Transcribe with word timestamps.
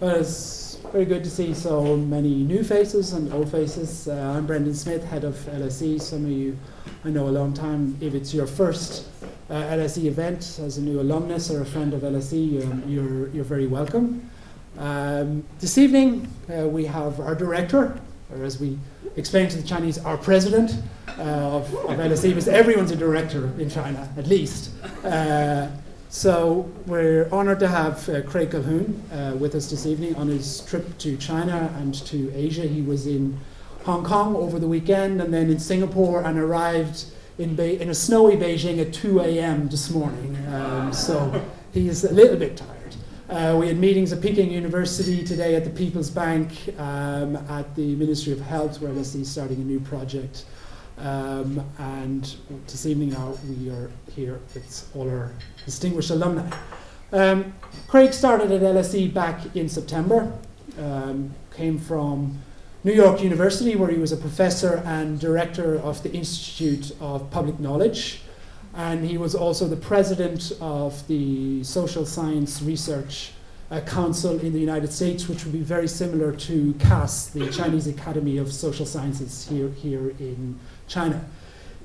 Well, 0.00 0.14
it's 0.14 0.76
very 0.92 1.04
good 1.04 1.24
to 1.24 1.30
see 1.30 1.52
so 1.54 1.96
many 1.96 2.32
new 2.44 2.62
faces 2.62 3.14
and 3.14 3.32
old 3.32 3.50
faces. 3.50 4.06
Uh, 4.06 4.32
I'm 4.36 4.46
Brendan 4.46 4.74
Smith, 4.74 5.02
head 5.02 5.24
of 5.24 5.34
LSE. 5.34 6.00
Some 6.00 6.24
of 6.24 6.30
you 6.30 6.56
I 7.04 7.10
know 7.10 7.26
a 7.26 7.30
long 7.34 7.52
time. 7.52 7.98
If 8.00 8.14
it's 8.14 8.32
your 8.32 8.46
first 8.46 9.08
uh, 9.50 9.54
LSE 9.54 10.04
event 10.04 10.60
as 10.62 10.78
a 10.78 10.82
new 10.82 11.00
alumnus 11.00 11.50
or 11.50 11.62
a 11.62 11.64
friend 11.64 11.94
of 11.94 12.02
LSE, 12.02 12.62
um, 12.62 12.84
you're, 12.86 13.28
you're 13.30 13.42
very 13.42 13.66
welcome. 13.66 14.30
Um, 14.78 15.42
this 15.58 15.76
evening, 15.78 16.28
uh, 16.48 16.68
we 16.68 16.84
have 16.84 17.18
our 17.18 17.34
director, 17.34 18.00
or 18.32 18.44
as 18.44 18.60
we 18.60 18.78
explain 19.16 19.48
to 19.48 19.56
the 19.56 19.66
Chinese, 19.66 19.98
our 19.98 20.16
president 20.16 20.80
uh, 21.18 21.22
of, 21.22 21.74
of 21.74 21.98
LSE, 21.98 22.28
because 22.28 22.46
everyone's 22.46 22.92
a 22.92 22.96
director 22.96 23.46
in 23.58 23.68
China, 23.68 24.08
at 24.16 24.28
least. 24.28 24.70
So 26.10 26.70
we're 26.86 27.28
honoured 27.30 27.60
to 27.60 27.68
have 27.68 28.08
uh, 28.08 28.22
Craig 28.22 28.50
Calhoun 28.50 29.02
uh, 29.12 29.36
with 29.36 29.54
us 29.54 29.68
this 29.68 29.84
evening 29.84 30.14
on 30.16 30.28
his 30.28 30.62
trip 30.62 30.96
to 30.98 31.18
China 31.18 31.70
and 31.76 31.94
to 32.06 32.32
Asia. 32.34 32.62
He 32.62 32.80
was 32.80 33.06
in 33.06 33.38
Hong 33.84 34.04
Kong 34.04 34.34
over 34.34 34.58
the 34.58 34.66
weekend 34.66 35.20
and 35.20 35.34
then 35.34 35.50
in 35.50 35.58
Singapore 35.58 36.24
and 36.24 36.38
arrived 36.38 37.04
in, 37.36 37.54
Be- 37.54 37.78
in 37.78 37.90
a 37.90 37.94
snowy 37.94 38.36
Beijing 38.36 38.78
at 38.78 38.94
2 38.94 39.20
a.m. 39.20 39.68
this 39.68 39.90
morning. 39.90 40.34
Um, 40.46 40.94
so 40.94 41.44
he's 41.74 42.04
a 42.04 42.12
little 42.12 42.38
bit 42.38 42.56
tired. 42.56 42.96
Uh, 43.28 43.58
we 43.60 43.68
had 43.68 43.76
meetings 43.76 44.10
at 44.10 44.22
Peking 44.22 44.50
University 44.50 45.22
today 45.22 45.56
at 45.56 45.64
the 45.64 45.70
People's 45.70 46.08
Bank, 46.08 46.74
um, 46.78 47.36
at 47.50 47.76
the 47.76 47.94
Ministry 47.96 48.32
of 48.32 48.40
Health, 48.40 48.80
where 48.80 48.90
LSE 48.90 49.20
is 49.20 49.30
starting 49.30 49.60
a 49.60 49.64
new 49.64 49.80
project. 49.80 50.46
Um, 51.00 51.64
and 51.78 52.34
this 52.66 52.84
evening 52.84 53.10
now 53.10 53.36
we 53.48 53.70
are 53.70 53.90
here 54.10 54.40
with 54.52 54.90
all 54.94 55.08
our 55.08 55.32
distinguished 55.64 56.10
alumni. 56.10 56.50
Um, 57.12 57.54
Craig 57.86 58.12
started 58.12 58.50
at 58.50 58.62
LSE 58.62 59.14
back 59.14 59.54
in 59.54 59.68
September, 59.68 60.32
um, 60.78 61.32
came 61.54 61.78
from 61.78 62.38
New 62.82 62.92
York 62.92 63.22
University, 63.22 63.76
where 63.76 63.90
he 63.90 63.98
was 63.98 64.10
a 64.10 64.16
professor 64.16 64.82
and 64.84 65.20
director 65.20 65.78
of 65.78 66.02
the 66.02 66.12
Institute 66.12 66.92
of 67.00 67.30
Public 67.30 67.60
Knowledge. 67.60 68.22
And 68.74 69.04
he 69.04 69.18
was 69.18 69.34
also 69.34 69.66
the 69.68 69.76
president 69.76 70.52
of 70.60 71.06
the 71.06 71.62
Social 71.64 72.06
Science 72.06 72.60
Research 72.60 73.32
uh, 73.70 73.80
Council 73.80 74.38
in 74.40 74.52
the 74.52 74.60
United 74.60 74.92
States, 74.92 75.28
which 75.28 75.44
would 75.44 75.52
be 75.52 75.60
very 75.60 75.88
similar 75.88 76.32
to 76.32 76.72
CAS, 76.74 77.28
the 77.28 77.50
Chinese 77.50 77.86
Academy 77.86 78.38
of 78.38 78.52
Social 78.52 78.86
Sciences 78.86 79.46
here, 79.48 79.68
here 79.68 80.10
in 80.18 80.58
China. 80.88 81.24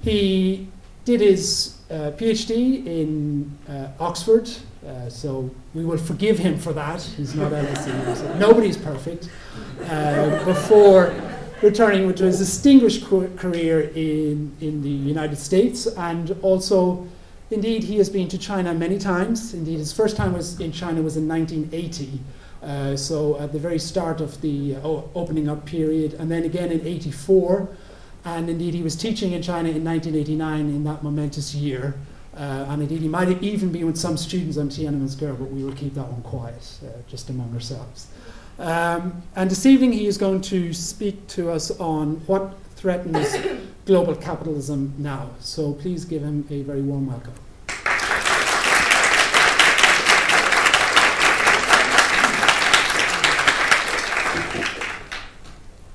He 0.02 0.68
did 1.06 1.22
his 1.22 1.78
uh, 1.90 2.12
PhD 2.18 2.86
in 2.86 3.58
uh, 3.70 3.88
Oxford, 4.00 4.50
uh, 4.86 5.09
so 5.09 5.50
we 5.73 5.86
will 5.86 5.98
forgive 5.98 6.40
him 6.40 6.58
for 6.58 6.73
that. 6.73 7.02
He's 7.02 7.36
not 7.36 7.52
LSE. 7.52 8.40
Nobody's 8.40 8.78
perfect. 8.78 9.30
Uh, 9.90 10.44
before 10.46 11.14
returning 11.62 12.14
to 12.14 12.26
his 12.26 12.40
distinguished 12.40 13.06
career 13.06 13.92
in, 13.96 14.52
in 14.59 14.81
the 14.81 14.90
United 14.90 15.38
States, 15.38 15.88
and 15.88 16.38
also, 16.42 17.08
indeed, 17.52 17.84
he 17.84 17.98
has 17.98 18.09
been 18.09 18.28
to 18.28 18.38
China 18.38 18.74
many 18.74 18.98
times. 18.98 19.54
Indeed, 19.54 19.80
his 19.80 19.94
first 19.94 20.18
time 20.18 20.34
was 20.34 20.59
in 20.59 20.72
China 20.72 21.02
was 21.02 21.16
in 21.16 21.28
1980. 21.28 22.20
Uh, 22.62 22.96
so 22.96 23.38
at 23.40 23.52
the 23.52 23.59
very 23.59 23.80
start 23.80 24.22
of 24.22 24.40
the 24.42 24.76
uh, 24.76 25.02
opening 25.16 25.50
up 25.50 25.66
period, 25.66 26.14
and 26.14 26.31
then 26.31 26.44
again 26.44 26.72
in 26.72 26.86
84, 26.86 27.68
and 28.26 28.50
indeed, 28.50 28.74
he 28.74 28.82
was 28.82 28.96
teaching 28.96 29.34
in 29.34 29.42
China 29.42 29.70
in 29.70 29.84
1989 29.84 30.60
in 30.60 30.84
that 30.86 31.04
momentous 31.04 31.54
year. 31.54 31.96
Uh, 32.36 32.66
and 32.70 32.82
indeed, 32.82 33.02
he 33.02 33.08
might 33.08 33.28
have 33.28 33.44
even 33.44 33.72
been 33.72 33.86
with 33.86 33.98
some 33.98 34.18
students 34.18 34.58
on 34.58 34.70
Tiananmen 34.70 35.10
Square, 35.10 35.34
but 35.34 35.52
we 35.52 35.64
will 35.64 35.74
keep 35.74 35.94
that 35.94 36.08
one 36.08 36.22
quiet, 36.24 36.80
uh, 36.84 36.88
just 37.08 37.30
among 37.30 37.54
ourselves. 37.54 38.08
Um, 38.58 39.22
and 39.36 39.52
this 39.52 39.66
evening, 39.66 39.92
he 39.92 40.08
is 40.08 40.18
going 40.18 40.42
to 40.42 40.74
speak 40.74 41.28
to 41.28 41.52
us 41.52 41.70
on 41.80 42.16
what 42.26 42.56
threatens 42.76 43.36
global 43.86 44.16
capitalism 44.16 44.94
now. 44.98 45.30
So 45.40 45.74
please 45.74 46.06
give 46.06 46.24
him 46.24 46.47
a 46.50 46.62
very 46.62 46.81
warm 46.81 47.08
welcome. 47.08 47.34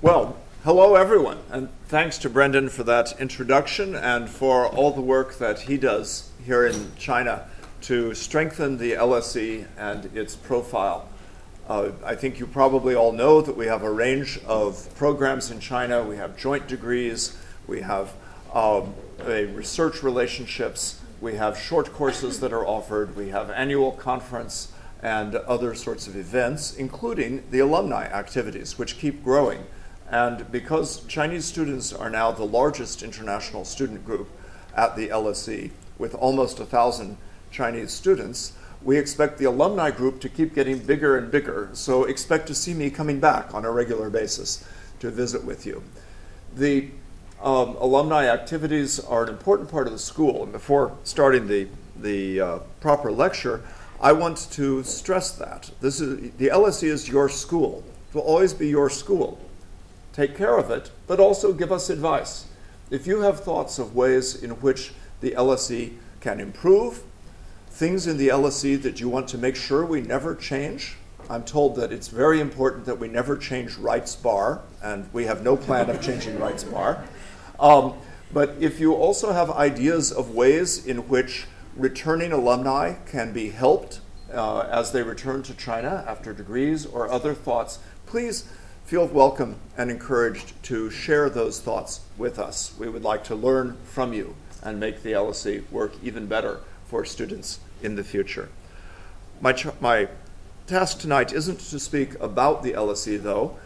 Well, 0.01 0.37
Hello, 0.69 0.97
everyone, 0.97 1.39
and 1.51 1.71
thanks 1.87 2.19
to 2.19 2.29
Brendan 2.29 2.69
for 2.69 2.85
that 2.85 3.19
introduction 3.19 3.95
and 3.95 4.29
for 4.29 4.67
all 4.67 4.91
the 4.91 5.01
work 5.01 5.39
that 5.39 5.61
he 5.61 5.79
does 5.79 6.31
here 6.45 6.67
in 6.67 6.95
China 6.99 7.49
to 7.81 8.13
strengthen 8.13 8.77
the 8.77 8.93
LSE 8.93 9.67
and 9.79 10.15
its 10.15 10.37
profile. 10.37 11.09
Uh, 11.67 11.93
I 12.05 12.15
think 12.15 12.39
you 12.39 12.47
probably 12.47 12.95
all 12.95 13.13
know 13.13 13.41
that 13.41 13.57
we 13.57 13.65
have 13.65 13.83
a 13.83 13.91
range 13.91 14.41
of 14.45 14.95
programs 14.95 15.51
in 15.51 15.59
China. 15.59 16.03
We 16.03 16.19
have 16.19 16.37
joint 16.37 16.69
degrees, 16.69 17.35
we 17.67 17.81
have 17.81 18.13
um, 18.53 18.93
research 19.25 20.03
relationships, 20.03 21.01
we 21.23 21.37
have 21.37 21.57
short 21.59 21.95
courses 21.95 22.41
that 22.41 22.53
are 22.53 22.67
offered, 22.67 23.17
we 23.17 23.31
have 23.31 23.49
annual 23.49 23.93
conference 23.93 24.71
and 25.03 25.35
other 25.35 25.75
sorts 25.75 26.07
of 26.07 26.15
events, 26.15 26.77
including 26.77 27.45
the 27.51 27.61
alumni 27.61 28.05
activities, 28.05 28.77
which 28.79 28.99
keep 28.99 29.25
growing. 29.25 29.65
And 30.11 30.51
because 30.51 31.05
Chinese 31.05 31.45
students 31.45 31.93
are 31.93 32.09
now 32.09 32.33
the 32.33 32.45
largest 32.45 33.03
international 33.03 33.65
student 33.65 34.05
group 34.07 34.29
at 34.75 34.97
the 34.97 35.09
LSE, 35.09 35.71
with 35.99 36.15
almost 36.15 36.61
a 36.61 36.65
thousand 36.65 37.19
Chinese 37.51 37.93
students, 37.93 38.53
we 38.83 38.97
expect 38.97 39.39
the 39.39 39.45
alumni 39.45 39.91
group 39.91 40.21
to 40.21 40.29
keep 40.29 40.55
getting 40.55 40.79
bigger 40.79 41.19
and 41.19 41.31
bigger. 41.31 41.69
So 41.73 42.05
expect 42.05 42.47
to 42.47 42.55
see 42.55 42.73
me 42.73 42.89
coming 42.91 43.21
back 43.21 43.53
on 43.53 43.65
a 43.65 43.71
regular 43.71 44.09
basis 44.09 44.65
to 45.01 45.11
visit 45.11 45.45
with 45.45 45.67
you. 45.67 45.83
The 46.55 46.89
um, 47.43 47.77
alumni 47.77 48.27
activities 48.27 49.01
are 49.01 49.25
an 49.25 49.29
important 49.29 49.69
part 49.69 49.87
of 49.87 49.93
the 49.93 49.99
school. 49.99 50.45
And 50.45 50.53
before 50.53 50.97
starting 51.05 51.49
the, 51.49 51.69
the 52.01 52.41
uh, 52.41 52.59
proper 52.81 53.11
lecture, 53.11 53.63
I 54.01 54.13
want 54.13 54.49
to 54.53 54.83
stress 54.85 55.33
that. 55.33 55.71
This 55.81 56.01
is, 56.01 56.33
the 56.39 56.49
LSE 56.49 56.89
is 56.89 57.09
your 57.09 57.29
school. 57.29 57.83
It 58.09 58.15
will 58.15 58.23
always 58.23 58.55
be 58.55 58.69
your 58.69 58.89
school 58.89 59.39
take 60.19 60.37
care 60.37 60.59
of 60.59 60.69
it, 60.69 60.91
but 61.07 61.21
also 61.21 61.53
give 61.53 61.71
us 61.71 61.89
advice. 61.89 62.47
If 62.91 63.07
you 63.07 63.21
have 63.21 63.39
thoughts 63.39 63.79
of 63.79 63.95
ways 63.95 64.43
in 64.43 64.51
which 64.51 64.91
the 65.21 65.31
LSE 65.31 65.93
can 66.21 66.41
improve, 66.41 67.05
things 67.71 68.09
in 68.09 68.17
the 68.17 68.27
LSE 68.27 68.83
that 68.83 68.99
you 68.99 69.09
want 69.09 69.29
to 69.29 69.39
make 69.39 69.55
sure 69.55 69.87
we 69.87 70.01
never 70.01 70.35
change, 70.35 70.97
I'm 71.31 71.45
told 71.45 71.77
that 71.77 71.93
it's 71.93 72.09
very 72.09 72.41
important 72.41 72.85
that 72.87 72.99
we 72.99 73.07
never 73.07 73.37
change 73.37 73.77
Wright's 73.77 74.17
Bar, 74.17 74.63
and 74.83 75.09
we 75.13 75.27
have 75.27 75.45
no 75.45 75.57
plan 75.57 75.89
of 75.89 76.03
changing 76.03 76.41
Wright's 76.41 76.65
Bar. 76.65 77.05
Um, 77.61 77.95
but 78.33 78.57
if 78.59 78.81
you 78.81 78.95
also 78.95 79.31
have 79.33 79.51
ideas 79.53 80.11
of 80.11 80.35
ways 80.35 80.85
in 80.85 81.09
which 81.09 81.47
returning 81.77 82.33
alumni 82.33 82.95
can 83.07 83.33
be 83.33 83.51
helped 83.51 84.01
uh, 84.35 84.67
as 84.69 84.91
they 84.91 85.05
return 85.05 85.45
to 85.45 85.55
China 85.55 86.05
after 86.09 86.33
degrees 86.33 86.87
or 86.87 87.09
other 87.09 87.35
thoughts, 87.35 87.79
please 88.05 88.51
feel 88.89 89.07
welcome 89.07 89.55
and 89.77 89.91
encouraged 89.91 90.51
to 90.63 90.89
share 90.89 91.29
those 91.29 91.61
thoughts 91.61 92.01
with 92.17 92.39
us. 92.39 92.73
We 92.79 92.89
would 92.89 93.03
like 93.03 93.23
to 93.25 93.35
learn 93.35 93.77
from 93.85 94.15
you 94.15 94.35
and 94.63 94.81
make 94.81 95.03
the 95.03 95.13
LSE 95.13 95.71
work 95.71 95.93
even 96.03 96.25
better 96.25 96.61
for 96.87 97.05
students 97.05 97.61
in 97.83 97.97
the 97.97 98.03
future. 98.03 98.49
My, 99.43 99.53
ch- 99.53 99.79
my 99.79 100.09
task 100.67 101.01
tonight 101.01 101.35
isn't 101.35 101.61
to 101.61 101.79
speak 101.79 102.19
about 102.19 102.63
the 102.63 102.73
LSE, 102.73 103.23
though. 103.23 103.59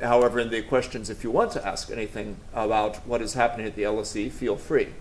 However, 0.00 0.40
in 0.40 0.48
the 0.48 0.62
questions, 0.62 1.10
if 1.10 1.22
you 1.22 1.30
want 1.30 1.52
to 1.52 1.68
ask 1.68 1.90
anything 1.90 2.38
about 2.54 3.06
what 3.06 3.20
is 3.20 3.34
happening 3.34 3.66
at 3.66 3.76
the 3.76 3.82
LSE, 3.82 4.32
feel 4.32 4.56
free. 4.56 4.94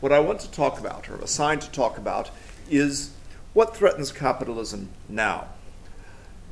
What 0.00 0.12
I 0.12 0.18
want 0.18 0.40
to 0.40 0.50
talk 0.50 0.78
about, 0.78 1.08
or 1.08 1.16
assigned 1.16 1.62
to 1.62 1.70
talk 1.70 1.96
about, 1.96 2.28
is 2.68 3.12
what 3.54 3.74
threatens 3.74 4.12
capitalism 4.12 4.90
now. 5.08 5.46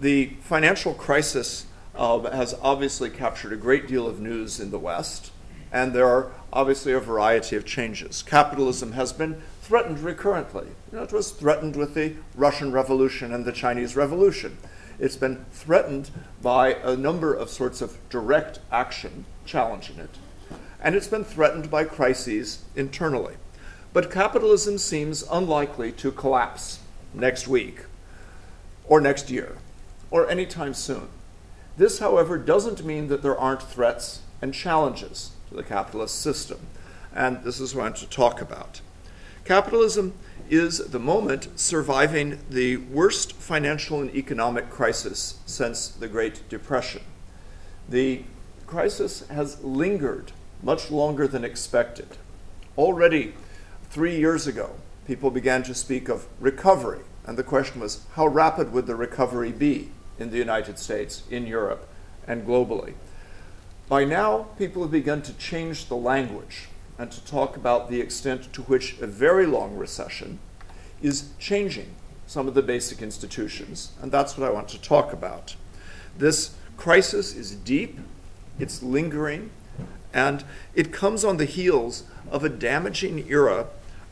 The 0.00 0.36
financial 0.40 0.94
crisis 0.94 1.66
uh, 1.96 2.30
has 2.30 2.54
obviously 2.62 3.10
captured 3.10 3.52
a 3.52 3.56
great 3.56 3.86
deal 3.86 4.06
of 4.06 4.20
news 4.20 4.60
in 4.60 4.70
the 4.70 4.78
West, 4.78 5.32
and 5.72 5.92
there 5.92 6.08
are 6.08 6.30
obviously 6.52 6.92
a 6.92 7.00
variety 7.00 7.56
of 7.56 7.64
changes. 7.64 8.22
Capitalism 8.22 8.92
has 8.92 9.12
been 9.12 9.42
threatened 9.62 9.98
recurrently. 10.00 10.66
You 10.92 10.98
know, 10.98 11.02
it 11.02 11.12
was 11.12 11.32
threatened 11.32 11.76
with 11.76 11.94
the 11.94 12.14
Russian 12.34 12.72
Revolution 12.72 13.32
and 13.32 13.44
the 13.44 13.52
Chinese 13.52 13.96
Revolution. 13.96 14.56
It's 14.98 15.16
been 15.16 15.44
threatened 15.50 16.10
by 16.40 16.74
a 16.74 16.96
number 16.96 17.34
of 17.34 17.50
sorts 17.50 17.82
of 17.82 17.98
direct 18.08 18.60
action 18.70 19.24
challenging 19.44 19.98
it. 19.98 20.10
And 20.80 20.94
it's 20.94 21.08
been 21.08 21.24
threatened 21.24 21.70
by 21.70 21.84
crises 21.84 22.64
internally. 22.74 23.34
But 23.92 24.10
capitalism 24.10 24.78
seems 24.78 25.24
unlikely 25.30 25.92
to 25.92 26.12
collapse 26.12 26.80
next 27.12 27.48
week, 27.48 27.80
or 28.84 29.00
next 29.00 29.30
year, 29.30 29.56
or 30.10 30.28
anytime 30.28 30.74
soon. 30.74 31.08
This, 31.76 31.98
however, 31.98 32.38
doesn't 32.38 32.84
mean 32.84 33.08
that 33.08 33.22
there 33.22 33.38
aren't 33.38 33.62
threats 33.62 34.20
and 34.40 34.54
challenges 34.54 35.32
to 35.48 35.54
the 35.54 35.62
capitalist 35.62 36.20
system. 36.20 36.58
And 37.14 37.42
this 37.44 37.60
is 37.60 37.74
what 37.74 37.82
I 37.82 37.84
want 37.84 37.96
to 37.96 38.08
talk 38.08 38.40
about. 38.40 38.80
Capitalism 39.44 40.14
is 40.48 40.80
at 40.80 40.92
the 40.92 40.98
moment 40.98 41.48
surviving 41.58 42.38
the 42.48 42.76
worst 42.78 43.32
financial 43.34 44.00
and 44.00 44.14
economic 44.14 44.70
crisis 44.70 45.38
since 45.46 45.88
the 45.88 46.08
Great 46.08 46.48
Depression. 46.48 47.02
The 47.88 48.24
crisis 48.66 49.26
has 49.28 49.62
lingered 49.62 50.32
much 50.62 50.90
longer 50.90 51.28
than 51.28 51.44
expected. 51.44 52.16
Already 52.76 53.34
three 53.90 54.16
years 54.16 54.46
ago, 54.46 54.70
people 55.06 55.30
began 55.30 55.62
to 55.64 55.74
speak 55.74 56.08
of 56.08 56.26
recovery, 56.40 57.02
and 57.24 57.36
the 57.36 57.44
question 57.44 57.80
was 57.80 58.04
how 58.14 58.26
rapid 58.26 58.72
would 58.72 58.86
the 58.86 58.96
recovery 58.96 59.52
be 59.52 59.90
in 60.18 60.30
the 60.30 60.38
United 60.38 60.78
States, 60.78 61.22
in 61.30 61.46
Europe, 61.46 61.88
and 62.26 62.46
globally? 62.46 62.94
By 63.88 64.04
now, 64.04 64.48
people 64.58 64.82
have 64.82 64.90
begun 64.90 65.22
to 65.22 65.32
change 65.34 65.86
the 65.86 65.96
language 65.96 66.68
and 66.98 67.10
to 67.12 67.24
talk 67.24 67.56
about 67.56 67.88
the 67.88 68.00
extent 68.00 68.52
to 68.54 68.62
which 68.62 68.98
a 69.00 69.06
very 69.06 69.46
long 69.46 69.76
recession 69.76 70.38
is 71.02 71.30
changing 71.38 71.94
some 72.26 72.48
of 72.48 72.54
the 72.54 72.62
basic 72.62 73.00
institutions, 73.00 73.92
and 74.02 74.10
that's 74.10 74.36
what 74.36 74.48
I 74.48 74.52
want 74.52 74.68
to 74.70 74.80
talk 74.80 75.12
about. 75.12 75.54
This 76.18 76.54
crisis 76.76 77.34
is 77.34 77.54
deep, 77.54 78.00
it's 78.58 78.82
lingering, 78.82 79.50
and 80.12 80.44
it 80.74 80.92
comes 80.92 81.24
on 81.24 81.36
the 81.36 81.44
heels 81.44 82.04
of 82.30 82.42
a 82.42 82.48
damaging 82.48 83.30
era 83.30 83.66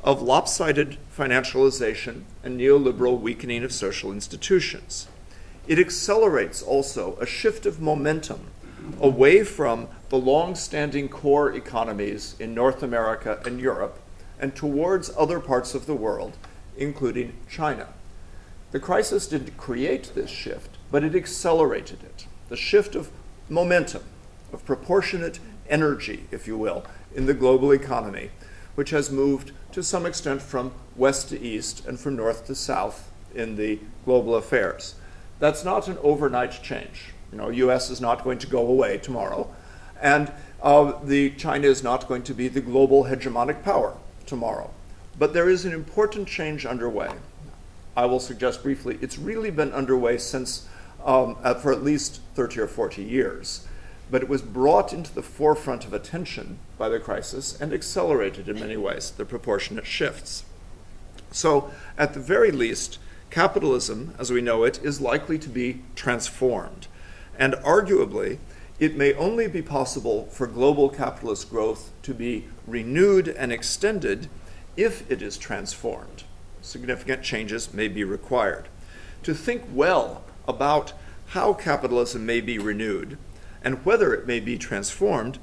of 0.04 0.22
lopsided 0.22 0.98
financialization 1.16 2.22
and 2.44 2.60
neoliberal 2.60 3.18
weakening 3.18 3.64
of 3.64 3.72
social 3.72 4.12
institutions. 4.12 5.08
It 5.66 5.78
accelerates 5.78 6.62
also 6.62 7.16
a 7.20 7.26
shift 7.26 7.64
of 7.64 7.80
momentum 7.80 8.48
away 9.00 9.44
from 9.44 9.88
the 10.10 10.18
long 10.18 10.54
standing 10.54 11.08
core 11.08 11.52
economies 11.52 12.36
in 12.38 12.54
North 12.54 12.82
America 12.82 13.40
and 13.46 13.58
Europe 13.58 13.98
and 14.38 14.54
towards 14.54 15.10
other 15.16 15.40
parts 15.40 15.74
of 15.74 15.86
the 15.86 15.94
world, 15.94 16.36
including 16.76 17.32
China. 17.48 17.88
The 18.72 18.80
crisis 18.80 19.26
didn't 19.26 19.56
create 19.56 20.12
this 20.14 20.30
shift, 20.30 20.76
but 20.90 21.02
it 21.02 21.14
accelerated 21.14 22.02
it. 22.02 22.26
The 22.50 22.56
shift 22.56 22.94
of 22.94 23.10
momentum, 23.48 24.02
of 24.52 24.66
proportionate 24.66 25.38
energy, 25.68 26.26
if 26.30 26.46
you 26.46 26.58
will, 26.58 26.84
in 27.14 27.24
the 27.24 27.34
global 27.34 27.72
economy, 27.72 28.30
which 28.74 28.90
has 28.90 29.10
moved 29.10 29.52
to 29.72 29.82
some 29.82 30.04
extent 30.04 30.42
from 30.42 30.72
west 30.94 31.30
to 31.30 31.40
east 31.40 31.86
and 31.86 31.98
from 31.98 32.16
north 32.16 32.46
to 32.46 32.54
south 32.54 33.10
in 33.34 33.56
the 33.56 33.78
global 34.04 34.34
affairs. 34.34 34.96
That's 35.44 35.62
not 35.62 35.88
an 35.88 35.98
overnight 36.02 36.62
change. 36.62 37.12
You 37.30 37.36
know, 37.36 37.50
U.S. 37.50 37.90
is 37.90 38.00
not 38.00 38.24
going 38.24 38.38
to 38.38 38.46
go 38.46 38.66
away 38.66 38.96
tomorrow, 38.96 39.54
and 40.00 40.32
uh, 40.62 40.92
the 41.04 41.32
China 41.32 41.66
is 41.66 41.82
not 41.82 42.08
going 42.08 42.22
to 42.22 42.32
be 42.32 42.48
the 42.48 42.62
global 42.62 43.04
hegemonic 43.04 43.62
power 43.62 43.94
tomorrow. 44.24 44.70
But 45.18 45.34
there 45.34 45.50
is 45.50 45.66
an 45.66 45.74
important 45.74 46.28
change 46.28 46.64
underway. 46.64 47.10
I 47.94 48.06
will 48.06 48.20
suggest 48.20 48.62
briefly, 48.62 48.98
it's 49.02 49.18
really 49.18 49.50
been 49.50 49.70
underway 49.74 50.16
since 50.16 50.66
um, 51.04 51.36
uh, 51.42 51.52
for 51.52 51.72
at 51.72 51.84
least 51.84 52.22
30 52.36 52.60
or 52.60 52.66
40 52.66 53.02
years. 53.02 53.68
But 54.10 54.22
it 54.22 54.30
was 54.30 54.40
brought 54.40 54.94
into 54.94 55.14
the 55.14 55.22
forefront 55.22 55.84
of 55.84 55.92
attention 55.92 56.58
by 56.78 56.88
the 56.88 56.98
crisis 56.98 57.60
and 57.60 57.74
accelerated 57.74 58.48
in 58.48 58.58
many 58.58 58.78
ways 58.78 59.10
the 59.10 59.26
proportionate 59.26 59.84
shifts. 59.84 60.44
So, 61.32 61.70
at 61.98 62.14
the 62.14 62.20
very 62.20 62.50
least, 62.50 62.98
capitalism, 63.34 64.14
as 64.16 64.30
we 64.30 64.40
know 64.40 64.62
it, 64.62 64.78
is 64.84 65.00
likely 65.00 65.36
to 65.36 65.48
be 65.48 65.80
transformed. 65.96 66.86
And 67.36 67.54
arguably, 67.54 68.38
it 68.78 68.96
may 68.96 69.12
only 69.14 69.48
be 69.48 69.60
possible 69.60 70.26
for 70.26 70.46
global 70.46 70.88
capitalist 70.88 71.50
growth 71.50 71.90
to 72.02 72.14
be 72.14 72.44
renewed 72.64 73.26
and 73.26 73.50
extended 73.50 74.28
if 74.76 75.10
it 75.10 75.20
is 75.20 75.36
transformed. 75.36 76.22
Significant 76.62 77.24
changes 77.24 77.74
may 77.74 77.88
be 77.88 78.04
required. 78.04 78.68
To 79.24 79.34
think 79.34 79.64
well 79.72 80.22
about 80.46 80.92
how 81.26 81.54
capitalism 81.54 82.24
may 82.24 82.40
be 82.40 82.60
renewed 82.60 83.18
and 83.64 83.84
whether 83.84 84.14
it 84.14 84.28
may 84.28 84.38
be 84.38 84.56
transformed, 84.56 85.40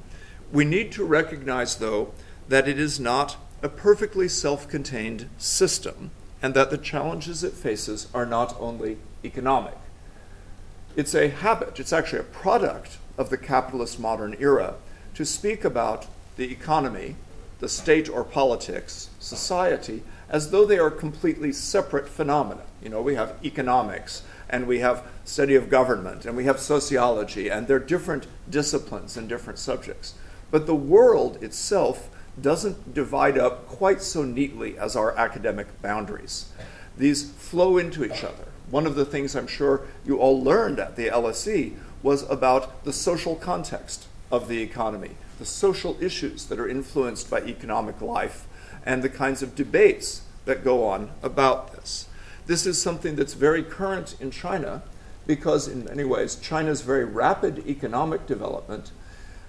we 0.50 0.64
need 0.64 0.94
to 0.94 1.04
recognize, 1.04 1.76
though, 1.76 2.14
that 2.48 2.70
it 2.70 2.80
is 2.80 3.02
not 3.02 3.36
a 3.62 3.68
perfectly 3.68 4.30
self 4.30 4.70
contained 4.70 5.28
system 5.38 6.12
and 6.42 6.54
that 6.54 6.70
the 6.70 6.78
challenges 6.78 7.44
it 7.44 7.54
faces 7.54 8.08
are 8.14 8.26
not 8.26 8.56
only 8.60 8.98
economic. 9.24 9.78
It's 10.96 11.14
a 11.14 11.30
habit, 11.30 11.80
it's 11.80 11.94
actually 11.94 12.20
a 12.20 12.24
product 12.24 12.98
of 13.18 13.30
the 13.30 13.38
capitalist 13.38 14.00
modern 14.00 14.36
era 14.40 14.76
to 15.14 15.26
speak 15.26 15.64
about 15.64 16.08
the 16.38 16.52
economy, 16.52 17.16
the 17.60 17.70
state 17.70 18.10
or 18.10 18.24
politics, 18.24 19.10
society, 19.20 20.04
as 20.30 20.52
though 20.52 20.66
they 20.66 20.80
are 20.80 20.90
completely 20.90 21.54
separate 21.54 22.08
phenomena. 22.08 22.64
You 22.82 22.90
know, 22.90 23.02
we 23.02 23.16
have 23.16 23.36
economics 23.44 24.24
and 24.50 24.68
we 24.68 24.80
have 24.80 25.04
study 25.24 25.56
of 25.56 25.70
government 25.70 26.26
and 26.26 26.36
we 26.36 26.46
have 26.46 26.60
sociology, 26.60 27.50
and 27.50 27.68
they're 27.68 27.80
different 27.80 28.28
disciplines 28.50 29.16
and 29.16 29.30
different 29.30 29.60
subjects. 29.60 30.16
But 30.50 30.66
the 30.66 30.76
world 30.76 31.42
itself 31.42 32.10
doesn't 32.42 32.94
divide 32.94 33.38
up 33.38 33.68
quite 33.68 34.02
so 34.02 34.24
neatly 34.24 34.78
as 34.78 34.96
our 34.96 35.18
academic 35.18 35.82
boundaries. 35.82 36.52
These 36.98 37.32
flow 37.32 37.78
into 37.78 38.04
each 38.04 38.24
other. 38.24 38.46
One 38.70 38.86
of 38.86 38.96
the 38.96 39.06
things 39.06 39.36
I'm 39.36 39.48
sure 39.48 39.86
you 40.06 40.18
all 40.18 40.42
learned 40.42 40.80
at 40.80 40.96
the 40.96 41.08
LSE 41.08 41.76
was 42.04 42.30
about 42.30 42.84
the 42.84 42.94
social 42.94 43.36
context 43.36 44.08
of 44.32 44.48
the 44.48 44.62
economy, 44.62 45.12
the 45.40 45.46
social 45.46 45.98
issues 46.02 46.46
that 46.46 46.60
are 46.60 46.70
influenced 46.70 47.30
by 47.30 47.42
economic 47.42 48.02
life, 48.02 48.48
and 48.86 49.04
the 49.04 49.10
kinds 49.10 49.44
of 49.44 49.56
debates 49.56 50.22
that 50.46 50.64
go 50.64 50.86
on 50.86 51.12
about 51.22 51.74
this. 51.74 52.08
This 52.48 52.66
is 52.66 52.82
something 52.82 53.16
that's 53.16 53.34
very 53.34 53.64
current 53.64 54.16
in 54.20 54.32
China 54.32 54.82
because, 55.28 55.68
in 55.68 55.86
many 55.86 56.04
ways, 56.04 56.36
China's 56.36 56.82
very 56.82 57.06
rapid 57.06 57.68
economic 57.68 58.26
development 58.26 58.92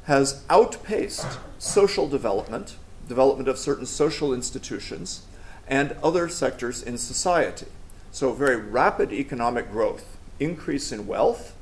has 0.04 0.44
outpaced 0.50 1.38
social 1.58 2.08
development, 2.08 2.76
development 3.12 3.46
of 3.46 3.58
certain 3.58 3.84
social 3.84 4.32
institutions, 4.32 5.26
and 5.68 5.94
other 6.02 6.30
sectors 6.30 6.82
in 6.82 6.96
society. 6.96 7.66
So, 8.10 8.32
very 8.32 8.56
rapid 8.56 9.12
economic 9.12 9.70
growth, 9.70 10.16
increase 10.40 10.92
in 10.92 11.06
wealth, 11.06 11.54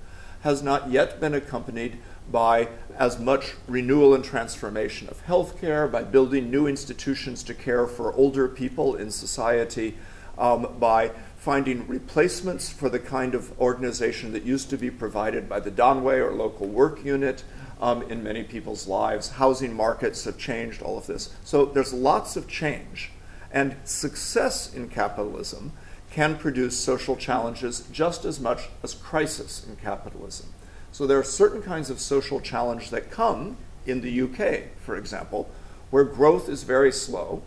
has 0.43 0.62
not 0.62 0.91
yet 0.91 1.19
been 1.19 1.35
accompanied 1.35 1.99
by 2.31 2.69
as 2.97 3.19
much 3.19 3.55
renewal 3.67 4.14
and 4.14 4.23
transformation 4.23 5.08
of 5.08 5.26
healthcare, 5.26 5.91
by 5.91 6.05
building 6.05 6.52
new 6.52 6.69
institutions 6.69 7.43
to 7.43 7.52
care 7.52 7.88
for 7.88 8.12
older 8.12 8.47
people 8.47 8.94
in 8.94 9.11
society, 9.11 9.97
um, 10.38 10.76
by 10.79 11.11
finding 11.37 11.85
replacements 11.88 12.70
for 12.70 12.88
the 12.88 13.00
kind 13.00 13.35
of 13.35 13.58
organization 13.61 14.32
that 14.32 14.44
used 14.44 14.70
to 14.70 14.76
be 14.76 14.91
provided 14.91 15.49
by 15.49 15.58
the 15.58 15.70
danwei 15.70 16.25
or 16.25 16.33
local 16.33 16.69
work 16.69 17.04
unit 17.04 17.42
um, 17.81 18.03
in 18.03 18.23
many 18.23 18.43
people's 18.45 18.87
lives. 18.87 19.31
Housing 19.31 19.75
markets 19.75 20.25
have 20.25 20.39
changed, 20.39 20.83
all 20.83 20.99
of 20.99 21.07
this. 21.07 21.35
So 21.45 21.65
there's 21.65 21.93
lots 21.93 22.37
of 22.37 22.47
change. 22.47 23.11
And 23.51 23.77
success 23.85 24.73
in 24.73 24.89
capitalism 24.89 25.73
can 26.11 26.37
produce 26.37 26.79
social 26.79 27.17
challenges 27.17 27.87
just 27.93 28.25
as 28.25 28.39
much 28.39 28.69
as 28.83 28.95
crisis 28.95 29.67
in 29.67 29.77
capitalism. 29.77 30.47
So 30.93 31.07
there 31.07 31.19
are 31.19 31.25
certain 31.25 31.63
kinds 31.63 31.89
of 31.91 32.01
social 32.01 32.41
challenge 32.41 32.91
that 32.91 33.11
come 33.11 33.57
in 33.87 34.01
the 34.01 34.23
UK, 34.23 34.77
for 34.81 34.97
example, 34.97 35.49
where 35.91 36.05
growth 36.05 36.49
is 36.49 36.65
very 36.65 36.93
slow 36.93 37.43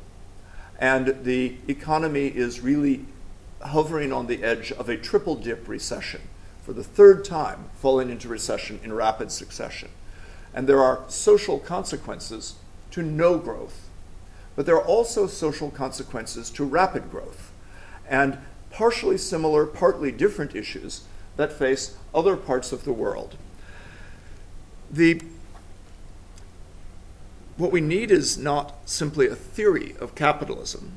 and 0.79 1.23
the 1.23 1.55
economy 1.67 2.27
is 2.27 2.59
really 2.59 3.05
hovering 3.61 4.11
on 4.11 4.27
the 4.27 4.43
edge 4.43 4.71
of 4.71 4.89
a 4.89 4.97
triple 4.97 5.35
dip 5.35 5.67
recession 5.67 6.21
for 6.61 6.73
the 6.73 6.83
third 6.83 7.23
time 7.23 7.69
falling 7.75 8.09
into 8.09 8.27
recession 8.27 8.79
in 8.83 8.91
rapid 8.91 9.31
succession. 9.31 9.89
And 10.53 10.67
there 10.67 10.81
are 10.81 11.03
social 11.07 11.59
consequences 11.59 12.55
to 12.91 13.01
no 13.01 13.37
growth. 13.37 13.89
But 14.55 14.65
there 14.65 14.75
are 14.75 14.85
also 14.85 15.27
social 15.27 15.71
consequences 15.71 16.49
to 16.51 16.63
rapid 16.63 17.09
growth. 17.09 17.51
And 18.07 18.37
partially 18.69 19.17
similar, 19.17 19.65
partly 19.65 20.11
different 20.11 20.55
issues 20.55 21.03
that 21.37 21.51
face 21.51 21.97
other 22.13 22.35
parts 22.35 22.71
of 22.71 22.83
the 22.83 22.93
world. 22.93 23.35
The, 24.91 25.21
what 27.57 27.71
we 27.71 27.81
need 27.81 28.11
is 28.11 28.37
not 28.37 28.75
simply 28.85 29.27
a 29.27 29.35
theory 29.35 29.95
of 29.99 30.13
capitalism, 30.15 30.91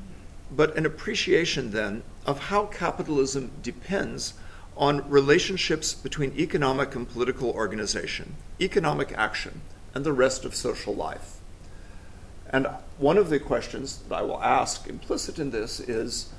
but 0.51 0.75
an 0.77 0.85
appreciation 0.85 1.71
then 1.71 2.03
of 2.25 2.39
how 2.39 2.65
capitalism 2.65 3.51
depends 3.63 4.33
on 4.77 5.07
relationships 5.09 5.93
between 5.93 6.33
economic 6.37 6.95
and 6.95 7.09
political 7.09 7.49
organization, 7.49 8.35
economic 8.61 9.11
action, 9.17 9.61
and 9.93 10.05
the 10.05 10.13
rest 10.13 10.45
of 10.45 10.55
social 10.55 10.93
life. 10.93 11.37
And 12.49 12.67
one 12.97 13.17
of 13.17 13.29
the 13.29 13.39
questions 13.39 13.97
that 13.97 14.15
I 14.15 14.21
will 14.21 14.41
ask 14.41 14.87
implicit 14.87 15.39
in 15.39 15.51
this 15.51 15.79
is 15.79 16.29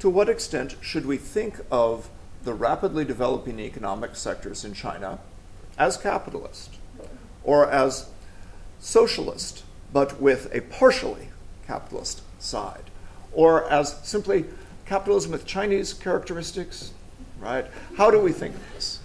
to 0.00 0.10
what 0.10 0.28
extent 0.28 0.76
should 0.80 1.06
we 1.06 1.16
think 1.16 1.60
of 1.70 2.08
the 2.42 2.54
rapidly 2.54 3.04
developing 3.04 3.60
economic 3.60 4.16
sectors 4.16 4.64
in 4.64 4.74
China 4.74 5.20
as 5.78 5.96
capitalist 5.96 6.76
or 7.44 7.70
as 7.70 8.08
socialist, 8.80 9.62
but 9.92 10.20
with 10.20 10.52
a 10.52 10.62
partially 10.62 11.28
capitalist 11.66 12.22
side? 12.40 12.90
or 13.32 13.68
as 13.70 13.96
simply 14.02 14.44
capitalism 14.86 15.32
with 15.32 15.46
Chinese 15.46 15.92
characteristics, 15.92 16.92
right? 17.42 17.66
How 17.96 18.10
do 18.10 18.18
we 18.18 18.32
think 18.32 18.54
of 18.54 18.72
this? 18.72 19.00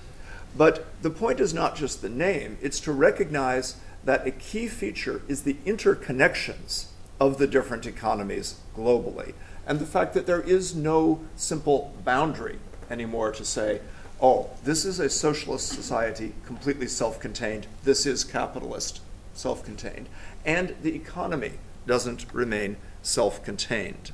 But 0.55 0.85
the 1.01 1.09
point 1.09 1.39
is 1.39 1.53
not 1.53 1.75
just 1.75 2.01
the 2.01 2.09
name, 2.09 2.57
it's 2.61 2.79
to 2.81 2.91
recognize 2.91 3.75
that 4.03 4.25
a 4.25 4.31
key 4.31 4.67
feature 4.67 5.21
is 5.27 5.43
the 5.43 5.55
interconnections 5.65 6.87
of 7.19 7.37
the 7.37 7.47
different 7.47 7.85
economies 7.85 8.59
globally, 8.75 9.33
and 9.65 9.79
the 9.79 9.85
fact 9.85 10.13
that 10.13 10.27
there 10.27 10.41
is 10.41 10.75
no 10.75 11.19
simple 11.35 11.93
boundary 12.05 12.59
anymore 12.89 13.31
to 13.31 13.43
say, 13.43 13.81
oh, 14.21 14.49
this 14.63 14.85
is 14.85 14.99
a 14.99 15.09
socialist 15.09 15.67
society, 15.67 16.33
completely 16.45 16.87
self 16.87 17.19
contained, 17.19 17.67
this 17.83 18.05
is 18.05 18.23
capitalist, 18.23 19.01
self 19.33 19.63
contained, 19.65 20.07
and 20.45 20.75
the 20.83 20.95
economy 20.95 21.53
doesn't 21.85 22.31
remain 22.33 22.77
self 23.01 23.43
contained. 23.43 24.11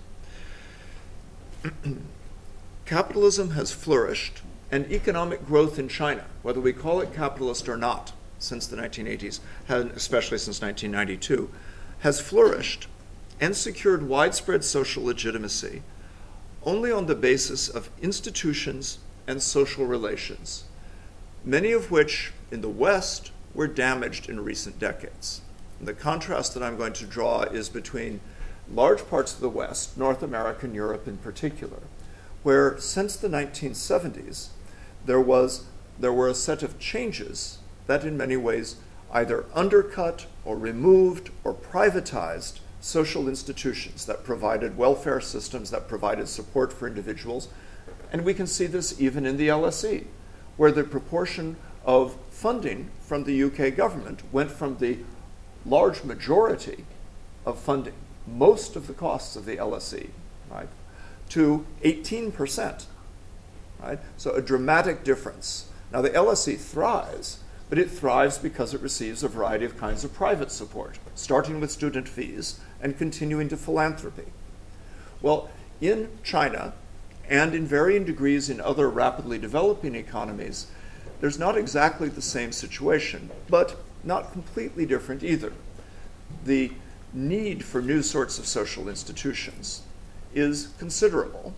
Capitalism 2.86 3.52
has 3.52 3.72
flourished, 3.72 4.42
and 4.70 4.92
economic 4.92 5.46
growth 5.46 5.80
in 5.80 5.88
China, 5.88 6.26
whether 6.42 6.60
we 6.60 6.74
call 6.74 7.00
it 7.00 7.14
capitalist 7.14 7.70
or 7.70 7.78
not, 7.78 8.12
since 8.40 8.68
the 8.68 8.76
1980s, 8.76 9.40
especially 9.70 10.38
since 10.38 10.62
1992, 10.62 11.50
has 12.00 12.20
flourished 12.20 12.88
and 13.40 13.56
secured 13.56 14.08
widespread 14.08 14.64
social 14.66 15.04
legitimacy 15.04 15.82
only 16.66 16.92
on 16.92 17.06
the 17.06 17.16
basis 17.16 17.70
of 17.70 17.90
institutions 18.02 19.00
and 19.28 19.42
social 19.42 19.86
relations, 19.86 20.66
many 21.46 21.72
of 21.72 21.90
which 21.90 22.34
in 22.52 22.62
the 22.62 22.70
West 22.70 23.32
were 23.54 23.68
damaged 23.68 24.30
in 24.30 24.44
recent 24.44 24.78
decades. 24.78 25.42
And 25.80 25.88
the 25.88 25.94
contrast 25.94 26.54
that 26.54 26.64
I'm 26.64 26.78
going 26.78 26.94
to 26.94 27.06
draw 27.06 27.44
is 27.44 27.70
between 27.70 28.20
large 28.70 29.08
parts 29.10 29.34
of 29.34 29.40
the 29.40 29.50
West, 29.50 29.98
North 29.98 30.22
America 30.22 30.66
and 30.66 30.76
Europe 30.76 31.08
in 31.08 31.18
particular, 31.18 31.80
where 32.44 32.78
since 32.80 33.16
the 33.16 33.28
1970s 33.28 34.50
there 35.06 35.20
was 35.20 35.66
there 36.00 36.14
were 36.14 36.28
a 36.28 36.36
set 36.36 36.64
of 36.64 36.80
changes 36.80 37.60
that 37.88 38.04
in 38.04 38.18
many 38.18 38.38
ways 38.38 38.78
either 39.12 39.46
undercut 39.54 40.26
or 40.44 40.58
removed 40.58 41.30
or 41.44 41.54
privatized 41.54 42.60
social 42.82 43.30
institutions 43.30 44.06
that 44.06 44.24
provided 44.24 44.78
welfare 44.78 45.22
systems 45.22 45.70
that 45.72 45.88
provided 45.88 46.28
support 46.28 46.74
for 46.74 46.88
individuals. 46.88 47.48
And 48.12 48.26
we 48.26 48.34
can 48.34 48.48
see 48.48 48.66
this 48.66 49.00
even 49.00 49.26
in 49.26 49.38
the 49.38 49.48
LSE 49.48 50.06
where 50.58 50.72
the 50.72 50.84
proportion 50.84 51.56
of 51.86 52.16
funding 52.30 52.90
from 53.02 53.24
the 53.24 53.44
UK 53.44 53.76
government 53.76 54.22
went 54.32 54.52
from 54.52 54.78
the 54.78 54.98
large 55.66 56.04
majority 56.04 56.86
of 57.46 57.60
funding 57.60 57.94
most 58.28 58.76
of 58.76 58.88
the 58.88 58.94
costs 58.94 59.36
of 59.36 59.46
the 59.46 59.58
LSE 59.58 60.10
right 60.50 60.68
to 61.34 61.66
18% 61.84 62.86
right 63.82 64.00
so 64.18 64.32
a 64.32 64.42
dramatic 64.42 65.04
difference 65.04 65.70
now 65.92 66.02
the 66.02 66.10
LSE 66.10 66.58
thrives 66.58 67.40
but 67.74 67.80
it 67.80 67.90
thrives 67.90 68.38
because 68.38 68.76
it 68.76 68.82
receives 68.82 69.24
a 69.24 69.28
variety 69.28 69.66
of 69.66 69.80
kinds 69.80 70.04
of 70.04 70.14
private 70.14 70.52
support, 70.52 71.00
starting 71.16 71.60
with 71.60 71.72
student 71.72 72.08
fees 72.08 72.60
and 72.80 73.00
continuing 73.00 73.50
to 73.50 73.58
philanthropy. 73.58 74.26
Well, 75.24 75.50
in 75.82 76.10
China, 76.24 76.74
and 77.28 77.56
in 77.56 77.66
varying 77.66 78.06
degrees 78.06 78.48
in 78.48 78.62
other 78.62 78.88
rapidly 78.92 79.40
developing 79.40 79.96
economies, 79.96 80.68
there's 81.20 81.40
not 81.40 81.58
exactly 81.58 82.10
the 82.10 82.22
same 82.22 82.52
situation, 82.52 83.32
but 83.50 83.76
not 84.04 84.34
completely 84.34 84.86
different 84.86 85.24
either. 85.24 85.52
The 86.46 86.74
need 87.12 87.66
for 87.66 87.82
new 87.82 88.04
sorts 88.04 88.38
of 88.38 88.46
social 88.46 88.88
institutions 88.88 89.82
is 90.34 90.70
considerable, 90.80 91.54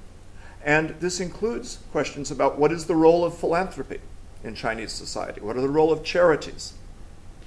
and 0.64 0.96
this 1.00 1.20
includes 1.20 1.80
questions 1.92 2.32
about 2.32 2.58
what 2.58 2.72
is 2.72 2.86
the 2.86 2.96
role 2.96 3.24
of 3.24 3.38
philanthropy 3.38 4.00
in 4.44 4.56
Chinese 4.56 4.92
society? 4.92 5.42
What 5.42 5.58
are 5.58 5.62
the 5.62 5.70
role 5.70 5.92
of 5.92 6.04
charities? 6.04 6.74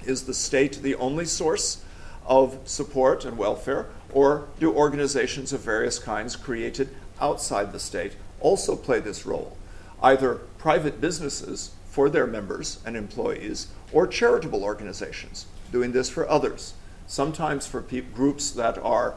Is 0.05 0.25
the 0.25 0.35
state 0.35 0.83
the 0.83 0.95
only 0.95 1.25
source 1.25 1.83
of 2.27 2.59
support 2.65 3.25
and 3.25 3.37
welfare, 3.37 3.87
or 4.13 4.49
do 4.61 4.73
organizations 4.73 5.53
of 5.53 5.61
various 5.61 5.99
kinds 5.99 6.37
created 6.37 6.89
outside 7.21 7.73
the 7.73 7.81
state 7.81 8.13
also 8.41 8.77
play 8.77 9.01
this 9.01 9.27
role? 9.27 9.57
Either 10.03 10.37
private 10.59 11.01
businesses 11.01 11.73
for 11.91 12.09
their 12.09 12.27
members 12.27 12.81
and 12.87 12.97
employees, 12.97 13.69
or 13.93 14.07
charitable 14.07 14.63
organizations 14.63 15.47
doing 15.73 15.93
this 15.93 16.09
for 16.09 16.29
others, 16.29 16.75
sometimes 17.07 17.67
for 17.67 17.83
pe- 17.83 18.01
groups 18.01 18.51
that 18.53 18.79
are, 18.79 19.15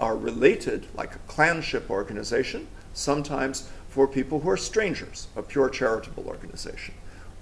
are 0.00 0.16
related, 0.16 0.86
like 0.94 1.14
a 1.14 1.20
clanship 1.26 1.90
organization, 1.90 2.66
sometimes 2.94 3.68
for 3.88 4.06
people 4.06 4.40
who 4.40 4.50
are 4.50 4.56
strangers, 4.56 5.28
a 5.36 5.42
pure 5.42 5.68
charitable 5.68 6.24
organization. 6.26 6.94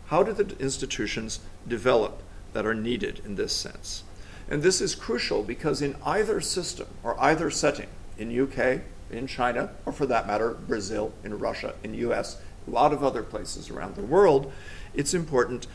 How 0.07 0.23
do 0.23 0.33
the 0.33 0.57
institutions 0.59 1.41
develop 1.67 2.23
that 2.53 2.67
are 2.67 2.75
needed 2.75 3.21
in 3.25 3.35
this 3.35 3.55
sense? 3.55 4.05
And 4.49 4.63
this 4.63 4.81
is 4.81 4.95
crucial 4.95 5.43
because 5.43 5.83
in 5.83 5.97
either 6.05 6.41
system 6.41 6.87
or 7.03 7.21
either 7.21 7.51
setting, 7.51 7.89
in 8.19 8.41
UK, 8.41 8.81
in 9.11 9.27
China, 9.27 9.71
or 9.85 9.93
for 9.93 10.07
that 10.07 10.27
matter, 10.27 10.51
Brazil, 10.51 11.13
in 11.25 11.39
Russia, 11.39 11.75
in 11.83 11.95
US, 11.95 12.41
a 12.67 12.71
lot 12.71 12.93
of 12.93 13.05
other 13.05 13.23
places 13.23 13.71
around 13.71 13.95
the 13.95 14.03
world, 14.03 14.53
it's 14.95 15.15
important 15.15 15.67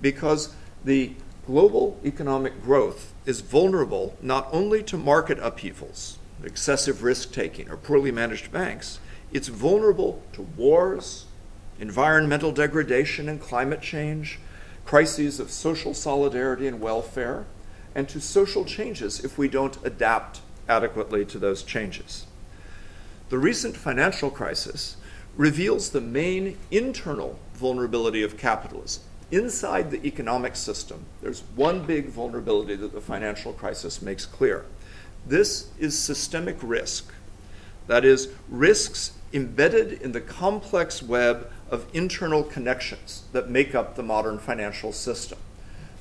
because 0.00 0.54
the 0.84 1.12
global 1.46 2.00
economic 2.04 2.62
growth 2.62 3.12
is 3.26 3.40
vulnerable 3.40 4.16
not 4.20 4.48
only 4.52 4.82
to 4.82 4.96
market 4.96 5.38
upheavals, 5.38 6.18
excessive 6.46 7.02
risk 7.02 7.32
taking, 7.32 7.70
or 7.70 7.76
poorly 7.76 8.10
managed 8.10 8.52
banks, 8.52 8.98
it's 9.32 9.48
vulnerable 9.48 10.22
to 10.32 10.42
wars, 10.42 11.26
environmental 11.78 12.52
degradation 12.52 13.28
and 13.28 13.40
climate 13.40 13.80
change, 13.80 14.38
crises 14.84 15.40
of 15.40 15.50
social 15.50 15.94
solidarity 15.94 16.66
and 16.66 16.80
welfare, 16.80 17.44
and 17.94 18.08
to 18.08 18.20
social 18.20 18.64
changes 18.64 19.24
if 19.24 19.38
we 19.38 19.48
don't 19.48 19.78
adapt 19.84 20.40
adequately 20.68 21.24
to 21.24 21.38
those 21.38 21.62
changes. 21.62 22.26
The 23.28 23.38
recent 23.38 23.76
financial 23.76 24.30
crisis 24.30 24.96
reveals 25.36 25.90
the 25.90 26.00
main 26.00 26.56
internal 26.70 27.38
vulnerability 27.54 28.22
of 28.22 28.36
capitalism. 28.36 29.02
Inside 29.30 29.90
the 29.90 30.04
economic 30.06 30.54
system, 30.54 31.06
there's 31.22 31.42
one 31.56 31.84
big 31.84 32.06
vulnerability 32.06 32.76
that 32.76 32.92
the 32.92 33.00
financial 33.00 33.52
crisis 33.52 34.02
makes 34.02 34.26
clear. 34.26 34.64
This 35.26 35.68
is 35.78 35.98
systemic 35.98 36.56
risk. 36.62 37.12
That 37.86 38.04
is, 38.04 38.28
risks 38.48 39.12
embedded 39.32 40.00
in 40.00 40.12
the 40.12 40.20
complex 40.20 41.02
web 41.02 41.50
of 41.70 41.86
internal 41.92 42.42
connections 42.44 43.24
that 43.32 43.50
make 43.50 43.74
up 43.74 43.96
the 43.96 44.02
modern 44.02 44.38
financial 44.38 44.92
system. 44.92 45.38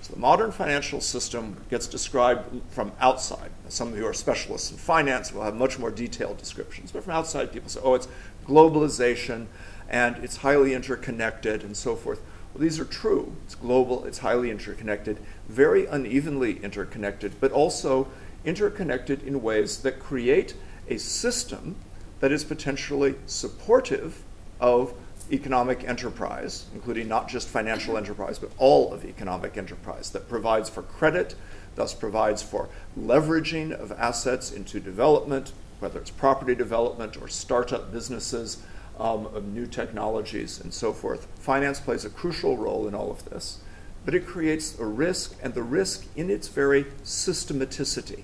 So 0.01 0.13
the 0.13 0.19
modern 0.19 0.51
financial 0.51 0.99
system 0.99 1.55
gets 1.69 1.87
described 1.87 2.61
from 2.71 2.91
outside. 2.99 3.51
Some 3.69 3.87
of 3.87 3.97
you 3.97 4.05
are 4.05 4.13
specialists 4.13 4.69
in 4.69 4.77
finance 4.77 5.31
will 5.33 5.43
have 5.43 5.55
much 5.55 5.79
more 5.79 5.89
detailed 5.89 6.37
descriptions, 6.37 6.91
but 6.91 7.03
from 7.03 7.13
outside 7.13 7.53
people 7.53 7.69
say, 7.69 7.79
oh, 7.81 7.95
it's 7.95 8.09
globalization 8.45 9.47
and 9.89 10.17
it's 10.17 10.37
highly 10.37 10.73
interconnected 10.73 11.63
and 11.63 11.75
so 11.77 11.95
forth. 11.95 12.19
Well, 12.53 12.61
these 12.61 12.79
are 12.79 12.85
true. 12.85 13.35
It's 13.45 13.55
global, 13.55 14.03
it's 14.03 14.19
highly 14.19 14.51
interconnected, 14.51 15.17
very 15.47 15.85
unevenly 15.85 16.61
interconnected, 16.61 17.39
but 17.39 17.51
also 17.51 18.07
interconnected 18.45 19.23
in 19.23 19.41
ways 19.41 19.79
that 19.79 19.99
create 19.99 20.55
a 20.89 20.97
system 20.97 21.75
that 22.19 22.31
is 22.31 22.43
potentially 22.43 23.15
supportive 23.25 24.23
of 24.59 24.93
economic 25.31 25.83
enterprise, 25.83 26.65
including 26.73 27.07
not 27.07 27.27
just 27.27 27.47
financial 27.47 27.97
enterprise, 27.97 28.39
but 28.39 28.51
all 28.57 28.93
of 28.93 29.05
economic 29.05 29.57
enterprise 29.57 30.11
that 30.11 30.27
provides 30.27 30.69
for 30.69 30.81
credit, 30.81 31.35
thus 31.75 31.93
provides 31.93 32.41
for 32.41 32.69
leveraging 32.99 33.71
of 33.71 33.91
assets 33.93 34.51
into 34.51 34.79
development, 34.79 35.51
whether 35.79 35.99
it's 35.99 36.11
property 36.11 36.55
development 36.55 37.21
or 37.21 37.27
startup 37.27 37.91
businesses, 37.91 38.63
um, 38.99 39.25
of 39.27 39.45
new 39.45 39.65
technologies, 39.65 40.59
and 40.59 40.73
so 40.73 40.93
forth. 40.93 41.27
Finance 41.39 41.79
plays 41.79 42.05
a 42.05 42.09
crucial 42.09 42.57
role 42.57 42.87
in 42.87 42.93
all 42.93 43.09
of 43.09 43.25
this, 43.25 43.59
but 44.05 44.13
it 44.13 44.25
creates 44.25 44.77
a 44.77 44.85
risk, 44.85 45.35
and 45.41 45.53
the 45.53 45.63
risk 45.63 46.05
in 46.15 46.29
its 46.29 46.47
very 46.47 46.83
systematicity. 47.03 48.23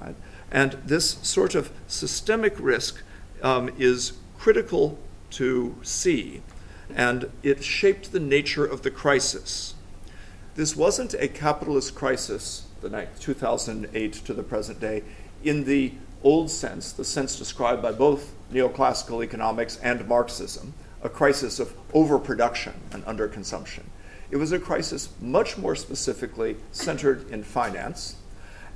Right? 0.00 0.16
And 0.50 0.72
this 0.84 1.18
sort 1.22 1.54
of 1.54 1.70
systemic 1.86 2.54
risk 2.58 3.02
um, 3.42 3.70
is 3.78 4.14
critical 4.38 4.98
to 5.30 5.76
see, 5.82 6.42
and 6.94 7.30
it 7.42 7.62
shaped 7.62 8.12
the 8.12 8.20
nature 8.20 8.64
of 8.64 8.82
the 8.82 8.90
crisis. 8.90 9.74
This 10.56 10.74
wasn't 10.74 11.14
a 11.14 11.28
capitalist 11.28 11.94
crisis, 11.94 12.66
the 12.80 13.06
2008 13.20 14.12
to 14.12 14.34
the 14.34 14.42
present 14.42 14.80
day, 14.80 15.02
in 15.44 15.64
the 15.64 15.92
old 16.22 16.50
sense, 16.50 16.92
the 16.92 17.04
sense 17.04 17.36
described 17.36 17.80
by 17.80 17.92
both 17.92 18.34
neoclassical 18.52 19.22
economics 19.22 19.78
and 19.82 20.06
Marxism, 20.06 20.74
a 21.02 21.08
crisis 21.08 21.60
of 21.60 21.74
overproduction 21.94 22.74
and 22.92 23.04
underconsumption. 23.06 23.84
It 24.30 24.36
was 24.36 24.52
a 24.52 24.58
crisis 24.58 25.08
much 25.20 25.56
more 25.56 25.74
specifically 25.74 26.56
centered 26.72 27.30
in 27.30 27.42
finance, 27.42 28.16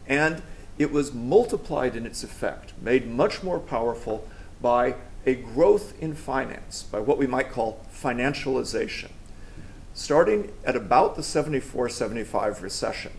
and 0.06 0.42
it 0.78 0.90
was 0.90 1.12
multiplied 1.12 1.96
in 1.96 2.06
its 2.06 2.24
effect, 2.24 2.72
made 2.80 3.06
much 3.06 3.42
more 3.42 3.58
powerful 3.58 4.26
by 4.60 4.94
a 5.26 5.34
growth 5.34 5.94
in 6.00 6.14
finance, 6.14 6.82
by 6.82 7.00
what 7.00 7.18
we 7.18 7.26
might 7.26 7.50
call 7.50 7.84
financialization. 7.92 9.10
Starting 9.94 10.52
at 10.64 10.74
about 10.74 11.14
the 11.16 11.22
74 11.22 11.88
75 11.88 12.62
recession, 12.62 13.12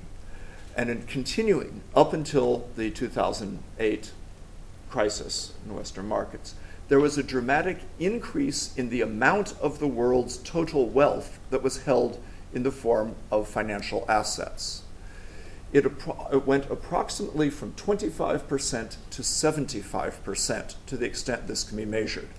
and 0.75 0.89
in 0.89 1.03
continuing 1.03 1.81
up 1.95 2.11
until 2.11 2.67
the 2.75 2.91
2008 2.91 4.11
crisis 4.89 5.53
in 5.65 5.75
Western 5.75 6.07
markets, 6.07 6.55
there 6.87 6.99
was 6.99 7.17
a 7.17 7.23
dramatic 7.23 7.79
increase 7.99 8.75
in 8.77 8.89
the 8.89 9.01
amount 9.01 9.55
of 9.59 9.79
the 9.79 9.87
world's 9.87 10.37
total 10.37 10.87
wealth 10.87 11.39
that 11.49 11.63
was 11.63 11.83
held 11.83 12.21
in 12.53 12.63
the 12.63 12.71
form 12.71 13.15
of 13.31 13.47
financial 13.47 14.05
assets. 14.07 14.83
It, 15.75 15.85
it, 16.31 16.47
went 16.47 16.71
approximately 16.71 17.49
from 17.49 17.73
25% 17.73 18.95
to 19.09 19.21
75% 19.21 20.75
to 20.85 20.95
the 20.95 21.05
extent 21.05 21.47
this 21.47 21.65
can 21.65 21.75
be 21.75 21.83
measured. 21.83 22.29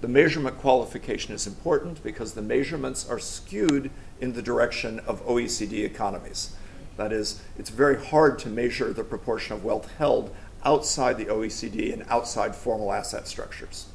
The 0.00 0.08
measurement 0.08 0.58
qualification 0.58 1.32
is 1.32 1.46
important 1.46 2.02
because 2.02 2.32
the 2.32 2.42
measurements 2.42 3.08
are 3.08 3.20
skewed 3.20 3.92
in 4.20 4.32
the 4.32 4.42
direction 4.42 4.98
of 5.06 5.24
OECD 5.24 5.84
economies. 5.84 6.56
That 6.96 7.12
is, 7.12 7.40
it's 7.56 7.70
very 7.70 8.04
hard 8.04 8.40
to 8.40 8.48
measure 8.48 8.92
the 8.92 9.04
proportion 9.04 9.54
of 9.54 9.64
wealth 9.64 9.88
held 9.98 10.34
outside 10.64 11.16
the 11.16 11.26
OECD 11.26 11.92
and 11.92 12.04
outside 12.08 12.56
formal 12.56 12.92
asset 12.92 13.28
structures. 13.28 13.86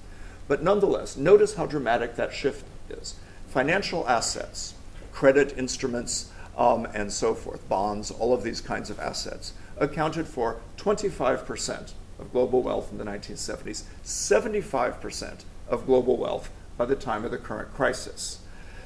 But 0.48 0.64
nonetheless, 0.64 1.18
notice 1.18 1.56
how 1.56 1.66
dramatic 1.66 2.16
that 2.16 2.34
shift 2.34 2.66
is. 2.90 3.16
Financial 3.48 4.08
assets, 4.08 4.74
credit 5.12 5.58
instruments, 5.58 6.32
um, 6.58 6.86
and 6.94 7.12
so 7.12 7.34
forth, 7.34 7.68
bonds, 7.68 8.12
all 8.12 8.34
of 8.34 8.44
these 8.44 8.62
kinds 8.62 8.90
of 8.90 9.00
assets, 9.00 9.54
accounted 9.78 10.28
for 10.28 10.62
25% 10.78 11.94
of 12.20 12.32
global 12.32 12.62
wealth 12.62 12.92
in 12.92 12.98
the 12.98 13.04
1970s, 13.04 13.84
75% 14.04 15.44
of 15.68 15.86
global 15.86 16.18
wealth 16.18 16.50
by 16.78 16.86
the 16.86 16.96
time 16.96 17.26
of 17.26 17.32
the 17.32 17.38
current 17.38 17.74
crisis. 17.74 18.40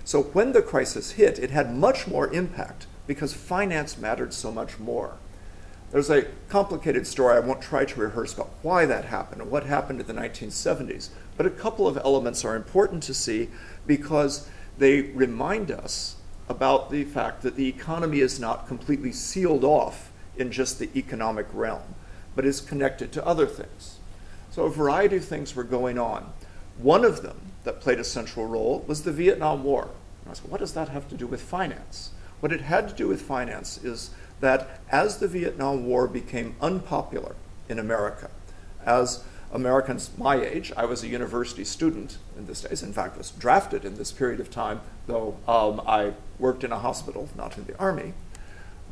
So 0.04 0.24
when 0.24 0.54
the 0.54 0.62
crisis 0.62 1.12
hit, 1.12 1.38
it 1.38 1.52
had 1.52 1.76
much 1.76 2.08
more 2.08 2.34
impact 2.34 2.88
because 3.06 3.34
finance 3.34 3.98
mattered 3.98 4.34
so 4.34 4.52
much 4.52 4.80
more. 4.80 5.14
There's 5.92 6.10
a 6.10 6.28
complicated 6.50 7.08
story 7.08 7.36
I 7.36 7.40
won't 7.40 7.62
try 7.62 7.84
to 7.84 8.00
rehearse 8.00 8.34
about 8.34 8.52
why 8.62 8.86
that 8.86 9.06
happened 9.06 9.42
and 9.42 9.50
what 9.50 9.66
happened 9.66 10.00
in 10.00 10.08
the 10.08 10.14
1970s, 10.14 11.10
but 11.36 11.48
a 11.48 11.52
couple 11.52 11.88
of 11.88 11.98
elements 11.98 12.46
are 12.46 12.56
important 12.56 13.02
to 13.04 13.14
see 13.14 13.50
because 13.88 14.48
they 14.78 15.02
remind 15.02 15.72
us 15.72 16.16
about 16.50 16.90
the 16.90 17.04
fact 17.04 17.44
that 17.44 17.56
the 17.56 17.68
economy 17.68 18.20
is 18.20 18.40
not 18.40 18.68
completely 18.68 19.12
sealed 19.12 19.64
off 19.64 20.12
in 20.36 20.52
just 20.52 20.80
the 20.80 20.90
economic 20.96 21.46
realm, 21.54 21.96
but 22.36 22.46
is 22.46 22.60
connected 22.60 23.12
to 23.12 23.26
other 23.26 23.46
things. 23.46 24.00
So 24.52 24.64
a 24.64 24.70
variety 24.70 25.18
of 25.18 25.26
things 25.26 25.56
were 25.56 25.64
going 25.64 26.00
on. 26.00 26.34
One 26.80 27.06
of 27.06 27.22
them 27.22 27.40
that 27.64 27.82
played 27.82 28.00
a 28.00 28.04
central 28.04 28.48
role 28.48 28.84
was 28.88 29.04
the 29.04 29.12
Vietnam 29.12 29.64
War. 29.64 29.90
And 30.24 30.32
I 30.32 30.34
said, 30.34 30.50
what 30.50 30.60
does 30.60 30.74
that 30.74 30.90
have 30.90 31.08
to 31.10 31.16
do 31.16 31.28
with 31.28 31.42
finance? 31.42 32.12
What 32.40 32.52
it 32.52 32.62
had 32.62 32.90
to 32.90 32.96
do 32.96 33.08
with 33.08 33.22
finance 33.22 33.78
is 33.84 34.12
that 34.40 34.82
as 34.90 35.18
the 35.18 35.28
Vietnam 35.28 35.86
War 35.86 36.08
became 36.08 36.56
unpopular 36.62 37.36
in 37.68 37.78
America, 37.78 38.32
as 38.86 39.24
Americans 39.52 40.12
my 40.18 40.36
age, 40.36 40.72
I 40.78 40.86
was 40.86 41.04
a 41.04 41.08
university 41.08 41.64
student 41.64 42.18
in 42.38 42.46
this 42.46 42.62
days, 42.62 42.84
in 42.84 42.94
fact, 42.94 43.18
was 43.18 43.32
drafted 43.32 43.84
in 43.84 43.96
this 43.96 44.12
period 44.12 44.40
of 44.40 44.52
time, 44.52 44.82
though 45.08 45.38
um, 45.48 45.82
I 45.88 46.14
worked 46.38 46.64
in 46.64 46.72
a 46.72 46.80
hospital, 46.80 47.30
not 47.36 47.58
in 47.58 47.66
the 47.66 47.78
army. 47.78 48.14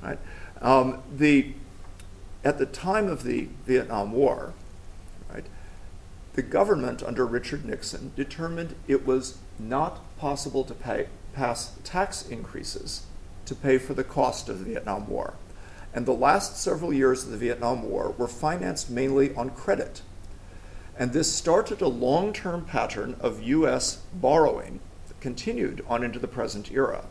Right? 0.01 0.19
Um, 0.61 1.03
the, 1.15 1.53
at 2.43 2.57
the 2.57 2.65
time 2.65 3.07
of 3.07 3.23
the 3.23 3.49
Vietnam 3.65 4.11
War, 4.11 4.53
right, 5.31 5.45
the 6.33 6.41
government 6.41 7.03
under 7.03 7.25
Richard 7.25 7.65
Nixon 7.65 8.11
determined 8.15 8.75
it 8.87 9.05
was 9.05 9.37
not 9.59 10.01
possible 10.17 10.63
to 10.63 10.73
pay, 10.73 11.07
pass 11.33 11.73
tax 11.83 12.27
increases 12.27 13.05
to 13.45 13.55
pay 13.55 13.77
for 13.77 13.93
the 13.93 14.03
cost 14.03 14.49
of 14.49 14.59
the 14.59 14.65
Vietnam 14.65 15.07
War. 15.07 15.35
And 15.93 16.05
the 16.05 16.13
last 16.13 16.57
several 16.57 16.93
years 16.93 17.23
of 17.23 17.31
the 17.31 17.37
Vietnam 17.37 17.83
War 17.83 18.13
were 18.17 18.27
financed 18.27 18.89
mainly 18.89 19.33
on 19.35 19.51
credit. 19.51 20.01
And 20.97 21.13
this 21.13 21.33
started 21.33 21.81
a 21.81 21.87
long 21.87 22.33
term 22.33 22.65
pattern 22.65 23.15
of 23.19 23.43
US 23.43 23.97
borrowing 24.13 24.79
that 25.07 25.19
continued 25.21 25.85
on 25.87 26.03
into 26.03 26.19
the 26.19 26.27
present 26.27 26.71
era. 26.71 27.05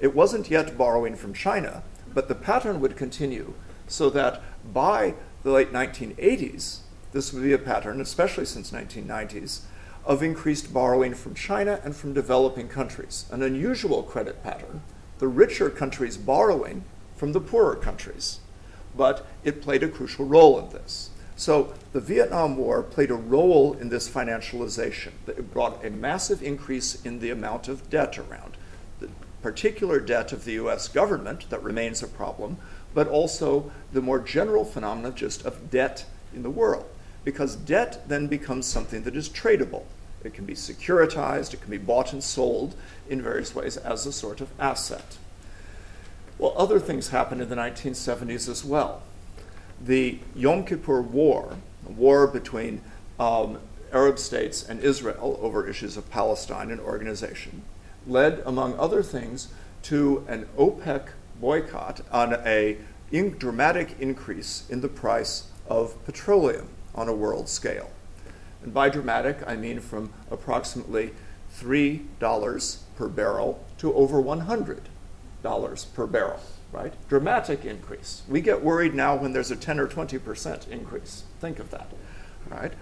It 0.00 0.14
wasn't 0.14 0.50
yet 0.50 0.76
borrowing 0.76 1.16
from 1.16 1.32
China, 1.32 1.82
but 2.12 2.28
the 2.28 2.34
pattern 2.34 2.80
would 2.80 2.96
continue 2.96 3.54
so 3.86 4.10
that 4.10 4.42
by 4.72 5.14
the 5.42 5.50
late 5.50 5.72
1980s, 5.72 6.80
this 7.12 7.32
would 7.32 7.42
be 7.42 7.52
a 7.52 7.58
pattern, 7.58 8.00
especially 8.00 8.44
since 8.44 8.70
1990s, 8.70 9.60
of 10.04 10.22
increased 10.22 10.72
borrowing 10.72 11.14
from 11.14 11.34
China 11.34 11.80
and 11.84 11.94
from 11.94 12.12
developing 12.12 12.68
countries. 12.68 13.26
An 13.30 13.42
unusual 13.42 14.02
credit 14.02 14.42
pattern 14.42 14.82
the 15.22 15.28
richer 15.28 15.70
countries 15.70 16.16
borrowing 16.16 16.84
from 17.14 17.30
the 17.30 17.40
poorer 17.40 17.76
countries. 17.76 18.40
But 18.96 19.24
it 19.44 19.62
played 19.62 19.84
a 19.84 19.88
crucial 19.88 20.24
role 20.24 20.58
in 20.58 20.70
this. 20.70 21.10
So 21.36 21.72
the 21.92 22.00
Vietnam 22.00 22.56
War 22.56 22.82
played 22.82 23.10
a 23.10 23.14
role 23.14 23.74
in 23.74 23.88
this 23.88 24.08
financialization. 24.08 25.12
It 25.26 25.52
brought 25.52 25.84
a 25.84 25.90
massive 25.90 26.42
increase 26.42 27.02
in 27.04 27.20
the 27.20 27.30
amount 27.30 27.68
of 27.68 27.88
debt 27.90 28.18
around. 28.18 28.56
The 29.00 29.08
particular 29.42 29.98
debt 29.98 30.32
of 30.32 30.44
the 30.44 30.52
US 30.52 30.88
government 30.88 31.48
that 31.50 31.62
remains 31.62 32.02
a 32.02 32.06
problem, 32.06 32.58
but 32.94 33.08
also 33.08 33.72
the 33.92 34.02
more 34.02 34.20
general 34.20 34.64
phenomenon 34.64 35.14
just 35.14 35.44
of 35.44 35.70
debt 35.70 36.04
in 36.34 36.42
the 36.42 36.50
world. 36.50 36.84
Because 37.24 37.56
debt 37.56 38.08
then 38.08 38.26
becomes 38.26 38.66
something 38.66 39.02
that 39.04 39.16
is 39.16 39.28
tradable. 39.28 39.84
It 40.24 40.34
can 40.34 40.44
be 40.44 40.54
securitized, 40.54 41.52
it 41.54 41.60
can 41.60 41.70
be 41.70 41.78
bought 41.78 42.12
and 42.12 42.22
sold 42.22 42.74
in 43.08 43.22
various 43.22 43.54
ways 43.54 43.76
as 43.76 44.06
a 44.06 44.12
sort 44.12 44.40
of 44.40 44.48
asset. 44.60 45.18
Well, 46.38 46.54
other 46.56 46.78
things 46.78 47.08
happened 47.08 47.40
in 47.40 47.48
the 47.48 47.56
1970s 47.56 48.48
as 48.48 48.64
well. 48.64 49.02
The 49.84 50.18
Yom 50.36 50.64
Kippur 50.64 51.02
War, 51.02 51.56
a 51.86 51.92
war 51.92 52.28
between 52.28 52.82
um, 53.18 53.58
Arab 53.92 54.18
states 54.18 54.62
and 54.62 54.78
Israel 54.80 55.38
over 55.42 55.68
issues 55.68 55.96
of 55.96 56.08
Palestine 56.08 56.70
and 56.70 56.80
organization, 56.80 57.62
led, 58.06 58.42
among 58.46 58.78
other 58.78 59.02
things, 59.02 59.48
to 59.82 60.24
an 60.28 60.46
OPEC 60.56 61.08
boycott 61.40 62.00
on 62.12 62.34
a 62.46 62.78
in- 63.10 63.36
dramatic 63.38 63.96
increase 63.98 64.64
in 64.70 64.80
the 64.80 64.88
price 64.88 65.48
of 65.68 66.02
petroleum 66.04 66.68
on 66.94 67.08
a 67.08 67.14
world 67.14 67.48
scale. 67.48 67.90
And 68.62 68.72
by 68.72 68.88
dramatic, 68.88 69.38
I 69.46 69.56
mean 69.56 69.80
from 69.80 70.12
approximately 70.30 71.10
$3 71.58 72.78
per 72.96 73.08
barrel 73.08 73.64
to 73.78 73.92
over 73.94 74.22
$100 74.22 74.76
per 75.94 76.06
barrel, 76.06 76.40
right? 76.72 76.92
Dramatic 77.08 77.64
increase. 77.64 78.22
We 78.28 78.40
get 78.40 78.62
worried 78.62 78.94
now 78.94 79.14
when 79.14 79.32
there's 79.32 79.50
a 79.50 79.56
10 79.56 79.78
or 79.78 79.86
20% 79.86 80.68
increase. 80.68 81.24
Think 81.40 81.58
of 81.58 81.70
that, 81.70 81.88
right? 82.48 82.72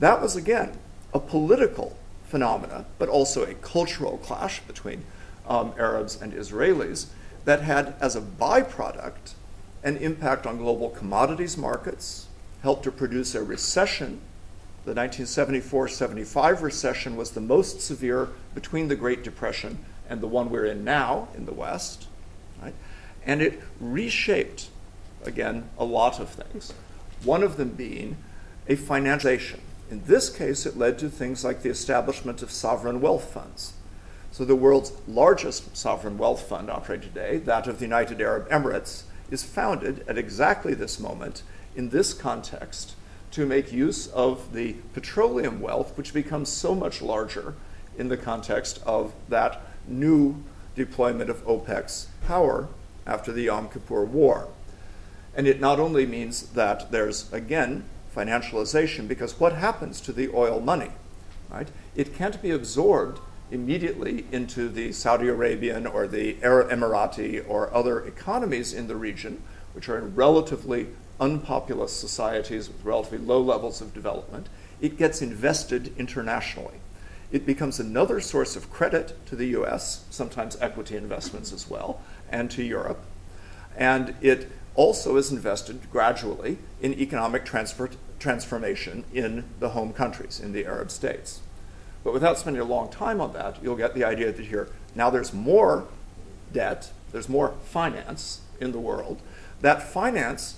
That 0.00 0.20
was, 0.20 0.36
again, 0.36 0.72
a 1.14 1.20
political 1.20 1.96
phenomena, 2.24 2.86
but 2.98 3.08
also 3.08 3.44
a 3.44 3.54
cultural 3.54 4.18
clash 4.18 4.60
between 4.60 5.04
um, 5.46 5.74
Arabs 5.78 6.20
and 6.20 6.32
Israelis 6.32 7.06
that 7.44 7.62
had 7.62 7.94
as 8.00 8.16
a 8.16 8.20
byproduct 8.20 9.34
an 9.84 9.96
impact 9.98 10.46
on 10.46 10.56
global 10.56 10.90
commodities 10.90 11.56
markets, 11.56 12.26
helped 12.62 12.82
to 12.82 12.90
produce 12.90 13.36
a 13.36 13.42
recession 13.42 14.20
the 14.86 14.92
1974 14.94 15.88
75 15.88 16.62
recession 16.62 17.16
was 17.16 17.32
the 17.32 17.40
most 17.40 17.80
severe 17.80 18.28
between 18.54 18.86
the 18.86 18.94
Great 18.94 19.24
Depression 19.24 19.84
and 20.08 20.20
the 20.20 20.28
one 20.28 20.48
we're 20.48 20.64
in 20.64 20.84
now 20.84 21.26
in 21.34 21.44
the 21.44 21.52
West. 21.52 22.06
And 23.26 23.42
it 23.42 23.60
reshaped, 23.80 24.68
again, 25.24 25.68
a 25.76 25.84
lot 25.84 26.20
of 26.20 26.30
things. 26.30 26.72
One 27.24 27.42
of 27.42 27.56
them 27.56 27.70
being 27.70 28.16
a 28.68 28.76
financialization. 28.76 29.58
In 29.90 30.04
this 30.04 30.30
case, 30.30 30.64
it 30.64 30.78
led 30.78 30.98
to 31.00 31.08
things 31.08 31.44
like 31.44 31.62
the 31.62 31.68
establishment 31.68 32.42
of 32.42 32.50
sovereign 32.50 33.00
wealth 33.00 33.32
funds. 33.32 33.74
So, 34.32 34.44
the 34.44 34.56
world's 34.56 34.92
largest 35.08 35.76
sovereign 35.76 36.18
wealth 36.18 36.48
fund 36.48 36.70
operating 36.70 37.08
today, 37.08 37.38
that 37.38 37.66
of 37.66 37.78
the 37.78 37.84
United 37.84 38.20
Arab 38.20 38.48
Emirates, 38.48 39.04
is 39.30 39.42
founded 39.42 40.04
at 40.08 40.18
exactly 40.18 40.74
this 40.74 41.00
moment 41.00 41.42
in 41.74 41.90
this 41.90 42.12
context 42.12 42.94
to 43.32 43.46
make 43.46 43.72
use 43.72 44.06
of 44.08 44.52
the 44.52 44.74
petroleum 44.94 45.60
wealth, 45.60 45.96
which 45.96 46.12
becomes 46.12 46.48
so 46.48 46.74
much 46.74 47.02
larger 47.02 47.54
in 47.98 48.08
the 48.08 48.16
context 48.16 48.80
of 48.84 49.12
that 49.28 49.62
new 49.86 50.42
deployment 50.74 51.30
of 51.30 51.44
OPEC's 51.46 52.08
power 52.26 52.68
after 53.06 53.32
the 53.32 53.42
Yom 53.42 53.68
Kippur 53.68 54.04
War. 54.04 54.48
And 55.34 55.46
it 55.46 55.60
not 55.60 55.78
only 55.78 56.06
means 56.06 56.48
that 56.48 56.90
there's, 56.90 57.32
again, 57.32 57.84
financialization, 58.14 59.06
because 59.06 59.38
what 59.38 59.52
happens 59.52 60.00
to 60.02 60.12
the 60.12 60.30
oil 60.34 60.60
money? 60.60 60.90
Right? 61.50 61.68
It 61.94 62.14
can't 62.14 62.40
be 62.40 62.50
absorbed 62.50 63.20
immediately 63.50 64.26
into 64.32 64.68
the 64.68 64.92
Saudi 64.92 65.28
Arabian 65.28 65.86
or 65.86 66.08
the 66.08 66.34
Emirati 66.34 67.44
or 67.48 67.72
other 67.72 68.04
economies 68.04 68.72
in 68.72 68.88
the 68.88 68.96
region 68.96 69.42
which 69.72 69.88
are 69.88 69.98
in 69.98 70.14
relatively 70.14 70.88
unpopulous 71.20 71.92
societies 71.92 72.68
with 72.68 72.84
relatively 72.84 73.18
low 73.18 73.40
levels 73.40 73.80
of 73.80 73.94
development, 73.94 74.48
it 74.80 74.96
gets 74.96 75.22
invested 75.22 75.92
internationally. 75.98 76.80
It 77.32 77.44
becomes 77.44 77.80
another 77.80 78.20
source 78.20 78.56
of 78.56 78.70
credit 78.70 79.16
to 79.26 79.36
the 79.36 79.46
US, 79.58 80.04
sometimes 80.10 80.56
equity 80.60 80.96
investments 80.96 81.52
as 81.52 81.68
well, 81.68 82.00
and 82.30 82.50
to 82.52 82.62
Europe. 82.62 83.02
And 83.76 84.14
it 84.20 84.50
also 84.74 85.16
is 85.16 85.32
invested 85.32 85.90
gradually 85.90 86.58
in 86.80 86.94
economic 86.94 87.44
transfer, 87.44 87.90
transformation 88.18 89.04
in 89.12 89.44
the 89.58 89.70
home 89.70 89.92
countries, 89.92 90.40
in 90.40 90.52
the 90.52 90.66
Arab 90.66 90.90
states. 90.90 91.40
But 92.04 92.12
without 92.12 92.38
spending 92.38 92.62
a 92.62 92.66
long 92.66 92.90
time 92.90 93.20
on 93.20 93.32
that, 93.32 93.62
you'll 93.62 93.76
get 93.76 93.94
the 93.94 94.04
idea 94.04 94.30
that 94.30 94.46
here 94.46 94.68
now 94.94 95.10
there's 95.10 95.32
more 95.32 95.88
debt, 96.52 96.92
there's 97.12 97.28
more 97.28 97.54
finance 97.64 98.40
in 98.60 98.72
the 98.72 98.78
world. 98.78 99.20
That 99.60 99.82
finance 99.82 100.56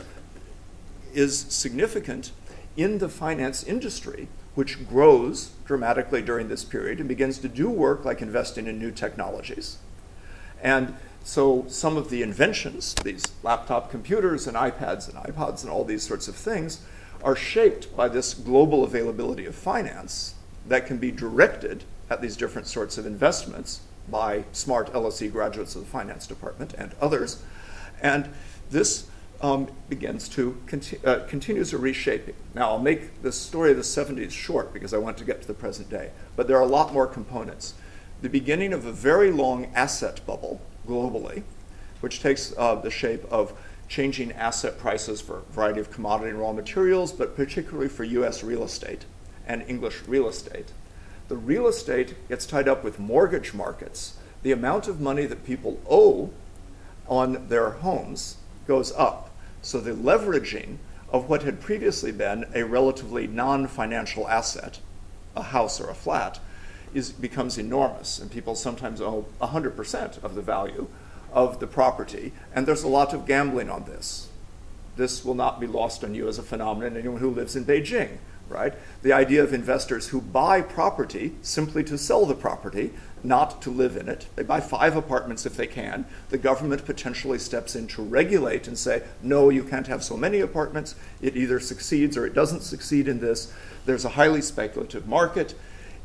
is 1.14 1.38
significant 1.48 2.32
in 2.76 2.98
the 2.98 3.08
finance 3.08 3.64
industry, 3.64 4.28
which 4.58 4.88
grows 4.88 5.52
dramatically 5.66 6.20
during 6.20 6.48
this 6.48 6.64
period 6.64 6.98
and 6.98 7.08
begins 7.08 7.38
to 7.38 7.48
do 7.48 7.70
work 7.70 8.04
like 8.04 8.20
investing 8.20 8.66
in 8.66 8.76
new 8.76 8.90
technologies. 8.90 9.78
And 10.60 10.96
so 11.22 11.64
some 11.68 11.96
of 11.96 12.10
the 12.10 12.24
inventions, 12.24 12.96
these 13.04 13.22
laptop 13.44 13.88
computers 13.88 14.48
and 14.48 14.56
iPads 14.56 15.08
and 15.08 15.16
iPods 15.32 15.62
and 15.62 15.70
all 15.70 15.84
these 15.84 16.02
sorts 16.02 16.26
of 16.26 16.34
things, 16.34 16.80
are 17.22 17.36
shaped 17.36 17.96
by 17.96 18.08
this 18.08 18.34
global 18.34 18.82
availability 18.82 19.46
of 19.46 19.54
finance 19.54 20.34
that 20.66 20.88
can 20.88 20.98
be 20.98 21.12
directed 21.12 21.84
at 22.10 22.20
these 22.20 22.36
different 22.36 22.66
sorts 22.66 22.98
of 22.98 23.06
investments 23.06 23.82
by 24.10 24.42
smart 24.50 24.92
LSE 24.92 25.30
graduates 25.30 25.76
of 25.76 25.82
the 25.82 25.88
finance 25.88 26.26
department 26.26 26.74
and 26.76 26.90
others. 27.00 27.44
And 28.02 28.28
this 28.72 29.06
um, 29.40 29.68
begins 29.88 30.28
to 30.30 30.60
conti- 30.66 30.98
uh, 31.04 31.20
continues 31.26 31.72
a 31.72 31.78
reshaping. 31.78 32.34
Now, 32.54 32.70
I'll 32.70 32.78
make 32.78 33.22
the 33.22 33.32
story 33.32 33.70
of 33.70 33.76
the 33.76 33.82
70s 33.82 34.30
short 34.30 34.72
because 34.72 34.92
I 34.92 34.98
want 34.98 35.16
to 35.18 35.24
get 35.24 35.40
to 35.42 35.46
the 35.46 35.54
present 35.54 35.88
day, 35.88 36.10
but 36.36 36.48
there 36.48 36.56
are 36.56 36.62
a 36.62 36.66
lot 36.66 36.92
more 36.92 37.06
components. 37.06 37.74
The 38.20 38.28
beginning 38.28 38.72
of 38.72 38.84
a 38.84 38.92
very 38.92 39.30
long 39.30 39.70
asset 39.74 40.20
bubble 40.26 40.60
globally, 40.86 41.44
which 42.00 42.20
takes 42.20 42.52
uh, 42.58 42.74
the 42.76 42.90
shape 42.90 43.24
of 43.30 43.52
changing 43.88 44.32
asset 44.32 44.78
prices 44.78 45.20
for 45.20 45.38
a 45.38 45.52
variety 45.52 45.80
of 45.80 45.90
commodity 45.90 46.30
and 46.30 46.38
raw 46.38 46.52
materials, 46.52 47.12
but 47.12 47.36
particularly 47.36 47.88
for 47.88 48.04
US 48.04 48.42
real 48.42 48.64
estate 48.64 49.04
and 49.46 49.62
English 49.66 50.02
real 50.06 50.28
estate. 50.28 50.72
The 51.28 51.36
real 51.36 51.66
estate 51.66 52.28
gets 52.28 52.46
tied 52.46 52.68
up 52.68 52.82
with 52.82 52.98
mortgage 52.98 53.54
markets. 53.54 54.18
The 54.42 54.52
amount 54.52 54.88
of 54.88 55.00
money 55.00 55.26
that 55.26 55.44
people 55.44 55.80
owe 55.88 56.30
on 57.06 57.48
their 57.48 57.70
homes 57.70 58.36
goes 58.66 58.92
up. 58.92 59.27
So 59.68 59.80
the 59.80 59.90
leveraging 59.90 60.78
of 61.12 61.28
what 61.28 61.42
had 61.42 61.60
previously 61.60 62.10
been 62.10 62.46
a 62.54 62.64
relatively 62.64 63.26
non 63.26 63.66
financial 63.66 64.26
asset, 64.26 64.80
a 65.36 65.42
house 65.42 65.78
or 65.78 65.90
a 65.90 65.94
flat, 65.94 66.40
is, 66.94 67.12
becomes 67.12 67.58
enormous. 67.58 68.18
And 68.18 68.30
people 68.30 68.54
sometimes 68.54 69.02
owe 69.02 69.26
100% 69.42 70.24
of 70.24 70.34
the 70.34 70.40
value 70.40 70.86
of 71.34 71.60
the 71.60 71.66
property. 71.66 72.32
And 72.54 72.66
there's 72.66 72.82
a 72.82 72.88
lot 72.88 73.12
of 73.12 73.26
gambling 73.26 73.68
on 73.68 73.84
this. 73.84 74.30
This 74.96 75.22
will 75.22 75.34
not 75.34 75.60
be 75.60 75.66
lost 75.66 76.02
on 76.02 76.14
you 76.14 76.28
as 76.28 76.38
a 76.38 76.42
phenomenon, 76.42 76.96
anyone 76.96 77.20
who 77.20 77.28
lives 77.28 77.54
in 77.54 77.66
Beijing, 77.66 78.16
right? 78.48 78.72
The 79.02 79.12
idea 79.12 79.44
of 79.44 79.52
investors 79.52 80.08
who 80.08 80.22
buy 80.22 80.62
property 80.62 81.34
simply 81.42 81.84
to 81.84 81.98
sell 81.98 82.24
the 82.24 82.34
property, 82.34 82.94
not 83.24 83.62
to 83.62 83.70
live 83.70 83.96
in 83.96 84.08
it. 84.08 84.26
They 84.36 84.42
buy 84.42 84.60
five 84.60 84.96
apartments 84.96 85.46
if 85.46 85.56
they 85.56 85.66
can. 85.66 86.04
The 86.30 86.38
government 86.38 86.84
potentially 86.84 87.38
steps 87.38 87.76
in 87.76 87.86
to 87.88 88.02
regulate 88.02 88.68
and 88.68 88.78
say, 88.78 89.02
no, 89.22 89.50
you 89.50 89.64
can't 89.64 89.86
have 89.86 90.04
so 90.04 90.16
many 90.16 90.40
apartments. 90.40 90.94
It 91.20 91.36
either 91.36 91.60
succeeds 91.60 92.16
or 92.16 92.26
it 92.26 92.34
doesn't 92.34 92.62
succeed 92.62 93.08
in 93.08 93.20
this. 93.20 93.52
There's 93.86 94.04
a 94.04 94.10
highly 94.10 94.42
speculative 94.42 95.06
market. 95.06 95.54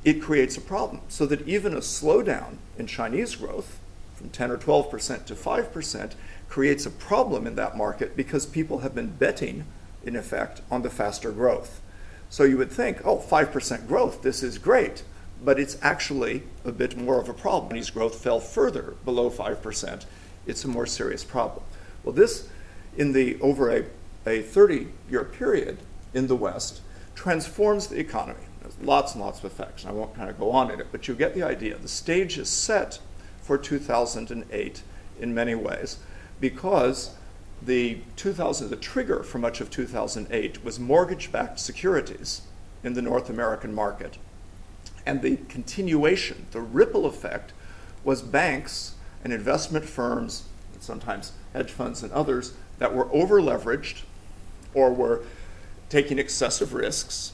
It 0.03 0.21
creates 0.21 0.57
a 0.57 0.61
problem. 0.61 1.01
So 1.07 1.25
that 1.27 1.47
even 1.47 1.73
a 1.73 1.77
slowdown 1.77 2.57
in 2.77 2.87
Chinese 2.87 3.35
growth 3.35 3.79
from 4.15 4.29
10 4.29 4.51
or 4.51 4.57
12% 4.57 5.25
to 5.25 5.35
5% 5.35 6.13
creates 6.49 6.85
a 6.85 6.91
problem 6.91 7.47
in 7.47 7.55
that 7.55 7.75
market 7.75 8.15
because 8.15 8.45
people 8.45 8.79
have 8.79 8.93
been 8.93 9.07
betting, 9.07 9.65
in 10.03 10.15
effect, 10.15 10.61
on 10.69 10.81
the 10.81 10.89
faster 10.89 11.31
growth. 11.31 11.81
So 12.29 12.43
you 12.43 12.57
would 12.57 12.71
think, 12.71 13.05
oh, 13.05 13.17
5% 13.17 13.87
growth, 13.87 14.21
this 14.21 14.41
is 14.41 14.57
great. 14.57 15.03
But 15.43 15.59
it's 15.59 15.77
actually 15.81 16.43
a 16.63 16.71
bit 16.71 16.97
more 16.97 17.19
of 17.19 17.29
a 17.29 17.33
problem. 17.33 17.71
Chinese 17.71 17.89
growth 17.89 18.23
fell 18.23 18.39
further 18.39 18.95
below 19.03 19.29
5%. 19.29 20.05
It's 20.45 20.63
a 20.63 20.67
more 20.67 20.85
serious 20.85 21.23
problem. 21.23 21.63
Well, 22.03 22.13
this, 22.13 22.47
in 22.97 23.13
the 23.13 23.39
over 23.41 23.69
a, 23.69 23.85
a 24.25 24.41
30 24.41 24.87
year 25.09 25.23
period 25.23 25.79
in 26.13 26.27
the 26.27 26.35
West, 26.35 26.81
transforms 27.15 27.87
the 27.87 27.99
economy. 27.99 28.45
There's 28.61 28.77
lots 28.81 29.13
and 29.13 29.23
lots 29.23 29.39
of 29.39 29.45
effects, 29.45 29.83
and 29.83 29.91
I 29.91 29.93
won't 29.93 30.15
kind 30.15 30.29
of 30.29 30.39
go 30.39 30.51
on 30.51 30.71
in 30.71 30.79
it, 30.79 30.87
but 30.91 31.07
you 31.07 31.15
get 31.15 31.33
the 31.33 31.43
idea. 31.43 31.77
The 31.77 31.87
stage 31.87 32.37
is 32.37 32.49
set 32.49 32.99
for 33.41 33.57
2008 33.57 34.83
in 35.19 35.33
many 35.33 35.55
ways 35.55 35.97
because 36.39 37.15
the 37.61 37.99
2000 38.15 38.69
the 38.69 38.75
trigger 38.75 39.23
for 39.23 39.37
much 39.37 39.61
of 39.61 39.69
2008 39.69 40.63
was 40.63 40.79
mortgage-backed 40.79 41.59
securities 41.59 42.41
in 42.83 42.93
the 42.93 43.01
North 43.01 43.29
American 43.29 43.73
market. 43.73 44.17
And 45.05 45.21
the 45.21 45.37
continuation, 45.49 46.47
the 46.51 46.61
ripple 46.61 47.05
effect 47.05 47.53
was 48.03 48.21
banks 48.21 48.95
and 49.23 49.31
investment 49.33 49.85
firms, 49.85 50.43
and 50.73 50.81
sometimes 50.81 51.33
hedge 51.53 51.71
funds 51.71 52.03
and 52.03 52.11
others 52.11 52.53
that 52.79 52.93
were 52.93 53.11
over 53.13 53.41
leveraged 53.41 54.01
or 54.73 54.93
were 54.93 55.21
taking 55.89 56.17
excessive 56.19 56.73
risks, 56.73 57.33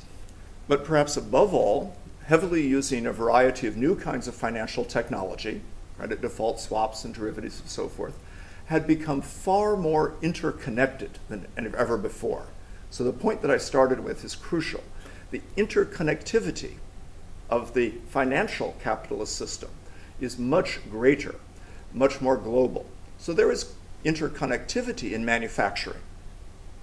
but 0.67 0.83
perhaps 0.83 1.15
above 1.15 1.53
all, 1.53 1.95
heavily 2.25 2.67
using 2.67 3.05
a 3.05 3.13
variety 3.13 3.65
of 3.65 3.77
new 3.77 3.95
kinds 3.95 4.27
of 4.27 4.35
financial 4.35 4.83
technology 4.83 5.61
credit 5.99 6.21
default 6.21 6.61
swaps 6.61 7.03
and 7.03 7.13
derivatives 7.13 7.59
and 7.59 7.69
so 7.69 7.89
forth, 7.89 8.17
had 8.67 8.87
become 8.87 9.21
far 9.21 9.75
more 9.75 10.13
interconnected 10.21 11.19
than 11.27 11.45
ever 11.57 11.97
before. 11.97 12.45
So 12.89 13.03
the 13.03 13.11
point 13.11 13.41
that 13.41 13.51
I 13.51 13.57
started 13.57 13.99
with 13.99 14.23
is 14.23 14.33
crucial. 14.33 14.81
The 15.31 15.41
interconnectivity 15.57 16.75
of 17.49 17.73
the 17.73 17.91
financial 18.09 18.75
capitalist 18.81 19.35
system 19.35 19.69
is 20.19 20.37
much 20.37 20.79
greater, 20.89 21.35
much 21.93 22.21
more 22.21 22.37
global. 22.37 22.85
So 23.17 23.33
there 23.33 23.51
is 23.51 23.73
interconnectivity 24.05 25.11
in 25.11 25.25
manufacturing, 25.25 26.01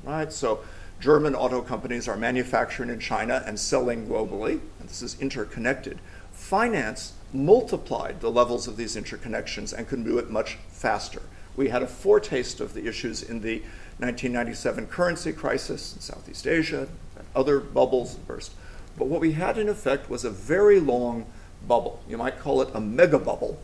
right? 0.05 0.33
So 0.33 0.61
German 1.01 1.35
auto 1.35 1.61
companies 1.63 2.09
are 2.09 2.17
manufacturing 2.17 2.91
in 2.91 3.01
China 3.01 3.43
and 3.47 3.59
selling 3.59 4.07
globally, 4.07 4.61
and 4.81 4.89
this 4.89 5.03
is 5.03 5.21
interconnected. 5.21 5.99
Finance 6.33 7.13
multiplied 7.33 8.21
the 8.21 8.31
levels 8.31 8.67
of 8.67 8.77
these 8.77 8.97
interconnections 8.97 9.73
and 9.73 9.89
could 9.89 10.05
do 10.05 10.19
it 10.19 10.31
much 10.31 10.59
faster. 10.69 11.23
We 11.57 11.69
had 11.69 11.83
a 11.83 11.87
foretaste 11.87 12.61
of 12.61 12.75
the 12.75 12.87
issues 12.87 13.23
in 13.23 13.41
the 13.41 13.61
1997 13.99 14.87
currency 14.89 15.33
crisis 15.33 15.95
in 15.95 16.01
Southeast 16.01 16.47
Asia, 16.47 16.89
and 17.17 17.27
other 17.35 17.61
bubbles 17.61 18.15
burst. 18.15 18.53
But 18.99 19.09
what 19.09 19.21
we 19.21 19.33
had 19.33 19.59
in 19.59 19.69
effect 19.69 20.09
was 20.09 20.25
a 20.25 20.31
very 20.31 20.81
long 20.81 21.27
bubble. 21.67 22.03
You 22.09 22.17
might 22.17 22.39
call 22.39 22.63
it 22.63 22.71
a 22.75 22.81
mega 22.81 23.19
bubble, 23.19 23.61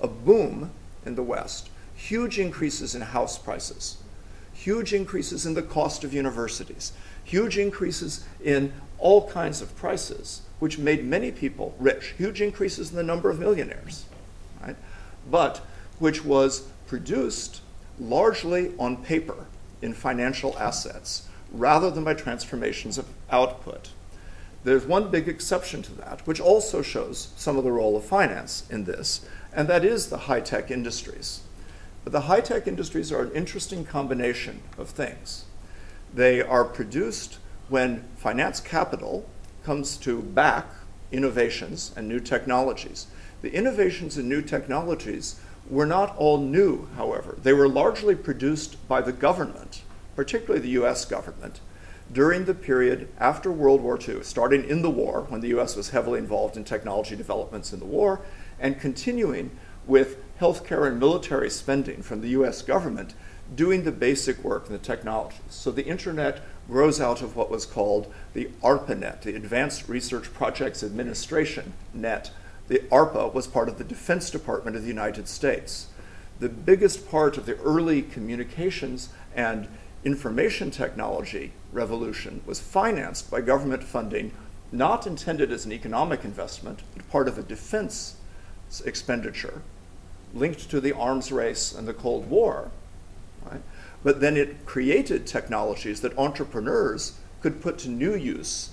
a 0.00 0.08
boom 0.08 0.70
in 1.04 1.14
the 1.14 1.22
West, 1.22 1.70
huge 1.94 2.38
increases 2.38 2.94
in 2.94 3.02
house 3.02 3.38
prices, 3.38 3.98
huge 4.52 4.92
increases 4.92 5.44
in 5.46 5.54
the 5.54 5.62
cost 5.62 6.04
of 6.04 6.14
universities, 6.14 6.92
huge 7.24 7.58
increases 7.58 8.24
in 8.42 8.72
all 8.98 9.28
kinds 9.28 9.60
of 9.60 9.74
prices 9.76 10.42
which 10.58 10.78
made 10.78 11.04
many 11.04 11.30
people 11.32 11.74
rich, 11.78 12.14
huge 12.18 12.40
increases 12.40 12.90
in 12.90 12.96
the 12.96 13.02
number 13.02 13.30
of 13.30 13.38
millionaires, 13.38 14.04
right? 14.62 14.76
But 15.30 15.60
which 15.98 16.24
was 16.24 16.68
produced 16.86 17.60
largely 17.98 18.72
on 18.78 18.98
paper 18.98 19.46
in 19.82 19.94
financial 19.94 20.56
assets 20.58 21.28
rather 21.52 21.90
than 21.90 22.04
by 22.04 22.14
transformations 22.14 22.98
of 22.98 23.06
output. 23.30 23.90
There's 24.62 24.84
one 24.84 25.10
big 25.10 25.26
exception 25.26 25.82
to 25.82 25.92
that, 25.94 26.26
which 26.26 26.40
also 26.40 26.82
shows 26.82 27.32
some 27.36 27.56
of 27.56 27.64
the 27.64 27.72
role 27.72 27.96
of 27.96 28.04
finance 28.04 28.64
in 28.70 28.84
this, 28.84 29.26
and 29.52 29.68
that 29.68 29.84
is 29.84 30.08
the 30.08 30.18
high 30.18 30.40
tech 30.40 30.70
industries. 30.70 31.40
But 32.04 32.12
the 32.12 32.22
high 32.22 32.40
tech 32.40 32.66
industries 32.66 33.10
are 33.10 33.22
an 33.22 33.32
interesting 33.32 33.84
combination 33.84 34.62
of 34.76 34.90
things. 34.90 35.44
They 36.12 36.42
are 36.42 36.64
produced 36.64 37.38
when 37.68 38.04
finance 38.16 38.60
capital 38.60 39.28
comes 39.64 39.96
to 39.98 40.20
back 40.20 40.66
innovations 41.12 41.92
and 41.96 42.08
new 42.08 42.20
technologies. 42.20 43.06
The 43.42 43.54
innovations 43.54 44.16
and 44.16 44.28
new 44.28 44.42
technologies 44.42 45.40
were 45.68 45.86
not 45.86 46.16
all 46.16 46.38
new, 46.38 46.88
however. 46.96 47.38
They 47.42 47.52
were 47.52 47.68
largely 47.68 48.14
produced 48.14 48.86
by 48.88 49.00
the 49.00 49.12
government, 49.12 49.82
particularly 50.16 50.60
the 50.60 50.82
US 50.82 51.04
government, 51.04 51.60
during 52.12 52.44
the 52.44 52.54
period 52.54 53.08
after 53.18 53.52
World 53.52 53.80
War 53.80 53.98
II, 53.98 54.22
starting 54.22 54.64
in 54.64 54.82
the 54.82 54.90
war, 54.90 55.26
when 55.28 55.40
the 55.40 55.56
US 55.58 55.76
was 55.76 55.90
heavily 55.90 56.18
involved 56.18 56.56
in 56.56 56.64
technology 56.64 57.14
developments 57.14 57.72
in 57.72 57.78
the 57.78 57.86
war, 57.86 58.20
and 58.58 58.80
continuing 58.80 59.50
with 59.86 60.18
healthcare 60.40 60.86
and 60.86 60.98
military 60.98 61.50
spending 61.50 62.02
from 62.02 62.20
the 62.20 62.30
US 62.30 62.62
government 62.62 63.14
doing 63.54 63.84
the 63.84 63.92
basic 63.92 64.42
work 64.42 64.66
in 64.66 64.72
the 64.72 64.78
technology. 64.78 65.38
So 65.48 65.70
the 65.70 65.86
internet 65.86 66.40
grows 66.68 67.00
out 67.00 67.22
of 67.22 67.36
what 67.36 67.50
was 67.50 67.66
called 67.66 68.12
the 68.32 68.48
ARPANET, 68.62 69.22
the 69.22 69.34
Advanced 69.34 69.88
Research 69.88 70.32
Projects 70.32 70.82
Administration 70.82 71.72
Net. 71.92 72.30
The 72.68 72.80
ARPA 72.90 73.34
was 73.34 73.48
part 73.48 73.68
of 73.68 73.78
the 73.78 73.84
Defense 73.84 74.30
Department 74.30 74.76
of 74.76 74.82
the 74.82 74.88
United 74.88 75.26
States. 75.26 75.88
The 76.38 76.48
biggest 76.48 77.10
part 77.10 77.36
of 77.36 77.46
the 77.46 77.58
early 77.58 78.02
communications 78.02 79.10
and 79.34 79.66
information 80.04 80.70
technology 80.70 81.52
revolution 81.72 82.42
was 82.46 82.60
financed 82.60 83.30
by 83.30 83.40
government 83.40 83.84
funding, 83.84 84.32
not 84.72 85.06
intended 85.06 85.50
as 85.50 85.64
an 85.64 85.72
economic 85.72 86.24
investment, 86.24 86.80
but 86.94 87.08
part 87.10 87.28
of 87.28 87.38
a 87.38 87.42
defense 87.42 88.16
expenditure 88.84 89.62
linked 90.32 90.70
to 90.70 90.80
the 90.80 90.92
arms 90.92 91.32
race 91.32 91.74
and 91.74 91.88
the 91.88 91.94
Cold 91.94 92.30
War. 92.30 92.70
Right? 93.44 93.62
But 94.02 94.20
then 94.20 94.36
it 94.36 94.64
created 94.66 95.26
technologies 95.26 96.00
that 96.00 96.16
entrepreneurs 96.16 97.18
could 97.40 97.60
put 97.60 97.78
to 97.78 97.88
new 97.88 98.14
use 98.14 98.70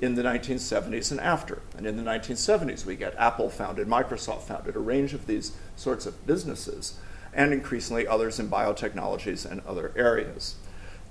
in 0.00 0.14
the 0.16 0.22
1970s 0.22 1.10
and 1.10 1.20
after. 1.20 1.62
And 1.76 1.86
in 1.86 1.96
the 1.96 2.02
1970s, 2.02 2.84
we 2.84 2.96
get 2.96 3.14
Apple 3.16 3.50
founded, 3.50 3.86
Microsoft 3.86 4.42
founded, 4.42 4.76
a 4.76 4.80
range 4.80 5.14
of 5.14 5.26
these 5.26 5.52
sorts 5.76 6.06
of 6.06 6.26
businesses, 6.26 6.98
and 7.32 7.52
increasingly 7.52 8.06
others 8.06 8.38
in 8.38 8.48
biotechnologies 8.48 9.50
and 9.50 9.62
other 9.66 9.92
areas. 9.96 10.56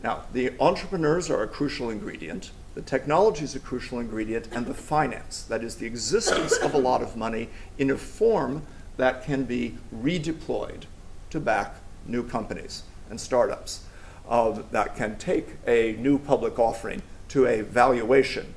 Now, 0.03 0.23
the 0.33 0.53
entrepreneurs 0.59 1.29
are 1.29 1.43
a 1.43 1.47
crucial 1.47 1.89
ingredient, 1.89 2.51
the 2.73 2.81
technology 2.81 3.43
is 3.43 3.55
a 3.55 3.59
crucial 3.59 3.99
ingredient, 3.99 4.47
and 4.51 4.65
the 4.65 4.73
finance, 4.73 5.43
that 5.43 5.63
is, 5.63 5.75
the 5.75 5.85
existence 5.85 6.57
of 6.57 6.73
a 6.73 6.77
lot 6.77 7.01
of 7.01 7.17
money 7.17 7.49
in 7.77 7.91
a 7.91 7.97
form 7.97 8.63
that 8.97 9.25
can 9.25 9.43
be 9.43 9.77
redeployed 9.93 10.83
to 11.29 11.39
back 11.39 11.75
new 12.07 12.23
companies 12.23 12.83
and 13.09 13.19
startups 13.19 13.83
uh, 14.27 14.61
that 14.71 14.95
can 14.95 15.17
take 15.17 15.57
a 15.67 15.93
new 15.93 16.17
public 16.17 16.57
offering 16.57 17.01
to 17.27 17.45
a 17.45 17.61
valuation 17.61 18.53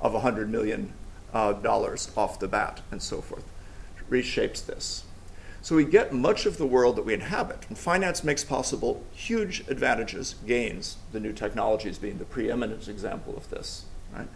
of 0.00 0.12
$100 0.12 0.48
million 0.48 0.92
uh, 1.34 1.54
off 2.16 2.38
the 2.38 2.48
bat 2.48 2.80
and 2.90 3.02
so 3.02 3.20
forth. 3.20 3.44
Reshapes 4.10 4.64
this. 4.64 5.04
So 5.68 5.76
we 5.76 5.84
get 5.84 6.14
much 6.14 6.46
of 6.46 6.56
the 6.56 6.64
world 6.64 6.96
that 6.96 7.04
we 7.04 7.12
inhabit, 7.12 7.66
and 7.68 7.76
finance 7.76 8.24
makes 8.24 8.42
possible 8.42 9.04
huge 9.12 9.68
advantages, 9.68 10.36
gains, 10.46 10.96
the 11.12 11.20
new 11.20 11.34
technologies 11.34 11.98
being 11.98 12.16
the 12.16 12.24
preeminent 12.24 12.88
example 12.88 13.36
of 13.36 13.50
this. 13.50 13.84
Right? 14.10 14.28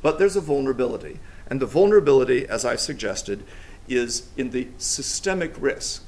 But 0.00 0.18
there's 0.18 0.34
a 0.34 0.40
vulnerability, 0.40 1.20
and 1.46 1.60
the 1.60 1.66
vulnerability, 1.66 2.48
as 2.48 2.64
I 2.64 2.76
suggested, 2.76 3.44
is 3.86 4.30
in 4.38 4.48
the 4.48 4.68
systemic 4.78 5.52
risk. 5.60 6.06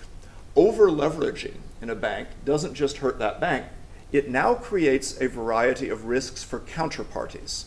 Over 0.56 0.88
leveraging 0.88 1.58
in 1.82 1.90
a 1.90 1.94
bank 1.94 2.28
doesn't 2.46 2.72
just 2.72 2.96
hurt 2.96 3.18
that 3.18 3.38
bank, 3.38 3.66
it 4.12 4.30
now 4.30 4.54
creates 4.54 5.20
a 5.20 5.28
variety 5.28 5.90
of 5.90 6.06
risks 6.06 6.42
for 6.42 6.58
counterparties. 6.58 7.64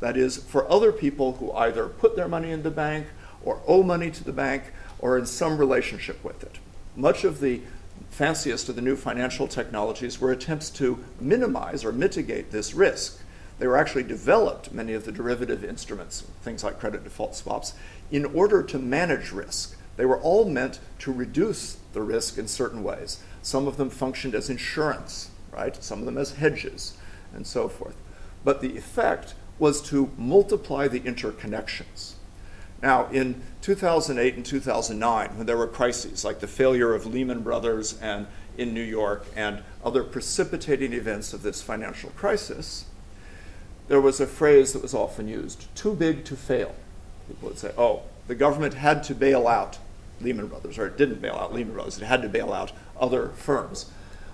That 0.00 0.16
is, 0.16 0.38
for 0.38 0.66
other 0.72 0.90
people 0.90 1.32
who 1.32 1.52
either 1.52 1.86
put 1.86 2.16
their 2.16 2.28
money 2.28 2.50
in 2.50 2.62
the 2.62 2.70
bank 2.70 3.08
or 3.44 3.60
owe 3.66 3.82
money 3.82 4.10
to 4.10 4.24
the 4.24 4.32
bank 4.32 4.72
or 4.98 5.18
in 5.18 5.26
some 5.26 5.58
relationship 5.58 6.22
with 6.24 6.42
it. 6.42 6.58
Much 6.94 7.24
of 7.24 7.40
the 7.40 7.60
fanciest 8.10 8.68
of 8.68 8.76
the 8.76 8.82
new 8.82 8.96
financial 8.96 9.46
technologies 9.46 10.20
were 10.20 10.32
attempts 10.32 10.70
to 10.70 11.04
minimize 11.20 11.84
or 11.84 11.92
mitigate 11.92 12.50
this 12.50 12.74
risk. 12.74 13.20
They 13.58 13.66
were 13.66 13.76
actually 13.76 14.02
developed, 14.02 14.72
many 14.72 14.92
of 14.92 15.04
the 15.04 15.12
derivative 15.12 15.64
instruments, 15.64 16.22
things 16.42 16.62
like 16.62 16.80
credit 16.80 17.04
default 17.04 17.34
swaps, 17.36 17.74
in 18.10 18.24
order 18.26 18.62
to 18.62 18.78
manage 18.78 19.32
risk. 19.32 19.76
They 19.96 20.04
were 20.04 20.20
all 20.20 20.48
meant 20.48 20.78
to 21.00 21.12
reduce 21.12 21.78
the 21.92 22.02
risk 22.02 22.36
in 22.36 22.48
certain 22.48 22.82
ways. 22.82 23.22
Some 23.42 23.66
of 23.66 23.78
them 23.78 23.88
functioned 23.88 24.34
as 24.34 24.50
insurance, 24.50 25.30
right? 25.50 25.82
Some 25.82 26.00
of 26.00 26.04
them 26.04 26.18
as 26.18 26.34
hedges, 26.34 26.98
and 27.34 27.46
so 27.46 27.68
forth. 27.68 27.96
But 28.44 28.60
the 28.60 28.76
effect 28.76 29.34
was 29.58 29.80
to 29.88 30.10
multiply 30.18 30.86
the 30.86 31.00
interconnections. 31.00 32.15
Now, 32.86 33.08
in 33.08 33.42
2008 33.62 34.36
and 34.36 34.46
2009, 34.46 35.36
when 35.36 35.44
there 35.44 35.56
were 35.56 35.66
crises 35.66 36.24
like 36.24 36.38
the 36.38 36.46
failure 36.46 36.94
of 36.94 37.04
Lehman 37.04 37.42
Brothers 37.42 38.00
and 38.00 38.28
in 38.56 38.72
New 38.72 38.80
York 38.80 39.26
and 39.34 39.64
other 39.84 40.04
precipitating 40.04 40.92
events 40.92 41.32
of 41.32 41.42
this 41.42 41.60
financial 41.60 42.10
crisis, 42.10 42.84
there 43.88 44.00
was 44.00 44.20
a 44.20 44.26
phrase 44.28 44.72
that 44.72 44.82
was 44.82 44.94
often 44.94 45.26
used 45.26 45.66
too 45.74 45.94
big 45.94 46.24
to 46.26 46.36
fail. 46.36 46.76
People 47.26 47.48
would 47.48 47.58
say, 47.58 47.72
oh, 47.76 48.02
the 48.28 48.36
government 48.36 48.74
had 48.74 49.02
to 49.02 49.16
bail 49.16 49.48
out 49.48 49.78
Lehman 50.20 50.46
Brothers, 50.46 50.78
or 50.78 50.86
it 50.86 50.96
didn't 50.96 51.20
bail 51.20 51.34
out 51.34 51.52
Lehman 51.52 51.74
Brothers, 51.74 51.98
it 51.98 52.04
had 52.04 52.22
to 52.22 52.28
bail 52.28 52.52
out 52.52 52.70
other 53.00 53.30
firms. 53.30 53.90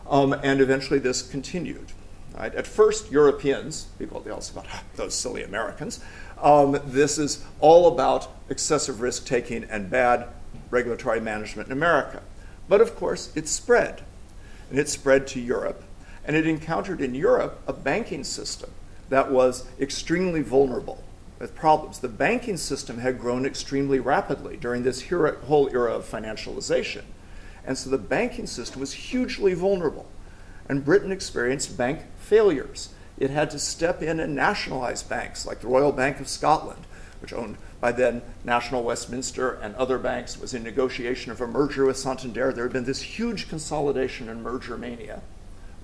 Um, 0.07 0.35
and 0.43 0.61
eventually 0.61 0.99
this 0.99 1.23
continued. 1.23 1.93
Right? 2.37 2.55
At 2.55 2.67
first, 2.67 3.11
Europeans, 3.11 3.87
people 3.99 4.21
they 4.21 4.31
also 4.31 4.61
about 4.61 4.67
those 4.97 5.15
silly 5.15 5.43
Americans, 5.43 6.01
um, 6.43 6.79
this 6.87 7.19
is 7.19 7.45
all 7.61 7.88
about 7.93 8.41
excessive 8.53 9.01
risk 9.01 9.27
taking 9.27 9.65
and 9.65 9.91
bad 9.91 10.29
regulatory 10.71 11.21
management 11.21 11.67
in 11.69 11.73
America. 11.73 12.23
But 12.69 12.81
of 12.81 12.95
course, 12.95 13.33
it 13.35 13.49
spread. 13.49 14.03
And 14.71 14.79
it 14.79 14.88
spread 14.88 15.27
to 15.29 15.41
Europe. 15.41 15.83
And 16.25 16.37
it 16.37 16.47
encountered 16.47 17.01
in 17.01 17.15
Europe 17.15 17.61
a 17.67 17.73
banking 17.73 18.23
system 18.23 18.71
that 19.09 19.33
was 19.33 19.67
extremely 19.81 20.43
vulnerable 20.43 21.03
with 21.38 21.55
problems. 21.55 21.99
The 21.99 22.09
banking 22.09 22.57
system 22.57 22.99
had 22.99 23.19
grown 23.19 23.45
extremely 23.45 23.99
rapidly 23.99 24.57
during 24.57 24.85
this 24.85 25.09
whole 25.09 25.69
era 25.73 25.93
of 25.95 26.09
financialization. 26.09 27.03
And 27.67 27.77
so 27.77 27.91
the 27.91 27.99
banking 27.99 28.47
system 28.47 28.81
was 28.81 28.93
hugely 28.93 29.55
vulnerable. 29.55 30.07
And 30.69 30.85
Britain 30.85 31.11
experienced 31.11 31.77
bank 31.77 32.03
failures. 32.19 32.91
It 33.19 33.31
had 33.31 33.51
to 33.51 33.59
step 33.59 34.03
in 34.03 34.21
and 34.21 34.35
nationalize 34.35 35.03
banks 35.03 35.45
like 35.45 35.61
the 35.61 35.67
Royal 35.67 35.93
Bank 35.93 36.21
of 36.21 36.29
Scotland, 36.29 36.85
which 37.21 37.33
owned 37.33 37.57
by 37.83 37.90
then 37.90 38.23
National 38.45 38.85
Westminster 38.85 39.55
and 39.55 39.75
other 39.75 39.99
banks, 39.99 40.38
was 40.38 40.55
in 40.55 40.62
negotiation 40.62 41.33
of 41.33 41.40
a 41.40 41.49
merger 41.49 41.85
with 41.85 41.99
Santander. 41.99 42.53
There 42.53 42.62
had 42.62 42.73
been 42.73 42.85
this 42.85 43.03
huge 43.03 43.49
consolidation 43.49 44.29
and 44.29 44.40
merger 44.40 44.79
mania, 44.79 45.21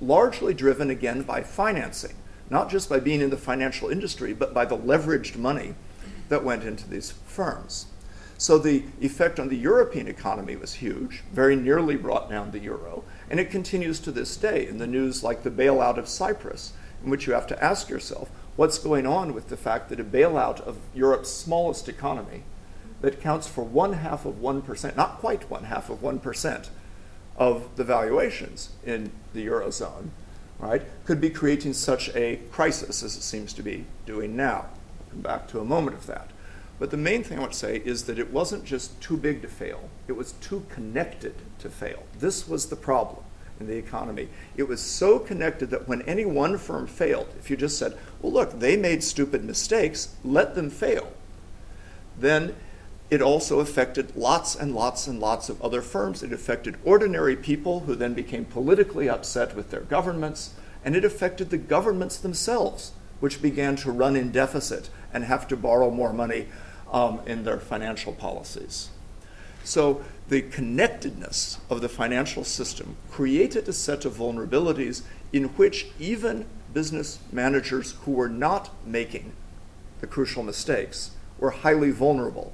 largely 0.00 0.54
driven 0.54 0.90
again 0.90 1.22
by 1.22 1.42
financing, 1.42 2.14
not 2.50 2.70
just 2.70 2.88
by 2.88 3.00
being 3.00 3.20
in 3.20 3.30
the 3.30 3.37
financial 3.37 3.88
industry, 3.88 4.32
but 4.32 4.54
by 4.54 4.64
the 4.64 4.78
leveraged 4.78 5.34
money 5.34 5.74
that 6.28 6.44
went 6.44 6.62
into 6.62 6.88
these 6.88 7.11
firms. 7.11 7.87
So 8.38 8.58
the 8.58 8.84
effect 9.00 9.40
on 9.40 9.48
the 9.48 9.56
European 9.56 10.06
economy 10.06 10.54
was 10.54 10.74
huge, 10.74 11.24
very 11.32 11.56
nearly 11.56 11.96
brought 11.96 12.30
down 12.30 12.52
the 12.52 12.61
euro, 12.61 13.02
and 13.28 13.40
it 13.40 13.50
continues 13.50 13.98
to 14.00 14.12
this 14.12 14.37
day 14.37 14.68
in 14.68 14.78
the 14.78 14.87
news 14.87 15.24
like 15.24 15.42
the 15.42 15.50
bailout 15.50 15.98
of 15.98 16.06
Cyprus, 16.06 16.74
in 17.02 17.11
which 17.11 17.26
you 17.26 17.32
have 17.32 17.48
to 17.48 17.64
ask 17.64 17.88
yourself 17.88 18.30
what's 18.58 18.76
going 18.76 19.06
on 19.06 19.34
with 19.34 19.50
the 19.50 19.56
fact 19.56 19.88
that 19.88 20.00
a 20.00 20.04
bailout 20.04 20.60
of 20.62 20.76
Europe's 20.92 21.30
smallest 21.30 21.88
economy 21.88 22.42
that 23.00 23.20
counts 23.20 23.46
for 23.46 23.62
one 23.62 23.92
half 23.92 24.24
of 24.26 24.34
1%, 24.40 24.96
not 24.96 25.18
quite 25.18 25.48
one 25.48 25.62
half 25.62 25.88
of 25.88 26.00
1% 26.00 26.68
of 27.36 27.68
the 27.76 27.84
valuations 27.84 28.70
in 28.84 29.12
the 29.32 29.46
Eurozone, 29.46 30.08
right, 30.58 30.82
could 31.04 31.20
be 31.20 31.30
creating 31.30 31.72
such 31.72 32.08
a 32.16 32.40
crisis 32.50 33.04
as 33.04 33.14
it 33.14 33.22
seems 33.22 33.52
to 33.52 33.62
be 33.62 33.84
doing 34.06 34.34
now. 34.34 34.66
I'll 34.66 35.10
come 35.10 35.20
back 35.20 35.46
to 35.50 35.60
a 35.60 35.64
moment 35.64 35.96
of 35.96 36.08
that. 36.08 36.32
But 36.80 36.90
the 36.90 36.96
main 36.96 37.22
thing 37.22 37.38
I 37.38 37.46
to 37.46 37.52
say 37.52 37.80
is 37.84 38.06
that 38.06 38.18
it 38.18 38.32
wasn't 38.32 38.64
just 38.64 39.00
too 39.00 39.16
big 39.16 39.40
to 39.42 39.48
fail, 39.48 39.88
it 40.08 40.16
was 40.16 40.32
too 40.32 40.66
connected 40.68 41.36
to 41.60 41.70
fail. 41.70 42.02
This 42.18 42.48
was 42.48 42.66
the 42.66 42.76
problem 42.76 43.22
in 43.60 43.66
the 43.66 43.76
economy. 43.76 44.28
It 44.56 44.64
was 44.64 44.80
so 44.80 45.18
connected 45.18 45.70
that 45.70 45.88
when 45.88 46.02
any 46.02 46.24
one 46.24 46.58
firm 46.58 46.86
failed, 46.86 47.28
if 47.38 47.50
you 47.50 47.56
just 47.56 47.78
said, 47.78 47.96
well, 48.20 48.33
look, 48.33 48.59
they 48.59 48.76
made 48.76 49.02
stupid 49.04 49.44
mistakes, 49.44 50.14
let 50.24 50.54
them 50.54 50.70
fail, 50.70 51.12
then 52.18 52.54
it 53.11 53.22
also 53.22 53.61
affected 53.61 54.14
lots 54.16 54.54
and 54.54 54.74
lots 54.74 55.07
and 55.07 55.18
lots 55.18 55.48
of 55.48 55.62
other 55.62 55.81
firms. 55.81 56.22
It 56.22 56.33
affected 56.33 56.76
ordinary 56.85 57.37
people 57.37 57.81
who 57.81 57.94
then 57.94 58.12
became 58.12 58.44
politically 58.44 59.09
upset 59.09 59.57
with 59.57 59.70
their 59.70 59.81
governments, 59.81 60.54
and 60.85 60.94
it 60.94 61.04
affected 61.04 61.50
the 61.50 61.59
governments 61.59 62.18
themselves, 62.18 62.92
which 63.20 63.40
began 63.40 63.76
to 63.76 63.90
run 63.90 64.14
in 64.14 64.31
deficit 64.31 64.90
and 65.12 65.24
have 65.24 65.48
to 65.48 65.57
borrow 65.57 65.90
more 65.90 66.12
money 66.12 66.48
um, 66.92 67.20
in 67.26 67.44
their 67.44 67.59
financial 67.59 68.12
policies. 68.12 68.90
So 69.64 70.02
the 70.28 70.42
connectedness 70.42 71.59
of 71.70 71.81
the 71.81 71.88
financial 71.88 72.44
system 72.44 72.96
created 73.11 73.68
a 73.68 73.72
set 73.72 74.04
of 74.04 74.14
vulnerabilities 74.14 75.02
in 75.33 75.44
which 75.44 75.87
even 75.98 76.46
business 76.72 77.18
managers 77.33 77.92
who 78.04 78.12
were 78.12 78.28
not 78.28 78.70
making 78.87 79.33
the 80.00 80.07
crucial 80.07 80.42
mistakes 80.42 81.12
were 81.38 81.50
highly 81.50 81.90
vulnerable 81.90 82.52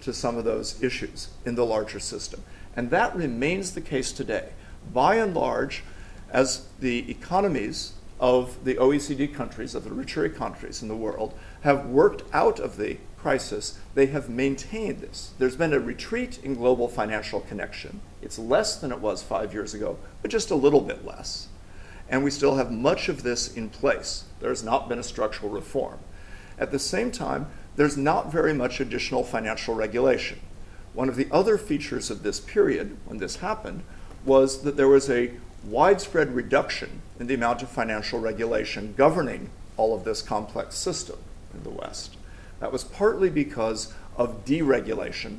to 0.00 0.12
some 0.12 0.36
of 0.36 0.44
those 0.44 0.82
issues 0.82 1.28
in 1.44 1.54
the 1.54 1.66
larger 1.66 2.00
system. 2.00 2.42
And 2.76 2.90
that 2.90 3.16
remains 3.16 3.72
the 3.72 3.80
case 3.80 4.12
today. 4.12 4.50
By 4.92 5.16
and 5.16 5.34
large, 5.34 5.82
as 6.30 6.66
the 6.80 7.10
economies 7.10 7.92
of 8.20 8.64
the 8.64 8.74
OECD 8.74 9.32
countries, 9.32 9.74
of 9.74 9.84
the 9.84 9.92
richer 9.92 10.28
countries 10.28 10.82
in 10.82 10.88
the 10.88 10.96
world, 10.96 11.34
have 11.62 11.86
worked 11.86 12.22
out 12.32 12.58
of 12.58 12.76
the 12.76 12.98
crisis, 13.16 13.78
they 13.94 14.06
have 14.06 14.28
maintained 14.28 15.00
this. 15.00 15.32
There's 15.38 15.56
been 15.56 15.72
a 15.72 15.80
retreat 15.80 16.38
in 16.42 16.54
global 16.54 16.88
financial 16.88 17.40
connection. 17.40 18.00
It's 18.22 18.38
less 18.38 18.76
than 18.76 18.92
it 18.92 19.00
was 19.00 19.22
five 19.22 19.52
years 19.52 19.74
ago, 19.74 19.98
but 20.22 20.30
just 20.30 20.50
a 20.50 20.54
little 20.54 20.80
bit 20.80 21.04
less. 21.04 21.47
And 22.08 22.24
we 22.24 22.30
still 22.30 22.56
have 22.56 22.70
much 22.70 23.08
of 23.08 23.22
this 23.22 23.54
in 23.54 23.68
place. 23.68 24.24
There's 24.40 24.64
not 24.64 24.88
been 24.88 24.98
a 24.98 25.04
structural 25.04 25.50
reform. 25.50 25.98
At 26.58 26.70
the 26.70 26.78
same 26.78 27.10
time, 27.10 27.46
there's 27.76 27.96
not 27.96 28.32
very 28.32 28.52
much 28.52 28.80
additional 28.80 29.22
financial 29.22 29.74
regulation. 29.74 30.40
One 30.94 31.08
of 31.08 31.16
the 31.16 31.28
other 31.30 31.58
features 31.58 32.10
of 32.10 32.22
this 32.22 32.40
period, 32.40 32.96
when 33.04 33.18
this 33.18 33.36
happened, 33.36 33.84
was 34.24 34.62
that 34.62 34.76
there 34.76 34.88
was 34.88 35.08
a 35.08 35.32
widespread 35.64 36.34
reduction 36.34 37.02
in 37.20 37.26
the 37.26 37.34
amount 37.34 37.62
of 37.62 37.68
financial 37.68 38.18
regulation 38.18 38.94
governing 38.96 39.50
all 39.76 39.94
of 39.94 40.04
this 40.04 40.22
complex 40.22 40.74
system 40.74 41.18
in 41.54 41.62
the 41.62 41.70
West. 41.70 42.16
That 42.60 42.72
was 42.72 42.84
partly 42.84 43.30
because 43.30 43.92
of 44.16 44.44
deregulation 44.44 45.38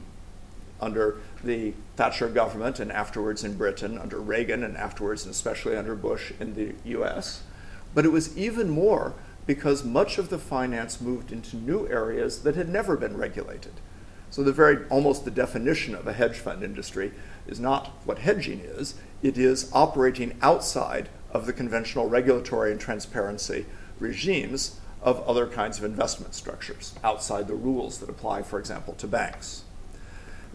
under 0.82 1.18
the 1.44 1.74
Thatcher 1.96 2.30
government 2.30 2.80
and 2.80 2.92
afterwards 2.92 3.44
in 3.44 3.58
Britain, 3.58 3.98
under 3.98 4.20
Reagan 4.20 4.64
and 4.64 4.78
afterwards, 4.78 5.24
and 5.26 5.32
especially 5.32 5.76
under 5.76 5.96
Bush 5.96 6.32
in 6.40 6.56
the 6.56 6.74
US. 6.98 7.44
But 7.94 8.06
it 8.06 8.12
was 8.12 8.38
even 8.38 8.70
more 8.70 9.14
because 9.46 9.84
much 9.84 10.18
of 10.18 10.30
the 10.30 10.38
finance 10.38 11.02
moved 11.02 11.32
into 11.32 11.58
new 11.58 11.88
areas 11.88 12.44
that 12.44 12.56
had 12.56 12.70
never 12.70 12.96
been 12.96 13.18
regulated. 13.18 13.74
So 14.30 14.44
the 14.44 14.54
very 14.54 14.86
almost 14.90 15.26
the 15.26 15.32
definition 15.32 15.96
of 15.96 16.08
a 16.08 16.14
hedge 16.14 16.38
fund 16.38 16.64
industry 16.64 17.12
is 17.48 17.60
not 17.60 17.88
what 18.06 18.20
hedging 18.20 18.60
is, 18.60 18.96
it 19.24 19.38
is 19.38 19.72
operating 19.74 20.38
outside 20.42 21.10
of 21.32 21.46
the 21.46 21.54
conventional 21.54 22.08
regulatory 22.08 22.72
and 22.72 22.80
transparency 22.80 23.66
regimes 24.00 24.80
of 25.02 25.28
other 25.28 25.48
kinds 25.48 25.78
of 25.78 25.84
investment 25.84 26.36
structures, 26.36 26.94
outside 27.04 27.48
the 27.48 27.56
rules 27.56 28.00
that 28.00 28.10
apply, 28.10 28.44
for 28.44 28.60
example, 28.60 28.94
to 28.96 29.08
banks. 29.08 29.64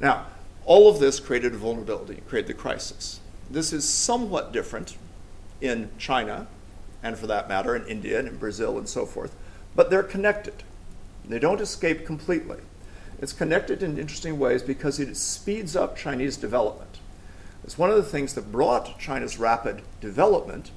Now, 0.01 0.27
all 0.65 0.89
of 0.89 0.99
this 0.99 1.21
created 1.21 1.55
a 1.55 1.57
vulnerability, 1.57 2.23
created 2.29 2.49
the 2.49 2.55
crisis. 2.55 3.21
This 3.51 3.73
is 3.73 3.89
somewhat 3.89 4.53
different 4.53 4.97
in 5.61 5.91
China, 5.99 6.47
and 7.03 7.19
for 7.19 7.27
that 7.27 7.49
matter, 7.49 7.77
in 7.77 7.87
India 7.87 8.19
and 8.19 8.29
in 8.29 8.37
Brazil 8.37 8.79
and 8.79 8.89
so 8.89 9.07
forth, 9.07 9.35
but 9.77 9.91
they're 9.91 10.03
connected. 10.03 10.63
They 11.27 11.39
don't 11.39 11.61
escape 11.61 12.07
completely. 12.07 12.59
It's 13.21 13.33
connected 13.33 13.83
in 13.83 13.99
interesting 13.99 14.39
ways 14.39 14.63
because 14.63 14.99
it 14.99 15.17
speeds 15.17 15.77
up 15.77 15.97
Chinese 15.97 16.37
development. 16.37 16.99
It's 17.63 17.79
one 17.79 17.91
of 17.91 17.97
the 17.97 18.03
things 18.03 18.35
that 18.35 18.53
brought 18.53 18.99
China's 18.99 19.39
rapid 19.39 19.83
development 20.01 20.71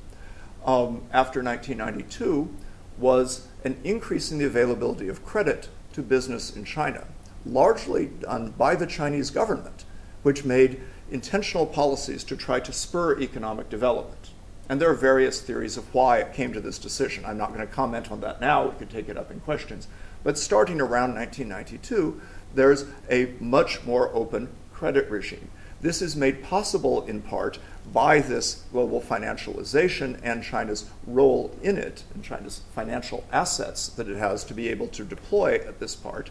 um, 0.66 1.04
after 1.12 1.44
1992 1.44 2.54
was 2.98 3.48
an 3.64 3.78
increase 3.84 4.32
in 4.32 4.38
the 4.38 4.46
availability 4.46 5.08
of 5.08 5.26
credit 5.26 5.70
to 5.94 6.02
business 6.02 6.56
in 6.56 6.64
China, 6.64 7.06
largely 7.52 8.08
done 8.08 8.52
by 8.58 8.76
the 8.76 8.88
Chinese 8.88 9.30
government, 9.30 9.86
which 10.24 10.46
made 10.46 10.82
intentional 11.10 11.66
policies 11.66 12.24
to 12.26 12.36
try 12.36 12.60
to 12.60 12.74
spur 12.74 13.20
economic 13.20 13.70
development. 13.70 14.32
And 14.70 14.82
there 14.82 14.90
are 14.90 14.96
various 14.96 15.40
theories 15.40 15.78
of 15.78 15.94
why 15.94 16.18
it 16.18 16.34
came 16.34 16.52
to 16.54 16.60
this 16.60 16.78
decision. 16.78 17.24
I'm 17.26 17.38
not 17.38 17.54
going 17.54 17.66
to 17.66 17.74
comment 17.74 18.12
on 18.12 18.20
that 18.22 18.42
now, 18.42 18.68
we 18.68 18.76
could 18.78 18.90
take 18.90 19.08
it 19.08 19.18
up 19.18 19.32
in 19.32 19.40
questions. 19.40 19.88
But 20.24 20.38
starting 20.38 20.82
around 20.82 21.16
1992, 21.16 22.20
there's 22.54 22.86
a 23.10 23.34
much 23.40 23.86
more 23.86 24.14
open 24.14 24.50
credit 24.74 25.10
regime. 25.10 25.50
This 25.80 26.02
is 26.02 26.16
made 26.16 26.44
possible 26.44 27.06
in 27.06 27.22
part 27.22 27.60
by 27.94 28.20
this 28.20 28.64
global 28.72 29.00
financialization 29.00 30.20
and 30.24 30.44
China's 30.44 30.90
role 31.06 31.56
in 31.62 31.78
it, 31.78 32.04
and 32.14 32.24
China's 32.24 32.62
financial 32.74 33.24
assets 33.32 33.88
that 33.90 34.10
it 34.10 34.18
has 34.18 34.44
to 34.46 34.54
be 34.54 34.70
able 34.70 34.88
to 34.88 35.06
deploy 35.06 35.56
at 35.56 35.80
this 35.80 35.96
part, 35.96 36.30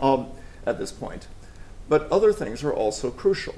um, 0.00 0.28
at 0.66 0.78
this 0.78 0.92
point. 0.92 1.28
But 1.88 2.10
other 2.10 2.32
things 2.32 2.64
are 2.64 2.72
also 2.72 3.10
crucial. 3.10 3.54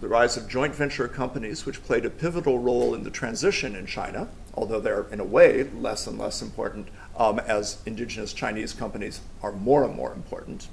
The 0.00 0.08
rise 0.08 0.36
of 0.36 0.48
joint 0.48 0.74
venture 0.74 1.08
companies, 1.08 1.66
which 1.66 1.84
played 1.84 2.04
a 2.04 2.10
pivotal 2.10 2.58
role 2.58 2.94
in 2.94 3.04
the 3.04 3.10
transition 3.10 3.76
in 3.76 3.86
China, 3.86 4.28
although 4.54 4.80
they're 4.80 5.06
in 5.12 5.20
a 5.20 5.24
way 5.24 5.64
less 5.64 6.06
and 6.06 6.18
less 6.18 6.42
important 6.42 6.88
um, 7.16 7.38
as 7.40 7.78
indigenous 7.86 8.32
Chinese 8.32 8.72
companies 8.72 9.20
are 9.42 9.52
more 9.52 9.84
and 9.84 9.94
more 9.94 10.12
important, 10.12 10.68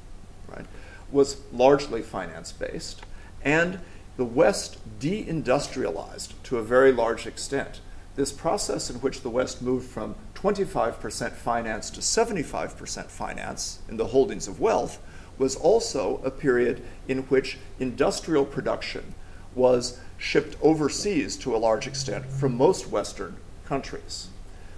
right, 0.47 0.65
was 1.11 1.41
largely 1.51 2.01
finance 2.01 2.51
based. 2.51 3.01
And 3.43 3.79
the 4.15 4.25
West 4.25 4.77
deindustrialized 4.99 6.31
to 6.43 6.57
a 6.57 6.63
very 6.63 6.91
large 6.91 7.27
extent. 7.27 7.81
This 8.15 8.31
process 8.31 8.89
in 8.89 8.95
which 8.97 9.21
the 9.21 9.29
West 9.29 9.61
moved 9.61 9.87
from 9.89 10.15
25% 10.33 11.33
finance 11.33 11.89
to 11.91 11.99
75% 11.99 13.05
finance 13.05 13.79
in 13.89 13.97
the 13.97 14.07
holdings 14.07 14.47
of 14.47 14.59
wealth 14.59 14.99
was 15.37 15.55
also 15.55 16.21
a 16.23 16.31
period 16.31 16.81
in 17.07 17.19
which 17.23 17.57
industrial 17.79 18.45
production 18.45 19.13
was 19.55 19.99
shipped 20.17 20.55
overseas 20.61 21.35
to 21.37 21.55
a 21.55 21.57
large 21.57 21.87
extent 21.87 22.25
from 22.25 22.57
most 22.57 22.89
Western 22.89 23.37
countries. 23.65 24.27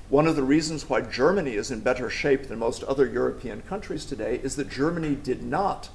One 0.09 0.27
of 0.27 0.35
the 0.35 0.43
reasons 0.43 0.89
why 0.89 1.01
Germany 1.01 1.53
is 1.53 1.69
in 1.69 1.81
better 1.81 2.09
shape 2.09 2.47
than 2.47 2.59
most 2.59 2.83
other 2.83 3.05
European 3.05 3.61
countries 3.61 4.05
today 4.05 4.39
is 4.41 4.55
that 4.55 4.69
Germany 4.69 5.15
did 5.15 5.43
not 5.43 5.89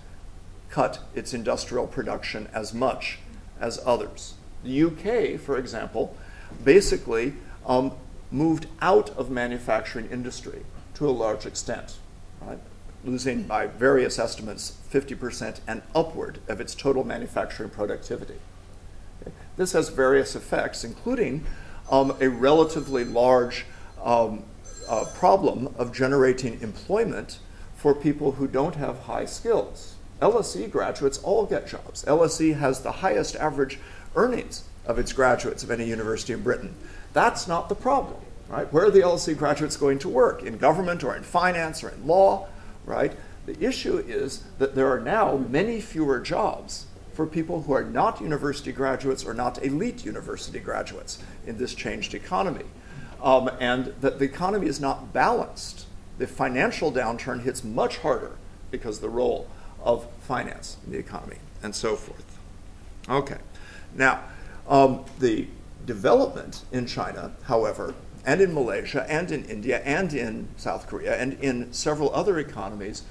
cut 0.71 1.01
its 1.15 1.35
industrial 1.35 1.87
production 1.87 2.49
as 2.53 2.73
much 2.73 3.19
as 3.61 3.81
others. 3.85 4.35
The 4.63 4.85
UK, 4.85 5.41
for 5.41 5.59
example, 5.59 6.17
basically 6.63 7.35
um, 7.67 7.93
moved 8.31 8.67
out 8.81 9.11
of 9.11 9.31
manufacturing 9.31 10.09
industry 10.11 10.65
to 10.95 11.09
a 11.09 11.11
large 11.11 11.45
extent, 11.45 11.97
right? 12.41 12.59
Losing 13.05 13.43
by 13.43 13.67
various 13.67 14.19
estimates 14.19 14.79
50% 14.91 15.61
and 15.67 15.83
upward 15.95 16.39
of 16.49 16.61
its 16.61 16.75
total 16.75 17.05
manufacturing 17.05 17.71
productivity. 17.71 18.37
This 19.57 19.73
has 19.73 19.89
various 19.89 20.35
effects, 20.35 20.85
including 20.85 21.45
um, 21.91 22.17
a 22.21 22.29
relatively 22.29 23.05
large 23.05 23.67
um, 24.03 24.45
uh, 24.89 25.05
problem 25.15 25.75
of 25.79 25.93
generating 25.93 26.61
employment 26.61 27.39
for 27.77 27.95
people 27.95 28.33
who 28.33 28.47
don't 28.47 28.77
have 28.77 29.01
high 29.01 29.25
skills. 29.25 29.95
LSE 30.21 30.71
graduates 30.71 31.19
all 31.19 31.47
get 31.47 31.69
jobs. 31.69 32.05
LSE 32.05 32.57
has 32.59 32.81
the 32.81 32.93
highest 32.93 33.37
average 33.37 33.79
earnings 34.17 34.65
of 34.87 34.99
its 34.99 35.13
graduates 35.13 35.63
of 35.63 35.71
any 35.71 35.85
university 35.85 36.33
in 36.33 36.43
Britain. 36.43 36.75
That's 37.13 37.47
not 37.47 37.69
the 37.69 37.75
problem, 37.75 38.21
right? 38.49 38.71
Where 38.73 38.87
are 38.87 38.91
the 38.91 39.01
LSE 39.01 39.37
graduates 39.37 39.77
going 39.77 39.99
to 40.01 40.09
work? 40.09 40.43
In 40.43 40.59
government 40.59 41.05
or 41.05 41.17
in 41.17 41.23
finance 41.23 41.83
or 41.83 41.91
in 41.91 42.07
law, 42.07 42.49
right? 42.85 43.13
The 43.47 43.63
issue 43.63 43.99
is 43.99 44.45
that 44.59 44.75
there 44.75 44.91
are 44.91 45.01
now 45.01 45.37
many 45.37 45.81
fewer 45.81 46.21
jobs 46.21 46.87
for 47.13 47.27
people 47.27 47.63
who 47.63 47.73
are 47.73 47.85
not 47.85 48.21
university 48.21 48.73
graduates 48.73 49.25
or 49.25 49.35
not 49.35 49.63
elite 49.63 50.05
university 50.05 50.59
graduates 50.59 51.23
in 51.47 51.59
this 51.59 51.75
changed 51.75 52.15
economy. 52.15 52.65
Um, 53.23 53.51
and 53.61 53.95
that 54.01 54.19
the 54.19 54.25
economy 54.25 54.67
is 54.67 54.81
not 54.81 55.13
balanced. 55.13 55.87
The 56.19 56.27
financial 56.27 56.93
downturn 56.93 57.43
hits 57.43 57.65
much 57.65 57.99
harder 57.99 58.37
because 58.71 59.01
the 59.01 59.09
role 59.09 59.49
of 59.83 60.07
finance 60.21 60.77
in 60.85 60.93
the 60.93 60.99
economy 60.99 61.37
and 61.63 61.75
so 61.75 61.97
forth. 61.97 62.39
Okay, 63.09 63.39
now 63.95 64.23
um, 64.69 65.05
the 65.21 65.47
development 65.87 66.63
in 66.73 66.87
China, 66.87 67.33
however, 67.45 67.95
and 68.27 68.41
in 68.41 68.55
Malaysia 68.55 69.07
and 69.09 69.31
in 69.31 69.45
India 69.45 69.81
and 69.85 70.13
in 70.15 70.49
South 70.57 70.87
Korea 70.87 71.17
and 71.17 71.35
in 71.35 71.73
several 71.73 72.15
other 72.15 72.39
economies 72.39 73.03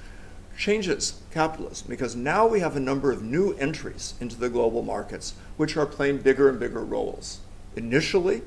changes 0.56 1.20
capitalism 1.32 1.86
because 1.88 2.14
now 2.14 2.46
we 2.46 2.60
have 2.60 2.76
a 2.76 2.80
number 2.80 3.10
of 3.10 3.22
new 3.22 3.52
entries 3.54 4.14
into 4.20 4.36
the 4.36 4.48
global 4.48 4.82
markets 4.82 5.34
which 5.56 5.76
are 5.76 5.86
playing 5.86 6.18
bigger 6.18 6.48
and 6.48 6.58
bigger 6.58 6.84
roles. 6.84 7.40
Initially 7.76 8.42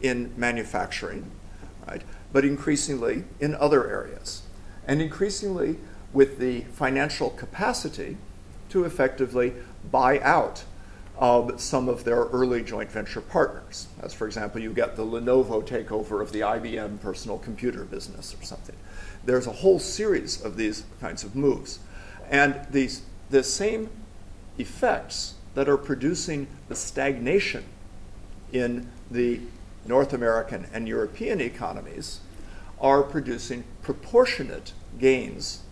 in 0.00 0.32
manufacturing, 0.36 1.30
right, 1.86 2.02
but 2.32 2.44
increasingly 2.44 3.24
in 3.40 3.54
other 3.54 3.88
areas. 3.88 4.42
And 4.86 5.00
increasingly 5.00 5.78
with 6.12 6.38
the 6.38 6.62
financial 6.72 7.30
capacity 7.30 8.16
to 8.70 8.84
effectively 8.84 9.52
buy 9.90 10.18
out 10.20 10.64
some 11.56 11.88
of 11.88 12.02
their 12.02 12.24
early 12.24 12.64
joint 12.64 12.90
venture 12.90 13.20
partners. 13.20 13.86
As, 14.02 14.12
for 14.12 14.26
example, 14.26 14.60
you 14.60 14.72
get 14.72 14.96
the 14.96 15.04
Lenovo 15.04 15.64
takeover 15.64 16.20
of 16.20 16.32
the 16.32 16.40
IBM 16.40 17.00
personal 17.00 17.38
computer 17.38 17.84
business 17.84 18.34
or 18.34 18.42
something. 18.44 18.74
There's 19.24 19.46
a 19.46 19.52
whole 19.52 19.78
series 19.78 20.42
of 20.42 20.56
these 20.56 20.84
kinds 21.00 21.22
of 21.22 21.36
moves. 21.36 21.78
And 22.28 22.66
these, 22.70 23.02
the 23.30 23.44
same 23.44 23.88
effects 24.58 25.34
that 25.54 25.68
are 25.68 25.76
producing 25.76 26.48
the 26.68 26.74
stagnation 26.74 27.64
in 28.52 28.88
the 29.08 29.40
North 29.86 30.12
American 30.12 30.66
and 30.72 30.88
European 30.88 31.40
economies 31.40 32.18
are 32.80 33.04
producing 33.04 33.62
proportionate 33.82 34.72
gains 34.98 35.62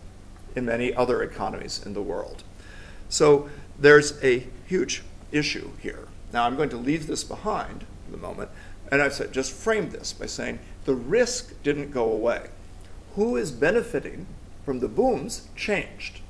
in 0.54 0.64
many 0.64 0.94
other 0.94 1.24
economies 1.24 1.84
in 1.84 1.92
the 1.92 2.02
world. 2.02 2.44
So 3.08 3.50
there's 3.76 4.22
a 4.22 4.46
huge 4.66 5.02
issue 5.32 5.70
here. 5.80 6.08
Now 6.32 6.44
I'm 6.44 6.56
going 6.56 6.70
to 6.70 6.76
leave 6.76 7.06
this 7.06 7.24
behind 7.24 7.84
for 8.04 8.12
the 8.12 8.16
moment, 8.16 8.50
and 8.90 9.02
I've 9.02 9.14
said 9.14 9.32
just 9.32 9.52
frame 9.52 9.90
this 9.90 10.12
by 10.12 10.26
saying 10.26 10.58
the 10.84 10.94
risk 10.94 11.62
didn't 11.62 11.90
go 11.90 12.10
away. 12.10 12.48
Who 13.16 13.36
is 13.36 13.50
benefiting 13.50 14.26
from 14.64 14.80
the 14.80 14.88
booms 14.88 15.48
changed. 15.56 16.20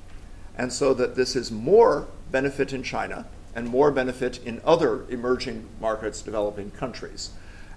And 0.56 0.72
so 0.72 0.94
that 0.94 1.14
this 1.14 1.36
is 1.36 1.50
more 1.50 2.08
benefit 2.30 2.72
in 2.72 2.82
China 2.82 3.26
and 3.54 3.68
more 3.68 3.90
benefit 3.90 4.42
in 4.44 4.62
other 4.64 5.04
emerging 5.10 5.68
markets, 5.80 6.22
developing 6.22 6.70
countries. 6.70 7.30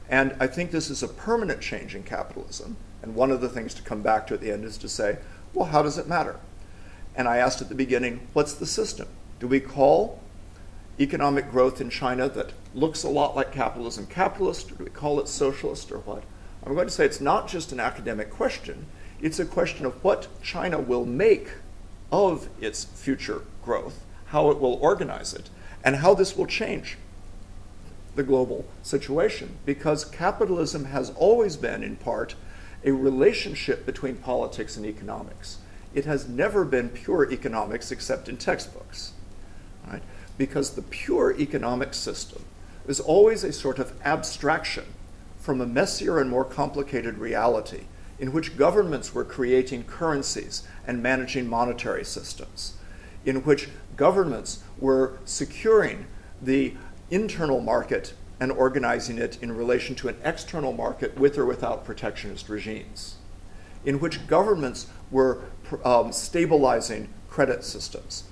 And 0.10 0.36
I 0.40 0.48
think 0.48 0.72
this 0.72 0.90
is 0.90 1.04
a 1.04 1.08
permanent 1.08 1.62
change 1.62 1.96
in 1.96 2.04
capitalism. 2.04 2.78
And 3.02 3.14
one 3.14 3.32
of 3.32 3.42
the 3.42 3.50
things 3.50 3.74
to 3.74 3.82
come 3.82 4.02
back 4.02 4.26
to 4.28 4.36
at 4.36 4.40
the 4.40 4.52
end 4.52 4.64
is 4.64 4.78
to 4.78 4.88
say, 4.88 5.18
well, 5.54 5.66
how 5.66 5.82
does 5.82 5.98
it 5.98 6.08
matter? 6.08 6.40
And 7.16 7.28
I 7.28 7.38
asked 7.38 7.62
at 7.62 7.70
the 7.70 7.76
beginning, 7.76 8.28
what's 8.34 8.54
the 8.54 8.66
system? 8.66 9.08
Do 9.40 9.48
we 9.48 9.60
call 9.60 10.22
economic 11.00 11.50
growth 11.50 11.82
in 11.82 11.90
China 11.90 12.30
that 12.30 12.54
looks 12.74 13.04
a 13.04 13.10
lot 13.10 13.36
like 13.36 13.52
capitalism 13.52 14.06
capitalist, 14.06 14.72
or 14.72 14.76
do 14.76 14.84
we 14.84 14.90
call 14.90 15.20
it 15.20 15.28
socialist, 15.28 15.92
or 15.92 16.00
what? 16.00 16.24
I'm 16.66 16.74
going 16.76 16.88
to 16.88 16.94
say 16.94 17.06
it's 17.06 17.22
not 17.22 17.48
just 17.48 17.72
an 17.72 17.80
academic 17.80 18.30
question, 18.30 18.86
it's 19.22 19.40
a 19.40 19.46
question 19.46 19.86
of 19.86 20.04
what 20.04 20.28
China 20.42 20.80
will 20.80 21.06
make 21.06 21.50
of 22.12 22.48
its 22.62 22.84
future 22.84 23.44
growth, 23.64 24.04
how 24.28 24.50
it 24.50 24.60
will 24.60 24.76
organize 24.76 25.34
it, 25.34 25.50
and 25.84 25.98
how 25.98 26.14
this 26.14 26.38
will 26.38 26.46
change 26.46 26.98
the 28.16 28.24
global 28.24 28.66
situation. 28.84 29.58
Because 29.66 30.06
capitalism 30.06 30.86
has 30.86 31.10
always 31.12 31.58
been, 31.58 31.84
in 31.84 31.96
part, 31.96 32.36
a 32.86 32.92
relationship 32.92 33.86
between 33.86 34.16
politics 34.18 34.78
and 34.78 34.86
economics. 34.86 35.58
It 35.94 36.06
has 36.06 36.28
never 36.28 36.66
been 36.66 36.90
pure 36.90 37.32
economics 37.32 37.92
except 37.92 38.30
in 38.30 38.38
textbooks. 38.38 39.14
Right? 39.88 40.04
Because 40.38 40.72
the 40.72 40.82
pure 40.82 41.36
economic 41.40 41.94
system 41.94 42.44
is 42.88 43.00
always 43.00 43.44
a 43.44 43.54
sort 43.54 43.80
of 43.80 43.94
abstraction 44.04 44.86
from 45.38 45.62
a 45.62 45.66
messier 45.66 46.20
and 46.20 46.30
more 46.30 46.46
complicated 46.46 47.18
reality 47.18 47.84
in 48.20 48.32
which 48.32 48.58
governments 48.58 49.14
were 49.14 49.26
creating 49.26 49.84
currencies 49.84 50.64
and 50.88 51.04
managing 51.04 51.48
monetary 51.48 52.06
systems, 52.06 52.78
in 53.26 53.44
which 53.44 53.68
governments 53.98 54.64
were 54.80 55.18
securing 55.26 56.06
the 56.42 56.74
internal 57.10 57.60
market 57.60 58.14
and 58.40 58.52
organizing 58.52 59.18
it 59.18 59.38
in 59.42 59.52
relation 59.52 59.96
to 59.96 60.08
an 60.08 60.16
external 60.24 60.74
market 60.74 61.18
with 61.18 61.38
or 61.38 61.46
without 61.46 61.86
protectionist 61.86 62.50
regimes, 62.50 63.16
in 63.86 64.00
which 64.00 64.26
governments 64.28 64.88
were 65.12 65.42
um, 65.84 66.12
stabilizing 66.12 67.10
credit 67.30 67.64
systems, 67.64 68.24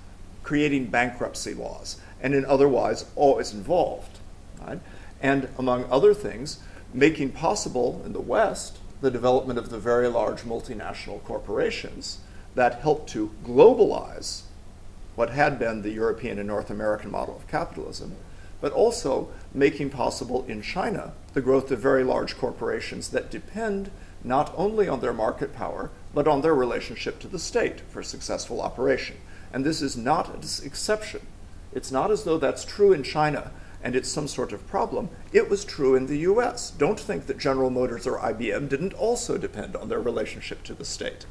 creating 0.51 0.87
bankruptcy 0.87 1.53
laws, 1.53 1.95
and 2.19 2.35
in 2.35 2.43
otherwise 2.43 3.05
always 3.15 3.53
involved. 3.53 4.19
Right? 4.59 4.81
And 5.21 5.47
among 5.57 5.85
other 5.85 6.13
things, 6.13 6.59
making 6.93 7.31
possible 7.31 8.01
in 8.05 8.11
the 8.11 8.19
West 8.19 8.77
the 8.99 9.09
development 9.09 9.57
of 9.57 9.69
the 9.69 9.79
very 9.79 10.09
large 10.09 10.41
multinational 10.41 11.23
corporations 11.23 12.19
that 12.53 12.81
helped 12.81 13.09
to 13.11 13.31
globalize 13.45 14.41
what 15.15 15.29
had 15.29 15.57
been 15.57 15.83
the 15.83 15.91
European 15.91 16.37
and 16.37 16.49
North 16.49 16.69
American 16.69 17.11
model 17.11 17.37
of 17.37 17.47
capitalism 17.47 18.17
but 18.59 18.73
also 18.73 19.29
making 19.53 19.89
possible 19.89 20.43
in 20.49 20.61
China 20.61 21.13
the 21.33 21.41
growth 21.41 21.71
of 21.71 21.79
very 21.79 22.03
large 22.03 22.37
corporations 22.37 23.07
that 23.11 23.31
depend 23.31 23.89
not 24.21 24.53
only 24.57 24.89
on 24.89 24.99
their 24.99 25.13
market 25.13 25.55
power, 25.55 25.89
but 26.13 26.27
on 26.27 26.41
their 26.41 26.53
relationship 26.53 27.19
to 27.19 27.29
the 27.29 27.39
state 27.39 27.79
for 27.79 28.03
successful 28.03 28.61
operation. 28.61 29.15
And 29.53 29.65
this 29.65 29.81
is 29.81 29.97
not 29.97 30.29
an 30.29 30.41
exception. 30.65 31.21
It's 31.73 31.91
not 31.91 32.11
as 32.11 32.23
though 32.23 32.37
that's 32.37 32.65
true 32.65 32.93
in 32.93 33.03
China 33.03 33.51
and 33.83 33.95
it's 33.95 34.09
some 34.09 34.27
sort 34.27 34.51
of 34.53 34.67
problem. 34.67 35.09
It 35.33 35.49
was 35.49 35.65
true 35.65 35.95
in 35.95 36.05
the 36.05 36.19
US. 36.19 36.71
Don't 36.71 36.99
think 36.99 37.25
that 37.25 37.39
General 37.39 37.69
Motors 37.69 38.05
or 38.05 38.19
IBM 38.19 38.69
didn't 38.69 38.93
also 38.93 39.37
depend 39.37 39.75
on 39.75 39.89
their 39.89 39.99
relationship 39.99 40.63
to 40.63 40.73
the 40.73 40.85
state. 40.85 41.25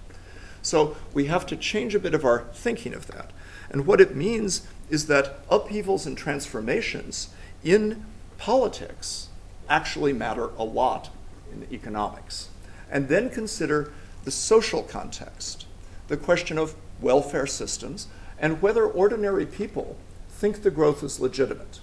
So 0.62 0.96
we 1.14 1.26
have 1.26 1.46
to 1.46 1.56
change 1.56 1.94
a 1.94 2.00
bit 2.00 2.14
of 2.14 2.24
our 2.24 2.46
thinking 2.52 2.92
of 2.92 3.06
that. 3.08 3.30
And 3.70 3.86
what 3.86 4.00
it 4.00 4.16
means 4.16 4.66
is 4.90 5.06
that 5.06 5.40
upheavals 5.48 6.06
and 6.06 6.18
transformations 6.18 7.28
in 7.62 8.04
politics 8.36 9.28
actually 9.68 10.12
matter 10.12 10.50
a 10.58 10.64
lot 10.64 11.10
in 11.52 11.66
economics. 11.72 12.48
And 12.90 13.08
then 13.08 13.30
consider 13.30 13.92
the 14.24 14.30
social 14.30 14.82
context, 14.82 15.66
the 16.08 16.16
question 16.16 16.58
of 16.58 16.74
welfare 17.00 17.46
systems, 17.46 18.06
and 18.38 18.62
whether 18.62 18.84
ordinary 18.84 19.46
people 19.46 19.96
think 20.28 20.62
the 20.62 20.70
growth 20.70 21.02
is 21.02 21.20
legitimate. 21.20 21.80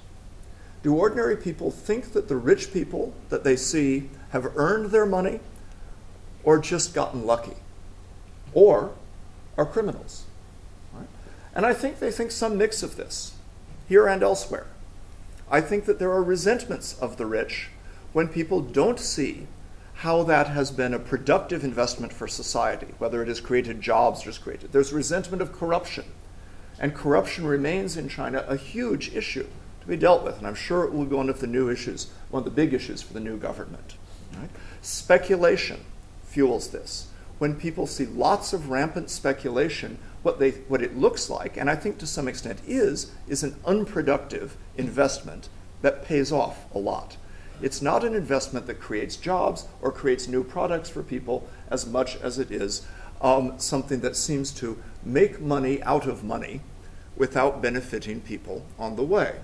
Do 0.84 0.96
ordinary 0.96 1.38
people 1.38 1.72
think 1.72 2.14
that 2.14 2.28
the 2.28 2.38
rich 2.38 2.72
people 2.72 3.14
that 3.30 3.44
they 3.44 3.56
see 3.56 4.10
have 4.30 4.58
earned 4.58 4.92
their 4.92 5.06
money 5.06 5.40
or 6.44 6.60
just 6.60 6.94
gotten 6.94 7.26
lucky? 7.26 7.58
Or 8.54 8.94
are 9.58 9.66
criminals? 9.66 10.26
And 11.54 11.66
I 11.66 11.74
think 11.74 12.00
they 12.00 12.12
think 12.12 12.32
some 12.32 12.58
mix 12.58 12.84
of 12.84 12.98
this, 12.98 13.34
here 13.90 14.08
and 14.08 14.22
elsewhere. 14.22 14.68
I 15.50 15.62
think 15.62 15.86
that 15.86 15.98
there 15.98 16.12
are 16.12 16.24
resentments 16.24 16.98
of 17.00 17.18
the 17.18 17.26
rich 17.26 17.70
when 18.14 18.28
people 18.28 18.62
don't 18.62 19.00
see 19.00 19.48
how 19.98 20.22
that 20.22 20.48
has 20.48 20.70
been 20.70 20.94
a 20.94 21.00
productive 21.00 21.64
investment 21.64 22.14
for 22.14 22.28
society, 22.28 22.86
whether 23.00 23.24
it 23.24 23.28
has 23.28 23.42
created 23.42 23.82
jobs 23.82 24.22
or 24.22 24.26
just 24.26 24.44
created. 24.44 24.72
There's 24.72 24.94
resentment 24.94 25.42
of 25.42 25.52
corruption. 25.52 26.06
And 26.80 26.94
corruption 26.94 27.48
remains 27.48 27.98
in 27.98 28.08
China 28.08 28.46
a 28.48 28.56
huge 28.56 29.16
issue 29.16 29.48
to 29.82 29.88
be 29.88 29.98
dealt 29.98 30.24
with. 30.24 30.38
And 30.38 30.46
I'm 30.46 30.54
sure 30.54 30.84
it 30.84 30.94
will 30.94 31.06
be 31.06 31.16
one 31.16 31.30
of 31.30 31.40
the 31.40 31.48
new 31.48 31.68
issues, 31.68 32.12
one 32.30 32.42
of 32.42 32.46
the 32.46 32.52
big 32.52 32.76
issues 32.76 33.02
for 33.02 33.14
the 33.14 33.20
new 33.20 33.38
government. 33.38 33.96
Right? 34.38 34.52
Speculation 34.84 35.84
fuels 36.26 36.70
this. 36.70 37.08
When 37.40 37.56
people 37.56 37.88
see 37.88 38.06
lots 38.06 38.54
of 38.54 38.70
rampant 38.70 39.10
speculation, 39.10 39.98
what, 40.22 40.38
they, 40.38 40.52
what 40.52 40.84
it 40.84 40.96
looks 40.96 41.28
like, 41.28 41.58
and 41.58 41.72
I 41.72 41.76
think 41.76 41.98
to 41.98 42.08
some 42.08 42.28
extent 42.28 42.62
is, 42.68 43.14
is 43.28 43.42
an 43.42 43.56
unproductive 43.66 44.58
investment 44.78 45.50
that 45.82 46.06
pays 46.06 46.32
off 46.32 46.66
a 46.76 46.78
lot. 46.78 47.18
It's 47.62 47.82
not 47.82 48.04
an 48.04 48.14
investment 48.14 48.68
that 48.68 48.80
creates 48.80 49.16
jobs 49.16 49.68
or 49.82 49.92
creates 49.92 50.28
new 50.28 50.44
products 50.44 50.90
for 50.90 51.04
people 51.04 51.48
as 51.70 51.86
much 51.86 52.16
as 52.18 52.38
it 52.38 52.52
is 52.52 52.86
um, 53.22 53.58
something 53.58 54.02
that 54.02 54.16
seems 54.16 54.52
to 54.52 54.82
make 55.04 55.42
money 55.42 55.82
out 55.84 56.06
of 56.06 56.24
money 56.24 56.62
without 57.16 57.62
benefiting 57.62 58.22
people 58.22 58.66
on 58.78 58.96
the 58.96 59.04
way. 59.04 59.40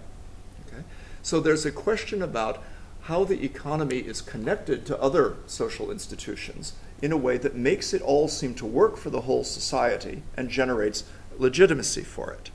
Okay? 0.67 0.83
So 1.23 1.39
there's 1.39 1.65
a 1.65 1.71
question 1.71 2.21
about 2.21 2.61
how 3.03 3.23
the 3.23 3.43
economy 3.43 3.97
is 3.97 4.21
connected 4.21 4.85
to 4.85 5.01
other 5.01 5.35
social 5.47 5.91
institutions 5.91 6.73
in 7.01 7.11
a 7.11 7.17
way 7.17 7.37
that 7.37 7.55
makes 7.55 7.93
it 7.93 8.01
all 8.01 8.27
seem 8.27 8.53
to 8.55 8.65
work 8.65 8.95
for 8.95 9.09
the 9.09 9.21
whole 9.21 9.43
society 9.43 10.23
and 10.37 10.49
generates 10.49 11.03
legitimacy 11.37 12.03
for 12.03 12.31
it. 12.31 12.49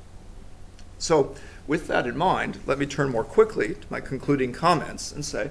So, 0.98 1.34
with 1.68 1.86
that 1.86 2.06
in 2.06 2.16
mind, 2.16 2.58
let 2.66 2.78
me 2.78 2.86
turn 2.86 3.10
more 3.10 3.22
quickly 3.22 3.74
to 3.74 3.86
my 3.90 4.00
concluding 4.00 4.52
comments 4.52 5.12
and 5.12 5.24
say 5.24 5.50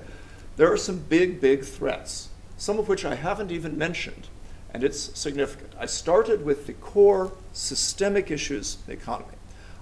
there 0.58 0.72
are 0.72 0.78
some 0.78 0.98
big, 0.98 1.40
big 1.40 1.64
threats, 1.64 2.30
some 2.58 2.80
of 2.80 2.90
which 2.90 3.06
I 3.06 3.16
haven't 3.16 3.52
even 3.52 3.78
mentioned, 3.78 4.28
and 4.74 4.84
it's 4.84 5.18
significant. 5.18 5.74
I 5.80 5.86
started 5.86 6.44
with 6.44 6.66
the 6.66 6.74
core 6.74 7.32
systemic 7.54 8.32
issues 8.32 8.76
in 8.76 8.82
the 8.88 9.00
economy. 9.00 9.36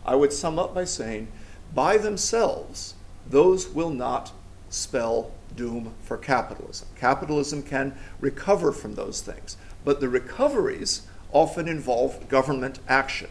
I 0.06 0.16
would 0.16 0.34
sum 0.34 0.60
up 0.60 0.76
by 0.76 0.84
saying, 0.84 1.30
by 1.74 1.98
themselves, 1.98 2.96
those 3.28 3.70
will 3.70 3.90
not 3.90 4.34
spell 4.70 5.32
doom 5.56 5.94
for 6.04 6.18
capitalism. 6.18 6.90
Capitalism 7.00 7.64
can 7.64 7.98
recover 8.20 8.74
from 8.74 8.96
those 8.96 9.22
things, 9.22 9.56
but 9.86 10.02
the 10.02 10.10
recoveries 10.10 11.08
often 11.32 11.70
involve 11.70 12.28
government 12.28 12.80
action, 12.90 13.30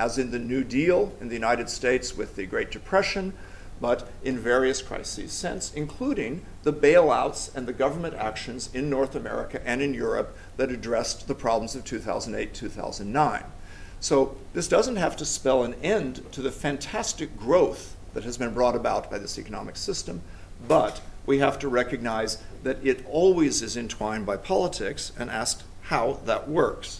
as 0.00 0.16
in 0.16 0.30
the 0.30 0.38
New 0.38 0.64
Deal 0.64 1.12
in 1.20 1.28
the 1.28 1.34
United 1.34 1.68
States 1.68 2.16
with 2.16 2.34
the 2.34 2.46
Great 2.46 2.70
Depression, 2.70 3.34
but 3.82 4.08
in 4.24 4.38
various 4.38 4.80
crises 4.80 5.30
since, 5.30 5.74
including 5.74 6.42
the 6.62 6.72
bailouts 6.72 7.54
and 7.54 7.68
the 7.68 7.72
government 7.74 8.14
actions 8.14 8.70
in 8.72 8.88
North 8.88 9.14
America 9.14 9.60
and 9.62 9.82
in 9.82 9.92
Europe 9.92 10.34
that 10.56 10.70
addressed 10.70 11.28
the 11.28 11.34
problems 11.34 11.74
of 11.74 11.84
2008 11.84 12.54
2009. 12.54 13.44
So, 14.00 14.36
this 14.54 14.68
doesn't 14.68 14.96
have 14.96 15.16
to 15.18 15.26
spell 15.26 15.64
an 15.64 15.74
end 15.82 16.32
to 16.32 16.40
the 16.40 16.50
fantastic 16.50 17.36
growth 17.36 17.94
that 18.14 18.24
has 18.24 18.38
been 18.38 18.54
brought 18.54 18.74
about 18.74 19.10
by 19.10 19.18
this 19.18 19.38
economic 19.38 19.76
system, 19.76 20.22
but 20.66 21.02
we 21.26 21.40
have 21.40 21.58
to 21.58 21.68
recognize 21.68 22.38
that 22.62 22.78
it 22.82 23.04
always 23.06 23.60
is 23.60 23.76
entwined 23.76 24.24
by 24.24 24.38
politics 24.38 25.12
and 25.18 25.28
ask 25.28 25.62
how 25.82 26.20
that 26.24 26.48
works. 26.48 26.99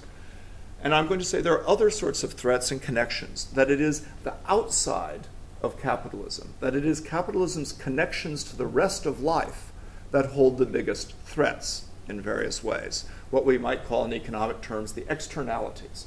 And 0.83 0.95
I'm 0.95 1.07
going 1.07 1.21
to 1.21 1.27
say 1.27 1.41
there 1.41 1.59
are 1.59 1.69
other 1.69 1.91
sorts 1.91 2.23
of 2.23 2.33
threats 2.33 2.71
and 2.71 2.81
connections, 2.81 3.47
that 3.55 3.71
it 3.71 3.81
is 3.81 4.07
the 4.25 4.35
outside 4.47 5.27
of 5.63 5.81
capitalism, 5.81 6.55
that 6.61 6.75
it 6.75 6.87
is 6.87 7.01
capitalism's 7.01 7.73
connections 7.73 8.45
to 8.45 8.57
the 8.57 8.67
rest 8.67 9.05
of 9.05 9.21
life 9.21 9.73
that 10.11 10.27
hold 10.27 10.59
the 10.59 10.67
biggest 10.67 11.15
threats 11.25 11.85
in 12.09 12.21
various 12.21 12.65
ways. 12.65 13.05
What 13.31 13.45
we 13.45 13.59
might 13.59 13.85
call 13.85 14.05
in 14.05 14.13
economic 14.13 14.61
terms 14.63 14.93
the 14.93 15.11
externalities. 15.11 16.07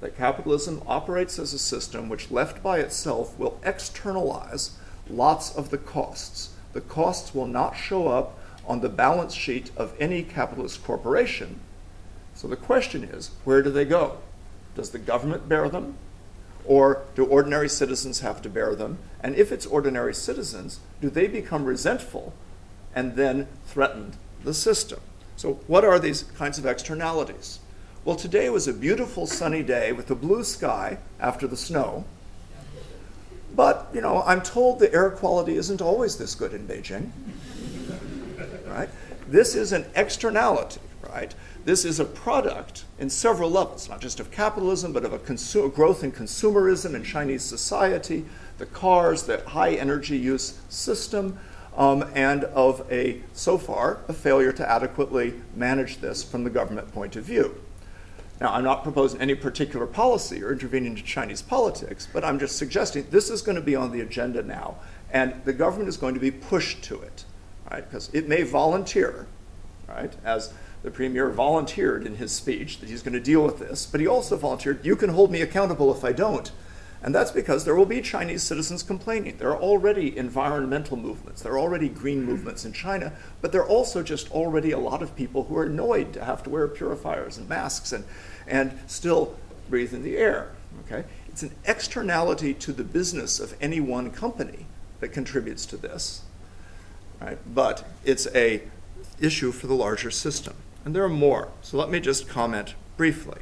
That 0.00 0.16
capitalism 0.16 0.82
operates 0.86 1.38
as 1.38 1.52
a 1.52 1.58
system 1.58 2.08
which, 2.08 2.30
left 2.30 2.62
by 2.62 2.78
itself, 2.78 3.38
will 3.38 3.60
externalize 3.64 4.78
lots 5.08 5.54
of 5.54 5.70
the 5.70 5.78
costs 5.78 6.50
the 6.72 6.80
costs 6.80 7.34
will 7.34 7.46
not 7.46 7.76
show 7.76 8.08
up 8.08 8.38
on 8.66 8.80
the 8.80 8.88
balance 8.88 9.34
sheet 9.34 9.70
of 9.76 9.94
any 10.00 10.22
capitalist 10.22 10.82
corporation. 10.84 11.60
So 12.42 12.48
the 12.48 12.56
question 12.56 13.04
is 13.04 13.30
where 13.44 13.62
do 13.62 13.70
they 13.70 13.84
go? 13.84 14.18
Does 14.74 14.90
the 14.90 14.98
government 14.98 15.48
bear 15.48 15.68
them? 15.68 15.94
Or 16.64 17.02
do 17.14 17.24
ordinary 17.24 17.68
citizens 17.68 18.18
have 18.18 18.42
to 18.42 18.48
bear 18.48 18.74
them? 18.74 18.98
And 19.20 19.36
if 19.36 19.52
it's 19.52 19.64
ordinary 19.64 20.12
citizens, 20.12 20.80
do 21.00 21.08
they 21.08 21.28
become 21.28 21.64
resentful 21.64 22.34
and 22.96 23.14
then 23.14 23.46
threaten 23.66 24.14
the 24.42 24.52
system. 24.52 24.98
So, 25.36 25.60
what 25.68 25.84
are 25.84 26.00
these 26.00 26.24
kinds 26.24 26.58
of 26.58 26.66
externalities? 26.66 27.60
Well, 28.04 28.16
today 28.16 28.50
was 28.50 28.66
a 28.66 28.72
beautiful 28.72 29.28
sunny 29.28 29.62
day 29.62 29.92
with 29.92 30.10
a 30.10 30.16
blue 30.16 30.42
sky 30.42 30.98
after 31.20 31.46
the 31.46 31.56
snow. 31.56 32.04
But, 33.54 33.88
you 33.94 34.00
know, 34.00 34.24
I'm 34.26 34.42
told 34.42 34.80
the 34.80 34.92
air 34.92 35.10
quality 35.10 35.54
isn't 35.54 35.80
always 35.80 36.16
this 36.16 36.34
good 36.34 36.54
in 36.54 36.66
Beijing. 36.66 37.12
right? 38.66 38.88
This 39.28 39.54
is 39.54 39.72
an 39.72 39.86
externality, 39.94 40.80
right? 41.12 41.34
This 41.64 41.84
is 41.84 42.00
a 42.00 42.04
product 42.04 42.84
in 42.98 43.10
several 43.10 43.50
levels, 43.50 43.88
not 43.88 44.00
just 44.00 44.18
of 44.18 44.30
capitalism, 44.30 44.92
but 44.92 45.04
of 45.04 45.12
a 45.12 45.68
growth 45.68 46.02
in 46.04 46.12
consumerism 46.12 46.94
in 46.94 47.04
Chinese 47.04 47.42
society, 47.42 48.24
the 48.58 48.66
cars, 48.66 49.24
the 49.24 49.42
high 49.48 49.74
energy 49.74 50.16
use 50.16 50.58
system, 50.68 51.38
um, 51.76 52.04
and 52.14 52.44
of 52.44 52.86
a, 52.90 53.20
so 53.32 53.58
far, 53.58 54.00
a 54.08 54.12
failure 54.12 54.52
to 54.52 54.70
adequately 54.70 55.34
manage 55.54 55.98
this 55.98 56.22
from 56.22 56.44
the 56.44 56.50
government 56.50 56.92
point 56.92 57.16
of 57.16 57.24
view. 57.24 57.54
Now, 58.40 58.52
I'm 58.54 58.64
not 58.64 58.82
proposing 58.82 59.20
any 59.20 59.34
particular 59.34 59.86
policy 59.86 60.42
or 60.42 60.52
intervening 60.52 60.92
into 60.92 61.02
Chinese 61.04 61.42
politics, 61.42 62.08
but 62.12 62.24
I'm 62.24 62.38
just 62.38 62.56
suggesting 62.56 63.06
this 63.10 63.30
is 63.30 63.40
going 63.40 63.56
to 63.56 63.62
be 63.62 63.76
on 63.76 63.92
the 63.92 64.00
agenda 64.00 64.42
now, 64.42 64.76
and 65.12 65.34
the 65.44 65.52
government 65.52 65.88
is 65.88 65.96
going 65.96 66.14
to 66.14 66.20
be 66.20 66.30
pushed 66.30 66.82
to 66.84 67.00
it, 67.00 67.24
right? 67.70 67.88
Because 67.88 68.10
it 68.12 68.28
may 68.28 68.42
volunteer, 68.42 69.26
right, 69.88 70.12
as 70.24 70.52
the 70.82 70.90
premier 70.90 71.28
volunteered 71.30 72.06
in 72.06 72.16
his 72.16 72.32
speech 72.32 72.80
that 72.80 72.88
he's 72.88 73.02
going 73.02 73.12
to 73.12 73.20
deal 73.20 73.44
with 73.44 73.58
this, 73.58 73.86
but 73.86 74.00
he 74.00 74.06
also 74.06 74.36
volunteered, 74.36 74.84
you 74.84 74.96
can 74.96 75.10
hold 75.10 75.30
me 75.30 75.40
accountable 75.40 75.94
if 75.94 76.04
I 76.04 76.12
don't. 76.12 76.50
And 77.04 77.12
that's 77.12 77.32
because 77.32 77.64
there 77.64 77.74
will 77.74 77.86
be 77.86 78.00
Chinese 78.00 78.44
citizens 78.44 78.84
complaining. 78.84 79.36
There 79.36 79.50
are 79.50 79.60
already 79.60 80.16
environmental 80.16 80.96
movements, 80.96 81.42
there 81.42 81.52
are 81.52 81.58
already 81.58 81.88
green 81.88 82.24
movements 82.24 82.64
in 82.64 82.72
China, 82.72 83.12
but 83.40 83.50
there 83.50 83.62
are 83.62 83.68
also 83.68 84.02
just 84.02 84.30
already 84.30 84.70
a 84.70 84.78
lot 84.78 85.02
of 85.02 85.16
people 85.16 85.44
who 85.44 85.56
are 85.56 85.64
annoyed 85.64 86.12
to 86.12 86.24
have 86.24 86.42
to 86.44 86.50
wear 86.50 86.68
purifiers 86.68 87.38
and 87.38 87.48
masks 87.48 87.92
and, 87.92 88.04
and 88.46 88.78
still 88.86 89.36
breathe 89.68 89.92
in 89.92 90.02
the 90.04 90.16
air. 90.16 90.52
Okay? 90.86 91.04
It's 91.28 91.42
an 91.42 91.52
externality 91.64 92.54
to 92.54 92.72
the 92.72 92.84
business 92.84 93.40
of 93.40 93.56
any 93.60 93.80
one 93.80 94.10
company 94.10 94.66
that 95.00 95.08
contributes 95.08 95.66
to 95.66 95.76
this, 95.76 96.22
right? 97.20 97.38
but 97.52 97.84
it's 98.04 98.28
a 98.34 98.62
issue 99.20 99.50
for 99.50 99.66
the 99.66 99.74
larger 99.74 100.10
system. 100.10 100.54
And 100.84 100.94
there 100.94 101.04
are 101.04 101.08
more. 101.08 101.50
So 101.62 101.76
let 101.76 101.90
me 101.90 102.00
just 102.00 102.28
comment 102.28 102.74
briefly 102.96 103.38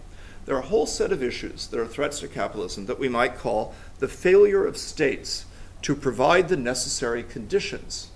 there 0.50 0.56
are 0.56 0.60
a 0.64 0.66
whole 0.66 0.86
set 0.86 1.12
of 1.12 1.22
issues 1.22 1.68
that 1.68 1.78
are 1.78 1.86
threats 1.86 2.18
to 2.18 2.26
capitalism 2.26 2.86
that 2.86 2.98
we 2.98 3.08
might 3.08 3.38
call 3.38 3.72
the 4.00 4.08
failure 4.08 4.66
of 4.66 4.76
states 4.76 5.44
to 5.82 5.94
provide 5.94 6.48
the 6.48 6.56
necessary 6.56 7.22
conditions 7.22 8.08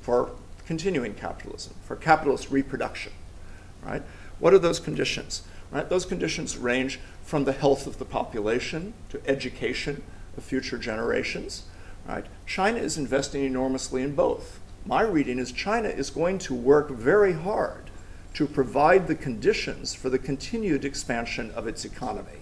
for 0.00 0.30
continuing 0.64 1.12
capitalism, 1.12 1.74
for 1.84 1.94
capitalist 1.94 2.50
reproduction. 2.50 3.12
Right? 3.82 4.02
What 4.38 4.54
are 4.54 4.58
those 4.58 4.80
conditions? 4.80 5.42
Right? 5.70 5.86
Those 5.86 6.06
conditions 6.06 6.56
range 6.56 6.98
from 7.22 7.44
the 7.44 7.52
health 7.52 7.86
of 7.86 7.98
the 7.98 8.04
population 8.04 8.94
to 9.10 9.20
education 9.26 10.02
of 10.36 10.44
future 10.44 10.78
generations. 10.78 11.64
Right? 12.08 12.24
China 12.46 12.78
is 12.78 12.96
investing 12.96 13.44
enormously 13.44 14.02
in 14.02 14.14
both. 14.14 14.60
My 14.86 15.02
reading 15.02 15.38
is 15.38 15.52
China 15.52 15.88
is 15.88 16.08
going 16.08 16.38
to 16.38 16.54
work 16.54 16.90
very 16.90 17.34
hard 17.34 17.90
to 18.36 18.46
provide 18.46 19.06
the 19.06 19.14
conditions 19.14 19.94
for 19.94 20.10
the 20.10 20.18
continued 20.18 20.84
expansion 20.84 21.50
of 21.52 21.66
its 21.66 21.86
economy. 21.86 22.38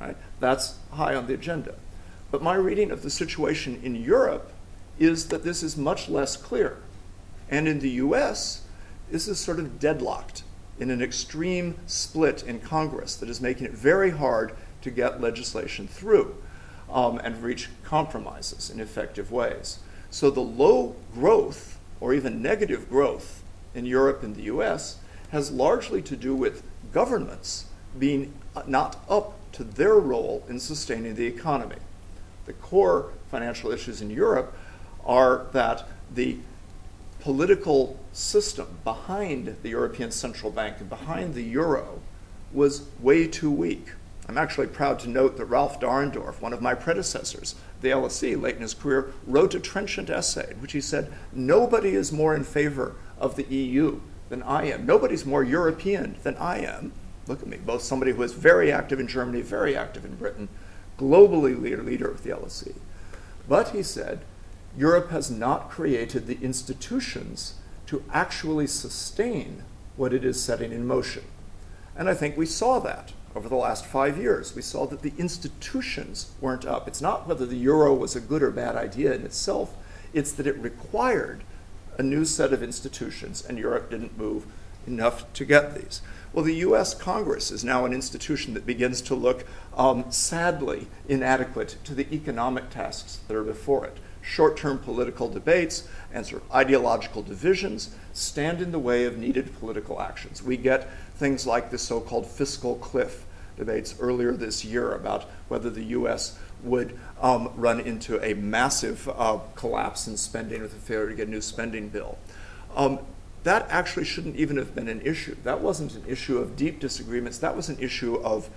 Right? 0.00 0.16
That's 0.40 0.78
high 0.90 1.14
on 1.14 1.26
the 1.26 1.34
agenda. 1.34 1.74
But 2.30 2.42
my 2.42 2.54
reading 2.54 2.90
of 2.90 3.02
the 3.02 3.10
situation 3.10 3.78
in 3.82 3.94
Europe 3.94 4.50
is 4.98 5.28
that 5.28 5.44
this 5.44 5.62
is 5.62 5.76
much 5.76 6.08
less 6.08 6.34
clear. 6.38 6.78
And 7.50 7.68
in 7.68 7.80
the 7.80 7.90
US, 7.90 8.62
this 9.10 9.28
is 9.28 9.38
sort 9.38 9.58
of 9.58 9.78
deadlocked 9.78 10.44
in 10.78 10.90
an 10.90 11.02
extreme 11.02 11.74
split 11.86 12.42
in 12.42 12.58
Congress 12.60 13.14
that 13.16 13.28
is 13.28 13.38
making 13.38 13.66
it 13.66 13.72
very 13.72 14.12
hard 14.12 14.54
to 14.80 14.90
get 14.90 15.20
legislation 15.20 15.86
through 15.86 16.34
um, 16.90 17.18
and 17.18 17.42
reach 17.42 17.68
compromises 17.84 18.70
in 18.70 18.80
effective 18.80 19.30
ways. 19.30 19.78
So 20.10 20.30
the 20.30 20.40
low 20.40 20.96
growth 21.12 21.78
or 22.00 22.14
even 22.14 22.40
negative 22.40 22.88
growth 22.88 23.42
in 23.74 23.84
Europe 23.84 24.22
and 24.22 24.34
the 24.34 24.44
US 24.44 24.98
has 25.32 25.50
largely 25.50 26.02
to 26.02 26.14
do 26.14 26.36
with 26.36 26.62
governments 26.92 27.64
being 27.98 28.32
not 28.66 29.02
up 29.08 29.32
to 29.52 29.64
their 29.64 29.94
role 29.94 30.44
in 30.48 30.60
sustaining 30.60 31.14
the 31.14 31.26
economy. 31.26 31.76
The 32.44 32.52
core 32.52 33.12
financial 33.30 33.72
issues 33.72 34.02
in 34.02 34.10
Europe 34.10 34.54
are 35.04 35.46
that 35.52 35.88
the 36.14 36.36
political 37.20 37.98
system 38.12 38.78
behind 38.84 39.56
the 39.62 39.70
European 39.70 40.10
Central 40.10 40.52
Bank 40.52 40.76
and 40.80 40.88
behind 40.88 41.34
the 41.34 41.42
euro 41.42 42.00
was 42.52 42.88
way 43.00 43.26
too 43.26 43.50
weak. 43.50 43.92
I'm 44.28 44.36
actually 44.36 44.66
proud 44.66 44.98
to 45.00 45.08
note 45.08 45.38
that 45.38 45.46
Ralph 45.46 45.80
Dahrendorf, 45.80 46.40
one 46.42 46.52
of 46.52 46.60
my 46.60 46.74
predecessors, 46.74 47.54
the 47.80 47.88
LSE, 47.88 48.40
late 48.40 48.56
in 48.56 48.62
his 48.62 48.74
career, 48.74 49.12
wrote 49.26 49.54
a 49.54 49.60
trenchant 49.60 50.10
essay 50.10 50.50
in 50.50 50.60
which 50.60 50.72
he 50.72 50.80
said, 50.80 51.12
Nobody 51.32 51.94
is 51.94 52.12
more 52.12 52.34
in 52.34 52.44
favor 52.44 52.96
of 53.18 53.36
the 53.36 53.44
EU 53.44 54.00
than 54.32 54.42
I 54.44 54.64
am. 54.70 54.86
Nobody's 54.86 55.26
more 55.26 55.44
European 55.44 56.16
than 56.22 56.38
I 56.38 56.60
am. 56.60 56.92
Look 57.26 57.42
at 57.42 57.48
me, 57.48 57.58
both 57.58 57.82
somebody 57.82 58.12
who 58.12 58.22
is 58.22 58.32
very 58.32 58.72
active 58.72 58.98
in 58.98 59.06
Germany, 59.06 59.42
very 59.42 59.76
active 59.76 60.06
in 60.06 60.16
Britain, 60.16 60.48
globally 60.98 61.60
leader, 61.60 61.82
leader 61.82 62.10
of 62.10 62.22
the 62.22 62.30
LSE. 62.30 62.74
But 63.46 63.68
he 63.68 63.82
said, 63.82 64.20
Europe 64.74 65.10
has 65.10 65.30
not 65.30 65.68
created 65.68 66.26
the 66.26 66.38
institutions 66.40 67.56
to 67.88 68.02
actually 68.10 68.66
sustain 68.66 69.64
what 69.96 70.14
it 70.14 70.24
is 70.24 70.42
setting 70.42 70.72
in 70.72 70.86
motion. 70.86 71.24
And 71.94 72.08
I 72.08 72.14
think 72.14 72.34
we 72.34 72.46
saw 72.46 72.78
that 72.78 73.12
over 73.36 73.50
the 73.50 73.54
last 73.54 73.84
five 73.84 74.16
years. 74.16 74.56
We 74.56 74.62
saw 74.62 74.86
that 74.86 75.02
the 75.02 75.12
institutions 75.18 76.32
weren't 76.40 76.64
up. 76.64 76.88
It's 76.88 77.02
not 77.02 77.28
whether 77.28 77.44
the 77.44 77.56
euro 77.56 77.92
was 77.92 78.16
a 78.16 78.20
good 78.20 78.42
or 78.42 78.50
bad 78.50 78.76
idea 78.76 79.12
in 79.12 79.26
itself, 79.26 79.76
it's 80.14 80.32
that 80.32 80.46
it 80.46 80.56
required 80.56 81.44
a 81.98 82.02
new 82.02 82.24
set 82.24 82.52
of 82.52 82.62
institutions, 82.62 83.44
and 83.44 83.58
Europe 83.58 83.90
didn't 83.90 84.18
move 84.18 84.46
enough 84.86 85.32
to 85.34 85.44
get 85.44 85.74
these. 85.74 86.02
Well, 86.32 86.44
the 86.44 86.54
US 86.56 86.94
Congress 86.94 87.50
is 87.50 87.62
now 87.62 87.84
an 87.84 87.92
institution 87.92 88.54
that 88.54 88.66
begins 88.66 89.02
to 89.02 89.14
look 89.14 89.44
um, 89.76 90.10
sadly 90.10 90.86
inadequate 91.08 91.76
to 91.84 91.94
the 91.94 92.12
economic 92.12 92.70
tasks 92.70 93.20
that 93.28 93.36
are 93.36 93.44
before 93.44 93.84
it. 93.84 93.98
Short 94.22 94.56
term 94.56 94.78
political 94.78 95.28
debates 95.28 95.86
and 96.12 96.24
sort 96.24 96.42
of 96.42 96.52
ideological 96.52 97.22
divisions 97.22 97.94
stand 98.12 98.62
in 98.62 98.72
the 98.72 98.78
way 98.78 99.04
of 99.04 99.18
needed 99.18 99.58
political 99.58 100.00
actions. 100.00 100.42
We 100.42 100.56
get 100.56 100.88
things 101.16 101.46
like 101.46 101.70
the 101.70 101.78
so 101.78 102.00
called 102.00 102.26
fiscal 102.26 102.76
cliff 102.76 103.26
debates 103.56 103.94
earlier 104.00 104.32
this 104.32 104.64
year 104.64 104.92
about 104.92 105.24
whether 105.48 105.68
the 105.68 105.84
US 105.84 106.38
would 106.62 106.98
um, 107.20 107.50
run 107.56 107.80
into 107.80 108.22
a 108.24 108.34
massive 108.34 109.08
uh, 109.08 109.38
collapse 109.54 110.06
in 110.06 110.16
spending 110.16 110.62
with 110.62 110.72
a 110.72 110.78
failure 110.78 111.08
to 111.08 111.14
get 111.14 111.28
a 111.28 111.30
new 111.30 111.40
spending 111.40 111.88
bill. 111.88 112.18
Um, 112.76 113.00
that 113.44 113.66
actually 113.70 114.04
shouldn't 114.04 114.36
even 114.36 114.56
have 114.56 114.74
been 114.74 114.88
an 114.88 115.00
issue. 115.00 115.36
That 115.42 115.60
wasn't 115.60 115.94
an 115.94 116.04
issue 116.06 116.38
of 116.38 116.56
deep 116.56 116.78
disagreements. 116.78 117.38
That 117.38 117.56
was 117.56 117.68
an 117.68 117.78
issue 117.80 118.16
of, 118.16 118.48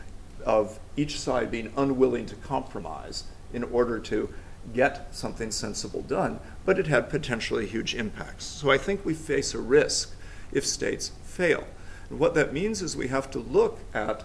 of 0.45 0.80
each 0.95 1.20
side 1.20 1.49
being 1.49 1.74
unwilling 1.76 2.28
to 2.28 2.36
compromise 2.36 3.24
in 3.51 3.64
order 3.64 3.99
to 3.99 4.30
get 4.74 5.14
something 5.16 5.51
sensible 5.51 6.01
done. 6.03 6.39
But 6.66 6.78
it 6.78 6.88
had 6.88 7.10
potentially 7.10 7.66
huge 7.66 7.95
impacts. 7.95 8.45
So 8.45 8.70
I 8.70 8.78
think 8.78 9.03
we 9.03 9.14
face 9.16 9.53
a 9.53 9.60
risk 9.60 10.16
if 10.51 10.66
states 10.66 11.12
fail. 11.24 11.66
And 12.10 12.20
what 12.20 12.36
that 12.36 12.53
means 12.53 12.84
is 12.84 12.95
we 12.95 13.08
have 13.08 13.32
to 13.32 13.39
look 13.39 13.80
at 13.93 14.24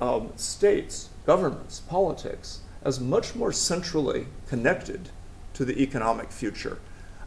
um, 0.00 0.32
states, 0.36 1.10
governments, 1.26 1.80
politics 1.80 2.61
as 2.84 3.00
much 3.00 3.34
more 3.34 3.52
centrally 3.52 4.26
connected 4.48 5.08
to 5.54 5.64
the 5.64 5.82
economic 5.82 6.30
future 6.30 6.78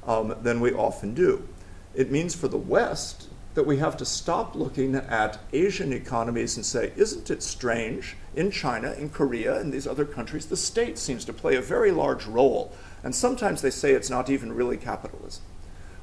um, 0.05 0.35
than 0.41 0.59
we 0.59 0.73
often 0.73 1.13
do. 1.13 1.47
It 1.93 2.11
means 2.11 2.35
for 2.35 2.47
the 2.47 2.57
West 2.57 3.29
that 3.53 3.65
we 3.65 3.77
have 3.77 3.95
to 3.97 4.05
stop 4.05 4.53
looking 4.53 4.95
at 4.95 5.39
Asian 5.53 5.93
economies 5.93 6.57
and 6.57 6.65
say, 6.65 6.91
isn't 6.97 7.31
it 7.31 7.41
strange? 7.41 8.17
In 8.35 8.51
China, 8.51 8.91
in 8.91 9.09
Korea, 9.09 9.61
in 9.61 9.71
these 9.71 9.87
other 9.87 10.03
countries, 10.03 10.45
the 10.45 10.57
state 10.57 10.97
seems 10.97 11.23
to 11.25 11.33
play 11.33 11.55
a 11.55 11.61
very 11.61 11.91
large 11.91 12.25
role. 12.25 12.73
And 13.01 13.15
sometimes 13.15 13.61
they 13.61 13.69
say 13.69 13.93
it's 13.93 14.09
not 14.09 14.29
even 14.29 14.51
really 14.51 14.75
capitalism. 14.75 15.43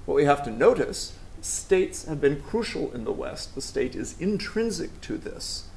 What 0.06 0.14
we 0.14 0.24
have 0.24 0.42
to 0.44 0.50
notice 0.50 1.12
states 1.42 2.06
have 2.06 2.20
been 2.20 2.40
crucial 2.40 2.90
in 2.92 3.04
the 3.04 3.12
West. 3.12 3.54
The 3.54 3.60
state 3.60 3.94
is 3.94 4.18
intrinsic 4.18 5.00
to 5.02 5.18
this. 5.18 5.68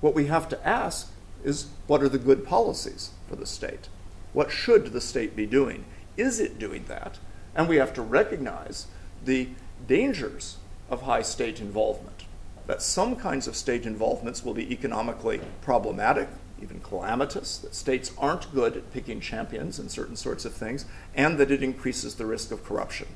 What 0.00 0.14
we 0.14 0.26
have 0.26 0.48
to 0.48 0.66
ask 0.66 1.12
is 1.44 1.68
what 1.86 2.02
are 2.02 2.08
the 2.08 2.18
good 2.18 2.44
policies 2.44 3.10
for 3.30 3.36
the 3.36 3.46
state? 3.46 3.88
What 4.32 4.50
should 4.50 4.86
the 4.86 5.00
state 5.00 5.36
be 5.36 5.46
doing? 5.46 5.84
Is 6.16 6.40
it 6.40 6.58
doing 6.58 6.84
that? 6.88 7.18
And 7.54 7.68
we 7.68 7.76
have 7.76 7.94
to 7.94 8.02
recognize 8.02 8.88
the 9.24 9.48
dangers 9.86 10.58
of 10.90 11.02
high 11.02 11.22
state 11.22 11.60
involvement. 11.60 12.24
That 12.66 12.82
some 12.82 13.16
kinds 13.16 13.46
of 13.46 13.56
state 13.56 13.86
involvements 13.86 14.44
will 14.44 14.54
be 14.54 14.72
economically 14.72 15.40
problematic, 15.62 16.28
even 16.60 16.80
calamitous, 16.80 17.58
that 17.58 17.74
states 17.74 18.12
aren't 18.18 18.52
good 18.52 18.76
at 18.76 18.92
picking 18.92 19.20
champions 19.20 19.78
in 19.78 19.88
certain 19.88 20.16
sorts 20.16 20.44
of 20.44 20.52
things, 20.52 20.84
and 21.14 21.38
that 21.38 21.50
it 21.50 21.62
increases 21.62 22.16
the 22.16 22.26
risk 22.26 22.50
of 22.50 22.64
corruption. 22.64 23.06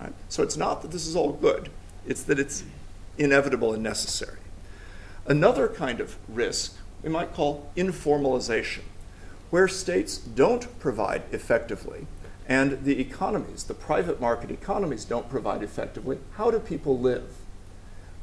Right? 0.00 0.12
So 0.28 0.42
it's 0.42 0.56
not 0.56 0.82
that 0.82 0.90
this 0.90 1.06
is 1.06 1.16
all 1.16 1.32
good, 1.32 1.68
it's 2.06 2.22
that 2.22 2.38
it's 2.38 2.64
inevitable 3.18 3.74
and 3.74 3.82
necessary. 3.82 4.38
Another 5.26 5.68
kind 5.68 6.00
of 6.00 6.16
risk 6.28 6.76
we 7.02 7.10
might 7.10 7.34
call 7.34 7.70
informalization, 7.76 8.82
where 9.52 9.68
states 9.68 10.16
don't 10.16 10.80
provide 10.80 11.22
effectively 11.30 12.06
and 12.48 12.84
the 12.84 12.98
economies, 12.98 13.64
the 13.64 13.74
private 13.74 14.18
market 14.18 14.50
economies, 14.50 15.04
don't 15.04 15.28
provide 15.28 15.62
effectively, 15.62 16.16
how 16.36 16.50
do 16.50 16.58
people 16.58 16.98
live? 16.98 17.34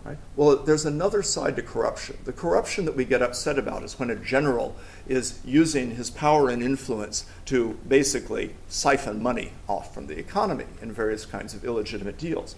Right? 0.03 0.17
Well, 0.35 0.55
there's 0.55 0.85
another 0.85 1.21
side 1.21 1.55
to 1.57 1.61
corruption. 1.61 2.17
The 2.25 2.33
corruption 2.33 2.85
that 2.85 2.95
we 2.95 3.05
get 3.05 3.21
upset 3.21 3.59
about 3.59 3.83
is 3.83 3.99
when 3.99 4.09
a 4.09 4.15
general 4.15 4.75
is 5.07 5.39
using 5.45 5.91
his 5.91 6.09
power 6.09 6.49
and 6.49 6.63
influence 6.63 7.27
to 7.45 7.77
basically 7.87 8.55
siphon 8.67 9.21
money 9.21 9.51
off 9.67 9.93
from 9.93 10.07
the 10.07 10.17
economy 10.17 10.65
in 10.81 10.91
various 10.91 11.27
kinds 11.27 11.53
of 11.53 11.63
illegitimate 11.63 12.17
deals. 12.17 12.55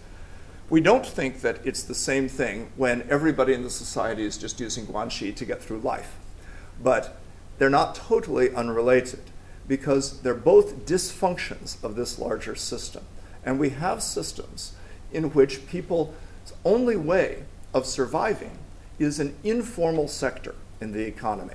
We 0.70 0.80
don't 0.80 1.06
think 1.06 1.42
that 1.42 1.60
it's 1.66 1.84
the 1.84 1.94
same 1.94 2.30
thing 2.30 2.72
when 2.78 3.06
everybody 3.10 3.54
in 3.54 3.64
the 3.64 3.70
society 3.70 4.24
is 4.24 4.38
just 4.38 4.62
using 4.62 4.86
guanxi 4.86 5.36
to 5.36 5.44
get 5.44 5.62
through 5.62 5.80
life. 5.80 6.16
But 6.82 7.18
they're 7.62 7.70
not 7.70 7.94
totally 7.94 8.52
unrelated 8.56 9.22
because 9.68 10.22
they're 10.22 10.34
both 10.34 10.88
dysfunctions 10.88 11.82
of 11.84 11.96
this 11.96 12.18
larger 12.18 12.56
system. 12.56 13.04
And 13.46 13.60
we 13.60 13.70
have 13.70 14.02
systems 14.02 14.74
in 15.14 15.26
which 15.26 15.68
people's 15.68 16.12
only 16.66 16.96
way 16.96 17.44
of 17.72 17.86
surviving 17.86 18.58
is 18.98 19.20
an 19.20 19.36
informal 19.44 20.08
sector 20.08 20.56
in 20.82 20.92
the 20.92 21.06
economy. 21.06 21.54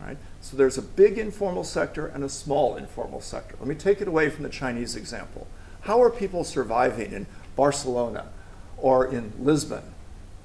Right? 0.00 0.18
So 0.40 0.56
there's 0.56 0.78
a 0.78 0.82
big 0.82 1.18
informal 1.18 1.64
sector 1.64 2.06
and 2.06 2.22
a 2.22 2.28
small 2.28 2.76
informal 2.76 3.20
sector. 3.20 3.56
Let 3.58 3.66
me 3.66 3.74
take 3.74 4.00
it 4.00 4.06
away 4.06 4.30
from 4.30 4.44
the 4.44 4.50
Chinese 4.50 4.94
example. 4.94 5.48
How 5.80 6.00
are 6.00 6.10
people 6.10 6.44
surviving 6.44 7.10
in 7.10 7.26
Barcelona 7.56 8.28
or 8.78 9.04
in 9.04 9.32
Lisbon 9.36 9.82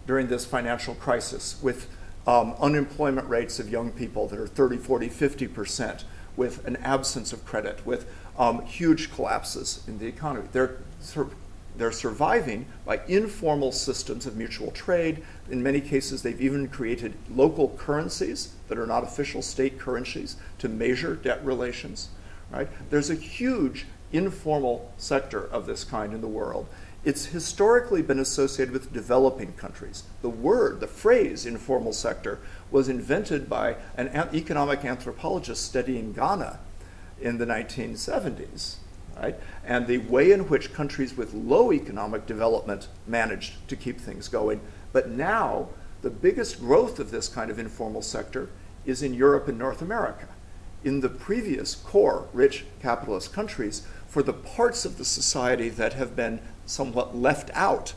during 0.07 0.29
this 0.29 0.45
financial 0.45 0.95
crisis 0.95 1.61
with 1.61 1.87
um, 2.28 2.55
unemployment 2.59 3.30
rates 3.30 3.59
of 3.59 3.69
young 3.69 3.91
people 3.91 4.28
that 4.28 4.39
are 4.39 4.47
30, 4.47 4.78
40, 4.78 5.09
50 5.09 5.47
percent? 5.47 6.05
with 6.38 6.65
an 6.65 6.76
absence 6.78 7.34
of 7.34 7.45
credit, 7.45 7.86
with 7.86 8.07
um, 8.38 8.65
huge 8.65 9.11
collapses 9.13 9.84
in 9.88 9.99
the 9.99 10.07
economy. 10.07 10.47
They're, 10.51 10.78
sur- 10.99 11.30
they're 11.78 11.91
surviving 11.91 12.65
by 12.86 13.01
informal 13.07 13.71
systems 13.71 14.26
of 14.26 14.36
mutual 14.36 14.71
trade. 14.71 15.23
In 15.49 15.63
many 15.63 15.82
cases, 15.82 16.21
they've 16.21 16.41
even 16.41 16.67
created 16.67 17.13
local 17.34 17.69
currencies 17.78 18.53
that 18.67 18.78
are 18.78 18.88
not 18.88 19.03
official 19.03 19.41
state 19.41 19.80
currencies 19.80 20.36
to 20.59 20.69
measure 20.69 21.15
debt 21.15 21.43
relations. 21.45 22.09
Right? 22.51 22.67
There's 22.89 23.09
a 23.09 23.15
huge 23.15 23.86
informal 24.11 24.91
sector 24.97 25.45
of 25.47 25.65
this 25.65 25.84
kind 25.84 26.13
in 26.13 26.21
the 26.21 26.28
world. 26.28 26.67
It's 27.05 27.27
historically 27.27 28.01
been 28.01 28.17
associated 28.17 28.73
with 28.73 28.91
developing 28.91 29.53
countries. 29.53 30.05
The 30.23 30.29
word, 30.29 30.79
the 30.79 30.87
phrase 30.87 31.45
informal 31.45 31.93
sector, 31.93 32.39
was 32.71 32.89
invented 32.89 33.47
by 33.47 33.75
an 33.95 34.09
economic 34.33 34.83
anthropologist 34.83 35.63
studying 35.63 36.13
Ghana 36.13 36.59
in 37.21 37.37
the 37.37 37.45
1970s. 37.45 38.77
Right? 39.15 39.35
And 39.63 39.85
the 39.85 39.99
way 39.99 40.31
in 40.31 40.49
which 40.49 40.73
countries 40.73 41.15
with 41.15 41.35
low 41.35 41.71
economic 41.71 42.25
development 42.25 42.87
managed 43.05 43.67
to 43.69 43.75
keep 43.75 44.01
things 44.01 44.27
going. 44.27 44.59
But 44.91 45.09
now, 45.09 45.69
the 46.01 46.09
biggest 46.09 46.59
growth 46.59 46.99
of 46.99 47.11
this 47.11 47.29
kind 47.29 47.51
of 47.51 47.59
informal 47.59 48.01
sector 48.01 48.49
is 48.83 49.03
in 49.03 49.13
Europe 49.13 49.47
and 49.47 49.59
North 49.59 49.83
America. 49.83 50.27
In 50.83 51.01
the 51.01 51.09
previous 51.09 51.75
core 51.75 52.27
rich 52.33 52.65
capitalist 52.81 53.31
countries, 53.31 53.85
for 54.07 54.23
the 54.23 54.33
parts 54.33 54.85
of 54.85 54.97
the 54.97 55.05
society 55.05 55.69
that 55.69 55.93
have 55.93 56.15
been 56.15 56.39
somewhat 56.65 57.15
left 57.15 57.51
out 57.53 57.93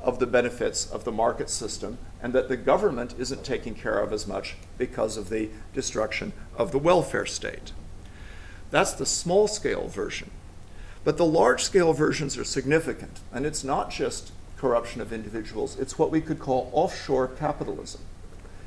of 0.00 0.18
the 0.18 0.26
benefits 0.26 0.90
of 0.90 1.04
the 1.04 1.12
market 1.12 1.50
system 1.50 1.98
and 2.22 2.32
that 2.32 2.48
the 2.48 2.56
government 2.56 3.14
isn't 3.18 3.44
taking 3.44 3.74
care 3.74 3.98
of 3.98 4.12
as 4.12 4.26
much 4.26 4.56
because 4.76 5.16
of 5.16 5.28
the 5.28 5.50
destruction 5.74 6.32
of 6.56 6.72
the 6.72 6.78
welfare 6.78 7.26
state. 7.26 7.72
That's 8.70 8.92
the 8.92 9.06
small 9.06 9.48
scale 9.48 9.88
version. 9.88 10.30
But 11.04 11.16
the 11.16 11.24
large 11.24 11.62
scale 11.62 11.92
versions 11.92 12.36
are 12.36 12.44
significant, 12.44 13.20
and 13.32 13.46
it's 13.46 13.64
not 13.64 13.90
just 13.90 14.32
corruption 14.58 15.00
of 15.00 15.12
individuals, 15.12 15.78
it's 15.78 15.98
what 15.98 16.10
we 16.10 16.20
could 16.20 16.38
call 16.38 16.70
offshore 16.72 17.28
capitalism. 17.28 18.00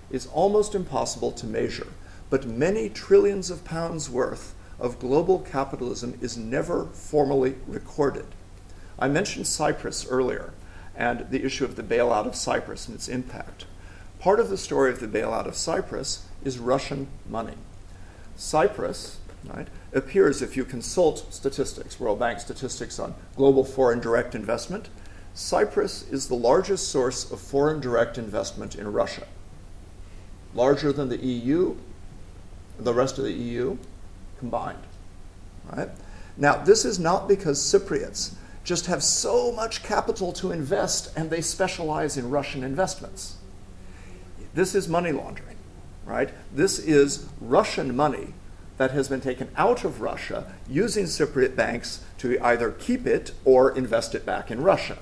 It's 0.09 0.27
almost 0.27 0.73
impossible 0.73 1.31
to 1.33 1.45
measure, 1.45 1.87
but 2.29 2.47
many 2.47 2.89
trillions 2.89 3.51
of 3.51 3.65
pounds 3.65 4.09
worth 4.09 4.55
of 4.81 4.99
global 4.99 5.39
capitalism 5.39 6.17
is 6.21 6.35
never 6.35 6.85
formally 6.85 7.55
recorded. 7.67 8.25
I 8.97 9.07
mentioned 9.07 9.47
Cyprus 9.47 10.07
earlier 10.07 10.53
and 10.95 11.29
the 11.29 11.45
issue 11.45 11.63
of 11.63 11.75
the 11.75 11.83
bailout 11.83 12.25
of 12.25 12.35
Cyprus 12.35 12.87
and 12.87 12.95
its 12.95 13.07
impact. 13.07 13.65
Part 14.19 14.39
of 14.39 14.49
the 14.49 14.57
story 14.57 14.91
of 14.91 14.99
the 14.99 15.07
bailout 15.07 15.45
of 15.45 15.55
Cyprus 15.55 16.25
is 16.43 16.57
Russian 16.57 17.07
money. 17.29 17.55
Cyprus 18.35 19.19
right, 19.45 19.67
appears, 19.93 20.41
if 20.41 20.57
you 20.57 20.65
consult 20.65 21.31
statistics, 21.31 21.99
World 21.99 22.19
Bank 22.19 22.39
statistics 22.39 22.99
on 22.99 23.13
global 23.35 23.63
foreign 23.63 23.99
direct 23.99 24.33
investment, 24.33 24.89
Cyprus 25.33 26.07
is 26.09 26.27
the 26.27 26.35
largest 26.35 26.89
source 26.89 27.31
of 27.31 27.39
foreign 27.39 27.79
direct 27.79 28.17
investment 28.17 28.75
in 28.75 28.91
Russia. 28.91 29.27
Larger 30.53 30.91
than 30.91 31.09
the 31.09 31.23
EU, 31.23 31.77
the 32.79 32.93
rest 32.93 33.17
of 33.17 33.23
the 33.23 33.33
EU 33.33 33.77
combined. 34.41 34.83
Right? 35.71 35.89
Now, 36.35 36.57
this 36.57 36.83
is 36.83 36.99
not 36.99 37.29
because 37.29 37.59
Cypriots 37.59 38.33
just 38.63 38.87
have 38.87 39.01
so 39.03 39.51
much 39.51 39.83
capital 39.83 40.33
to 40.33 40.51
invest 40.51 41.15
and 41.15 41.29
they 41.29 41.41
specialize 41.41 42.17
in 42.17 42.29
Russian 42.29 42.63
investments. 42.63 43.37
This 44.53 44.75
is 44.75 44.89
money 44.89 45.11
laundering, 45.11 45.55
right? 46.05 46.29
This 46.53 46.79
is 46.79 47.27
Russian 47.39 47.95
money 47.95 48.33
that 48.77 48.91
has 48.91 49.07
been 49.07 49.21
taken 49.21 49.49
out 49.55 49.83
of 49.83 50.01
Russia 50.01 50.51
using 50.67 51.05
Cypriot 51.05 51.55
banks 51.55 52.03
to 52.17 52.43
either 52.43 52.71
keep 52.71 53.05
it 53.05 53.31
or 53.45 53.77
invest 53.77 54.15
it 54.15 54.25
back 54.25 54.49
in 54.49 54.61
Russia. 54.63 54.97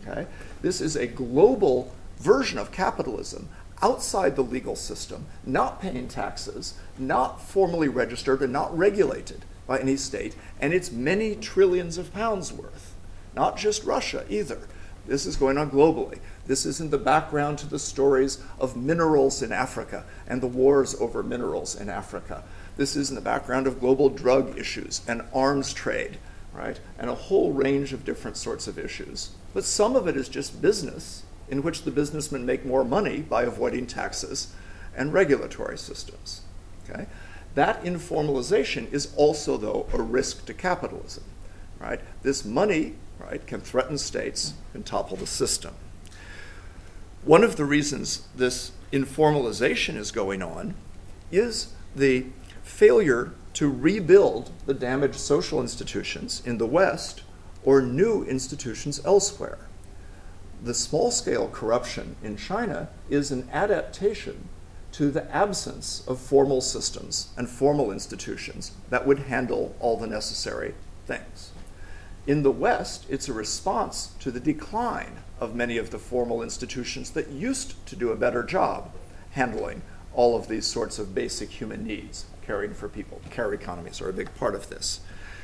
Okay? 0.00 0.26
This 0.62 0.80
is 0.80 0.94
a 0.94 1.08
global 1.08 1.92
version 2.18 2.58
of 2.58 2.70
capitalism 2.70 3.48
outside 3.82 4.36
the 4.36 4.42
legal 4.42 4.76
system, 4.76 5.26
not 5.44 5.80
paying 5.80 6.08
taxes, 6.08 6.74
not 6.98 7.40
formally 7.40 7.88
registered, 7.88 8.42
and 8.42 8.52
not 8.52 8.76
regulated 8.76 9.44
by 9.66 9.78
any 9.78 9.96
state, 9.96 10.36
and 10.60 10.72
it's 10.72 10.90
many 10.90 11.34
trillions 11.34 11.98
of 11.98 12.12
pounds 12.12 12.52
worth 12.52 12.94
not 13.36 13.56
just 13.56 13.84
Russia 13.84 14.24
either. 14.28 14.58
This 15.06 15.26
is 15.26 15.36
going 15.36 15.58
on 15.58 15.70
globally. 15.70 16.18
This 16.46 16.66
is 16.66 16.80
in 16.80 16.90
the 16.90 16.98
background 16.98 17.58
to 17.58 17.66
the 17.68 17.78
stories 17.78 18.42
of 18.58 18.76
minerals 18.76 19.42
in 19.42 19.52
Africa 19.52 20.04
and 20.26 20.40
the 20.40 20.48
wars 20.48 21.00
over 21.00 21.22
minerals 21.22 21.78
in 21.78 21.88
Africa. 21.88 22.42
This 22.76 22.96
is 22.96 23.10
in 23.10 23.14
the 23.14 23.20
background 23.20 23.68
of 23.68 23.78
global 23.78 24.08
drug 24.08 24.58
issues 24.58 25.02
and 25.06 25.22
arms 25.32 25.72
trade, 25.72 26.18
right? 26.52 26.80
And 26.98 27.08
a 27.08 27.14
whole 27.14 27.52
range 27.52 27.92
of 27.92 28.04
different 28.04 28.36
sorts 28.36 28.66
of 28.66 28.78
issues. 28.78 29.30
But 29.54 29.64
some 29.64 29.94
of 29.94 30.08
it 30.08 30.16
is 30.16 30.28
just 30.28 30.60
business, 30.60 31.22
in 31.48 31.62
which 31.62 31.82
the 31.82 31.90
businessmen 31.90 32.44
make 32.44 32.64
more 32.64 32.84
money 32.84 33.20
by 33.20 33.42
avoiding 33.42 33.86
taxes 33.86 34.54
and 34.96 35.12
regulatory 35.12 35.78
systems. 35.78 36.42
Okay? 36.88 37.06
That 37.54 37.82
informalization 37.84 38.92
is 38.92 39.14
also, 39.16 39.56
though, 39.56 39.86
a 39.92 40.02
risk 40.02 40.46
to 40.46 40.54
capitalism. 40.54 41.24
Right? 41.78 42.00
This 42.22 42.44
money 42.44 42.94
right, 43.18 43.46
can 43.46 43.60
threaten 43.60 43.98
states, 43.98 44.54
and 44.74 44.84
topple 44.84 45.16
the 45.16 45.26
system. 45.26 45.74
One 47.24 47.42
of 47.42 47.56
the 47.56 47.64
reasons 47.64 48.26
this 48.34 48.72
informalization 48.92 49.96
is 49.96 50.12
going 50.12 50.42
on 50.42 50.74
is 51.32 51.72
the 51.94 52.26
failure 52.62 53.32
to 53.54 53.70
rebuild 53.70 54.52
the 54.66 54.74
damaged 54.74 55.16
social 55.16 55.60
institutions 55.60 56.42
in 56.44 56.58
the 56.58 56.66
West 56.66 57.22
or 57.64 57.80
new 57.80 58.22
institutions 58.24 59.00
elsewhere. 59.04 59.58
The 60.62 60.74
small 60.74 61.10
scale 61.10 61.48
corruption 61.48 62.16
in 62.22 62.36
China 62.36 62.88
is 63.08 63.30
an 63.30 63.48
adaptation 63.52 64.48
to 64.92 65.10
the 65.10 65.30
absence 65.34 66.02
of 66.06 66.18
formal 66.18 66.60
systems 66.60 67.28
and 67.36 67.48
formal 67.48 67.92
institutions 67.92 68.72
that 68.88 69.06
would 69.06 69.20
handle 69.20 69.76
all 69.78 69.96
the 69.96 70.06
necessary 70.06 70.74
things. 71.06 71.52
In 72.26 72.42
the 72.42 72.50
West, 72.50 73.06
it's 73.08 73.28
a 73.28 73.32
response 73.32 74.12
to 74.20 74.30
the 74.30 74.40
decline 74.40 75.18
of 75.38 75.54
many 75.54 75.78
of 75.78 75.90
the 75.90 75.98
formal 75.98 76.42
institutions 76.42 77.10
that 77.10 77.28
used 77.28 77.86
to 77.86 77.94
do 77.94 78.10
a 78.10 78.16
better 78.16 78.42
job 78.42 78.90
handling 79.32 79.82
all 80.14 80.34
of 80.34 80.48
these 80.48 80.66
sorts 80.66 80.98
of 80.98 81.14
basic 81.14 81.50
human 81.50 81.84
needs, 81.86 82.24
caring 82.42 82.72
for 82.72 82.88
people. 82.88 83.20
Care 83.30 83.52
economies 83.52 84.00
are 84.00 84.08
a 84.08 84.14
big 84.14 84.34
part 84.34 84.54
of 84.54 84.70
this. 84.70 85.00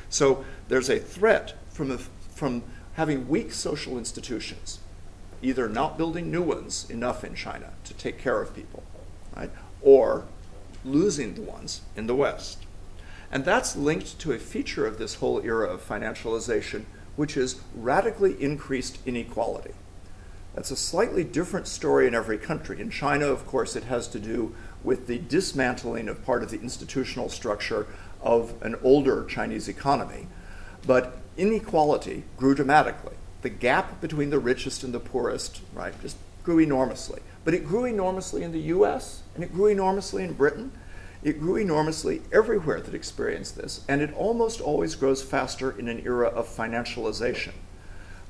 So 0.09 0.43
there's 0.67 0.89
a 0.89 0.99
threat 0.99 1.53
from, 1.69 1.89
the, 1.89 1.99
from 1.99 2.63
having 2.95 3.29
weak 3.29 3.53
social 3.53 3.97
institutions, 3.97 4.79
either 5.43 5.67
not 5.67 5.97
building 5.97 6.31
new 6.31 6.41
ones 6.41 6.89
enough 6.89 7.23
in 7.23 7.35
China 7.35 7.73
to 7.83 7.93
take 7.93 8.17
care 8.17 8.41
of 8.41 8.55
people, 8.55 8.83
right, 9.35 9.51
or 9.81 10.25
losing 10.85 11.35
the 11.35 11.41
ones 11.41 11.81
in 11.95 12.07
the 12.07 12.15
West. 12.15 12.59
And 13.31 13.45
that's 13.45 13.75
linked 13.75 14.19
to 14.19 14.31
a 14.31 14.39
feature 14.39 14.85
of 14.85 14.97
this 14.97 15.15
whole 15.15 15.41
era 15.41 15.67
of 15.67 15.87
financialization, 15.87 16.85
which 17.15 17.35
is 17.35 17.59
radically 17.75 18.41
increased 18.41 18.99
inequality. 19.05 19.73
That's 20.55 20.71
a 20.71 20.75
slightly 20.75 21.23
different 21.23 21.67
story 21.67 22.07
in 22.07 22.13
every 22.13 22.37
country. 22.37 22.79
In 22.79 22.91
China, 22.91 23.25
of 23.25 23.47
course, 23.47 23.75
it 23.75 23.85
has 23.85 24.07
to 24.09 24.19
do 24.19 24.55
with 24.83 25.07
the 25.07 25.17
dismantling 25.17 26.07
of 26.07 26.23
part 26.23 26.43
of 26.43 26.51
the 26.51 26.61
institutional 26.61 27.29
structure 27.29 27.87
of 28.21 28.53
an 28.61 28.75
older 28.83 29.25
Chinese 29.25 29.67
economy. 29.67 30.27
But 30.85 31.17
inequality 31.37 32.23
grew 32.37 32.53
dramatically. 32.53 33.15
The 33.43 33.49
gap 33.49 33.99
between 33.99 34.29
the 34.29 34.39
richest 34.39 34.83
and 34.83 34.93
the 34.93 34.99
poorest, 34.99 35.61
right, 35.73 35.93
just 36.01 36.17
grew 36.43 36.59
enormously. 36.59 37.21
But 37.43 37.53
it 37.53 37.67
grew 37.67 37.83
enormously 37.83 38.41
in 38.41 38.53
the 38.53 38.59
US, 38.59 39.21
and 39.35 39.43
it 39.43 39.53
grew 39.53 39.67
enormously 39.67 40.23
in 40.23 40.33
Britain. 40.33 40.71
It 41.23 41.39
grew 41.39 41.57
enormously 41.57 42.21
everywhere 42.31 42.79
that 42.79 42.93
experienced 42.93 43.57
this, 43.57 43.83
and 43.87 44.01
it 44.01 44.13
almost 44.13 44.61
always 44.61 44.95
grows 44.95 45.21
faster 45.21 45.77
in 45.77 45.89
an 45.89 46.01
era 46.05 46.27
of 46.27 46.47
financialization. 46.47 47.51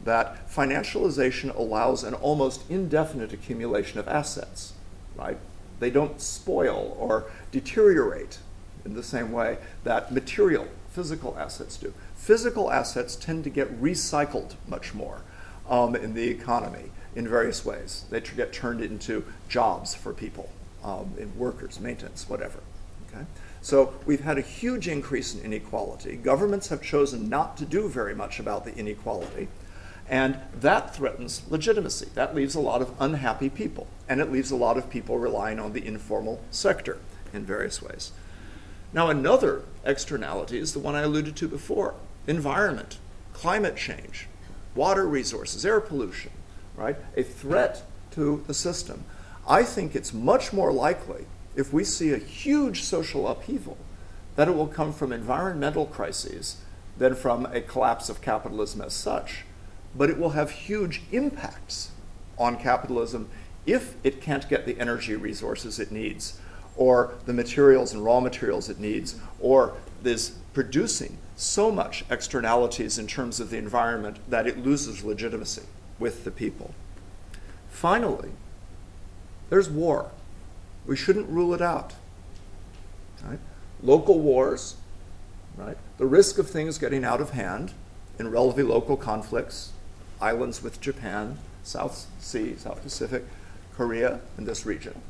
That 0.04 0.50
financialization 0.50 1.56
allows 1.56 2.04
an 2.04 2.16
almost 2.16 2.70
indefinite 2.70 3.34
accumulation 3.34 4.00
of 4.00 4.08
assets, 4.08 4.74
right? 5.16 5.38
They 5.80 5.92
don't 5.92 6.22
spoil 6.22 6.98
or 7.00 7.26
deteriorate 7.52 8.40
in 8.84 8.96
the 8.96 9.04
same 9.04 9.32
way 9.32 9.60
that 9.84 10.12
material, 10.12 10.68
physical 10.90 11.38
assets 11.38 11.78
do. 11.78 11.94
Physical 12.24 12.72
assets 12.72 13.18
tend 13.18 13.44
to 13.44 13.50
get 13.50 13.82
recycled 13.82 14.56
much 14.66 14.94
more 14.94 15.20
um, 15.68 15.94
in 15.94 16.14
the 16.14 16.30
economy 16.30 16.90
in 17.18 17.28
various 17.28 17.66
ways. 17.66 18.06
They 18.10 18.22
get 18.22 18.54
turned 18.54 18.80
into 18.80 19.26
jobs 19.50 19.94
for 19.94 20.14
people, 20.14 20.50
um, 20.86 21.16
in 21.18 21.38
workers, 21.38 21.82
maintenance, 21.82 22.30
whatever. 22.30 22.60
Okay? 23.10 23.26
So 23.62 23.96
we've 24.06 24.22
had 24.22 24.38
a 24.38 24.42
huge 24.42 24.88
increase 24.88 25.36
in 25.36 25.44
inequality. 25.44 26.16
Governments 26.16 26.70
have 26.70 26.82
chosen 26.82 27.28
not 27.28 27.58
to 27.58 27.66
do 27.66 27.90
very 27.90 28.16
much 28.16 28.40
about 28.40 28.64
the 28.64 28.74
inequality. 28.74 29.50
And 30.08 30.40
that 30.62 30.96
threatens 30.96 31.42
legitimacy. 31.50 32.08
That 32.14 32.34
leaves 32.34 32.56
a 32.56 32.62
lot 32.62 32.82
of 32.82 32.94
unhappy 33.02 33.50
people. 33.50 33.88
And 34.08 34.22
it 34.22 34.32
leaves 34.32 34.50
a 34.50 34.56
lot 34.56 34.78
of 34.78 34.90
people 34.90 35.18
relying 35.18 35.60
on 35.60 35.74
the 35.74 35.86
informal 35.86 36.40
sector 36.52 37.00
in 37.34 37.44
various 37.44 37.82
ways. 37.82 38.14
Now, 38.94 39.10
another 39.10 39.64
externality 39.84 40.58
is 40.58 40.72
the 40.72 40.80
one 40.80 40.96
I 40.96 41.02
alluded 41.02 41.36
to 41.36 41.50
before 41.50 41.96
environment, 42.28 42.98
climate 43.34 43.76
change, 43.76 44.28
water 44.76 45.08
resources, 45.08 45.66
air 45.66 45.80
pollution, 45.80 46.32
right? 46.76 46.96
A 47.16 47.24
threat 47.24 47.84
to 48.12 48.44
the 48.48 48.54
system. 48.54 49.04
I 49.48 49.64
think 49.64 49.96
it's 49.96 50.14
much 50.14 50.54
more 50.54 50.72
likely 50.72 51.26
if 51.56 51.74
we 51.74 51.84
see 51.84 52.12
a 52.12 52.18
huge 52.18 52.84
social 52.84 53.28
upheaval 53.28 53.78
that 54.36 54.48
it 54.48 54.56
will 54.56 54.68
come 54.68 54.94
from 54.94 55.12
environmental 55.12 55.86
crises 55.86 56.58
than 56.98 57.16
from 57.16 57.46
a 57.48 57.62
collapse 57.62 58.10
of 58.10 58.22
capitalism 58.22 58.82
as 58.82 58.94
such. 58.94 59.46
But 59.96 60.10
it 60.10 60.18
will 60.18 60.32
have 60.32 60.50
huge 60.52 61.02
impacts 61.12 61.92
on 62.38 62.58
capitalism 62.58 63.30
if 63.66 63.96
it 64.04 64.22
can't 64.22 64.50
get 64.50 64.66
the 64.66 64.80
energy 64.80 65.16
resources 65.16 65.80
it 65.80 65.92
needs, 65.92 66.40
or 66.76 67.14
the 67.26 67.34
materials 67.34 67.94
and 67.94 68.04
raw 68.04 68.20
materials 68.20 68.70
it 68.70 68.80
needs, 68.80 69.20
or 69.40 69.76
is 70.04 70.38
producing 70.54 71.18
so 71.36 71.72
much 71.72 72.06
externalities 72.10 72.98
in 72.98 73.08
terms 73.08 73.40
of 73.40 73.50
the 73.50 73.58
environment 73.58 74.18
that 74.30 74.48
it 74.48 74.58
loses 74.58 75.04
legitimacy 75.04 75.64
with 76.00 76.24
the 76.24 76.32
people. 76.32 76.74
Finally, 77.70 78.32
there's 79.50 79.70
war. 79.70 80.12
We 80.86 80.96
shouldn't 80.96 81.30
rule 81.30 81.54
it 81.54 81.62
out. 81.62 81.94
Right? 83.24 83.40
Local 83.82 84.20
wars, 84.20 84.76
right? 85.58 85.78
The 85.98 86.06
risk 86.06 86.38
of 86.38 86.50
things 86.50 86.78
getting 86.78 87.04
out 87.04 87.22
of 87.22 87.32
hand 87.32 87.74
in 88.20 88.30
relatively 88.30 88.64
local 88.64 88.98
conflicts, 88.98 89.72
islands 90.22 90.62
with 90.62 90.82
Japan, 90.82 91.38
South 91.64 92.08
Sea, 92.20 92.56
South 92.58 92.82
Pacific, 92.84 93.24
Korea, 93.74 94.20
and 94.38 94.46
this 94.46 94.66
region. 94.66 95.02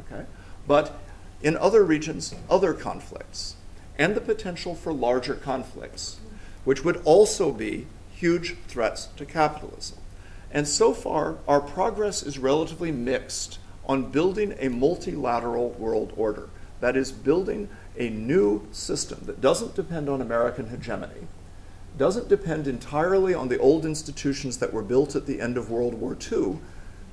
Okay? 0.00 0.24
But 0.66 0.98
in 1.42 1.56
other 1.56 1.84
regions, 1.84 2.34
other 2.48 2.72
conflicts, 2.72 3.56
and 3.98 4.14
the 4.14 4.20
potential 4.20 4.74
for 4.74 4.92
larger 4.92 5.34
conflicts, 5.34 6.18
which 6.64 6.84
would 6.84 7.00
also 7.04 7.52
be 7.52 7.86
huge 8.10 8.56
threats 8.68 9.06
to 9.16 9.24
capitalism. 9.24 9.98
And 10.50 10.66
so 10.66 10.92
far, 10.92 11.36
our 11.46 11.60
progress 11.60 12.22
is 12.22 12.38
relatively 12.38 12.92
mixed 12.92 13.58
on 13.86 14.10
building 14.10 14.54
a 14.58 14.68
multilateral 14.68 15.70
world 15.70 16.12
order. 16.16 16.48
That 16.80 16.96
is, 16.96 17.12
building 17.12 17.68
a 17.96 18.10
new 18.10 18.66
system 18.72 19.20
that 19.24 19.40
doesn't 19.40 19.74
depend 19.74 20.08
on 20.08 20.20
American 20.20 20.68
hegemony, 20.68 21.26
doesn't 21.96 22.28
depend 22.28 22.68
entirely 22.68 23.32
on 23.32 23.48
the 23.48 23.58
old 23.58 23.86
institutions 23.86 24.58
that 24.58 24.72
were 24.72 24.82
built 24.82 25.16
at 25.16 25.26
the 25.26 25.40
end 25.40 25.56
of 25.56 25.70
World 25.70 25.94
War 25.94 26.16
II 26.30 26.58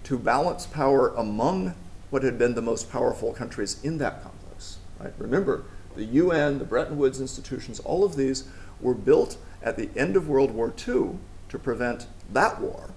to 0.03 0.17
balance 0.17 0.65
power 0.65 1.09
among 1.15 1.73
what 2.09 2.23
had 2.23 2.37
been 2.37 2.55
the 2.55 2.61
most 2.61 2.91
powerful 2.91 3.31
countries 3.33 3.79
in 3.83 3.97
that 3.99 4.21
complex. 4.21 4.77
Right? 4.99 5.13
Remember, 5.17 5.63
the 5.95 6.05
UN, 6.05 6.59
the 6.59 6.65
Bretton 6.65 6.97
Woods 6.97 7.21
institutions, 7.21 7.79
all 7.81 8.03
of 8.03 8.15
these 8.15 8.45
were 8.79 8.93
built 8.93 9.37
at 9.61 9.77
the 9.77 9.89
end 9.95 10.15
of 10.15 10.27
World 10.27 10.51
War 10.51 10.73
II 10.87 11.17
to 11.49 11.59
prevent 11.59 12.07
that 12.31 12.59
war 12.59 12.89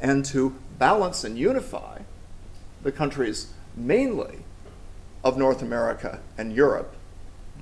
and 0.00 0.24
to 0.26 0.56
balance 0.78 1.24
and 1.24 1.38
unify 1.38 2.00
the 2.82 2.92
countries 2.92 3.52
mainly 3.76 4.40
of 5.22 5.38
North 5.38 5.62
America 5.62 6.20
and 6.36 6.52
Europe, 6.52 6.94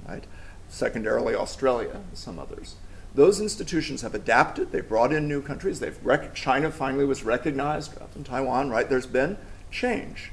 right? 0.09 0.25
secondarily 0.71 1.35
Australia 1.35 2.01
and 2.09 2.17
some 2.17 2.39
others. 2.39 2.77
Those 3.15 3.41
institutions 3.41 4.03
have 4.03 4.15
adapted. 4.15 4.71
They've 4.71 4.89
brought 4.89 5.13
in 5.13 5.27
new 5.27 5.43
countries. 5.43 5.81
They've 5.81 5.99
rec- 6.05 6.35
China 6.35 6.71
finally 6.71 7.05
was 7.05 7.25
recognized, 7.25 7.93
in 8.15 8.25
Taiwan, 8.25 8.71
right? 8.71 8.89
There's 8.89 9.07
been 9.07 9.37
change. 9.71 10.31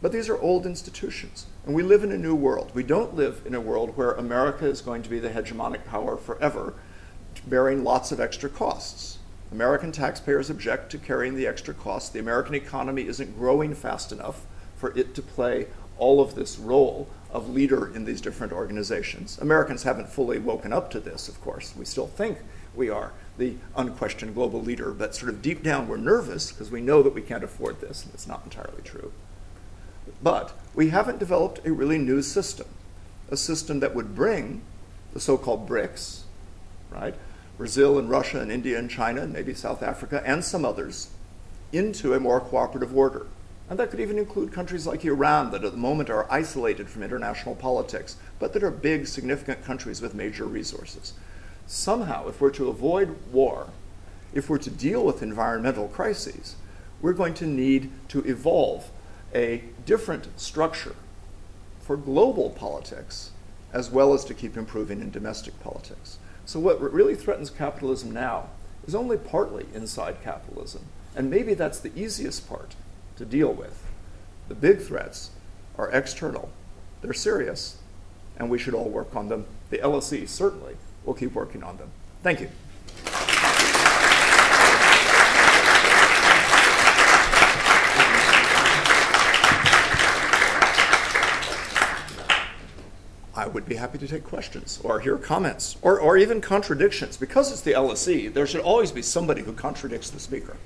But 0.00 0.12
these 0.12 0.28
are 0.28 0.40
old 0.40 0.64
institutions. 0.64 1.46
And 1.66 1.74
we 1.74 1.82
live 1.82 2.02
in 2.02 2.12
a 2.12 2.18
new 2.18 2.34
world. 2.34 2.72
We 2.74 2.82
don't 2.82 3.14
live 3.14 3.42
in 3.44 3.54
a 3.54 3.60
world 3.60 3.96
where 3.96 4.12
America 4.12 4.66
is 4.66 4.80
going 4.80 5.02
to 5.02 5.10
be 5.10 5.18
the 5.18 5.28
hegemonic 5.28 5.84
power 5.84 6.16
forever, 6.16 6.74
bearing 7.46 7.84
lots 7.84 8.12
of 8.12 8.20
extra 8.20 8.48
costs. 8.48 9.18
American 9.52 9.92
taxpayers 9.92 10.48
object 10.48 10.90
to 10.92 10.98
carrying 10.98 11.34
the 11.34 11.46
extra 11.46 11.74
costs. 11.74 12.08
The 12.08 12.20
American 12.20 12.54
economy 12.54 13.06
isn't 13.06 13.36
growing 13.36 13.74
fast 13.74 14.10
enough 14.10 14.46
for 14.76 14.96
it 14.96 15.14
to 15.16 15.22
play 15.22 15.66
all 15.98 16.20
of 16.20 16.34
this 16.34 16.58
role 16.58 17.08
of 17.30 17.50
leader 17.50 17.94
in 17.94 18.04
these 18.04 18.20
different 18.20 18.52
organizations. 18.52 19.38
Americans 19.38 19.82
haven't 19.82 20.08
fully 20.08 20.38
woken 20.38 20.72
up 20.72 20.90
to 20.92 21.00
this, 21.00 21.28
of 21.28 21.40
course. 21.42 21.74
We 21.76 21.84
still 21.84 22.06
think 22.06 22.38
we 22.74 22.88
are 22.88 23.12
the 23.36 23.56
unquestioned 23.76 24.34
global 24.34 24.62
leader, 24.62 24.92
but 24.92 25.14
sort 25.14 25.30
of 25.30 25.42
deep 25.42 25.62
down 25.62 25.88
we're 25.88 25.98
nervous 25.98 26.52
because 26.52 26.70
we 26.70 26.80
know 26.80 27.02
that 27.02 27.14
we 27.14 27.22
can't 27.22 27.44
afford 27.44 27.80
this, 27.80 28.04
and 28.04 28.14
it's 28.14 28.26
not 28.26 28.42
entirely 28.44 28.82
true. 28.82 29.12
But 30.22 30.52
we 30.74 30.90
haven't 30.90 31.18
developed 31.18 31.66
a 31.66 31.72
really 31.72 31.98
new 31.98 32.22
system, 32.22 32.66
a 33.30 33.36
system 33.36 33.80
that 33.80 33.94
would 33.94 34.14
bring 34.14 34.62
the 35.12 35.20
so 35.20 35.36
called 35.36 35.68
BRICS, 35.68 36.22
right? 36.90 37.14
Brazil 37.56 37.98
and 37.98 38.08
Russia 38.08 38.40
and 38.40 38.50
India 38.50 38.78
and 38.78 38.90
China 38.90 39.22
and 39.22 39.32
maybe 39.32 39.54
South 39.54 39.82
Africa 39.82 40.22
and 40.24 40.44
some 40.44 40.64
others 40.64 41.10
into 41.72 42.14
a 42.14 42.20
more 42.20 42.40
cooperative 42.40 42.96
order. 42.96 43.26
And 43.68 43.78
that 43.78 43.90
could 43.90 44.00
even 44.00 44.18
include 44.18 44.52
countries 44.52 44.86
like 44.86 45.04
Iran 45.04 45.52
that 45.52 45.62
at 45.62 45.70
the 45.70 45.78
moment 45.78 46.10
are 46.10 46.30
isolated 46.30 46.88
from 46.88 47.04
international 47.04 47.54
politics, 47.54 48.16
but 48.38 48.52
that 48.52 48.64
are 48.64 48.70
big, 48.70 49.06
significant 49.06 49.64
countries 49.64 50.02
with 50.02 50.14
major 50.14 50.44
resources. 50.44 51.12
Somehow, 51.66 52.26
if 52.26 52.40
we're 52.40 52.50
to 52.50 52.68
avoid 52.68 53.14
war, 53.30 53.68
if 54.34 54.50
we're 54.50 54.58
to 54.58 54.70
deal 54.70 55.04
with 55.04 55.22
environmental 55.22 55.86
crises, 55.86 56.56
we're 57.00 57.12
going 57.12 57.34
to 57.34 57.46
need 57.46 57.92
to 58.08 58.24
evolve 58.24 58.90
a 59.34 59.62
different 59.86 60.28
structure 60.38 60.96
for 61.80 61.96
global 61.96 62.50
politics 62.50 63.30
as 63.72 63.90
well 63.90 64.14
as 64.14 64.24
to 64.24 64.34
keep 64.34 64.56
improving 64.56 65.00
in 65.00 65.10
domestic 65.10 65.58
politics. 65.60 66.18
So, 66.44 66.58
what 66.58 66.80
really 66.80 67.14
threatens 67.14 67.50
capitalism 67.50 68.10
now 68.10 68.48
is 68.86 68.94
only 68.94 69.16
partly 69.16 69.66
inside 69.74 70.22
capitalism. 70.22 70.82
And 71.14 71.30
maybe 71.30 71.54
that's 71.54 71.80
the 71.80 71.96
easiest 71.96 72.48
part 72.48 72.74
to 73.16 73.24
deal 73.24 73.52
with. 73.52 73.84
The 74.48 74.54
big 74.54 74.80
threats 74.80 75.30
are 75.78 75.90
external, 75.90 76.50
they're 77.02 77.12
serious, 77.12 77.78
and 78.36 78.50
we 78.50 78.58
should 78.58 78.74
all 78.74 78.88
work 78.88 79.14
on 79.14 79.28
them. 79.28 79.46
The 79.70 79.78
LSE 79.78 80.28
certainly 80.28 80.76
will 81.04 81.14
keep 81.14 81.32
working 81.34 81.62
on 81.62 81.76
them. 81.76 81.90
Thank 82.22 82.40
you. 82.40 82.48
I 93.34 93.46
would 93.46 93.66
be 93.66 93.76
happy 93.76 93.98
to 93.98 94.08
take 94.08 94.24
questions 94.24 94.80
or 94.82 94.98
hear 94.98 95.16
comments 95.16 95.76
or, 95.82 96.00
or 96.00 96.16
even 96.16 96.40
contradictions. 96.40 97.16
Because 97.16 97.52
it's 97.52 97.60
the 97.60 97.72
LSE, 97.72 98.32
there 98.32 98.46
should 98.46 98.60
always 98.60 98.90
be 98.90 99.02
somebody 99.02 99.42
who 99.42 99.52
contradicts 99.52 100.10
the 100.10 100.18
speaker. 100.18 100.56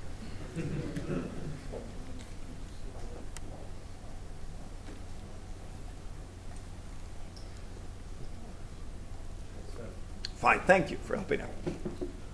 Fine, 10.37 10.59
thank 10.61 10.91
you 10.91 10.97
for 10.97 11.15
helping 11.15 11.41
out. 11.41 11.49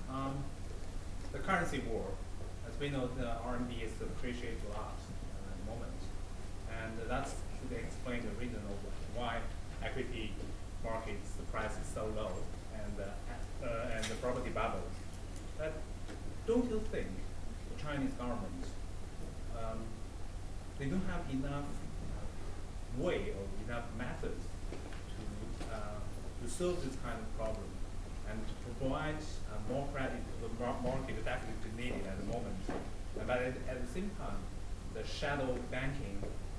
Um, 0.10 0.36
the 1.32 1.40
currency 1.40 1.82
war, 1.90 2.06
as 2.68 2.78
we 2.80 2.90
know, 2.90 3.10
the 3.18 3.24
RMB 3.24 3.84
is 3.84 3.92
appreciated 4.02 4.60
a 4.70 4.74
lot 4.74 4.96
uh, 5.00 5.52
at 5.52 5.66
the 5.66 5.72
moment, 5.72 5.94
and 6.70 7.10
that's 7.10 7.36
to 7.70 7.76
explain 7.76 8.22
the 8.22 8.44
reason 8.44 8.58
of 8.58 9.18
why 9.18 9.38
equity 9.84 10.34
markets 10.84 11.32
the 11.38 11.44
price 11.52 11.72
is 11.72 11.88
so 11.94 12.06
low 12.16 12.32
and 12.76 12.94
uh, 13.00 13.66
uh, 13.66 13.96
and 13.96 14.04
the 14.06 14.16
property 14.16 14.50
bubble. 14.50 14.84
But 15.58 15.74
don't 16.52 16.70
you 16.70 16.82
think 16.91 17.08
the 17.72 17.82
Chinese 17.82 18.12
government 18.20 18.64
um, 19.56 19.80
they 20.78 20.88
don't 20.91 21.08
have 21.08 21.24
enough 21.32 21.72
uh, 22.12 23.02
way 23.02 23.32
or 23.38 23.45
enough 23.64 23.88
methods 23.97 24.43
to 24.70 25.24
uh, 25.72 25.99
to 26.43 26.45
solve 26.52 26.84
this 26.84 26.97
kind 27.06 27.16
of 27.24 27.28
problem 27.39 27.72
and 28.30 28.38
to 28.52 28.68
provide 28.80 29.16
uh, 29.16 29.72
more 29.72 29.88
credit 29.93 30.20
to 30.28 30.36
the 30.43 30.52
market 30.84 31.24
definitely 31.24 31.72
needed 31.78 32.04
at 32.06 32.20
the 32.20 32.26
moment. 32.26 32.58
But 33.16 33.38
at, 33.38 33.56
at, 33.72 33.78
the 33.86 33.91
same 33.91 34.10
time, 34.20 34.39
the 34.93 35.04
shadow 35.08 35.56
banking 35.70 36.18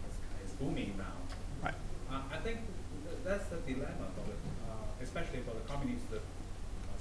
is, 0.09 0.17
is 0.45 0.53
booming 0.57 0.95
now. 0.97 1.17
Right. 1.63 1.75
Uh, 2.11 2.21
I 2.33 2.39
think 2.45 2.59
th 3.05 3.17
that's 3.27 3.47
the 3.53 3.59
dilemma 3.69 4.07
for 4.17 4.25
the, 4.31 4.37
uh, 4.71 5.07
especially 5.07 5.41
for 5.47 5.55
the 5.59 5.65
communist 5.71 6.09
uh, 6.13 6.19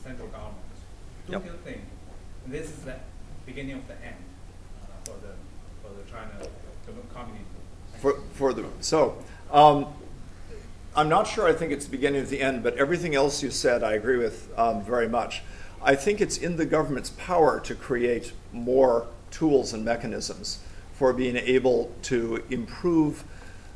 central 0.07 0.27
government. 0.35 0.75
Don't 1.27 1.45
Yep. 1.45 1.51
you 1.51 1.57
think 1.67 1.83
this 2.47 2.69
is 2.69 2.77
the 2.79 2.95
beginning 3.45 3.75
of 3.75 3.87
the 3.87 3.95
end 4.03 4.15
uh, 4.83 4.87
for 5.05 5.17
the 5.21 5.33
for 5.81 5.95
the 5.95 6.09
China 6.09 6.31
the 6.91 7.13
communism? 7.13 7.45
For, 7.99 8.19
for 8.33 8.53
the, 8.53 8.65
so, 8.79 9.17
um, 9.51 9.87
I'm 10.95 11.09
not 11.09 11.27
sure 11.27 11.47
I 11.47 11.53
think 11.53 11.71
it's 11.71 11.85
the 11.85 11.91
beginning 11.91 12.21
of 12.21 12.29
the 12.29 12.41
end, 12.41 12.63
but 12.63 12.75
everything 12.75 13.15
else 13.15 13.43
you 13.43 13.51
said 13.51 13.83
I 13.83 13.93
agree 13.93 14.17
with 14.17 14.49
um, 14.57 14.83
very 14.83 15.07
much. 15.07 15.41
I 15.83 15.95
think 15.95 16.21
it's 16.21 16.37
in 16.37 16.57
the 16.57 16.65
government's 16.65 17.11
power 17.11 17.59
to 17.61 17.75
create 17.75 18.33
more 18.51 19.07
tools 19.31 19.73
and 19.73 19.85
mechanisms 19.85 20.59
for 20.93 21.13
being 21.13 21.37
able 21.37 21.91
to 22.03 22.43
improve 22.49 23.23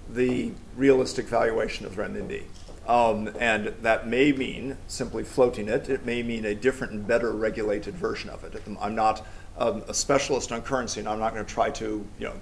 the 0.09 0.51
realistic 0.75 1.25
valuation 1.25 1.85
of 1.85 1.93
renminbi. 1.93 2.43
Um, 2.87 3.31
and 3.39 3.73
that 3.81 4.07
may 4.07 4.31
mean 4.31 4.77
simply 4.87 5.23
floating 5.23 5.67
it. 5.67 5.89
It 5.89 6.05
may 6.05 6.21
mean 6.21 6.45
a 6.45 6.53
different 6.53 6.93
and 6.93 7.07
better 7.07 7.31
regulated 7.31 7.95
version 7.95 8.29
of 8.29 8.43
it. 8.43 8.61
I'm 8.79 8.93
not 8.93 9.25
um, 9.57 9.83
a 9.87 9.93
specialist 9.93 10.51
on 10.51 10.61
currency, 10.61 10.99
and 10.99 11.09
I'm 11.09 11.19
not 11.19 11.33
going 11.33 11.45
to 11.45 11.51
try 11.51 11.71
to, 11.71 12.05
you 12.19 12.25
know, 12.25 12.33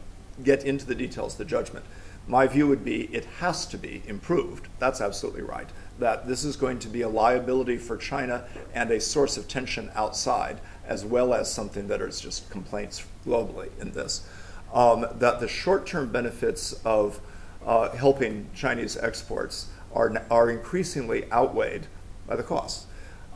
get 0.44 0.66
into 0.66 0.86
the 0.86 0.96
details 0.96 1.34
of 1.34 1.38
the 1.38 1.46
judgment. 1.46 1.86
My 2.28 2.48
view 2.48 2.68
would 2.68 2.84
be 2.84 3.04
it 3.14 3.26
has 3.40 3.66
to 3.68 3.78
be 3.78 4.02
improved. 4.08 4.68
That's 4.80 5.02
absolutely 5.02 5.44
right. 5.44 5.70
That 6.00 6.28
this 6.28 6.44
is 6.44 6.56
going 6.56 6.80
to 6.80 6.88
be 6.88 7.02
a 7.02 7.10
liability 7.10 7.78
for 7.78 7.98
China 7.98 8.46
and 8.74 8.92
a 8.92 9.00
source 9.00 9.38
of 9.38 9.48
tension 9.48 9.92
outside, 9.94 10.60
as 10.86 11.06
well 11.06 11.34
as 11.34 11.52
something 11.52 11.88
that 11.88 12.02
is 12.02 12.20
just 12.20 12.50
complaints 12.50 13.06
globally 13.26 13.70
in 13.80 13.92
this. 13.92 14.28
Um, 14.74 15.06
that 15.20 15.40
the 15.40 15.48
short 15.48 15.86
term 15.86 16.12
benefits 16.12 16.74
of 16.86 17.20
uh, 17.66 17.90
helping 17.90 18.50
Chinese 18.56 18.98
exports 18.98 19.68
are, 19.94 20.50
increasingly 20.50 21.32
outweighed 21.32 21.88
by 22.28 22.36
the 22.36 22.44
costs. 22.44 22.88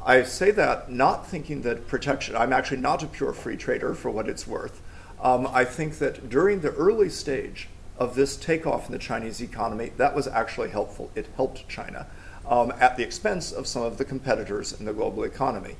I 0.05 0.23
say 0.23 0.51
that 0.51 0.91
not 0.91 1.27
thinking 1.27 1.61
that 1.63 1.87
protection, 1.87 2.35
I'm 2.35 2.53
actually 2.53 2.77
not 2.77 3.03
a 3.03 3.07
pure 3.07 3.33
free 3.33 3.57
trader 3.57 3.93
for 3.93 4.09
what 4.09 4.29
it's 4.29 4.47
worth. 4.47 4.81
Um, 5.21 5.47
I 5.47 5.65
think 5.65 5.97
that 5.97 6.29
during 6.29 6.61
the 6.61 6.71
early 6.73 7.09
stage 7.09 7.69
of 7.97 8.15
this 8.15 8.37
takeoff 8.37 8.85
in 8.85 8.91
the 8.91 8.99
Chinese 8.99 9.41
economy, 9.41 9.91
that 9.97 10.15
was 10.15 10.27
actually 10.27 10.69
helpful. 10.69 11.11
It 11.15 11.27
helped 11.35 11.67
China 11.67 12.07
um, 12.47 12.71
at 12.79 12.95
the 12.95 13.03
expense 13.03 13.51
of 13.51 13.67
some 13.67 13.81
of 13.81 13.97
the 13.97 14.05
competitors 14.05 14.79
in 14.79 14.85
the 14.85 14.93
global 14.93 15.23
economy. 15.23 15.75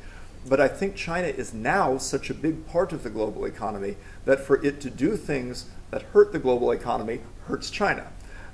But 0.48 0.60
I 0.60 0.68
think 0.68 0.96
China 0.96 1.28
is 1.28 1.54
now 1.54 1.98
such 1.98 2.30
a 2.30 2.34
big 2.34 2.68
part 2.68 2.94
of 2.94 3.04
the 3.04 3.10
global 3.10 3.46
economy 3.46 3.98
that 4.26 4.40
for 4.40 4.64
it 4.66 4.82
to 4.82 4.90
do 4.90 5.18
things 5.18 5.66
that 5.92 6.02
hurt 6.04 6.32
the 6.32 6.40
global 6.40 6.72
economy 6.72 7.22
hurts 7.48 7.70
China. 7.70 8.08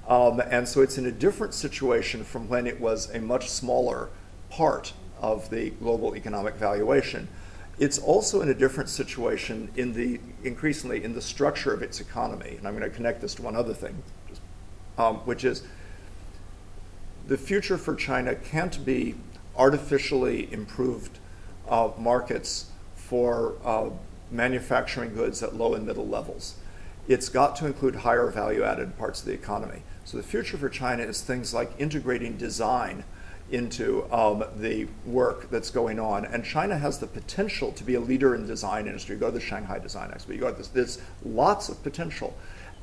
Um, 0.08 0.42
and 0.42 0.68
so 0.68 0.82
it's 0.82 0.98
in 0.98 1.06
a 1.06 1.12
different 1.12 1.54
situation 1.54 2.24
from 2.24 2.50
when 2.50 2.68
it 2.68 2.80
was 2.80 3.10
a 3.14 3.20
much 3.20 3.50
smaller 3.50 4.10
part 4.50 4.94
of 5.22 5.50
the 5.50 5.70
global 5.72 6.16
economic 6.16 6.56
valuation. 6.56 7.28
It's 7.80 7.98
also 7.98 8.42
in 8.42 8.50
a 8.50 8.54
different 8.54 8.90
situation 8.90 9.70
in 9.76 9.94
the 9.94 10.20
increasingly 10.44 11.04
in 11.04 11.14
the 11.14 11.22
structure 11.22 11.74
of 11.74 11.82
its 11.82 12.00
economy. 12.00 12.56
And 12.58 12.68
I'm 12.68 12.78
going 12.78 12.90
to 12.90 12.96
connect 12.96 13.22
this 13.22 13.34
to 13.36 13.42
one 13.42 13.56
other 13.56 13.74
thing, 13.74 14.04
um, 14.98 15.16
which 15.26 15.44
is 15.44 15.64
the 17.28 17.38
future 17.38 17.78
for 17.78 17.96
China 17.96 18.36
can't 18.36 18.84
be 18.86 19.16
artificially 19.56 20.52
improved 20.52 21.20
uh, 21.70 21.90
markets 21.98 22.70
for 22.96 23.56
uh, 23.64 23.90
manufacturing 24.30 25.14
goods 25.14 25.42
at 25.42 25.56
low 25.56 25.74
and 25.74 25.86
middle 25.86 26.08
levels. 26.08 26.56
It's 27.08 27.30
got 27.30 27.56
to 27.58 27.66
include 27.66 27.96
higher 27.96 28.30
value 28.30 28.64
added 28.64 28.98
parts 28.98 29.22
of 29.22 29.28
the 29.28 29.34
economy. 29.34 29.84
So 30.06 30.18
the 30.18 30.24
future 30.24 30.58
for 30.58 30.70
China 30.70 31.04
is 31.04 31.22
things 31.22 31.54
like 31.54 31.72
integrating 31.80 32.38
design 32.38 33.04
into 33.52 34.12
um, 34.12 34.44
the 34.58 34.88
work 35.06 35.50
that's 35.50 35.70
going 35.70 36.00
on. 36.00 36.26
And 36.26 36.44
China 36.44 36.78
has 36.78 37.00
the 37.00 37.08
potential 37.08 37.72
to 37.74 37.84
be 37.84 37.96
a 37.96 38.00
leader 38.00 38.36
in 38.36 38.42
the 38.42 38.48
design 38.48 38.88
industry. 38.88 39.16
You 39.16 39.20
go 39.20 39.28
to 39.28 39.34
the 39.34 39.40
Shanghai 39.40 39.80
Design 39.80 40.10
Expo, 40.10 40.30
you 40.30 40.40
go 40.40 40.52
to 40.52 40.58
this, 40.58 40.70
there's 40.70 41.02
lots 41.24 41.70
of 41.70 41.82
potential. 41.84 42.36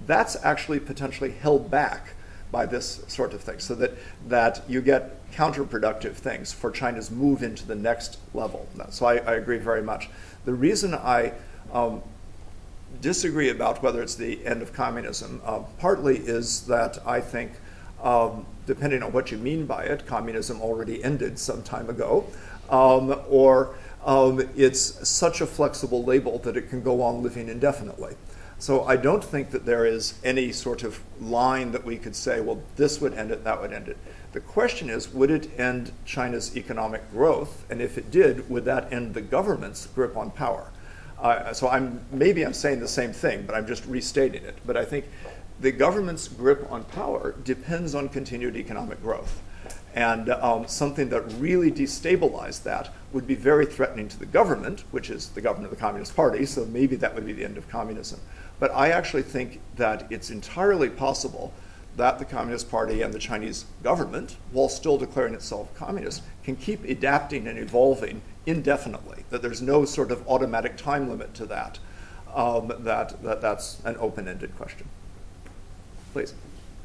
That's 0.06 0.36
actually 0.44 0.80
potentially 0.80 1.32
held 1.32 1.70
back 1.70 2.14
by 2.52 2.66
this 2.66 3.02
sort 3.06 3.32
of 3.32 3.40
thing, 3.40 3.60
so 3.60 3.76
that, 3.76 3.92
that 4.28 4.62
you 4.68 4.80
get 4.80 5.30
counterproductive 5.32 6.14
things 6.14 6.52
for 6.52 6.70
China's 6.72 7.10
move 7.10 7.44
into 7.44 7.64
the 7.64 7.76
next 7.76 8.18
level. 8.34 8.66
So 8.90 9.06
I, 9.06 9.18
I 9.18 9.34
agree 9.34 9.58
very 9.58 9.82
much. 9.82 10.08
The 10.44 10.54
reason 10.54 10.94
I 10.94 11.32
um, 11.72 12.02
disagree 13.00 13.50
about 13.50 13.82
whether 13.82 14.02
it's 14.02 14.14
the 14.14 14.44
end 14.46 14.62
of 14.62 14.72
communism 14.72 15.40
uh, 15.44 15.60
partly 15.78 16.18
is 16.18 16.66
that 16.66 16.98
I 17.06 17.20
think, 17.20 17.52
um, 18.02 18.46
depending 18.66 19.02
on 19.02 19.12
what 19.12 19.30
you 19.30 19.38
mean 19.38 19.66
by 19.66 19.84
it, 19.84 20.06
communism 20.06 20.60
already 20.60 21.02
ended 21.02 21.38
some 21.38 21.62
time 21.62 21.88
ago, 21.88 22.26
um, 22.68 23.20
or 23.28 23.74
um, 24.04 24.40
it's 24.56 25.08
such 25.08 25.40
a 25.40 25.46
flexible 25.46 26.04
label 26.04 26.38
that 26.40 26.56
it 26.56 26.70
can 26.70 26.82
go 26.82 27.02
on 27.02 27.22
living 27.22 27.48
indefinitely. 27.48 28.16
So 28.58 28.84
I 28.84 28.96
don't 28.96 29.24
think 29.24 29.50
that 29.52 29.64
there 29.64 29.86
is 29.86 30.18
any 30.22 30.52
sort 30.52 30.82
of 30.82 31.00
line 31.18 31.72
that 31.72 31.82
we 31.82 31.96
could 31.96 32.14
say, 32.14 32.42
well, 32.42 32.60
this 32.76 33.00
would 33.00 33.14
end 33.14 33.30
it, 33.30 33.42
that 33.44 33.60
would 33.60 33.72
end 33.72 33.88
it. 33.88 33.96
The 34.32 34.40
question 34.40 34.90
is, 34.90 35.12
would 35.12 35.30
it 35.30 35.58
end 35.58 35.92
China's 36.04 36.54
economic 36.56 37.10
growth? 37.10 37.64
And 37.70 37.80
if 37.80 37.96
it 37.96 38.10
did, 38.10 38.48
would 38.50 38.66
that 38.66 38.92
end 38.92 39.14
the 39.14 39.22
government's 39.22 39.86
grip 39.86 40.14
on 40.14 40.30
power? 40.30 40.70
So 41.52 41.68
I'm 41.68 42.04
maybe 42.10 42.44
I'm 42.44 42.54
saying 42.54 42.80
the 42.80 42.88
same 42.88 43.12
thing, 43.12 43.44
but 43.46 43.54
I'm 43.54 43.66
just 43.66 43.84
restating 43.86 44.44
it. 44.44 44.58
But 44.66 44.76
I 44.76 44.84
think 44.84 45.06
the 45.60 45.72
government's 45.72 46.28
grip 46.28 46.66
on 46.70 46.84
power 46.84 47.34
depends 47.44 47.94
on 47.94 48.08
continued 48.08 48.56
economic 48.56 49.02
growth. 49.02 49.42
And 49.94 50.30
um, 50.30 50.68
something 50.68 51.08
that 51.08 51.22
really 51.38 51.70
destabilized 51.70 52.62
that 52.62 52.90
would 53.12 53.26
be 53.26 53.34
very 53.34 53.66
threatening 53.66 54.08
to 54.08 54.18
the 54.18 54.26
government, 54.26 54.84
which 54.92 55.10
is 55.10 55.30
the 55.30 55.40
government 55.40 55.72
of 55.72 55.76
the 55.76 55.84
Communist 55.84 56.14
Party, 56.14 56.46
so 56.46 56.64
maybe 56.66 56.94
that 56.96 57.14
would 57.14 57.26
be 57.26 57.32
the 57.32 57.44
end 57.44 57.58
of 57.58 57.68
communism. 57.68 58.20
But 58.60 58.70
I 58.72 58.90
actually 58.90 59.22
think 59.22 59.60
that 59.76 60.06
it's 60.10 60.30
entirely 60.30 60.88
possible 60.88 61.52
that 61.96 62.20
the 62.20 62.24
Communist 62.24 62.70
Party 62.70 63.02
and 63.02 63.12
the 63.12 63.18
Chinese 63.18 63.64
government, 63.82 64.36
while 64.52 64.68
still 64.68 64.96
declaring 64.96 65.34
itself 65.34 65.74
communist, 65.74 66.22
can 66.44 66.54
keep 66.54 66.84
adapting 66.84 67.48
and 67.48 67.58
evolving 67.58 68.22
indefinitely, 68.46 69.24
that 69.30 69.42
there's 69.42 69.62
no 69.62 69.84
sort 69.84 70.10
of 70.10 70.26
automatic 70.28 70.76
time 70.76 71.08
limit 71.08 71.34
to 71.34 71.46
that, 71.46 71.78
um, 72.34 72.72
that, 72.80 73.22
that 73.22 73.40
that's 73.40 73.80
an 73.84 73.96
open 73.98 74.28
ended 74.28 74.56
question. 74.56 74.88
Please. 76.12 76.34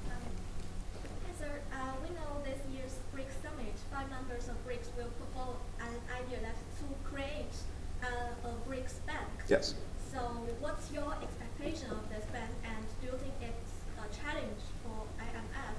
Hi, 0.08 1.32
sir. 1.40 1.60
Uh, 1.74 1.94
we 2.04 2.14
know 2.16 2.44
this 2.44 2.60
year's 2.74 2.98
BRICS 3.16 3.42
summit, 3.42 3.74
five 3.92 4.10
members 4.10 4.48
of 4.50 4.56
BRICS 4.68 4.90
will 4.98 5.12
put 5.20 5.34
forward 5.34 5.58
an 5.80 5.96
idea 6.24 6.40
that 6.42 6.56
to 6.80 6.86
create 7.10 7.56
uh, 8.04 8.50
a 8.50 8.70
BRICS 8.70 9.06
bank. 9.06 9.28
Yes. 9.48 9.76
So, 10.12 10.20
what's 10.60 10.92
your 10.92 11.16
expectation 11.22 11.90
of 11.92 12.08
this 12.10 12.26
bank, 12.32 12.52
and 12.64 12.86
do 13.02 13.08
you 13.08 13.18
think 13.18 13.34
it's 13.42 13.74
a 13.98 14.08
challenge 14.16 14.62
for 14.84 15.04
IMF? 15.20 15.76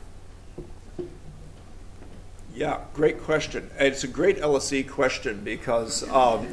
Yeah, 2.57 2.81
great 2.95 3.21
question. 3.21 3.71
It's 3.79 4.03
a 4.03 4.09
great 4.09 4.39
LSE 4.39 4.89
question 4.89 5.45
because 5.45 6.03
um, 6.05 6.49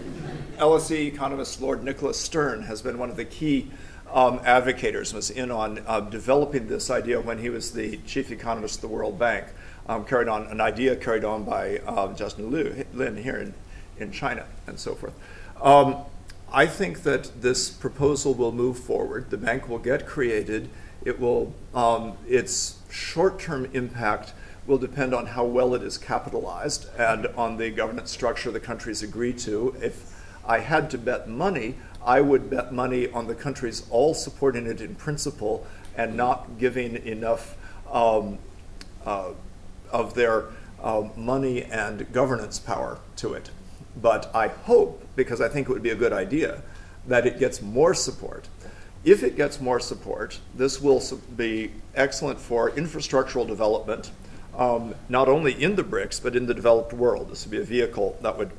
LSE 0.58 1.08
economist 1.08 1.62
Lord 1.62 1.82
Nicholas 1.82 2.20
Stern 2.20 2.64
has 2.64 2.82
been 2.82 2.98
one 2.98 3.10
of 3.10 3.16
the 3.16 3.24
key 3.24 3.72
um, 4.12 4.40
advocators, 4.40 5.14
was 5.14 5.30
in 5.30 5.50
on 5.50 5.82
uh, 5.88 6.02
developing 6.02 6.68
this 6.68 6.90
idea 6.90 7.22
when 7.22 7.38
he 7.38 7.50
was 7.50 7.72
the 7.72 7.96
chief 8.06 8.32
economist 8.32 8.76
of 8.76 8.82
the 8.82 8.88
World 8.90 9.18
Bank, 9.18 9.46
um, 9.88 10.04
carried 10.04 10.28
on 10.28 10.48
an 10.48 10.60
idea 10.60 10.94
carried 10.98 11.24
on 11.24 11.46
by 11.46 11.78
uh, 11.88 12.14
Justin 12.14 12.52
Liu, 12.52 12.86
Lin 12.94 13.16
here 13.16 13.38
in, 13.38 13.54
in 13.98 14.12
China 14.12 14.46
and 14.68 14.78
so 14.78 14.96
forth. 14.96 15.14
Um, 15.62 16.00
I 16.52 16.66
think 16.66 17.04
that 17.04 17.42
this 17.42 17.70
proposal 17.70 18.34
will 18.34 18.52
move 18.52 18.78
forward. 18.78 19.30
The 19.30 19.38
bank 19.38 19.70
will 19.70 19.80
get 19.80 20.06
created. 20.06 20.70
It 21.06 21.18
will, 21.18 21.54
um, 21.74 22.18
its 22.28 22.80
short-term 22.90 23.70
impact 23.72 24.34
will 24.66 24.78
depend 24.78 25.14
on 25.14 25.26
how 25.26 25.44
well 25.44 25.76
it 25.76 25.84
is 25.84 25.98
capitalized 25.98 26.88
and 26.98 27.28
on 27.38 27.58
the 27.58 27.70
governance 27.70 28.12
structure 28.12 28.52
the 28.52 28.60
countries 28.60 29.04
agree 29.04 29.34
to. 29.34 29.76
If 29.82 30.14
I 30.46 30.60
had 30.60 30.90
to 30.92 30.98
bet 30.98 31.28
money, 31.28 31.76
I 32.06 32.22
would 32.22 32.50
bet 32.50 32.74
money 32.74 33.10
on 33.12 33.28
the 33.28 33.36
countries 33.36 33.86
all 33.90 34.14
supporting 34.14 34.66
it 34.66 34.82
in 34.82 34.96
principle 34.96 35.66
and 35.96 36.16
not 36.16 36.58
giving 36.58 36.96
enough 37.06 37.56
um, 37.92 38.38
uh, 39.06 39.32
of 39.92 40.14
their 40.14 40.46
uh, 40.82 41.08
money 41.16 41.64
and 41.64 42.12
governance 42.12 42.60
power 42.60 43.00
to 43.18 43.34
it. 43.34 43.50
But 44.02 44.32
I 44.34 44.48
hope, 44.48 45.06
because 45.16 45.40
I 45.40 45.48
think 45.48 45.70
it 45.70 45.74
would 45.74 45.84
be 45.84 45.92
a 45.92 45.96
good 45.96 46.14
idea, 46.14 46.62
that 47.08 47.26
it 47.26 47.38
gets 47.38 47.62
more 47.62 47.94
support. 47.94 48.48
If 49.04 49.24
it 49.24 49.36
gets 49.36 49.60
more 49.60 49.80
support, 49.80 50.40
this 50.56 50.82
will 50.82 51.02
be 51.36 51.72
excellent 51.96 52.40
for 52.40 52.72
infrastructural 52.72 53.46
development, 53.46 54.12
um, 54.58 54.96
not 55.10 55.28
only 55.28 55.52
in 55.62 55.76
the 55.76 55.84
BRICS, 55.84 56.22
but 56.22 56.36
in 56.36 56.46
the 56.46 56.54
developed 56.54 56.94
world. 56.94 57.32
This 57.32 57.46
would 57.46 57.52
be 57.52 57.60
a 57.60 57.64
vehicle 57.64 58.18
that 58.22 58.38
would 58.38 58.52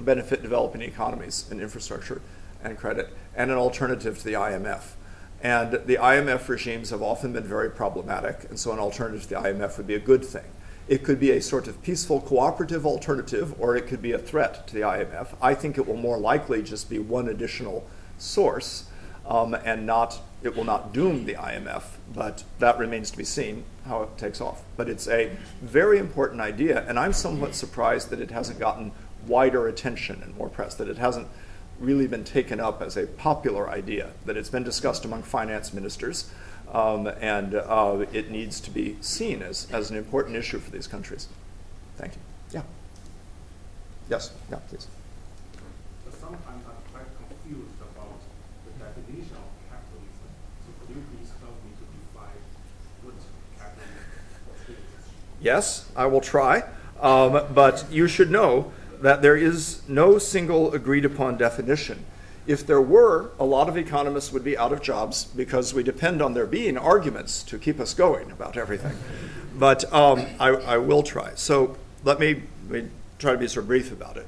benefit 0.00 0.42
developing 0.42 0.82
economies 0.82 1.46
and 1.50 1.60
infrastructure 1.60 2.22
and 2.62 2.76
credit, 2.76 3.12
and 3.36 3.50
an 3.50 3.56
alternative 3.56 4.18
to 4.18 4.24
the 4.24 4.32
IMF. 4.32 4.82
And 5.40 5.72
the 5.72 5.96
IMF 5.96 6.48
regimes 6.48 6.90
have 6.90 7.02
often 7.02 7.32
been 7.32 7.44
very 7.44 7.70
problematic, 7.70 8.44
and 8.48 8.58
so 8.58 8.72
an 8.72 8.78
alternative 8.78 9.22
to 9.22 9.28
the 9.28 9.34
IMF 9.36 9.76
would 9.76 9.86
be 9.86 9.94
a 9.94 10.00
good 10.00 10.24
thing. 10.24 10.44
It 10.88 11.04
could 11.04 11.20
be 11.20 11.32
a 11.32 11.40
sort 11.40 11.68
of 11.68 11.80
peaceful 11.82 12.20
cooperative 12.20 12.86
alternative, 12.86 13.54
or 13.60 13.76
it 13.76 13.86
could 13.86 14.02
be 14.02 14.12
a 14.12 14.18
threat 14.18 14.66
to 14.68 14.74
the 14.74 14.80
IMF. 14.80 15.36
I 15.40 15.54
think 15.54 15.78
it 15.78 15.86
will 15.86 15.96
more 15.96 16.18
likely 16.18 16.62
just 16.62 16.90
be 16.90 16.98
one 16.98 17.28
additional 17.28 17.86
source, 18.16 18.88
um, 19.26 19.54
and 19.54 19.86
not 19.86 20.20
it 20.42 20.56
will 20.56 20.64
not 20.64 20.92
doom 20.92 21.24
the 21.24 21.34
IMF, 21.34 21.82
but 22.14 22.44
that 22.58 22.78
remains 22.78 23.10
to 23.10 23.16
be 23.16 23.24
seen 23.24 23.64
how 23.86 24.02
it 24.02 24.16
takes 24.18 24.40
off. 24.40 24.62
But 24.76 24.88
it's 24.88 25.08
a 25.08 25.36
very 25.60 25.98
important 25.98 26.40
idea, 26.40 26.84
and 26.88 26.98
I'm 26.98 27.12
somewhat 27.12 27.54
surprised 27.54 28.10
that 28.10 28.20
it 28.20 28.30
hasn't 28.30 28.58
gotten 28.58 28.92
wider 29.26 29.66
attention 29.66 30.22
and 30.22 30.36
more 30.36 30.48
press, 30.48 30.74
that 30.76 30.88
it 30.88 30.98
hasn't 30.98 31.28
really 31.80 32.06
been 32.06 32.24
taken 32.24 32.60
up 32.60 32.82
as 32.82 32.96
a 32.96 33.06
popular 33.06 33.68
idea, 33.68 34.10
that 34.26 34.36
it's 34.36 34.50
been 34.50 34.64
discussed 34.64 35.04
among 35.04 35.22
finance 35.22 35.72
ministers, 35.72 36.30
um, 36.72 37.06
and 37.20 37.54
uh, 37.54 38.04
it 38.12 38.30
needs 38.30 38.60
to 38.60 38.70
be 38.70 38.96
seen 39.00 39.42
as, 39.42 39.66
as 39.70 39.90
an 39.90 39.96
important 39.96 40.36
issue 40.36 40.58
for 40.58 40.70
these 40.70 40.86
countries. 40.86 41.28
Thank 41.96 42.14
you. 42.14 42.20
Yeah. 42.52 42.62
Yes, 44.10 44.32
yeah, 44.50 44.58
please. 44.68 44.86
But 46.04 46.14
sometimes 46.14 46.64
I'm 46.66 46.92
quite 46.92 47.08
confused 47.28 47.80
about 47.80 48.20
the 48.64 48.84
definition 48.84 49.36
of 49.36 49.48
capitalism. 49.70 50.28
So 50.64 50.68
could 50.80 50.96
you 50.96 51.02
please 51.12 51.30
help 51.40 51.56
me 51.64 51.72
to 51.76 51.84
define 51.88 52.40
what 53.02 53.16
capitalism 53.56 54.06
is? 54.68 55.04
Yes, 55.40 55.88
I 55.96 56.06
will 56.06 56.20
try. 56.20 56.64
Um, 57.00 57.40
but 57.54 57.84
you 57.90 58.08
should 58.08 58.30
know 58.30 58.72
that 59.00 59.22
there 59.22 59.36
is 59.36 59.82
no 59.88 60.18
single 60.18 60.72
agreed 60.74 61.04
upon 61.04 61.36
definition. 61.36 62.04
If 62.46 62.66
there 62.66 62.80
were, 62.80 63.30
a 63.38 63.44
lot 63.44 63.68
of 63.68 63.76
economists 63.76 64.32
would 64.32 64.42
be 64.42 64.56
out 64.56 64.72
of 64.72 64.82
jobs 64.82 65.24
because 65.24 65.74
we 65.74 65.82
depend 65.82 66.22
on 66.22 66.34
there 66.34 66.46
being 66.46 66.76
arguments 66.76 67.42
to 67.44 67.58
keep 67.58 67.78
us 67.78 67.94
going 67.94 68.30
about 68.30 68.56
everything. 68.56 68.96
But 69.54 69.92
um, 69.92 70.24
I, 70.40 70.48
I, 70.48 70.78
will 70.78 71.02
try. 71.02 71.32
So 71.34 71.76
let 72.04 72.18
me, 72.18 72.42
let 72.70 72.84
me 72.84 72.90
try 73.18 73.32
to 73.32 73.38
be 73.38 73.48
sort 73.48 73.64
of 73.64 73.68
brief 73.68 73.92
about 73.92 74.16
it. 74.16 74.26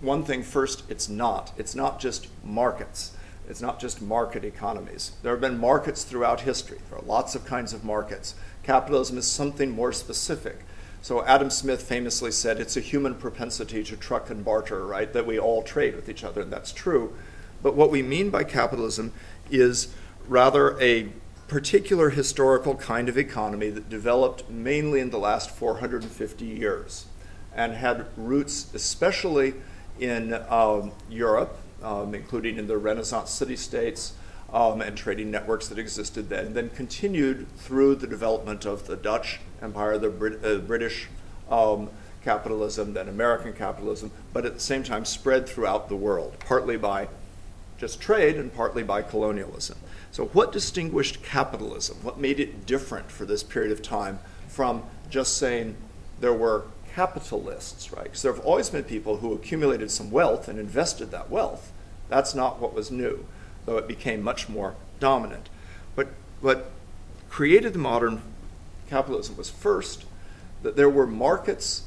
One 0.00 0.24
thing 0.24 0.42
first, 0.42 0.82
it's 0.90 1.08
not. 1.08 1.52
It's 1.56 1.74
not 1.74 2.00
just 2.00 2.28
markets. 2.44 3.16
It's 3.48 3.62
not 3.62 3.80
just 3.80 4.02
market 4.02 4.44
economies. 4.44 5.12
There 5.22 5.32
have 5.32 5.40
been 5.40 5.58
markets 5.58 6.04
throughout 6.04 6.42
history. 6.42 6.78
There 6.90 6.98
are 6.98 7.04
lots 7.04 7.34
of 7.34 7.46
kinds 7.46 7.72
of 7.72 7.82
markets. 7.82 8.34
Capitalism 8.68 9.16
is 9.16 9.26
something 9.26 9.70
more 9.70 9.94
specific. 9.94 10.58
So 11.00 11.24
Adam 11.24 11.48
Smith 11.48 11.80
famously 11.80 12.30
said 12.30 12.60
it's 12.60 12.76
a 12.76 12.82
human 12.82 13.14
propensity 13.14 13.82
to 13.84 13.96
truck 13.96 14.28
and 14.28 14.44
barter, 14.44 14.84
right? 14.84 15.10
That 15.10 15.24
we 15.24 15.38
all 15.38 15.62
trade 15.62 15.96
with 15.96 16.10
each 16.10 16.22
other, 16.22 16.42
and 16.42 16.52
that's 16.52 16.70
true. 16.70 17.16
But 17.62 17.74
what 17.76 17.90
we 17.90 18.02
mean 18.02 18.28
by 18.28 18.44
capitalism 18.44 19.14
is 19.50 19.94
rather 20.26 20.78
a 20.82 21.08
particular 21.46 22.10
historical 22.10 22.74
kind 22.74 23.08
of 23.08 23.16
economy 23.16 23.70
that 23.70 23.88
developed 23.88 24.50
mainly 24.50 25.00
in 25.00 25.08
the 25.08 25.18
last 25.18 25.50
450 25.50 26.44
years 26.44 27.06
and 27.54 27.72
had 27.72 28.04
roots 28.18 28.66
especially 28.74 29.54
in 29.98 30.34
um, 30.50 30.92
Europe, 31.08 31.56
um, 31.82 32.14
including 32.14 32.58
in 32.58 32.66
the 32.66 32.76
Renaissance 32.76 33.30
city 33.30 33.56
states 33.56 34.12
um, 34.52 34.80
and 34.80 34.96
trading 34.96 35.30
networks 35.30 35.68
that 35.68 35.78
existed 35.78 36.28
then, 36.28 36.46
and 36.46 36.54
then 36.54 36.70
continued 36.70 37.46
through 37.58 37.94
the 37.96 38.06
development 38.06 38.64
of 38.64 38.86
the 38.86 38.96
Dutch 38.96 39.40
Empire, 39.60 39.98
the 39.98 40.08
Brit- 40.08 40.44
uh, 40.44 40.58
British 40.58 41.08
um, 41.50 41.90
capitalism, 42.22 42.94
then 42.94 43.08
American 43.08 43.52
capitalism, 43.52 44.10
but 44.32 44.46
at 44.46 44.54
the 44.54 44.60
same 44.60 44.82
time 44.82 45.04
spread 45.04 45.48
throughout 45.48 45.88
the 45.88 45.96
world, 45.96 46.36
partly 46.40 46.76
by 46.76 47.08
just 47.78 48.00
trade 48.00 48.36
and 48.36 48.52
partly 48.54 48.82
by 48.82 49.02
colonialism. 49.02 49.78
So, 50.10 50.26
what 50.26 50.52
distinguished 50.52 51.22
capitalism? 51.22 51.98
What 52.02 52.18
made 52.18 52.40
it 52.40 52.66
different 52.66 53.10
for 53.10 53.24
this 53.24 53.42
period 53.42 53.70
of 53.70 53.82
time 53.82 54.18
from 54.48 54.82
just 55.10 55.36
saying 55.36 55.76
there 56.20 56.32
were 56.32 56.64
capitalists, 56.94 57.92
right? 57.92 58.04
Because 58.04 58.22
there 58.22 58.32
have 58.32 58.44
always 58.44 58.70
been 58.70 58.84
people 58.84 59.18
who 59.18 59.32
accumulated 59.32 59.90
some 59.90 60.10
wealth 60.10 60.48
and 60.48 60.58
invested 60.58 61.10
that 61.10 61.30
wealth. 61.30 61.72
That's 62.08 62.34
not 62.34 62.58
what 62.58 62.74
was 62.74 62.90
new, 62.90 63.26
though 63.68 63.76
it 63.76 63.86
became 63.86 64.22
much 64.22 64.48
more 64.48 64.74
dominant. 64.98 65.50
But 65.94 66.08
what 66.40 66.70
created 67.28 67.74
the 67.74 67.78
modern 67.78 68.22
capitalism 68.88 69.36
was 69.36 69.50
first 69.50 70.06
that 70.62 70.74
there 70.74 70.88
were 70.88 71.06
markets 71.06 71.82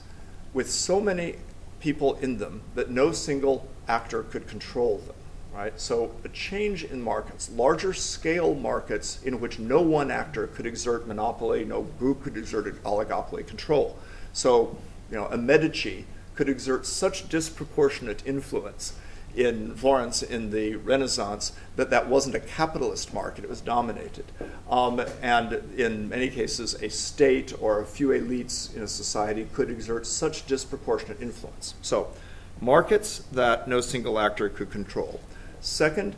with 0.53 0.69
so 0.69 1.01
many 1.01 1.37
people 1.79 2.15
in 2.15 2.37
them 2.37 2.61
that 2.75 2.91
no 2.91 3.11
single 3.11 3.67
actor 3.87 4.21
could 4.21 4.47
control 4.47 4.99
them. 4.99 5.15
Right? 5.53 5.77
So 5.81 6.11
a 6.23 6.29
change 6.29 6.83
in 6.83 7.01
markets, 7.01 7.49
larger 7.49 7.93
scale 7.93 8.53
markets 8.53 9.19
in 9.23 9.41
which 9.41 9.57
no 9.57 9.81
one 9.81 10.11
actor 10.11 10.47
could 10.47 10.67
exert 10.67 11.07
monopoly, 11.07 11.65
no 11.65 11.81
group 11.81 12.23
could 12.23 12.37
exert 12.37 12.81
oligopoly 12.83 13.45
control. 13.45 13.97
So, 14.33 14.77
you 15.09 15.17
know, 15.17 15.25
a 15.25 15.37
Medici 15.37 16.05
could 16.35 16.47
exert 16.47 16.85
such 16.85 17.27
disproportionate 17.27 18.21
influence 18.25 18.93
in 19.35 19.75
Florence 19.75 20.23
in 20.23 20.51
the 20.51 20.75
Renaissance 20.75 21.53
that 21.75 21.89
that 21.89 22.07
wasn't 22.07 22.35
a 22.35 22.39
capitalist 22.39 23.13
market, 23.13 23.43
it 23.43 23.49
was 23.49 23.61
dominated. 23.61 24.25
Um, 24.69 25.01
and 25.21 25.53
in 25.77 26.09
many 26.09 26.29
cases, 26.29 26.73
a 26.75 26.89
state 26.89 27.53
or 27.59 27.79
a 27.79 27.85
few 27.85 28.09
elites 28.09 28.75
in 28.75 28.81
a 28.83 28.87
society 28.87 29.47
could 29.53 29.69
exert 29.69 30.05
such 30.05 30.45
disproportionate 30.47 31.21
influence. 31.21 31.75
So, 31.81 32.11
markets 32.59 33.19
that 33.31 33.67
no 33.67 33.81
single 33.81 34.19
actor 34.19 34.49
could 34.49 34.71
control. 34.71 35.19
Second, 35.61 36.15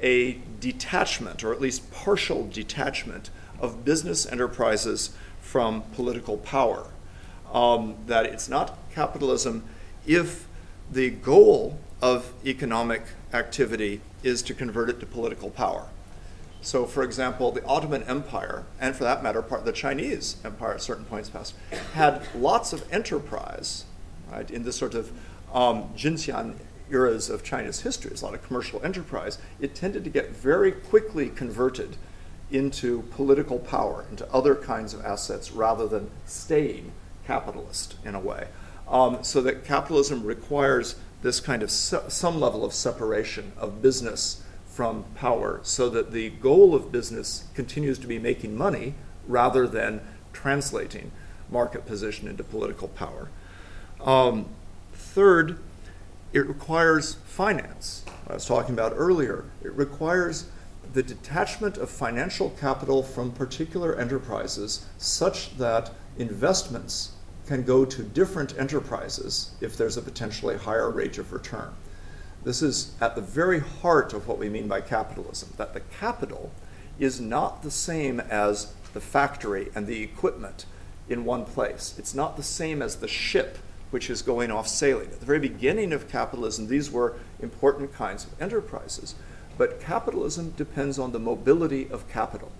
a 0.00 0.38
detachment, 0.60 1.44
or 1.44 1.52
at 1.52 1.60
least 1.60 1.90
partial 1.92 2.46
detachment, 2.48 3.30
of 3.60 3.84
business 3.84 4.26
enterprises 4.26 5.10
from 5.40 5.82
political 5.94 6.36
power. 6.36 6.86
Um, 7.52 7.96
that 8.06 8.24
it's 8.24 8.48
not 8.48 8.78
capitalism 8.94 9.64
if 10.06 10.46
the 10.90 11.10
goal 11.10 11.78
of 12.02 12.32
economic 12.44 13.02
activity 13.32 14.00
is 14.24 14.42
to 14.42 14.52
convert 14.52 14.90
it 14.90 15.00
to 15.00 15.06
political 15.06 15.48
power. 15.48 15.86
So, 16.60 16.84
for 16.84 17.02
example, 17.02 17.50
the 17.50 17.64
Ottoman 17.64 18.02
Empire, 18.04 18.64
and 18.80 18.94
for 18.94 19.04
that 19.04 19.22
matter, 19.22 19.40
part 19.40 19.64
the 19.64 19.72
Chinese 19.72 20.36
Empire 20.44 20.74
at 20.74 20.82
certain 20.82 21.04
points 21.04 21.28
past, 21.28 21.54
had 21.94 22.22
lots 22.36 22.72
of 22.72 22.84
enterprise, 22.92 23.84
right, 24.30 24.48
in 24.50 24.64
this 24.64 24.76
sort 24.76 24.94
of 24.94 25.10
um, 25.52 25.88
Jinxian 25.96 26.54
eras 26.90 27.30
of 27.30 27.42
China's 27.42 27.80
history. 27.80 28.10
There's 28.10 28.22
a 28.22 28.26
lot 28.26 28.34
of 28.34 28.46
commercial 28.46 28.84
enterprise. 28.84 29.38
It 29.60 29.74
tended 29.74 30.04
to 30.04 30.10
get 30.10 30.30
very 30.30 30.72
quickly 30.72 31.30
converted 31.30 31.96
into 32.50 33.02
political 33.10 33.58
power, 33.58 34.04
into 34.10 34.30
other 34.32 34.54
kinds 34.54 34.92
of 34.92 35.04
assets, 35.04 35.52
rather 35.52 35.88
than 35.88 36.10
staying 36.26 36.92
capitalist 37.26 37.96
in 38.04 38.14
a 38.14 38.20
way. 38.20 38.48
Um, 38.88 39.24
so 39.24 39.40
that 39.42 39.64
capitalism 39.64 40.22
requires 40.22 40.96
this 41.22 41.40
kind 41.40 41.62
of 41.62 41.70
se- 41.70 42.08
some 42.08 42.40
level 42.40 42.64
of 42.64 42.72
separation 42.72 43.52
of 43.56 43.80
business 43.80 44.42
from 44.66 45.04
power 45.14 45.60
so 45.62 45.88
that 45.88 46.12
the 46.12 46.30
goal 46.30 46.74
of 46.74 46.90
business 46.90 47.44
continues 47.54 47.98
to 47.98 48.06
be 48.06 48.18
making 48.18 48.56
money 48.56 48.94
rather 49.26 49.66
than 49.66 50.00
translating 50.32 51.10
market 51.50 51.86
position 51.86 52.26
into 52.26 52.42
political 52.42 52.88
power. 52.88 53.28
Um, 54.00 54.48
third, 54.94 55.58
it 56.32 56.46
requires 56.46 57.14
finance. 57.26 58.04
I 58.28 58.34
was 58.34 58.46
talking 58.46 58.74
about 58.74 58.92
earlier. 58.96 59.44
It 59.62 59.72
requires 59.74 60.46
the 60.92 61.02
detachment 61.02 61.76
of 61.76 61.90
financial 61.90 62.50
capital 62.50 63.02
from 63.02 63.32
particular 63.32 63.94
enterprises 63.96 64.86
such 64.98 65.56
that 65.58 65.90
investments 66.18 67.11
can 67.46 67.62
go 67.62 67.84
to 67.84 68.02
different 68.02 68.56
enterprises 68.58 69.52
if 69.60 69.76
there's 69.76 69.96
a 69.96 70.02
potentially 70.02 70.56
higher 70.56 70.90
rate 70.90 71.18
of 71.18 71.32
return. 71.32 71.72
This 72.44 72.62
is 72.62 72.94
at 73.00 73.14
the 73.14 73.20
very 73.20 73.60
heart 73.60 74.12
of 74.12 74.26
what 74.26 74.38
we 74.38 74.48
mean 74.48 74.68
by 74.68 74.80
capitalism 74.80 75.50
that 75.56 75.74
the 75.74 75.80
capital 75.80 76.50
is 76.98 77.20
not 77.20 77.62
the 77.62 77.70
same 77.70 78.20
as 78.20 78.74
the 78.94 79.00
factory 79.00 79.70
and 79.74 79.86
the 79.86 80.02
equipment 80.02 80.66
in 81.08 81.24
one 81.24 81.44
place. 81.44 81.94
It's 81.98 82.14
not 82.14 82.36
the 82.36 82.42
same 82.42 82.82
as 82.82 82.96
the 82.96 83.08
ship 83.08 83.58
which 83.90 84.08
is 84.08 84.22
going 84.22 84.50
off 84.50 84.66
sailing. 84.66 85.08
At 85.08 85.20
the 85.20 85.26
very 85.26 85.38
beginning 85.38 85.92
of 85.92 86.08
capitalism, 86.08 86.66
these 86.66 86.90
were 86.90 87.16
important 87.40 87.92
kinds 87.92 88.24
of 88.24 88.40
enterprises. 88.40 89.14
But 89.58 89.80
capitalism 89.80 90.54
depends 90.56 90.98
on 90.98 91.12
the 91.12 91.18
mobility 91.18 91.88
of 91.90 92.08
capital, 92.08 92.50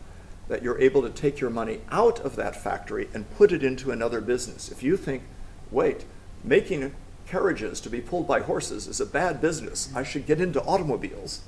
that 0.53 0.63
you're 0.63 0.79
able 0.79 1.01
to 1.01 1.09
take 1.09 1.41
your 1.41 1.49
money 1.49 1.81
out 1.91 2.21
of 2.21 2.37
that 2.37 2.55
factory 2.55 3.09
and 3.15 3.31
put 3.39 3.53
it 3.53 3.65
into 3.65 3.91
another 3.91 4.21
business. 4.21 4.71
If 4.71 4.83
you 4.83 4.99
think, 4.99 5.23
wait, 5.71 6.05
making 6.45 6.95
carriages 7.27 7.81
to 7.81 7.89
be 7.89 8.03
pulled 8.03 8.29
by 8.29 8.41
horses 8.41 8.87
is 8.87 9.01
a 9.01 9.07
bad 9.07 9.41
business, 9.41 9.91
I 9.97 10.03
should 10.03 10.27
get 10.27 10.43
into 10.43 10.63
automobiles, 10.65 11.41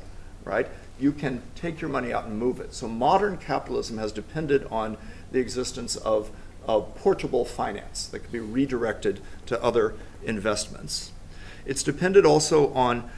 right? 0.42 0.66
You 0.98 1.12
can 1.12 1.42
take 1.54 1.82
your 1.82 1.90
money 1.90 2.14
out 2.14 2.24
and 2.24 2.38
move 2.38 2.60
it. 2.60 2.72
So 2.72 2.88
modern 2.88 3.36
capitalism 3.36 3.98
has 3.98 4.10
depended 4.10 4.66
on 4.70 4.96
the 5.30 5.38
existence 5.38 5.96
of, 5.96 6.30
of 6.66 6.94
portable 6.94 7.44
finance 7.44 8.06
that 8.06 8.20
can 8.20 8.32
be 8.32 8.40
redirected 8.40 9.20
to 9.44 9.62
other 9.62 9.96
investments. 10.24 11.12
It's 11.66 11.82
depended 11.82 12.24
also 12.24 12.72
on 12.72 13.10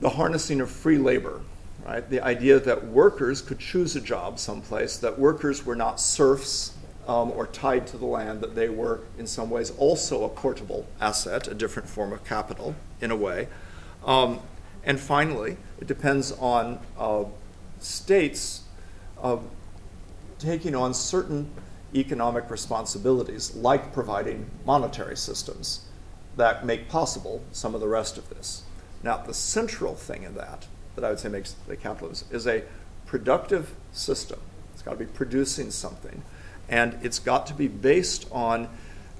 the 0.00 0.10
harnessing 0.10 0.60
of 0.60 0.68
free 0.68 0.98
labor, 0.98 1.42
right? 1.86 2.08
The 2.08 2.20
idea 2.20 2.58
that 2.58 2.86
workers 2.86 3.40
could 3.40 3.58
choose 3.58 3.94
a 3.94 4.00
job 4.00 4.38
someplace, 4.38 4.96
that 4.98 5.18
workers 5.18 5.64
were 5.64 5.76
not 5.76 6.00
serfs 6.00 6.74
um, 7.06 7.30
or 7.30 7.46
tied 7.46 7.86
to 7.88 7.98
the 7.98 8.06
land, 8.06 8.40
that 8.40 8.56
they 8.56 8.68
were 8.68 9.00
in 9.16 9.26
some 9.26 9.48
ways 9.50 9.70
also 9.78 10.24
a 10.24 10.28
portable 10.28 10.86
asset, 11.00 11.46
a 11.46 11.54
different 11.54 11.88
form 11.88 12.12
of 12.12 12.24
capital 12.24 12.74
in 13.00 13.10
a 13.10 13.16
way. 13.16 13.46
Um, 14.04 14.40
and 14.84 14.98
finally, 14.98 15.56
it 15.80 15.86
depends 15.86 16.32
on 16.32 16.80
uh, 16.98 17.24
states 17.78 18.62
uh, 19.22 19.38
taking 20.38 20.74
on 20.74 20.92
certain 20.92 21.48
economic 21.94 22.50
responsibilities, 22.50 23.54
like 23.54 23.92
providing 23.92 24.50
monetary 24.64 25.16
systems 25.16 25.86
that 26.36 26.66
make 26.66 26.88
possible 26.88 27.42
some 27.52 27.74
of 27.74 27.80
the 27.80 27.88
rest 27.88 28.18
of 28.18 28.28
this. 28.28 28.64
Now, 29.02 29.18
the 29.18 29.32
central 29.32 29.94
thing 29.94 30.24
in 30.24 30.34
that, 30.34 30.66
that 30.96 31.04
I 31.04 31.10
would 31.10 31.20
say 31.20 31.28
makes 31.28 31.52
the 31.68 31.76
capitalism, 31.76 32.28
is 32.32 32.46
a 32.46 32.64
productive 33.06 33.74
system. 33.92 34.40
It's 34.74 34.82
got 34.82 34.92
to 34.92 34.96
be 34.98 35.06
producing 35.06 35.70
something. 35.70 36.22
And 36.68 36.98
it's 37.02 37.18
got 37.18 37.46
to 37.46 37.54
be 37.54 37.68
based 37.68 38.26
on 38.32 38.68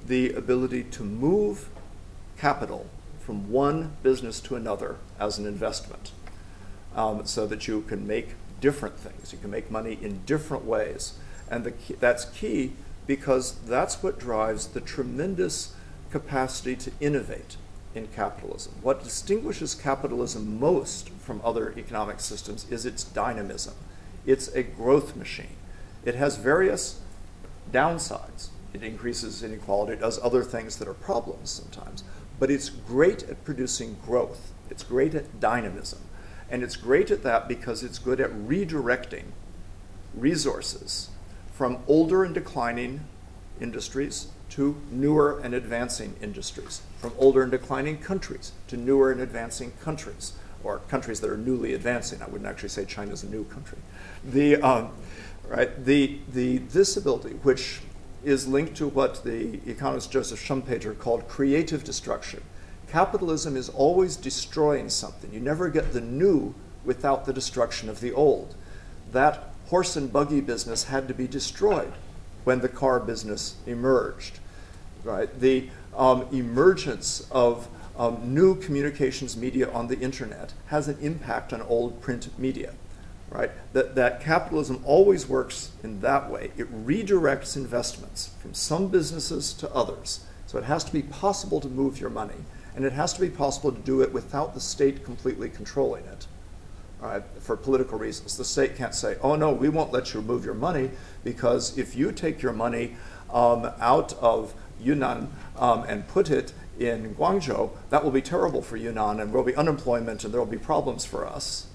the 0.06 0.32
ability 0.32 0.84
to 0.84 1.02
move 1.02 1.68
capital 2.36 2.86
from 3.20 3.50
one 3.50 3.96
business 4.02 4.40
to 4.40 4.56
another 4.56 4.96
as 5.18 5.38
an 5.38 5.46
investment 5.46 6.12
um, 6.94 7.24
so 7.24 7.46
that 7.46 7.66
you 7.68 7.82
can 7.82 8.06
make 8.06 8.30
different 8.60 8.98
things. 8.98 9.32
You 9.32 9.38
can 9.38 9.50
make 9.50 9.70
money 9.70 9.98
in 10.00 10.22
different 10.24 10.64
ways. 10.64 11.18
And 11.50 11.64
key, 11.78 11.94
that's 11.94 12.24
key 12.26 12.72
because 13.06 13.52
that's 13.66 14.02
what 14.02 14.18
drives 14.18 14.68
the 14.68 14.80
tremendous 14.80 15.74
capacity 16.10 16.76
to 16.76 16.92
innovate 17.00 17.56
in 17.94 18.08
capitalism. 18.08 18.74
What 18.82 19.02
distinguishes 19.02 19.74
capitalism 19.74 20.58
most 20.58 21.10
from 21.26 21.42
other 21.44 21.74
economic 21.76 22.20
systems 22.20 22.64
is 22.70 22.86
its 22.86 23.02
dynamism. 23.02 23.74
It's 24.24 24.48
a 24.54 24.62
growth 24.62 25.16
machine. 25.16 25.56
It 26.04 26.14
has 26.14 26.36
various 26.36 27.00
downsides. 27.72 28.50
It 28.72 28.82
increases 28.82 29.42
inequality, 29.42 29.94
it 29.94 30.00
does 30.00 30.20
other 30.22 30.44
things 30.44 30.76
that 30.76 30.86
are 30.86 30.94
problems 30.94 31.50
sometimes. 31.50 32.04
But 32.38 32.50
it's 32.50 32.68
great 32.68 33.24
at 33.24 33.44
producing 33.44 33.96
growth, 34.04 34.52
it's 34.70 34.84
great 34.84 35.14
at 35.14 35.40
dynamism. 35.40 36.00
And 36.48 36.62
it's 36.62 36.76
great 36.76 37.10
at 37.10 37.24
that 37.24 37.48
because 37.48 37.82
it's 37.82 37.98
good 37.98 38.20
at 38.20 38.30
redirecting 38.30 39.24
resources 40.14 41.10
from 41.52 41.78
older 41.88 42.22
and 42.22 42.34
declining 42.34 43.00
industries 43.60 44.28
to 44.50 44.80
newer 44.92 45.40
and 45.42 45.54
advancing 45.54 46.14
industries, 46.22 46.82
from 46.98 47.12
older 47.18 47.42
and 47.42 47.50
declining 47.50 47.98
countries 47.98 48.52
to 48.68 48.76
newer 48.76 49.10
and 49.10 49.20
advancing 49.20 49.72
countries, 49.82 50.34
or 50.64 50.78
countries 50.88 51.20
that 51.20 51.30
are 51.30 51.36
newly 51.36 51.74
advancing. 51.74 52.22
I 52.22 52.26
wouldn't 52.26 52.48
actually 52.48 52.70
say 52.70 52.84
China's 52.84 53.22
a 53.22 53.28
new 53.28 53.44
country. 53.44 53.78
The, 54.24 54.56
um, 54.56 54.90
right, 55.48 55.84
the, 55.84 56.18
the, 56.32 56.58
this 56.58 56.96
ability, 56.96 57.34
which 57.42 57.80
is 58.24 58.48
linked 58.48 58.76
to 58.76 58.88
what 58.88 59.22
the 59.22 59.60
economist 59.70 60.10
Joseph 60.10 60.44
Schumpeter 60.44 60.98
called 60.98 61.28
creative 61.28 61.84
destruction. 61.84 62.42
Capitalism 62.88 63.56
is 63.56 63.68
always 63.68 64.16
destroying 64.16 64.88
something. 64.88 65.32
You 65.32 65.40
never 65.40 65.68
get 65.68 65.92
the 65.92 66.00
new 66.00 66.54
without 66.84 67.24
the 67.24 67.32
destruction 67.32 67.88
of 67.88 68.00
the 68.00 68.12
old. 68.12 68.54
That 69.12 69.50
horse 69.68 69.96
and 69.96 70.12
buggy 70.12 70.40
business 70.40 70.84
had 70.84 71.08
to 71.08 71.14
be 71.14 71.26
destroyed 71.26 71.92
when 72.44 72.60
the 72.60 72.68
car 72.68 73.00
business 73.00 73.56
emerged. 73.66 74.38
Right? 75.04 75.40
The 75.40 75.68
um, 75.96 76.26
emergence 76.32 77.26
of 77.30 77.68
um, 77.96 78.34
new 78.34 78.56
communications 78.56 79.36
media 79.36 79.70
on 79.70 79.88
the 79.88 79.98
internet 79.98 80.52
has 80.66 80.88
an 80.88 80.98
impact 81.00 81.52
on 81.52 81.62
old 81.62 82.00
print 82.00 82.28
media. 82.38 82.74
Right? 83.30 83.50
That, 83.72 83.96
that 83.96 84.20
capitalism 84.20 84.82
always 84.84 85.28
works 85.28 85.72
in 85.82 86.00
that 86.00 86.30
way. 86.30 86.52
It 86.56 86.72
redirects 86.86 87.56
investments 87.56 88.30
from 88.40 88.54
some 88.54 88.88
businesses 88.88 89.52
to 89.54 89.72
others. 89.74 90.24
So 90.46 90.58
it 90.58 90.64
has 90.64 90.84
to 90.84 90.92
be 90.92 91.02
possible 91.02 91.60
to 91.60 91.68
move 91.68 92.00
your 92.00 92.08
money, 92.10 92.44
and 92.76 92.84
it 92.84 92.92
has 92.92 93.12
to 93.14 93.20
be 93.20 93.28
possible 93.28 93.72
to 93.72 93.80
do 93.80 94.00
it 94.00 94.12
without 94.12 94.54
the 94.54 94.60
state 94.60 95.04
completely 95.04 95.48
controlling 95.50 96.04
it 96.04 96.28
right, 97.00 97.22
for 97.40 97.56
political 97.56 97.98
reasons. 97.98 98.36
The 98.36 98.44
state 98.44 98.76
can't 98.76 98.94
say, 98.94 99.16
oh 99.22 99.36
no, 99.36 99.52
we 99.52 99.68
won't 99.68 99.92
let 99.92 100.14
you 100.14 100.22
move 100.22 100.44
your 100.44 100.54
money 100.54 100.90
because 101.24 101.76
if 101.76 101.96
you 101.96 102.12
take 102.12 102.42
your 102.42 102.52
money 102.52 102.96
um, 103.32 103.70
out 103.80 104.12
of 104.14 104.54
Yunnan 104.80 105.32
um, 105.58 105.84
and 105.88 106.06
put 106.08 106.30
it 106.30 106.52
in 106.78 107.14
Guangzhou, 107.14 107.70
that 107.90 108.04
will 108.04 108.10
be 108.10 108.22
terrible 108.22 108.62
for 108.62 108.76
Yunnan 108.76 109.20
and 109.20 109.30
there 109.30 109.36
will 109.36 109.44
be 109.44 109.56
unemployment 109.56 110.24
and 110.24 110.32
there 110.32 110.40
will 110.40 110.46
be 110.46 110.58
problems 110.58 111.04
for 111.04 111.26
us, 111.26 111.66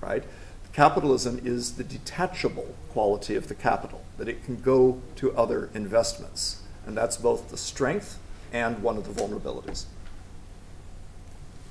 right? 0.00 0.24
Capitalism 0.72 1.40
is 1.44 1.74
the 1.74 1.84
detachable 1.84 2.74
quality 2.90 3.34
of 3.34 3.48
the 3.48 3.54
capital, 3.54 4.04
that 4.16 4.28
it 4.28 4.44
can 4.44 4.60
go 4.60 5.00
to 5.16 5.36
other 5.36 5.70
investments. 5.74 6.62
And 6.86 6.96
that's 6.96 7.16
both 7.16 7.50
the 7.50 7.56
strength 7.56 8.18
and 8.52 8.82
one 8.82 8.96
of 8.96 9.04
the 9.04 9.22
vulnerabilities. 9.22 9.84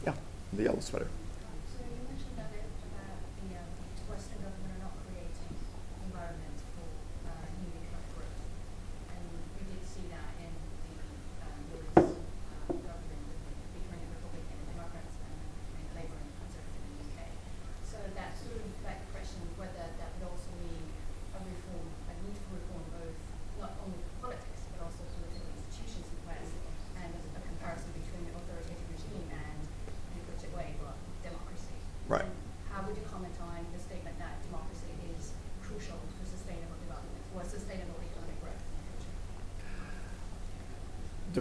Yeah, 0.05 0.13
the 0.53 0.63
yellow 0.63 0.79
sweater. 0.79 1.07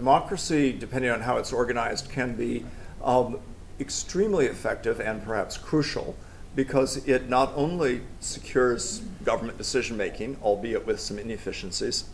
Democracy, 0.07 0.71
depending 0.71 1.11
on 1.11 1.19
how 1.19 1.35
it's 1.35 1.51
organized, 1.51 2.09
can 2.09 2.33
be 2.33 2.63
um, 3.03 3.37
extremely 3.77 4.45
effective 4.45 5.01
and 5.01 5.21
perhaps 5.21 5.57
crucial 5.57 6.15
because 6.55 7.05
it 7.05 7.27
not 7.27 7.51
only 7.57 7.99
secures 8.21 8.99
government 9.25 9.57
decision 9.57 9.97
making, 9.97 10.37
albeit 10.41 10.87
with 10.87 10.97
some 10.97 11.19
inefficiencies, 11.19 12.05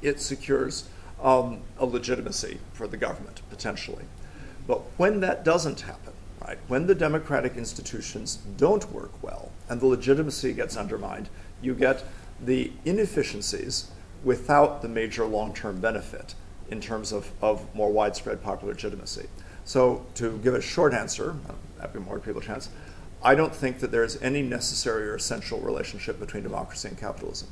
it 0.00 0.18
secures 0.18 0.88
um, 1.22 1.60
a 1.78 1.84
legitimacy 1.84 2.58
for 2.72 2.88
the 2.88 2.96
government, 2.96 3.42
potentially. 3.50 4.06
But 4.66 4.80
when 4.96 5.20
that 5.20 5.44
doesn't 5.44 5.82
happen, 5.82 6.14
right, 6.40 6.58
when 6.68 6.86
the 6.86 6.94
democratic 6.94 7.58
institutions 7.58 8.38
don't 8.56 8.90
work 8.90 9.22
well 9.22 9.52
and 9.68 9.78
the 9.78 9.86
legitimacy 9.86 10.54
gets 10.54 10.74
undermined, 10.74 11.28
you 11.60 11.74
get 11.74 12.02
the 12.40 12.72
inefficiencies 12.86 13.90
without 14.24 14.80
the 14.80 14.88
major 14.88 15.26
long 15.26 15.52
term 15.52 15.82
benefit 15.82 16.34
in 16.70 16.80
terms 16.80 17.12
of, 17.12 17.30
of 17.42 17.74
more 17.74 17.90
widespread 17.90 18.42
popular 18.42 18.72
legitimacy. 18.72 19.26
So, 19.64 20.04
to 20.16 20.38
give 20.38 20.54
a 20.54 20.60
short 20.60 20.92
answer, 20.92 21.36
happy 21.80 21.98
more 21.98 22.18
people 22.18 22.40
a 22.40 22.44
chance, 22.44 22.68
I 23.22 23.34
don't 23.34 23.54
think 23.54 23.78
that 23.80 23.90
there 23.90 24.04
is 24.04 24.20
any 24.20 24.42
necessary 24.42 25.08
or 25.08 25.14
essential 25.14 25.58
relationship 25.60 26.20
between 26.20 26.42
democracy 26.42 26.88
and 26.88 26.98
capitalism. 26.98 27.48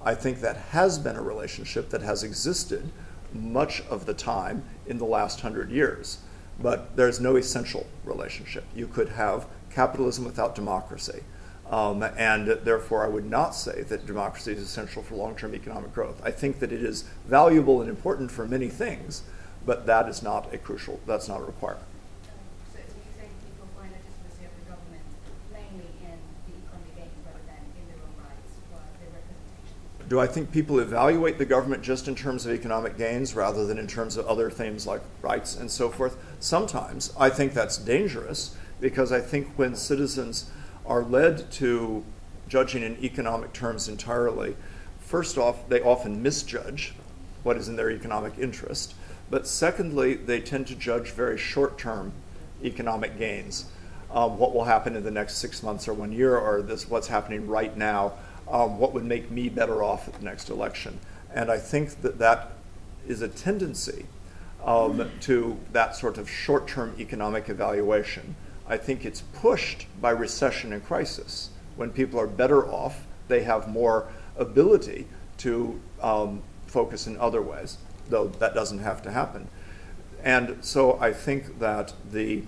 I 0.00 0.14
think 0.14 0.40
that 0.40 0.56
has 0.56 0.98
been 1.00 1.16
a 1.16 1.22
relationship 1.22 1.90
that 1.90 2.02
has 2.02 2.22
existed 2.22 2.92
much 3.32 3.82
of 3.90 4.06
the 4.06 4.14
time 4.14 4.62
in 4.86 4.98
the 4.98 5.04
last 5.04 5.40
hundred 5.40 5.70
years, 5.70 6.18
but 6.60 6.96
there's 6.96 7.20
no 7.20 7.34
essential 7.34 7.86
relationship. 8.04 8.64
You 8.74 8.86
could 8.86 9.08
have 9.08 9.46
capitalism 9.70 10.24
without 10.24 10.54
democracy. 10.54 11.22
Um, 11.70 12.04
and 12.16 12.46
therefore, 12.46 13.04
I 13.04 13.08
would 13.08 13.28
not 13.28 13.54
say 13.54 13.82
that 13.82 14.06
democracy 14.06 14.52
is 14.52 14.62
essential 14.62 15.02
for 15.02 15.16
long 15.16 15.34
term 15.34 15.54
economic 15.54 15.92
growth. 15.92 16.20
I 16.24 16.30
think 16.30 16.60
that 16.60 16.70
it 16.70 16.82
is 16.82 17.02
valuable 17.26 17.80
and 17.80 17.90
important 17.90 18.30
for 18.30 18.46
many 18.46 18.68
things, 18.68 19.24
but 19.64 19.84
that 19.86 20.08
is 20.08 20.22
not 20.22 20.54
a 20.54 20.58
crucial, 20.58 21.00
that's 21.06 21.28
not 21.28 21.40
a 21.40 21.44
requirement. 21.44 21.84
So, 22.72 22.78
so 22.78 22.78
you 22.78 23.20
say 23.20 23.28
people 23.44 23.66
find 23.76 23.90
legitimacy 23.90 24.46
of 24.46 24.54
the 24.62 24.70
government 24.70 25.02
mainly 25.52 25.90
in 26.06 26.18
the 26.46 26.54
economic 26.54 26.94
gain 26.94 27.10
rather 27.26 27.42
than 27.46 27.58
in 27.74 27.86
their 27.90 27.98
own 27.98 28.14
rights 28.22 28.54
or 28.70 28.78
their 29.00 29.10
representation? 29.10 30.08
Do 30.08 30.20
I 30.20 30.28
think 30.28 30.52
people 30.52 30.78
evaluate 30.78 31.38
the 31.38 31.46
government 31.46 31.82
just 31.82 32.06
in 32.06 32.14
terms 32.14 32.46
of 32.46 32.52
economic 32.52 32.96
gains 32.96 33.34
rather 33.34 33.66
than 33.66 33.76
in 33.76 33.88
terms 33.88 34.16
of 34.16 34.24
other 34.28 34.52
things 34.52 34.86
like 34.86 35.02
rights 35.20 35.56
and 35.56 35.68
so 35.68 35.88
forth? 35.88 36.16
Sometimes. 36.38 37.12
I 37.18 37.28
think 37.28 37.54
that's 37.54 37.76
dangerous 37.76 38.56
because 38.80 39.10
I 39.10 39.20
think 39.20 39.48
when 39.56 39.74
citizens 39.74 40.48
are 40.86 41.02
led 41.02 41.50
to 41.52 42.04
judging 42.48 42.82
in 42.82 42.96
economic 43.02 43.52
terms 43.52 43.88
entirely, 43.88 44.56
first 45.00 45.38
off, 45.38 45.68
they 45.68 45.80
often 45.80 46.22
misjudge 46.22 46.94
what 47.42 47.56
is 47.56 47.68
in 47.68 47.76
their 47.76 47.90
economic 47.90 48.34
interest. 48.38 48.94
But 49.30 49.46
secondly, 49.46 50.14
they 50.14 50.40
tend 50.40 50.66
to 50.68 50.74
judge 50.74 51.10
very 51.10 51.38
short 51.38 51.78
term 51.78 52.12
economic 52.62 53.18
gains. 53.18 53.66
Um, 54.10 54.38
what 54.38 54.54
will 54.54 54.64
happen 54.64 54.94
in 54.96 55.02
the 55.02 55.10
next 55.10 55.36
six 55.36 55.62
months 55.62 55.88
or 55.88 55.94
one 55.94 56.12
year, 56.12 56.36
or 56.36 56.62
this, 56.62 56.88
what's 56.88 57.08
happening 57.08 57.46
right 57.46 57.76
now, 57.76 58.12
um, 58.48 58.78
what 58.78 58.92
would 58.94 59.04
make 59.04 59.30
me 59.30 59.48
better 59.48 59.82
off 59.82 60.06
at 60.06 60.14
the 60.14 60.24
next 60.24 60.48
election. 60.48 60.98
And 61.34 61.50
I 61.50 61.58
think 61.58 62.02
that 62.02 62.18
that 62.18 62.52
is 63.06 63.20
a 63.20 63.28
tendency 63.28 64.06
um, 64.64 65.10
to 65.22 65.58
that 65.72 65.96
sort 65.96 66.18
of 66.18 66.30
short 66.30 66.68
term 66.68 66.94
economic 66.98 67.48
evaluation. 67.48 68.36
I 68.68 68.76
think 68.76 69.04
it's 69.04 69.20
pushed 69.20 69.86
by 70.00 70.10
recession 70.10 70.72
and 70.72 70.84
crisis. 70.84 71.50
When 71.76 71.90
people 71.90 72.18
are 72.18 72.26
better 72.26 72.66
off, 72.66 73.06
they 73.28 73.42
have 73.42 73.68
more 73.68 74.08
ability 74.36 75.06
to 75.38 75.80
um, 76.02 76.42
focus 76.66 77.06
in 77.06 77.16
other 77.18 77.42
ways 77.42 77.78
though 78.08 78.28
that 78.28 78.54
doesn't 78.54 78.78
have 78.78 79.02
to 79.02 79.10
happen. 79.10 79.48
And 80.22 80.64
so 80.64 80.98
I 81.00 81.12
think 81.12 81.58
that 81.58 81.92
the 82.10 82.42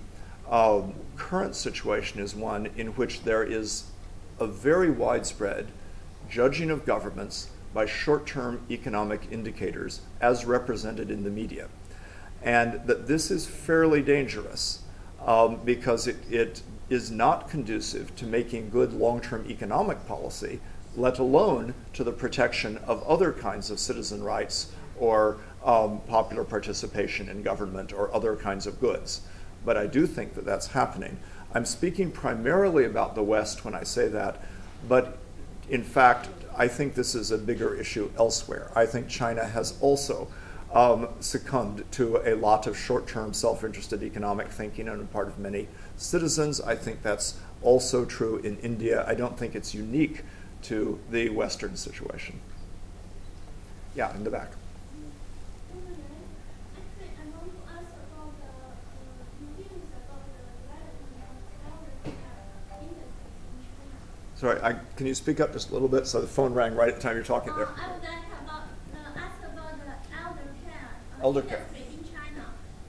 uh, 0.49 0.81
current 1.15 1.55
situation 1.55 2.19
is 2.19 2.35
one 2.35 2.69
in 2.75 2.87
which 2.89 3.23
there 3.23 3.43
is 3.43 3.85
a 4.39 4.47
very 4.47 4.89
widespread 4.89 5.67
judging 6.29 6.69
of 6.69 6.85
governments 6.85 7.49
by 7.73 7.85
short 7.85 8.25
term 8.25 8.61
economic 8.69 9.21
indicators 9.31 10.01
as 10.21 10.45
represented 10.45 11.11
in 11.11 11.23
the 11.23 11.29
media. 11.29 11.67
And 12.41 12.81
that 12.87 13.07
this 13.07 13.29
is 13.31 13.45
fairly 13.45 14.01
dangerous 14.01 14.81
um, 15.29 15.59
because 15.63 16.07
it, 16.07 16.17
it 16.31 16.63
is 16.89 17.11
not 17.11 17.49
conducive 17.49 18.13
to 18.15 18.25
making 18.25 18.71
good 18.71 18.91
long 18.93 19.21
term 19.21 19.45
economic 19.47 20.05
policy, 20.07 20.59
let 20.97 21.19
alone 21.19 21.75
to 21.93 22.03
the 22.03 22.11
protection 22.11 22.77
of 22.79 23.03
other 23.03 23.31
kinds 23.31 23.69
of 23.69 23.79
citizen 23.79 24.23
rights 24.23 24.71
or 24.97 25.37
um, 25.63 26.01
popular 26.07 26.43
participation 26.43 27.29
in 27.29 27.43
government 27.43 27.93
or 27.93 28.13
other 28.13 28.35
kinds 28.35 28.65
of 28.65 28.79
goods. 28.81 29.21
But 29.63 29.77
I 29.77 29.85
do 29.85 30.07
think 30.07 30.33
that 30.33 30.45
that's 30.45 30.67
happening. 30.67 31.19
I'm 31.53 31.65
speaking 31.65 32.11
primarily 32.11 32.85
about 32.85 33.13
the 33.13 33.23
West 33.23 33.63
when 33.63 33.75
I 33.75 33.83
say 33.83 34.07
that, 34.07 34.43
but 34.87 35.19
in 35.69 35.83
fact, 35.83 36.29
I 36.57 36.67
think 36.67 36.95
this 36.95 37.13
is 37.13 37.29
a 37.29 37.37
bigger 37.37 37.75
issue 37.75 38.09
elsewhere. 38.17 38.71
I 38.75 38.87
think 38.87 39.07
China 39.07 39.45
has 39.45 39.77
also 39.79 40.27
um, 40.73 41.07
succumbed 41.19 41.83
to 41.91 42.17
a 42.17 42.35
lot 42.35 42.67
of 42.67 42.77
short 42.77 43.07
term 43.07 43.33
self 43.33 43.63
interested 43.63 44.03
economic 44.03 44.49
thinking 44.49 44.87
on 44.87 44.99
the 44.99 45.05
part 45.05 45.27
of 45.27 45.39
many 45.39 45.67
citizens. 45.97 46.61
I 46.61 46.75
think 46.75 47.01
that's 47.01 47.39
also 47.61 48.05
true 48.05 48.37
in 48.37 48.57
India. 48.59 49.05
I 49.07 49.15
don't 49.15 49.37
think 49.37 49.55
it's 49.55 49.73
unique 49.73 50.23
to 50.63 50.99
the 51.09 51.29
Western 51.29 51.75
situation. 51.75 52.39
Yeah, 53.95 54.15
in 54.15 54.23
the 54.23 54.29
back. 54.29 54.51
Sorry, 64.39 64.57
I, 64.61 64.73
can 64.95 65.05
you 65.05 65.13
speak 65.13 65.41
up 65.41 65.51
just 65.51 65.69
a 65.69 65.73
little 65.73 65.89
bit? 65.89 66.07
So 66.07 66.21
the 66.21 66.27
phone 66.27 66.53
rang 66.53 66.73
right 66.73 66.87
at 66.87 66.95
the 66.95 67.01
time 67.01 67.15
you're 67.17 67.25
talking 67.25 67.53
there. 67.57 67.67
Uh, 67.67 67.71
I 67.75 67.91
would 67.91 68.01
like 68.01 68.23
about, 68.41 68.63
uh, 68.95 69.19
ask 69.19 69.43
about 69.43 69.75
the 69.83 69.91
elder 70.15 70.55
care. 70.63 70.95
uh, 71.08 71.08
Elder 71.21 71.41
care. 71.43 71.67
industry 71.67 71.99
In 71.99 72.03
China, 72.07 72.45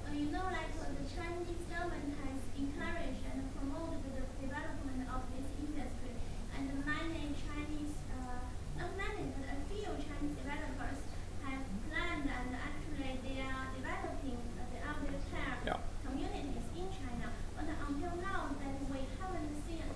uh, 0.06 0.14
you 0.14 0.30
know, 0.30 0.46
like 0.54 0.70
uh, 0.78 0.86
the 0.94 1.02
Chinese 1.10 1.62
government 1.66 2.14
has 2.22 2.38
encouraged 2.54 3.22
and 3.26 3.42
promoted 3.58 4.00
the 4.06 4.22
development 4.38 5.02
of 5.10 5.20
this 5.34 5.48
industry, 5.58 6.14
and 6.54 6.64
many 6.86 7.34
Chinese, 7.34 7.94
uh, 8.14 8.38
not 8.78 8.94
many, 8.94 9.34
but 9.34 9.44
a 9.50 9.58
few 9.66 9.90
Chinese 9.98 10.34
developers 10.38 10.98
have 11.42 11.62
planned 11.90 12.28
and 12.30 12.50
actually 12.54 13.18
they 13.26 13.42
are 13.42 13.66
developing 13.74 14.38
uh, 14.54 14.62
the 14.70 14.78
elder 14.78 15.18
care 15.34 15.58
Yeah. 15.66 15.82
communities 16.06 16.64
in 16.78 16.86
China. 16.94 17.34
But 17.58 17.66
until 17.66 18.14
now, 18.22 18.54
that 18.62 18.78
we 18.94 19.10
haven't 19.18 19.50
seen 19.66 19.90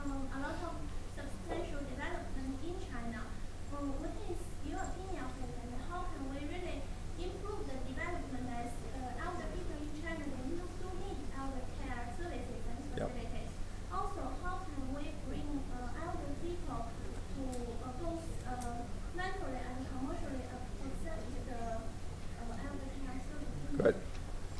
um, 0.00 0.24
a 0.32 0.38
lot 0.40 0.56
of 0.72 0.74
substantial 1.12 1.84
development 1.84 2.56
in 2.64 2.74
China. 2.80 3.28
Um, 3.76 3.92
what 4.00 4.16
is 4.24 4.40
your 4.64 4.80
opinion 4.80 5.20
of 5.20 5.36
it, 5.44 5.52
and 5.52 5.70
how 5.92 6.08
can 6.08 6.22
we 6.32 6.40
really 6.48 6.80
improve 7.18 7.62
the 7.70 7.78
development 7.86 8.46
as 8.54 8.70
uh, 8.94 9.22
elder 9.22 9.46
people 9.54 9.78
in 9.82 9.90
China 10.02 10.22
they 10.22 10.42
do 10.50 10.62
do 10.82 10.88
need 11.02 11.18
elder 11.38 11.62
care 11.82 12.06
services 12.18 12.62
and 12.70 12.78
Yep. 12.98 13.10
facilities? 13.10 13.50
Also, 13.94 14.22
how 14.42 14.62
can 14.66 14.82
we 14.94 15.10
bring 15.26 15.46
uh, 15.74 16.02
elder 16.02 16.30
people 16.42 16.80
to 16.90 17.42
uh, 17.82 17.94
both 18.02 18.26
uh, 18.46 18.82
mentally 19.14 19.62
and 19.62 19.78
commercially 19.90 20.42
uh, 20.50 20.86
accept 20.86 21.22
the 21.50 21.58
uh, 21.82 22.66
elder 22.66 22.88
care 22.98 23.18
services? 23.26 23.74
Good. 23.78 23.96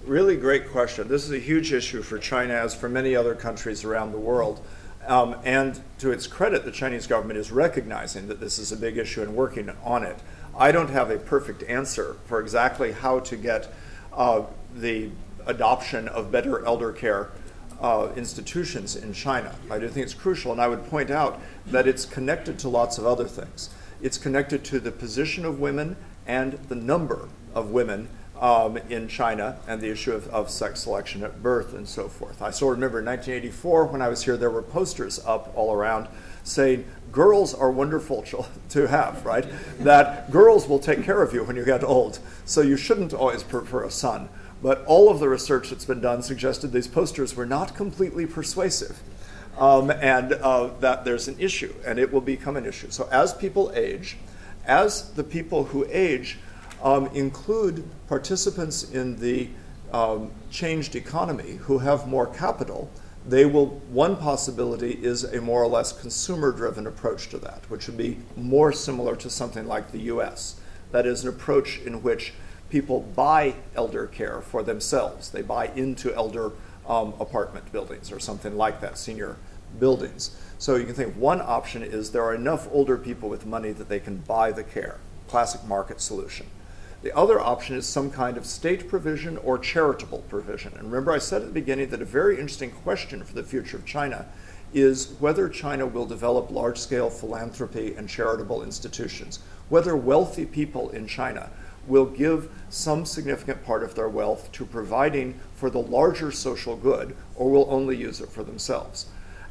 Really 0.07 0.34
great 0.45 0.69
question. 0.69 1.09
This 1.09 1.25
is 1.25 1.31
a 1.31 1.39
huge 1.39 1.73
issue 1.73 2.03
for 2.03 2.19
China, 2.19 2.53
as 2.53 2.75
for 2.75 2.87
many 2.87 3.16
other 3.16 3.35
countries 3.35 3.83
around 3.83 4.12
the 4.12 4.19
world. 4.19 4.61
Um, 5.07 5.37
and 5.43 5.81
to 6.01 6.11
its 6.11 6.27
credit, 6.27 6.66
the 6.66 6.71
Chinese 6.71 7.07
government 7.07 7.39
is 7.39 7.51
recognizing 7.51 8.29
that 8.29 8.41
this 8.41 8.59
is 8.59 8.71
a 8.71 8.77
big 8.77 8.99
issue 8.99 9.23
and 9.23 9.35
working 9.35 9.71
on 9.83 10.05
it. 10.05 10.19
I 10.55 10.71
don't 10.71 10.91
have 10.91 11.11
a 11.11 11.16
perfect 11.16 11.62
answer 11.62 12.19
for 12.27 12.41
exactly 12.41 12.93
how 12.93 13.21
to 13.21 13.37
get 13.37 13.73
uh, 14.12 14.43
the 14.77 15.12
adoption 15.47 16.09
of 16.09 16.31
better 16.31 16.62
elder 16.66 16.93
care 16.93 17.31
uh, 17.81 18.11
institutions 18.15 18.97
in 18.97 19.15
China. 19.15 19.55
I 19.71 19.79
do 19.79 19.89
think 19.89 20.05
it's 20.05 20.12
crucial, 20.12 20.53
and 20.53 20.61
I 20.61 20.69
would 20.69 20.85
point 20.91 21.11
out 21.11 21.41
that 21.69 21.89
it's 21.89 22.05
connected 22.05 22.59
to 22.59 22.69
lots 22.69 22.99
of 22.99 23.07
other 23.07 23.27
things. 23.27 23.71
It's 24.03 24.19
connected 24.19 24.62
to 24.65 24.79
the 24.79 24.93
position 24.93 25.47
of 25.47 25.59
women 25.59 25.97
and 26.27 26.53
the 26.69 26.77
number 26.77 27.31
of 27.55 27.71
women 27.71 28.11
um, 28.45 28.77
in 28.91 29.09
China 29.09 29.57
and 29.66 29.81
the 29.81 29.91
issue 29.91 30.12
of, 30.12 30.29
of 30.29 30.51
sex 30.51 30.81
selection 30.81 31.23
at 31.23 31.43
birth 31.43 31.73
and 31.73 31.89
so 31.89 32.09
forth. 32.09 32.43
I 32.43 32.51
still 32.51 32.69
remember 32.69 32.99
in 32.99 33.07
1984 33.07 33.87
when 33.87 34.03
I 34.03 34.09
was 34.09 34.23
here, 34.23 34.37
there 34.37 34.51
were 34.51 34.61
posters 34.61 35.19
up 35.25 35.51
all 35.57 35.73
around 35.73 36.09
saying, 36.43 36.85
Girls 37.11 37.55
are 37.55 37.71
wonderful 37.71 38.23
to 38.69 38.87
have, 38.87 39.25
right? 39.25 39.47
that 39.79 40.31
girls 40.31 40.69
will 40.69 40.79
take 40.79 41.03
care 41.05 41.23
of 41.23 41.33
you 41.33 41.43
when 41.43 41.57
you 41.57 41.65
get 41.65 41.83
old, 41.83 42.19
so 42.45 42.61
you 42.61 42.77
shouldn't 42.77 43.15
always 43.15 43.43
prefer 43.43 43.83
a 43.83 43.91
son. 43.91 44.29
But 44.62 44.85
all 44.85 45.09
of 45.09 45.21
the 45.21 45.29
research 45.31 45.71
that's 45.71 45.87
been 45.87 46.03
done 46.03 46.23
suggested 46.23 46.71
these 46.71 46.89
posters 46.89 47.35
were 47.35 47.47
not 47.47 47.75
completely 47.75 48.27
persuasive. 48.27 49.01
Um, 49.57 49.91
and 49.91 50.33
uh, 50.33 50.71
that 50.81 51.05
there's 51.05 51.29
an 51.29 51.37
issue, 51.39 51.73
and 51.87 51.99
it 51.99 52.12
will 52.12 52.21
become 52.21 52.57
an 52.57 52.66
issue. 52.66 52.91
So, 52.91 53.09
as 53.12 53.33
people 53.33 53.71
age, 53.73 54.16
as 54.66 55.12
the 55.12 55.23
people 55.23 55.66
who 55.66 55.87
age 55.89 56.39
um, 56.85 57.06
include 57.09 57.82
participants 58.06 58.90
in 58.90 59.19
the 59.19 59.48
um, 59.93 60.31
changed 60.51 60.94
economy 60.94 61.52
who 61.62 61.78
have 61.78 62.06
more 62.06 62.27
capital, 62.27 62.90
they 63.27 63.47
will. 63.47 63.66
One 63.90 64.16
possibility 64.16 64.93
is 64.93 65.24
a 65.24 65.40
more 65.40 65.62
or 65.62 65.66
less 65.66 65.93
consumer 65.93 66.52
driven 66.52 66.86
approach 66.86 67.28
to 67.31 67.39
that, 67.39 67.69
which 67.70 67.86
would 67.86 67.97
be 67.97 68.19
more 68.36 68.70
similar 68.73 69.16
to 69.16 69.31
something 69.31 69.66
like 69.66 69.93
the 69.93 70.01
US. 70.12 70.61
That 70.93 71.06
is, 71.06 71.23
an 71.23 71.31
approach 71.31 71.81
in 71.81 72.02
which 72.02 72.35
people 72.69 73.01
buy 73.01 73.55
elder 73.74 74.06
care 74.06 74.43
for 74.43 74.62
themselves, 74.62 75.31
they 75.31 75.43
buy 75.43 75.69
into 75.69 76.15
elder 76.15 76.52
um, 76.86 77.15
apartment 77.19 77.70
buildings 77.73 78.12
or 78.12 78.19
something 78.19 78.56
like 78.56 78.81
that, 78.81 78.98
senior 78.98 79.36
buildings. 79.78 80.36
So 80.59 80.77
you 80.77 80.85
can 80.85 80.94
think 80.94 81.15
one 81.15 81.40
option 81.40 81.82
is 81.82 82.11
there 82.11 82.24
are 82.24 82.35
enough 82.35 82.69
older 82.73 82.98
people 82.98 83.28
with 83.28 83.47
money 83.47 83.73
that 83.73 83.89
they 83.89 84.01
can 84.01 84.19
buy 84.19 84.52
the 84.52 84.65
care, 84.65 84.98
classic 85.28 85.65
market 85.65 86.01
solution. 86.01 86.47
The 87.05 87.14
other 87.14 87.39
option 87.39 87.76
is 87.76 87.85
some 87.85 88.10
kind 88.10 88.39
of 88.39 88.47
state 88.47 88.89
provision 88.89 89.36
or 89.36 89.59
charitable 89.59 90.24
provision. 90.31 90.72
And 90.78 90.85
remember, 90.85 91.12
I 91.12 91.18
said 91.18 91.43
at 91.43 91.48
the 91.48 91.52
beginning 91.52 91.90
that 91.90 92.01
a 92.01 92.06
very 92.06 92.40
interesting 92.40 92.70
question 92.70 93.22
for 93.22 93.35
the 93.35 93.43
future 93.43 93.76
of 93.76 93.85
China 93.85 94.24
is 94.72 95.12
whether 95.18 95.51
China 95.51 95.86
will 95.86 96.06
develop 96.06 96.51
large 96.51 96.78
scale 96.78 97.10
philanthropy 97.10 97.94
and 97.94 98.09
charitable 98.09 98.62
institutions, 98.62 99.40
whether 99.68 99.94
wealthy 99.94 100.47
people 100.47 100.89
in 100.90 101.06
China 101.06 101.51
will 101.86 102.06
give 102.06 102.51
some 102.70 103.05
significant 103.05 103.62
part 103.66 103.82
of 103.82 103.94
their 103.94 104.09
wealth 104.09 104.51
to 104.52 104.64
providing 104.64 105.39
for 105.55 105.68
the 105.68 105.82
larger 105.82 106.32
social 106.32 106.74
good 106.74 107.14
or 107.36 107.51
will 107.51 107.66
only 107.68 107.98
use 107.98 108.22
it 108.22 108.31
for 108.31 108.43
themselves. 108.43 109.09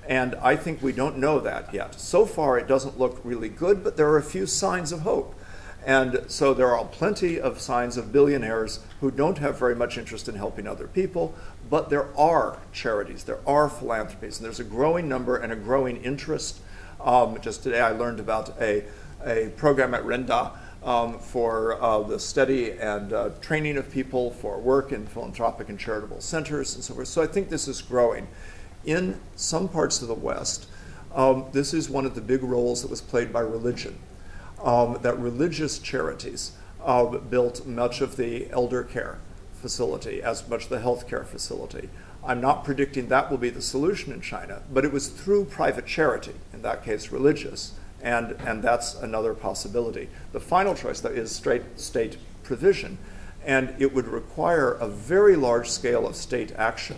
And 0.08 0.34
I 0.42 0.56
think 0.56 0.82
we 0.82 0.92
don't 0.92 1.20
know 1.20 1.40
that 1.42 1.72
yet. 1.72 2.02
So 2.02 2.26
far, 2.26 2.58
it 2.58 2.68
doesn't 2.68 2.98
look 2.98 3.22
really 3.24 3.50
good, 3.50 3.84
but 3.84 3.96
there 3.96 4.10
are 4.10 4.18
a 4.18 4.24
few 4.24 4.48
signs 4.48 4.92
of 4.92 5.02
hope. 5.02 5.36
And 5.86 6.24
so 6.28 6.54
there 6.54 6.76
are 6.76 6.86
plenty 6.86 7.40
of 7.40 7.60
signs 7.60 7.98
of 7.98 8.14
billionaires 8.14 8.80
who 9.02 9.12
don't 9.12 9.38
have 9.40 9.60
very 9.60 9.76
much 9.76 9.98
interest 9.98 10.30
in 10.30 10.36
helping 10.36 10.66
other 10.66 10.88
people, 10.88 11.36
but 11.70 11.90
there 11.90 12.08
are 12.18 12.60
charities, 12.72 13.26
there 13.26 13.40
are 13.46 13.68
philanthropies, 13.68 14.38
and 14.38 14.46
there's 14.46 14.62
a 14.62 14.66
growing 14.66 15.10
number 15.10 15.36
and 15.36 15.52
a 15.52 15.58
growing 15.58 15.98
interest. 16.04 16.60
Um, 17.02 17.40
just 17.42 17.64
today 17.64 17.82
I 17.82 17.92
learned 17.92 18.22
about 18.22 18.62
a, 18.62 18.86
a 19.26 19.50
program 19.58 19.94
at 19.94 20.04
Renda 20.04 20.52
um, 20.84 21.20
for 21.20 21.82
uh, 21.82 22.02
the 22.04 22.20
study 22.20 22.72
and 22.72 23.12
uh, 23.12 23.30
training 23.42 23.76
of 23.78 23.92
people 23.92 24.32
for 24.32 24.60
work 24.60 24.94
in 24.94 25.06
philanthropic 25.06 25.68
and 25.68 25.78
charitable 25.78 26.22
centers 26.22 26.76
and 26.76 26.84
so 26.84 26.94
forth. 26.94 27.10
So 27.10 27.22
I 27.22 27.28
think 27.28 27.50
this 27.50 27.68
is 27.68 27.82
growing. 27.82 28.28
In 28.86 29.20
some 29.36 29.68
parts 29.68 30.02
of 30.02 30.08
the 30.08 30.14
West, 30.14 30.68
um, 31.14 31.46
this 31.52 31.74
is 31.74 31.90
one 31.90 32.06
of 32.06 32.16
the 32.16 32.22
big 32.22 32.44
roles 32.44 32.82
that 32.82 32.90
was 32.90 33.02
played 33.02 33.34
by 33.34 33.42
religion 33.42 33.98
um, 34.64 34.98
that 35.02 35.20
religious 35.20 35.80
charities 35.80 36.54
uh, 36.84 37.06
built 37.06 37.66
much 37.66 38.02
of 38.02 38.16
the 38.16 38.50
elder 38.50 38.84
care 38.84 39.20
facility, 39.54 40.22
as 40.22 40.48
much 40.48 40.70
the 40.70 40.80
healthcare 40.80 41.26
facility. 41.26 41.90
I'm 42.26 42.40
not 42.40 42.64
predicting 42.64 43.10
that 43.10 43.30
will 43.30 43.38
be 43.38 43.50
the 43.50 43.62
solution 43.62 44.14
in 44.14 44.22
China, 44.22 44.62
but 44.72 44.86
it 44.86 44.94
was 44.94 45.10
through 45.10 45.46
private 45.46 45.86
charity, 45.86 46.34
in 46.54 46.62
that 46.62 46.84
case 46.84 47.12
religious, 47.12 47.74
and, 48.02 48.32
and 48.46 48.62
that's 48.64 48.96
another 48.96 49.34
possibility. 49.34 50.10
The 50.32 50.40
final 50.40 50.76
choice, 50.76 51.02
though, 51.02 51.10
is 51.10 51.34
straight 51.34 51.80
state 51.80 52.18
provision, 52.44 52.98
and 53.46 53.76
it 53.80 53.94
would 53.94 54.08
require 54.08 54.72
a 54.74 54.88
very 54.88 55.36
large 55.36 55.70
scale 55.70 56.08
of 56.08 56.16
state 56.16 56.54
action. 56.54 56.98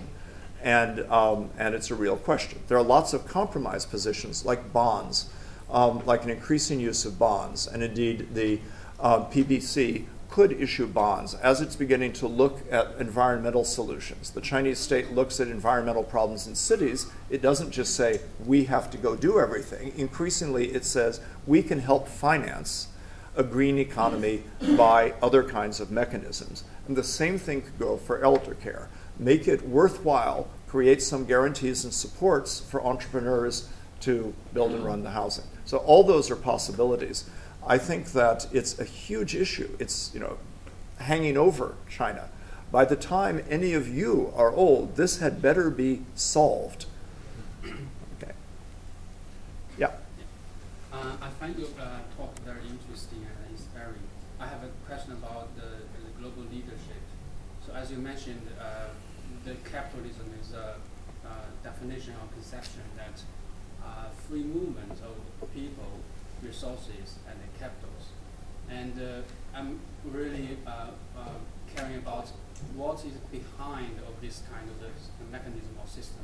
And, 0.63 1.01
um, 1.11 1.51
and 1.59 1.75
it's 1.75 1.91
a 1.91 1.95
real 1.95 2.17
question. 2.17 2.59
There 2.67 2.77
are 2.77 2.83
lots 2.83 3.13
of 3.13 3.27
compromise 3.27 3.85
positions, 3.85 4.45
like 4.45 4.73
bonds, 4.73 5.29
um, 5.75 6.03
like 6.05 6.23
an 6.23 6.29
increasing 6.29 6.79
use 6.79 7.05
of 7.05 7.19
bonds. 7.19 7.67
And 7.67 7.83
indeed, 7.83 8.33
the 8.33 8.59
uh, 8.99 9.25
PBC 9.25 10.05
could 10.29 10.53
issue 10.53 10.87
bonds 10.87 11.33
as 11.35 11.61
it's 11.61 11.75
beginning 11.75 12.13
to 12.13 12.27
look 12.27 12.61
at 12.71 12.95
environmental 12.99 13.63
solutions. 13.63 14.31
The 14.31 14.41
Chinese 14.41 14.79
state 14.79 15.11
looks 15.11 15.39
at 15.39 15.49
environmental 15.49 16.03
problems 16.03 16.47
in 16.47 16.55
cities. 16.55 17.07
It 17.29 17.41
doesn't 17.41 17.71
just 17.71 17.93
say, 17.93 18.21
we 18.45 18.63
have 18.65 18.89
to 18.91 18.97
go 18.97 19.15
do 19.15 19.39
everything. 19.39 19.93
Increasingly, 19.97 20.73
it 20.73 20.85
says, 20.85 21.19
we 21.45 21.61
can 21.61 21.79
help 21.79 22.07
finance 22.07 22.87
a 23.35 23.43
green 23.43 23.77
economy 23.77 24.43
by 24.77 25.13
other 25.21 25.43
kinds 25.43 25.81
of 25.81 25.91
mechanisms. 25.91 26.63
And 26.87 26.95
the 26.95 27.03
same 27.03 27.37
thing 27.37 27.61
could 27.61 27.77
go 27.77 27.97
for 27.97 28.23
elder 28.23 28.55
care. 28.55 28.89
Make 29.19 29.47
it 29.47 29.67
worthwhile, 29.67 30.47
create 30.67 31.01
some 31.01 31.25
guarantees 31.25 31.83
and 31.83 31.93
supports 31.93 32.61
for 32.61 32.81
entrepreneurs 32.85 33.69
to 34.05 34.33
build 34.53 34.71
and 34.71 34.85
run 34.85 35.03
the 35.03 35.09
housing. 35.09 35.45
So 35.65 35.77
all 35.77 36.03
those 36.03 36.29
are 36.29 36.35
possibilities. 36.35 37.27
I 37.65 37.79
think 37.79 38.11
that 38.11 38.47
it's 38.53 38.77
a 38.79 38.83
huge 38.83 39.35
issue. 39.35 39.75
It's 39.79 40.11
you 40.13 40.19
know 40.19 40.37
hanging 40.99 41.37
over 41.37 41.75
China. 41.89 42.29
By 42.71 42.85
the 42.85 42.95
time 42.95 43.43
any 43.49 43.73
of 43.73 43.87
you 43.87 44.31
are 44.35 44.51
old, 44.51 44.95
this 44.95 45.17
had 45.19 45.41
better 45.41 45.69
be 45.69 46.03
solved. 46.13 46.85
Okay. 47.65 48.33
Yeah. 49.77 49.91
Uh, 50.93 51.17
I 51.21 51.29
find 51.39 51.57
your 51.57 51.69
uh, 51.79 51.99
talk 52.17 52.37
very 52.45 52.61
interesting 52.69 53.25
and 53.25 53.51
inspiring. 53.51 54.05
I 54.39 54.47
have 54.47 54.63
a 54.63 54.69
question 54.87 55.13
about 55.13 55.55
the, 55.55 55.81
the 56.05 56.11
global 56.19 56.43
leadership. 56.51 57.01
So 57.65 57.73
as 57.73 57.91
you 57.91 57.97
mentioned, 57.97 58.41
uh, 58.59 58.89
the 59.45 59.55
capitalism 59.69 60.31
is 60.41 60.53
a, 60.53 60.75
a 61.25 61.33
definition 61.63 62.13
or 62.13 62.27
conception 62.33 62.81
that 62.97 63.17
uh, 63.17 63.34
free 64.27 64.43
movement 64.43 64.99
of 65.01 65.53
people, 65.53 65.99
resources, 66.43 67.19
and 67.29 67.37
capitals. 67.59 68.09
And 68.69 68.93
uh, 68.99 69.21
I'm 69.53 69.79
really 70.03 70.57
uh, 70.65 70.87
uh, 71.17 71.29
caring 71.75 71.97
about 71.97 72.27
what 72.75 72.97
is 73.05 73.13
behind 73.31 73.99
of 74.07 74.19
this 74.21 74.41
kind 74.51 74.67
of 74.69 75.31
mechanism 75.31 75.77
or 75.79 75.87
system. 75.87 76.23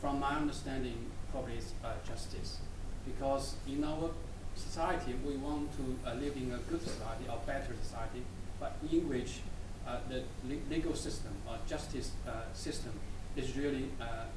From 0.00 0.20
my 0.20 0.36
understanding, 0.36 1.10
probably 1.32 1.54
it's 1.54 1.72
justice. 2.06 2.58
Because 3.04 3.56
in 3.66 3.84
our 3.84 4.10
society, 4.54 5.14
we 5.26 5.36
want 5.36 5.70
to 5.76 6.08
uh, 6.08 6.14
live 6.14 6.36
in 6.36 6.52
a 6.52 6.58
good 6.70 6.82
society 6.82 7.24
or 7.28 7.38
better 7.46 7.74
society, 7.82 8.22
but 8.60 8.76
in 8.90 9.08
which 9.08 9.40
uh, 9.86 9.98
the 10.08 10.22
legal 10.70 10.94
system 10.94 11.32
or 11.48 11.56
justice 11.68 12.12
uh, 12.26 12.52
system 12.54 12.92
is 13.36 13.56
really 13.56 13.90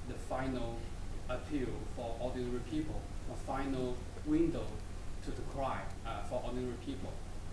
the 0.07 0.15
final 0.27 0.75
appeal 1.29 1.69
for 1.95 2.15
ordinary 2.19 2.59
people, 2.69 3.01
a 3.31 3.35
final 3.35 3.95
window 4.25 4.65
to 5.25 5.31
the 5.31 5.41
cry 5.53 5.81
uh, 6.05 6.23
for 6.23 6.41
ordinary 6.45 6.77
people. 6.85 7.11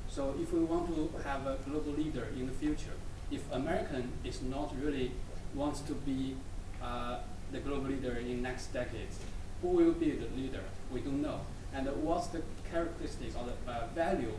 So 0.08 0.34
if 0.40 0.52
we 0.52 0.60
want 0.60 0.94
to 0.94 1.10
have 1.24 1.46
a 1.46 1.58
global 1.68 1.92
leader 1.92 2.28
in 2.36 2.46
the 2.46 2.52
future, 2.52 2.94
if 3.30 3.40
American 3.52 4.12
is 4.22 4.42
not 4.42 4.72
really 4.80 5.12
wants 5.54 5.80
to 5.80 5.94
be 5.94 6.36
uh, 6.82 7.18
the 7.52 7.60
global 7.60 7.88
leader 7.88 8.16
in 8.16 8.42
next 8.42 8.72
decades, 8.72 9.18
who 9.62 9.68
will 9.68 9.92
be 9.92 10.10
the 10.10 10.28
leader? 10.36 10.62
We 10.92 11.00
don't 11.00 11.22
know. 11.22 11.40
And 11.74 11.86
what's 12.02 12.28
the 12.28 12.42
characteristics 12.70 13.34
or 13.34 13.46
the 13.46 13.72
uh, 13.72 13.86
value 13.94 14.34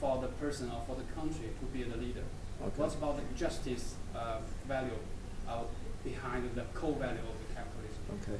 for 0.00 0.20
the 0.20 0.28
person 0.28 0.70
or 0.70 0.82
for 0.86 0.96
the 0.96 1.12
country 1.12 1.50
to 1.60 1.66
be 1.66 1.82
the 1.82 1.96
leader? 1.96 2.24
Okay. 2.62 2.70
What's 2.76 2.94
about 2.94 3.16
the 3.16 3.38
justice 3.38 3.94
uh, 4.16 4.38
value 4.66 4.98
uh, 5.48 5.62
behind 6.04 6.50
the 6.54 6.62
core 6.74 6.94
value 6.94 7.18
of? 7.18 7.47
Okay. 8.10 8.38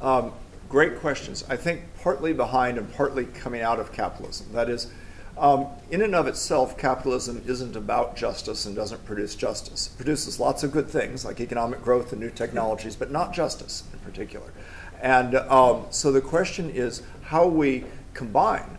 Um, 0.00 0.32
great 0.68 0.98
questions. 1.00 1.44
I 1.48 1.56
think 1.56 1.82
partly 2.02 2.32
behind 2.32 2.78
and 2.78 2.92
partly 2.94 3.24
coming 3.24 3.62
out 3.62 3.78
of 3.78 3.92
capitalism. 3.92 4.52
That 4.52 4.68
is, 4.68 4.92
um, 5.38 5.66
in 5.90 6.02
and 6.02 6.14
of 6.14 6.26
itself, 6.26 6.76
capitalism 6.78 7.42
isn't 7.46 7.76
about 7.76 8.16
justice 8.16 8.66
and 8.66 8.74
doesn't 8.74 9.04
produce 9.04 9.34
justice. 9.34 9.88
It 9.88 9.96
produces 9.96 10.40
lots 10.40 10.62
of 10.62 10.72
good 10.72 10.88
things 10.88 11.24
like 11.24 11.40
economic 11.40 11.82
growth 11.82 12.12
and 12.12 12.20
new 12.20 12.30
technologies, 12.30 12.96
but 12.96 13.10
not 13.10 13.32
justice 13.32 13.84
in 13.92 13.98
particular. 14.00 14.52
And 15.00 15.34
um, 15.34 15.86
so 15.90 16.10
the 16.10 16.20
question 16.20 16.70
is 16.70 17.02
how 17.22 17.46
we 17.46 17.84
combine 18.14 18.78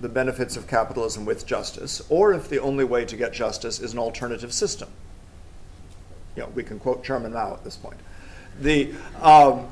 the 0.00 0.08
benefits 0.08 0.56
of 0.56 0.66
capitalism 0.66 1.24
with 1.24 1.46
justice, 1.46 2.02
or 2.08 2.34
if 2.34 2.48
the 2.48 2.60
only 2.60 2.84
way 2.84 3.04
to 3.04 3.16
get 3.16 3.32
justice 3.32 3.80
is 3.80 3.92
an 3.92 3.98
alternative 3.98 4.52
system. 4.52 4.88
You 6.36 6.42
know, 6.42 6.48
we 6.50 6.62
can 6.62 6.78
quote 6.78 7.02
Chairman 7.02 7.32
Mao 7.32 7.54
at 7.54 7.64
this 7.64 7.76
point. 7.76 7.96
The, 8.60 8.94
um, 9.20 9.66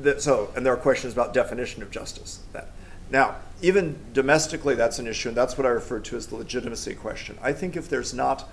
the, 0.00 0.20
so, 0.20 0.52
and 0.56 0.64
there 0.64 0.72
are 0.72 0.78
questions 0.78 1.12
about 1.12 1.32
definition 1.32 1.82
of 1.82 1.90
justice. 1.90 2.40
That. 2.52 2.68
Now, 3.10 3.36
even 3.62 3.98
domestically, 4.12 4.74
that's 4.74 4.98
an 4.98 5.06
issue, 5.06 5.28
and 5.28 5.36
that's 5.36 5.58
what 5.58 5.66
I 5.66 5.70
refer 5.70 6.00
to 6.00 6.16
as 6.16 6.26
the 6.28 6.36
legitimacy 6.36 6.94
question. 6.94 7.38
I 7.42 7.52
think 7.52 7.76
if 7.76 7.88
there's 7.88 8.14
not 8.14 8.48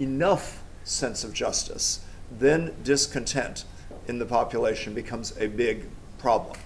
enough 0.00 0.62
sense 0.84 1.24
of 1.24 1.32
justice, 1.32 2.04
then 2.30 2.74
discontent 2.82 3.64
in 4.08 4.18
the 4.18 4.26
population 4.26 4.94
becomes 4.94 5.36
a 5.38 5.46
big 5.46 5.86
problem. 6.18 6.56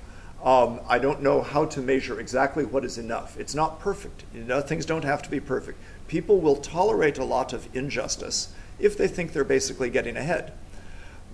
Um, 0.44 0.80
I 0.88 0.98
don't 0.98 1.22
know 1.22 1.42
how 1.42 1.64
to 1.66 1.80
measure 1.80 2.20
exactly 2.20 2.64
what 2.64 2.84
is 2.84 2.98
enough. 2.98 3.38
It's 3.38 3.54
not 3.54 3.80
perfect. 3.80 4.24
You 4.34 4.44
know, 4.44 4.60
things 4.60 4.86
don't 4.86 5.04
have 5.04 5.22
to 5.22 5.30
be 5.30 5.40
perfect. 5.40 5.78
People 6.08 6.40
will 6.40 6.56
tolerate 6.56 7.18
a 7.18 7.24
lot 7.24 7.52
of 7.52 7.68
injustice 7.74 8.54
if 8.78 8.96
they 8.96 9.08
think 9.08 9.32
they're 9.32 9.44
basically 9.44 9.90
getting 9.90 10.16
ahead. 10.16 10.52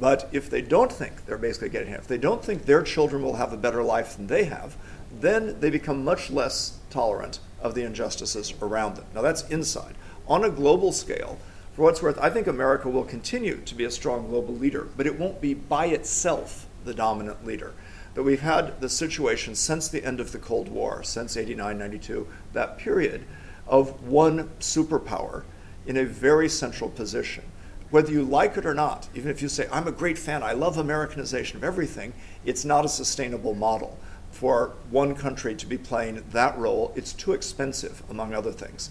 But 0.01 0.28
if 0.32 0.51
they 0.51 0.62
don't 0.62 0.90
think 0.90 1.27
they're 1.27 1.39
basically 1.39 1.69
getting 1.69 1.89
ahead, 1.89 2.01
if 2.01 2.09
they 2.09 2.19
don't 2.19 2.44
think 2.44 2.64
their 2.64 2.82
children 2.82 3.23
will 3.23 3.36
have 3.36 3.52
a 3.52 3.56
better 3.56 3.82
life 3.82 4.16
than 4.16 4.27
they 4.27 4.44
have, 4.44 4.77
then 5.20 5.60
they 5.60 5.70
become 5.70 6.05
much 6.05 6.31
less 6.31 6.78
tolerant 6.90 7.39
of 7.60 7.74
the 7.74 7.85
injustices 7.85 8.55
around 8.60 8.97
them. 8.97 9.05
Now, 9.14 9.23
that's 9.23 9.48
inside. 9.48 9.94
On 10.27 10.44
a 10.44 10.51
global 10.51 10.93
scale, 10.93 11.39
for 11.74 11.82
what's 11.82 12.02
worth, 12.02 12.19
I 12.19 12.31
think 12.31 12.47
America 12.47 12.89
will 12.89 13.05
continue 13.05 13.56
to 13.64 13.74
be 13.74 13.85
a 13.85 13.90
strong 13.90 14.28
global 14.28 14.55
leader, 14.55 14.89
but 14.97 15.06
it 15.06 15.19
won't 15.19 15.40
be 15.40 15.55
by 15.55 15.86
itself 15.86 16.66
the 16.85 16.94
dominant 16.94 17.47
leader. 17.47 17.73
That 18.14 18.24
we've 18.24 18.43
had 18.43 18.81
the 18.81 18.90
situation 18.90 19.55
since 19.55 19.89
the 19.89 20.05
end 20.05 20.20
of 20.20 20.32
the 20.32 20.39
Cold 20.39 20.69
War, 20.69 21.02
since 21.02 21.36
89, 21.36 21.78
92, 21.78 22.27
that 22.52 22.77
period 22.77 23.24
of 23.66 24.06
one 24.06 24.51
superpower 24.60 25.44
in 25.86 25.97
a 25.97 26.05
very 26.05 26.48
central 26.48 26.90
position. 26.90 27.44
Whether 27.93 28.10
you 28.10 28.23
like 28.24 28.56
it 28.56 28.64
or 28.64 28.73
not, 28.73 29.10
even 29.14 29.31
if 29.31 29.43
you 29.43 29.51
say, 29.51 29.69
I'm 29.70 29.86
a 29.86 29.93
great 29.93 30.16
fan, 30.16 30.43
I 30.43 30.52
love 30.52 30.78
Americanization 30.78 31.59
of 31.59 31.62
everything, 31.62 32.14
it's 32.43 32.64
not 32.64 32.86
a 32.86 32.89
sustainable 32.89 33.55
model 33.55 33.98
for 34.31 34.73
one 34.89 35.14
country 35.14 35.55
to 35.55 35.66
be 35.66 35.77
playing 35.77 36.24
that 36.32 36.56
role. 36.56 36.94
It's 36.97 37.12
too 37.12 37.35
expensive, 37.35 38.02
among 38.09 38.32
other 38.32 38.51
things. 38.51 38.89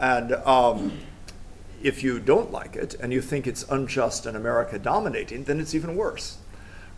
And 0.00 0.32
um, 0.32 0.92
if 1.82 2.02
you 2.02 2.18
don't 2.18 2.50
like 2.50 2.74
it 2.74 2.94
and 2.94 3.12
you 3.12 3.20
think 3.20 3.46
it's 3.46 3.64
unjust 3.68 4.24
and 4.24 4.34
America 4.34 4.78
dominating, 4.78 5.44
then 5.44 5.60
it's 5.60 5.74
even 5.74 5.94
worse, 5.94 6.38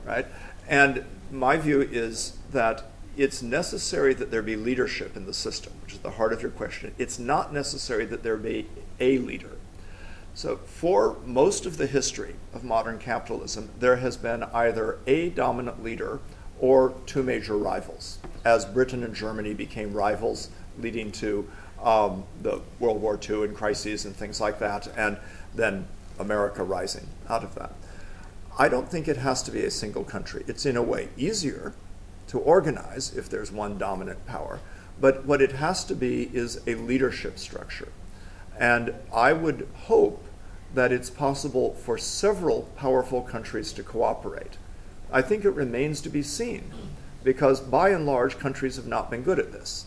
right? 0.07 0.27
And 0.69 1.05
my 1.33 1.57
view 1.57 1.81
is 1.81 2.39
that 2.53 2.85
it's 3.17 3.43
necessary 3.43 4.15
that 4.15 4.31
there 4.31 4.41
be 4.41 4.55
leadership 4.55 5.17
in 5.17 5.27
the 5.27 5.35
system, 5.35 5.73
which 5.83 5.95
is 5.95 5.99
the 5.99 6.11
heart 6.11 6.33
of 6.33 6.43
your 6.43 6.53
question. 6.53 6.95
It's 6.97 7.19
not 7.19 7.53
necessary 7.53 8.05
that 8.05 8.23
there 8.23 8.37
be 8.37 8.69
a 9.01 9.19
leader. 9.19 9.57
So, 10.35 10.57
for 10.57 11.16
most 11.24 11.66
of 11.66 11.77
the 11.77 11.86
history 11.86 12.36
of 12.55 12.65
modern 12.65 12.98
capitalism, 12.98 13.70
there 13.78 13.97
has 13.97 14.16
been 14.16 14.44
either 14.44 14.98
a 15.07 15.31
dominant 15.31 15.82
leader 15.82 16.20
or 16.61 16.94
two 17.07 17.23
major 17.23 17.57
rivals. 17.57 18.19
As 18.44 18.65
Britain 18.65 19.02
and 19.02 19.15
Germany 19.15 19.55
became 19.55 19.93
rivals 19.93 20.51
leading 20.78 21.11
to 21.12 21.48
um, 21.82 22.24
the 22.43 22.61
World 22.78 23.01
War 23.01 23.19
II 23.28 23.44
and 23.44 23.57
crises 23.57 24.05
and 24.05 24.15
things 24.15 24.40
like 24.40 24.59
that, 24.59 24.89
and 24.97 25.19
then 25.55 25.86
America 26.19 26.62
rising 26.62 27.07
out 27.28 27.43
of 27.43 27.55
that. 27.55 27.73
I 28.59 28.69
don't 28.69 28.90
think 28.90 29.09
it 29.09 29.16
has 29.16 29.43
to 29.44 29.51
be 29.51 29.65
a 29.65 29.70
single 29.70 30.05
country. 30.05 30.44
It's 30.47 30.66
in 30.66 30.77
a 30.77 30.82
way 30.82 31.09
easier 31.16 31.73
to 32.28 32.39
organize 32.39 33.16
if 33.16 33.28
there's 33.28 33.51
one 33.51 33.78
dominant 33.78 34.27
power, 34.27 34.61
but 35.01 35.24
what 35.24 35.40
it 35.40 35.52
has 35.52 35.85
to 35.86 35.94
be 35.94 36.31
is 36.35 36.61
a 36.66 36.74
leadership 36.74 37.39
structure. 37.39 37.89
And 38.61 38.95
I 39.12 39.32
would 39.32 39.66
hope 39.87 40.23
that 40.74 40.93
it's 40.93 41.11
possible 41.11 41.74
for 41.74 41.99
several 41.99 42.69
powerful 42.77 43.23
countries 43.23 43.73
to 43.73 43.82
cooperate. 43.82 44.59
I 45.11 45.23
think 45.23 45.45
it 45.45 45.51
remains 45.51 46.01
to 46.03 46.11
be 46.11 46.23
seen 46.23 46.70
because 47.24 47.61
by 47.61 47.89
and 47.89 48.07
large, 48.07 48.39
countries 48.39 48.77
have 48.77 48.87
not 48.87 49.11
been 49.11 49.23
good 49.23 49.39
at 49.39 49.51
this. 49.51 49.87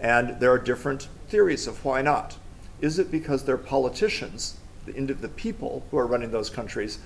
And 0.00 0.40
there 0.40 0.50
are 0.50 0.58
different 0.58 1.08
theories 1.28 1.66
of 1.66 1.84
why 1.84 2.02
not. 2.02 2.38
Is 2.80 2.98
it 2.98 3.10
because 3.10 3.44
their 3.44 3.58
politicians, 3.58 4.56
the, 4.86 4.92
the 4.92 5.28
people 5.28 5.84
who 5.90 5.98
are 5.98 6.06
running 6.06 6.30
those 6.30 6.50
countries, 6.50 6.98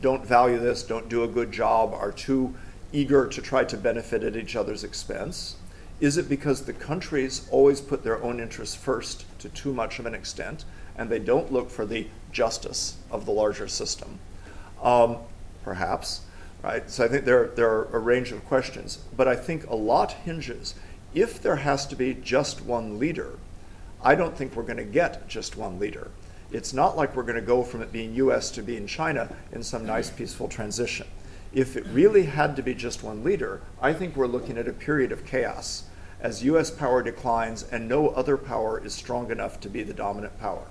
don't 0.00 0.26
value 0.26 0.58
this, 0.58 0.82
don't 0.82 1.08
do 1.08 1.24
a 1.24 1.28
good 1.28 1.52
job, 1.52 1.92
are 1.92 2.12
too 2.12 2.54
eager 2.92 3.26
to 3.26 3.42
try 3.42 3.64
to 3.64 3.76
benefit 3.76 4.24
at 4.24 4.36
each 4.36 4.56
other's 4.56 4.82
expense? 4.82 5.56
Is 6.00 6.16
it 6.16 6.28
because 6.28 6.62
the 6.62 6.72
countries 6.72 7.48
always 7.50 7.80
put 7.80 8.04
their 8.04 8.22
own 8.22 8.38
interests 8.38 8.76
first 8.76 9.24
to 9.40 9.48
too 9.48 9.72
much 9.72 9.98
of 9.98 10.06
an 10.06 10.14
extent, 10.14 10.64
and 10.96 11.10
they 11.10 11.18
don't 11.18 11.52
look 11.52 11.70
for 11.70 11.84
the 11.84 12.06
justice 12.30 12.96
of 13.10 13.26
the 13.26 13.32
larger 13.32 13.66
system? 13.66 14.20
Um, 14.80 15.16
perhaps, 15.64 16.20
right? 16.62 16.88
So 16.88 17.04
I 17.04 17.08
think 17.08 17.24
there, 17.24 17.48
there 17.48 17.68
are 17.68 17.88
a 17.92 17.98
range 17.98 18.30
of 18.30 18.44
questions, 18.46 18.98
but 19.16 19.26
I 19.26 19.34
think 19.34 19.66
a 19.66 19.74
lot 19.74 20.12
hinges. 20.12 20.76
If 21.14 21.42
there 21.42 21.56
has 21.56 21.84
to 21.88 21.96
be 21.96 22.14
just 22.14 22.64
one 22.64 23.00
leader, 23.00 23.38
I 24.00 24.14
don't 24.14 24.36
think 24.36 24.54
we're 24.54 24.62
going 24.62 24.76
to 24.76 24.84
get 24.84 25.28
just 25.28 25.56
one 25.56 25.80
leader. 25.80 26.12
It's 26.52 26.72
not 26.72 26.96
like 26.96 27.16
we're 27.16 27.24
going 27.24 27.34
to 27.34 27.42
go 27.42 27.64
from 27.64 27.82
it 27.82 27.92
being 27.92 28.14
US 28.14 28.52
to 28.52 28.62
being 28.62 28.86
China 28.86 29.34
in 29.50 29.64
some 29.64 29.84
nice, 29.84 30.10
peaceful 30.10 30.46
transition. 30.46 31.08
If 31.52 31.76
it 31.76 31.86
really 31.86 32.24
had 32.24 32.54
to 32.56 32.62
be 32.62 32.74
just 32.74 33.02
one 33.02 33.24
leader, 33.24 33.62
I 33.82 33.92
think 33.92 34.16
we're 34.16 34.26
looking 34.26 34.58
at 34.58 34.68
a 34.68 34.72
period 34.72 35.10
of 35.10 35.26
chaos 35.26 35.84
as 36.20 36.44
US 36.44 36.70
power 36.70 37.02
declines 37.02 37.62
and 37.62 37.88
no 37.88 38.08
other 38.08 38.36
power 38.36 38.84
is 38.84 38.92
strong 38.92 39.30
enough 39.30 39.60
to 39.60 39.68
be 39.68 39.82
the 39.82 39.94
dominant 39.94 40.38
power. 40.40 40.66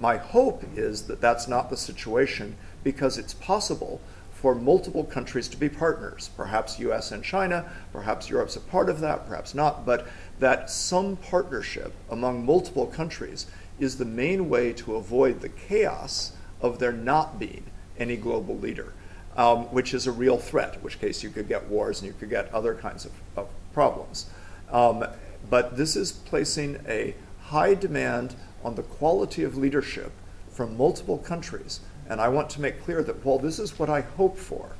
My 0.00 0.16
hope 0.16 0.64
is 0.76 1.02
that 1.02 1.20
that's 1.20 1.46
not 1.46 1.70
the 1.70 1.76
situation 1.76 2.56
because 2.82 3.18
it's 3.18 3.34
possible 3.34 4.00
for 4.32 4.54
multiple 4.56 5.04
countries 5.04 5.46
to 5.46 5.56
be 5.56 5.68
partners, 5.68 6.30
perhaps 6.36 6.80
US 6.80 7.12
and 7.12 7.22
China, 7.22 7.70
perhaps 7.92 8.28
Europe's 8.28 8.56
a 8.56 8.60
part 8.60 8.88
of 8.88 8.98
that, 8.98 9.28
perhaps 9.28 9.54
not, 9.54 9.86
but 9.86 10.08
that 10.40 10.68
some 10.68 11.14
partnership 11.14 11.92
among 12.10 12.44
multiple 12.44 12.86
countries 12.86 13.46
is 13.78 13.98
the 13.98 14.04
main 14.04 14.48
way 14.48 14.72
to 14.72 14.96
avoid 14.96 15.40
the 15.40 15.48
chaos 15.48 16.32
of 16.60 16.80
there 16.80 16.92
not 16.92 17.38
being 17.38 17.64
any 17.98 18.16
global 18.16 18.58
leader, 18.58 18.92
um, 19.36 19.64
which 19.66 19.94
is 19.94 20.08
a 20.08 20.12
real 20.12 20.38
threat, 20.38 20.74
in 20.74 20.80
which 20.80 20.98
case 20.98 21.22
you 21.22 21.30
could 21.30 21.46
get 21.46 21.68
wars 21.68 22.00
and 22.00 22.08
you 22.08 22.14
could 22.18 22.30
get 22.30 22.52
other 22.52 22.74
kinds 22.74 23.04
of, 23.04 23.12
of 23.36 23.48
problems. 23.72 24.26
Um, 24.72 25.04
but 25.50 25.76
this 25.76 25.96
is 25.96 26.12
placing 26.12 26.80
a 26.88 27.14
high 27.42 27.74
demand 27.74 28.34
on 28.64 28.74
the 28.74 28.82
quality 28.82 29.44
of 29.44 29.56
leadership 29.56 30.12
from 30.50 30.76
multiple 30.76 31.18
countries. 31.18 31.80
And 32.08 32.20
I 32.20 32.28
want 32.28 32.50
to 32.50 32.60
make 32.60 32.82
clear 32.82 33.02
that 33.02 33.24
while 33.24 33.38
this 33.38 33.58
is 33.58 33.78
what 33.78 33.90
I 33.90 34.00
hope 34.00 34.38
for, 34.38 34.70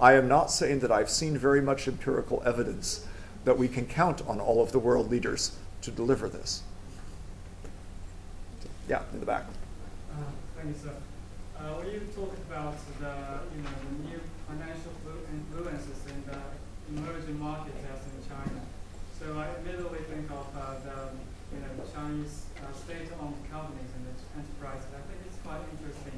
I 0.00 0.12
am 0.12 0.28
not 0.28 0.50
saying 0.50 0.80
that 0.80 0.92
I've 0.92 1.10
seen 1.10 1.36
very 1.36 1.60
much 1.60 1.88
empirical 1.88 2.42
evidence 2.44 3.06
that 3.44 3.58
we 3.58 3.68
can 3.68 3.86
count 3.86 4.22
on 4.28 4.40
all 4.40 4.62
of 4.62 4.72
the 4.72 4.78
world 4.78 5.10
leaders 5.10 5.56
to 5.82 5.90
deliver 5.90 6.28
this. 6.28 6.62
Yeah, 8.88 9.02
in 9.12 9.20
the 9.20 9.26
back. 9.26 9.44
Uh, 10.12 10.22
thank 10.56 10.68
you, 10.68 10.82
sir. 10.82 10.94
Uh, 11.58 11.74
when 11.74 11.86
you 11.92 12.00
talked 12.14 12.38
about 12.48 12.76
the, 13.00 13.12
you 13.56 13.62
know, 13.62 13.70
the 13.82 14.08
new 14.08 14.20
financial 14.46 14.92
influences 15.32 15.98
in 16.06 16.22
the 16.24 17.00
emerging 17.00 17.38
markets 17.40 17.87
so 19.28 19.36
I 19.36 19.60
immediately 19.60 20.00
think 20.08 20.24
of 20.32 20.48
uh, 20.56 20.80
the 20.88 21.12
you 21.52 21.60
know, 21.60 21.84
Chinese 21.92 22.48
uh, 22.64 22.72
state-owned 22.72 23.36
companies 23.52 23.92
and 23.92 24.08
enterprises. 24.40 24.88
I 24.88 25.04
think 25.04 25.20
it's 25.28 25.36
quite 25.44 25.60
interesting, 25.68 26.16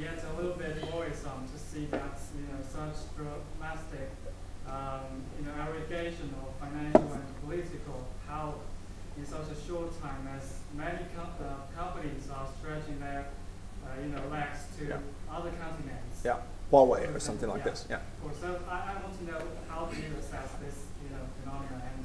yet 0.00 0.16
a 0.16 0.32
little 0.40 0.56
bit 0.56 0.80
worrisome 0.88 1.44
to 1.52 1.58
see 1.60 1.92
that 1.92 2.16
you 2.32 2.48
know 2.48 2.56
such 2.64 3.04
dramatic 3.12 4.16
um, 4.64 5.20
you 5.36 5.44
know 5.44 5.52
aggregation 5.60 6.32
of 6.40 6.56
financial 6.56 7.12
and 7.12 7.28
political 7.44 8.08
power 8.24 8.56
in 9.20 9.26
such 9.28 9.52
a 9.52 9.58
short 9.68 9.92
time 10.00 10.24
as 10.32 10.64
many 10.72 11.04
com 11.12 11.28
uh, 11.36 11.68
companies 11.76 12.32
are 12.32 12.48
stretching 12.56 12.96
their 12.96 13.28
uh, 13.84 14.00
you 14.00 14.08
know 14.08 14.24
legs 14.32 14.72
to 14.80 14.88
yeah. 14.88 15.04
other 15.28 15.52
continents. 15.60 16.24
Yeah, 16.24 16.40
Huawei 16.72 17.12
or 17.12 17.20
something 17.20 17.50
like 17.52 17.60
yeah. 17.60 17.76
this. 17.76 17.84
Yeah. 17.92 18.00
So 18.40 18.56
I, 18.64 18.96
I 18.96 19.04
want 19.04 19.12
to 19.20 19.24
know 19.28 19.42
how 19.68 19.84
do 19.84 20.00
you 20.00 20.16
assess 20.16 20.56
this 20.64 20.88
you 21.04 21.12
know 21.12 21.28
phenomenon 21.44 21.82
and 21.92 22.02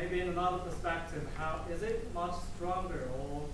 maybe 0.00 0.20
in 0.20 0.28
another 0.28 0.58
perspective, 0.58 1.26
how 1.36 1.60
is 1.70 1.82
it 1.82 2.12
much 2.14 2.34
stronger 2.54 3.08
or 3.18 3.44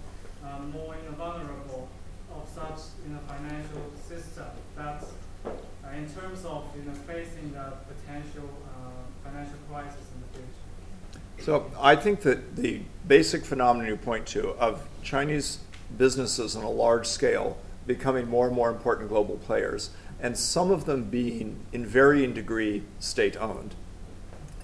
um, 0.45 0.71
more 0.71 0.95
know, 0.95 1.17
vulnerable 1.17 1.89
of 2.33 2.49
such 2.49 2.87
you 3.05 3.13
know, 3.13 3.21
financial 3.27 3.83
system 4.09 4.47
that 4.77 5.05
uh, 5.45 5.51
in 5.97 6.09
terms 6.11 6.45
of 6.45 6.65
you 6.77 6.83
know, 6.85 6.93
facing 7.07 7.53
the 7.53 7.73
potential 7.89 8.49
uh, 8.69 9.29
financial 9.29 9.59
crisis 9.71 10.01
in 10.15 10.21
the 10.21 10.39
future? 10.39 11.45
So 11.45 11.71
I 11.81 11.97
think 11.97 12.21
that 12.21 12.57
the 12.57 12.81
basic 13.07 13.45
phenomenon 13.45 13.89
you 13.89 13.97
point 13.97 14.27
to 14.29 14.51
of 14.51 14.87
Chinese 15.03 15.59
businesses 15.99 16.57
on 16.57 16.65
a 16.65 16.71
large 16.71 17.07
scale 17.07 17.59
becoming 17.87 18.29
more 18.29 18.47
and 18.47 18.55
more 18.55 18.71
important 18.71 19.09
global 19.09 19.37
players, 19.37 19.91
and 20.21 20.37
some 20.37 20.71
of 20.71 20.87
them 20.87 21.05
being 21.05 21.57
in 21.73 21.87
varying 21.87 22.33
degree 22.33 22.83
state 22.99 23.37
owned, 23.37 23.75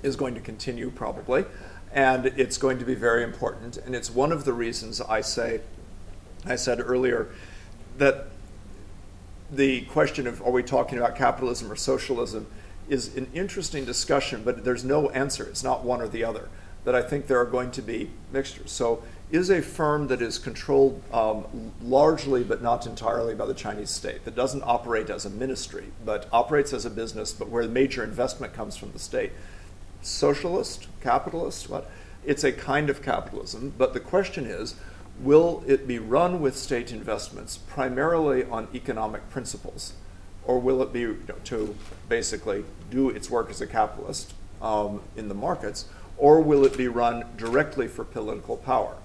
is 0.03 0.17
going 0.17 0.35
to 0.35 0.41
continue 0.41 0.91
probably, 0.91 1.45
and 1.93 2.27
it's 2.27 2.56
going 2.56 2.78
to 2.78 2.85
be 2.85 2.94
very 2.94 3.23
important. 3.23 3.77
And 3.77 3.94
it's 3.94 4.10
one 4.10 4.32
of 4.32 4.44
the 4.44 4.52
reasons 4.52 5.01
I 5.01 5.20
say, 5.20 5.60
I 6.47 6.56
said 6.56 6.81
earlier, 6.81 7.28
that 7.98 8.28
the 9.51 9.82
question 9.82 10.27
of 10.27 10.40
are 10.43 10.51
we 10.51 10.62
talking 10.62 10.98
about 10.98 11.14
capitalism 11.14 11.70
or 11.70 11.77
socialism 11.77 12.47
is 12.89 13.14
an 13.16 13.28
interesting 13.35 13.85
discussion, 13.85 14.43
but 14.43 14.64
there's 14.64 14.85
no 14.85 15.10
answer. 15.10 15.44
It's 15.44 15.62
not 15.62 15.85
one 15.85 16.01
or 16.01 16.09
the 16.09 16.24
other. 16.24 16.48
That 16.85 16.94
I 16.94 17.02
think 17.02 17.27
there 17.27 17.39
are 17.39 17.47
going 17.47 17.70
to 17.73 17.82
be 17.82 18.10
mixtures. 18.32 18.73
So, 18.73 19.05
is 19.31 19.51
a 19.51 19.62
firm 19.62 20.09
that 20.09 20.20
is 20.20 20.36
controlled 20.36 21.01
um, 21.12 21.73
largely 21.81 22.44
but 22.44 22.60
not 22.60 22.86
entirely 22.86 23.35
by 23.35 23.47
the 23.47 23.55
Chinese 23.55 23.89
state, 23.89 24.24
that 24.24 24.35
doesn't 24.35 24.62
operate 24.62 25.09
as 25.09 25.24
a 25.24 25.31
ministry, 25.31 25.86
but 26.05 26.28
operates 26.32 26.73
as 26.74 26.85
a 26.85 26.90
business, 26.90 27.32
but 27.32 27.48
where 27.48 27.66
major 27.66 28.05
investment 28.05 28.52
comes 28.52 28.77
from 28.77 28.93
the 28.93 28.98
state, 28.98 29.32
socialist, 30.03 30.89
capitalist, 31.01 31.70
what? 31.70 31.91
It's 32.24 32.45
a 32.45 32.53
kind 32.53 32.91
of 32.91 33.03
capitalism, 33.03 33.73
but 33.77 33.95
the 33.95 34.01
question 34.01 34.47
is 34.47 34.74
will 35.20 35.62
it 35.66 35.87
be 35.87 35.99
run 35.99 36.41
with 36.41 36.57
state 36.57 36.93
investments 36.93 37.59
primarily 37.59 38.45
on 38.45 38.69
economic 38.74 39.29
principles? 39.31 39.93
Or 40.45 40.59
will 40.59 40.83
it 40.83 40.93
be 40.93 41.01
you 41.01 41.23
know, 41.29 41.37
to 41.45 41.77
basically 42.09 42.65
do 42.91 43.11
its 43.11 43.31
work 43.31 43.49
as 43.51 43.61
a 43.61 43.66
capitalist 43.66 44.35
um, 44.61 45.03
in 45.16 45.29
the 45.29 45.35
markets? 45.35 45.87
Or 46.16 46.41
will 46.41 46.65
it 46.65 46.77
be 46.77 46.89
run 46.89 47.24
directly 47.37 47.89
for 47.89 48.05
political 48.05 48.57
power? 48.57 48.97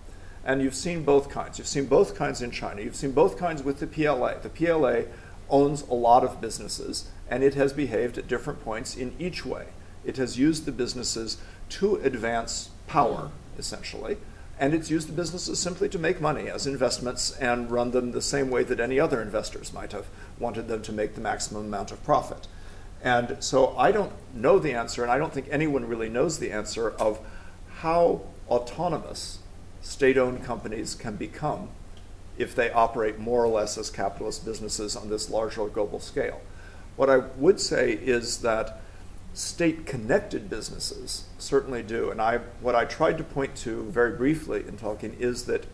And 0.44 0.62
you've 0.62 0.76
seen 0.76 1.04
both 1.04 1.30
kinds. 1.30 1.58
You've 1.58 1.68
seen 1.68 1.86
both 1.86 2.16
kinds 2.16 2.42
in 2.42 2.52
China. 2.52 2.82
You've 2.82 2.96
seen 2.96 3.12
both 3.12 3.38
kinds 3.38 3.62
with 3.62 3.80
the 3.80 3.88
PLA. 3.88 4.36
The 4.40 4.50
PLA 4.50 5.02
owns 5.50 5.82
a 5.84 5.94
lot 5.94 6.24
of 6.24 6.42
businesses, 6.42 7.10
and 7.30 7.44
it 7.44 7.54
has 7.56 7.74
behaved 7.74 8.18
at 8.18 8.28
different 8.28 8.64
points 8.64 8.96
in 8.96 9.14
each 9.20 9.46
way. 9.46 9.68
It 10.08 10.16
has 10.16 10.40
used 10.40 10.64
the 10.64 10.72
businesses 10.72 11.38
to 11.70 11.98
advance 11.98 12.70
power, 12.88 13.30
essentially, 13.60 14.18
and 14.58 14.74
it's 14.74 14.90
used 14.90 15.10
the 15.10 15.14
businesses 15.14 15.60
simply 15.60 15.90
to 15.90 16.00
make 16.00 16.22
money 16.22 16.50
as 16.50 16.66
investments 16.66 17.32
and 17.32 17.70
run 17.70 17.92
them 17.92 18.14
the 18.14 18.22
same 18.22 18.50
way 18.50 18.64
that 18.64 18.80
any 18.80 19.02
other 19.02 19.22
investors 19.22 19.74
might 19.74 19.92
have 19.92 20.08
wanted 20.40 20.70
them 20.70 20.82
to 20.84 20.94
make 20.94 21.14
the 21.14 21.22
maximum 21.22 21.66
amount 21.66 21.92
of 21.92 22.02
profit. 22.06 22.48
And 23.04 23.36
so 23.42 23.78
I 23.78 23.92
don't 23.92 24.14
know 24.34 24.60
the 24.60 24.74
answer, 24.74 25.04
and 25.04 25.12
I 25.12 25.18
don't 25.18 25.34
think 25.34 25.48
anyone 25.52 25.86
really 25.86 26.10
knows 26.10 26.40
the 26.40 26.54
answer 26.54 26.92
of 26.92 27.20
how 27.80 28.22
autonomous 28.50 29.40
state 29.82 30.18
owned 30.18 30.44
companies 30.44 30.96
can 30.96 31.18
become 31.18 31.68
if 32.38 32.56
they 32.56 32.72
operate 32.72 33.20
more 33.20 33.44
or 33.44 33.50
less 33.50 33.78
as 33.78 33.90
capitalist 33.90 34.46
businesses 34.46 34.96
on 34.96 35.10
this 35.10 35.30
larger 35.30 35.68
global 35.68 36.00
scale. 36.00 36.40
What 36.96 37.10
I 37.10 37.18
would 37.18 37.60
say 37.60 37.92
is 37.92 38.38
that 38.38 38.80
state 39.38 39.86
connected 39.86 40.50
businesses 40.50 41.26
certainly 41.38 41.84
do. 41.84 42.10
And 42.10 42.20
I, 42.20 42.40
what 42.60 42.74
I 42.74 42.86
tried 42.86 43.20
to 43.20 43.24
point 43.24 43.56
to 43.58 43.84
very 43.84 44.18
briefly 44.18 44.64
in 44.68 44.78
talking 44.78 45.16
is 45.20 45.46
that 45.46 45.66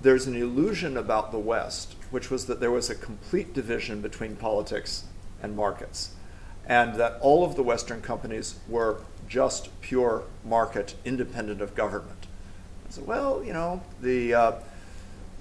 there's 0.00 0.26
an 0.26 0.34
illusion 0.34 0.96
about 0.96 1.32
the 1.32 1.38
West, 1.38 1.96
which 2.10 2.30
was 2.30 2.46
that 2.46 2.60
there 2.60 2.70
was 2.70 2.88
a 2.88 2.94
complete 2.94 3.52
division 3.52 4.00
between 4.00 4.36
politics 4.36 5.04
and 5.42 5.54
markets. 5.54 6.12
and 6.66 6.94
that 6.94 7.18
all 7.20 7.44
of 7.44 7.56
the 7.56 7.62
Western 7.62 8.00
companies 8.00 8.56
were 8.68 9.00
just 9.28 9.68
pure 9.80 10.24
market, 10.44 10.94
independent 11.04 11.60
of 11.60 11.74
government. 11.74 12.26
Said, 12.88 13.06
well, 13.06 13.42
you 13.42 13.52
know, 13.52 13.82
the 14.00 14.34
uh, 14.34 14.52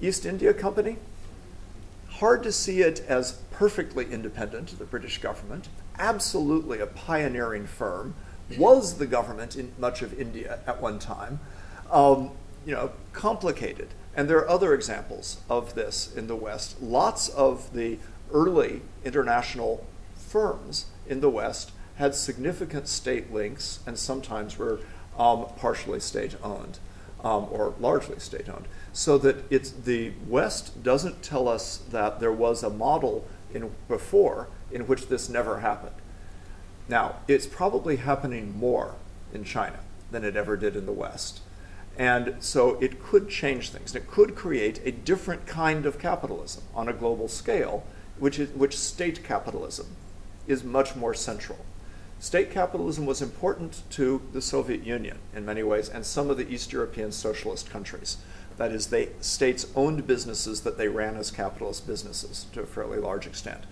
East 0.02 0.26
India 0.26 0.54
Company, 0.54 0.98
hard 2.10 2.44
to 2.44 2.52
see 2.52 2.82
it 2.82 3.02
as 3.08 3.34
perfectly 3.52 4.10
independent 4.10 4.72
of 4.72 4.80
the 4.80 4.86
British 4.86 5.18
government, 5.18 5.68
absolutely 6.02 6.80
a 6.80 6.88
pioneering 6.88 7.68
firm, 7.68 8.16
was 8.58 8.98
the 8.98 9.08
government 9.08 9.56
in 9.56 9.72
much 9.80 10.02
of 10.02 10.20
India 10.20 10.60
at 10.68 10.82
one 10.82 11.00
time. 11.00 11.40
Um, 11.90 12.32
you 12.66 12.74
know, 12.74 12.92
complicated. 13.14 13.90
And 14.16 14.30
there 14.30 14.38
are 14.40 14.50
other 14.50 14.74
examples 14.74 15.40
of 15.50 15.74
this 15.74 16.14
in 16.14 16.28
the 16.28 16.36
West. 16.36 16.82
Lots 16.82 17.30
of 17.30 17.74
the 17.74 17.98
early 18.34 18.82
international 19.06 19.86
firms 20.16 20.88
in 21.08 21.22
the 21.22 21.30
West 21.30 21.72
had 21.96 22.16
significant 22.16 22.88
state 22.88 23.32
links 23.32 23.80
and 23.86 23.98
sometimes 23.98 24.58
were 24.58 24.80
um, 25.18 25.46
partially 25.58 26.00
state 26.00 26.36
owned 26.44 26.80
um, 27.24 27.48
or 27.52 27.74
largely 27.80 28.20
state 28.20 28.50
owned. 28.50 28.68
So 28.94 29.18
that 29.20 29.46
it's, 29.50 29.72
the 29.72 30.12
West 30.28 30.84
doesn't 30.84 31.24
tell 31.24 31.48
us 31.48 31.78
that 31.92 32.20
there 32.20 32.32
was 32.32 32.64
a 32.64 32.70
model 32.70 33.26
in, 33.54 33.72
before 33.88 34.48
in 34.72 34.88
which 34.88 35.08
this 35.08 35.30
never 35.30 35.60
happened. 35.60 35.96
Now, 36.88 37.16
it's 37.28 37.48
probably 37.48 37.98
happening 37.98 38.58
more 38.58 38.96
in 39.34 39.44
China 39.44 39.80
than 40.12 40.24
it 40.24 40.36
ever 40.36 40.58
did 40.58 40.76
in 40.76 40.86
the 40.86 40.92
West. 40.92 41.42
And 41.98 42.36
so 42.40 42.78
it 42.82 43.04
could 43.04 43.30
change 43.30 43.70
things. 43.70 43.96
It 43.96 44.10
could 44.10 44.36
create 44.36 44.82
a 44.86 44.92
different 44.92 45.46
kind 45.46 45.86
of 45.86 46.00
capitalism 46.00 46.64
on 46.74 46.88
a 46.88 46.94
global 46.94 47.28
scale, 47.28 47.86
which, 48.18 48.40
is, 48.40 48.50
which 48.52 48.78
state 48.78 49.24
capitalism 49.24 49.88
is 50.48 50.64
much 50.64 50.96
more 50.96 51.14
central. 51.14 51.60
State 52.20 52.52
capitalism 52.52 53.06
was 53.06 53.22
important 53.22 53.82
to 53.90 54.22
the 54.32 54.42
Soviet 54.42 54.84
Union 54.84 55.18
in 55.36 55.46
many 55.46 55.64
ways 55.64 55.90
and 55.90 56.06
some 56.06 56.30
of 56.30 56.38
the 56.38 56.48
East 56.48 56.72
European 56.72 57.12
socialist 57.12 57.70
countries. 57.70 58.18
That 58.58 58.72
is, 58.72 58.88
they, 58.88 59.10
states 59.22 59.66
owned 59.76 60.06
businesses 60.06 60.62
that 60.62 60.78
they 60.78 60.88
ran 60.88 61.18
as 61.18 61.32
capitalist 61.32 61.88
businesses 61.88 62.46
to 62.54 62.62
a 62.62 62.66
fairly 62.66 63.00
large 63.00 63.26
extent. 63.26 63.64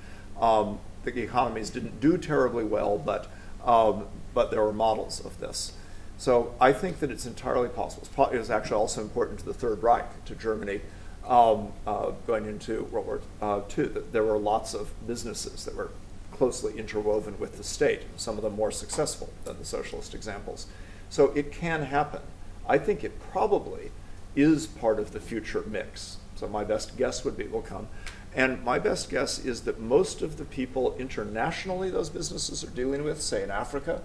Um, 0.42 0.80
the 1.04 1.22
economies 1.22 1.70
didn't 1.70 2.00
do 2.00 2.18
terribly 2.18 2.64
well, 2.64 2.98
but, 2.98 3.28
um, 3.64 4.08
but 4.34 4.52
there 4.52 4.62
were 4.62 4.74
models 4.74 5.24
of 5.26 5.40
this. 5.40 5.74
So 6.18 6.54
I 6.60 6.74
think 6.74 7.00
that 7.00 7.12
it's 7.12 7.26
entirely 7.26 7.70
possible. 7.70 8.08
It 8.32 8.38
was 8.38 8.50
actually 8.50 8.76
also 8.76 9.02
important 9.02 9.40
to 9.40 9.46
the 9.46 9.54
Third 9.54 9.82
Reich, 9.82 10.26
to 10.26 10.36
Germany, 10.36 10.82
um, 11.26 11.72
uh, 11.88 12.12
going 12.28 12.46
into 12.46 12.84
World 12.86 13.06
War 13.06 13.22
uh, 13.42 13.62
II, 13.78 13.86
that 13.86 14.12
there 14.12 14.24
were 14.24 14.38
lots 14.38 14.74
of 14.74 14.92
businesses 15.08 15.64
that 15.66 15.76
were 15.76 15.92
closely 16.32 16.78
interwoven 16.78 17.40
with 17.40 17.58
the 17.58 17.64
state, 17.64 18.04
some 18.18 18.38
of 18.38 18.44
them 18.44 18.56
more 18.56 18.72
successful 18.72 19.32
than 19.46 19.58
the 19.60 19.66
socialist 19.66 20.14
examples. 20.14 20.68
So 21.10 21.32
it 21.36 21.52
can 21.52 21.84
happen. 21.84 22.22
I 22.68 22.78
think 22.78 23.04
it 23.04 23.20
probably 23.32 23.92
is 24.36 24.68
part 24.68 25.00
of 25.00 25.12
the 25.12 25.20
future 25.20 25.64
mix. 25.68 26.18
So 26.36 26.48
my 26.48 26.64
best 26.64 26.98
guess 26.98 27.26
would 27.26 27.38
be 27.38 27.44
it 27.44 27.52
will 27.52 27.62
come. 27.62 27.88
And 28.36 28.64
my 28.64 28.78
best 28.78 29.10
guess 29.10 29.40
is 29.40 29.62
that 29.62 29.80
most 29.80 30.22
of 30.22 30.38
the 30.38 30.46
people 30.46 30.96
internationally 30.98 31.90
those 31.90 32.10
businesses 32.10 32.64
are 32.64 32.70
dealing 32.70 33.04
with, 33.04 33.22
say 33.22 33.44
in 33.44 33.50
Africa, 33.50 34.02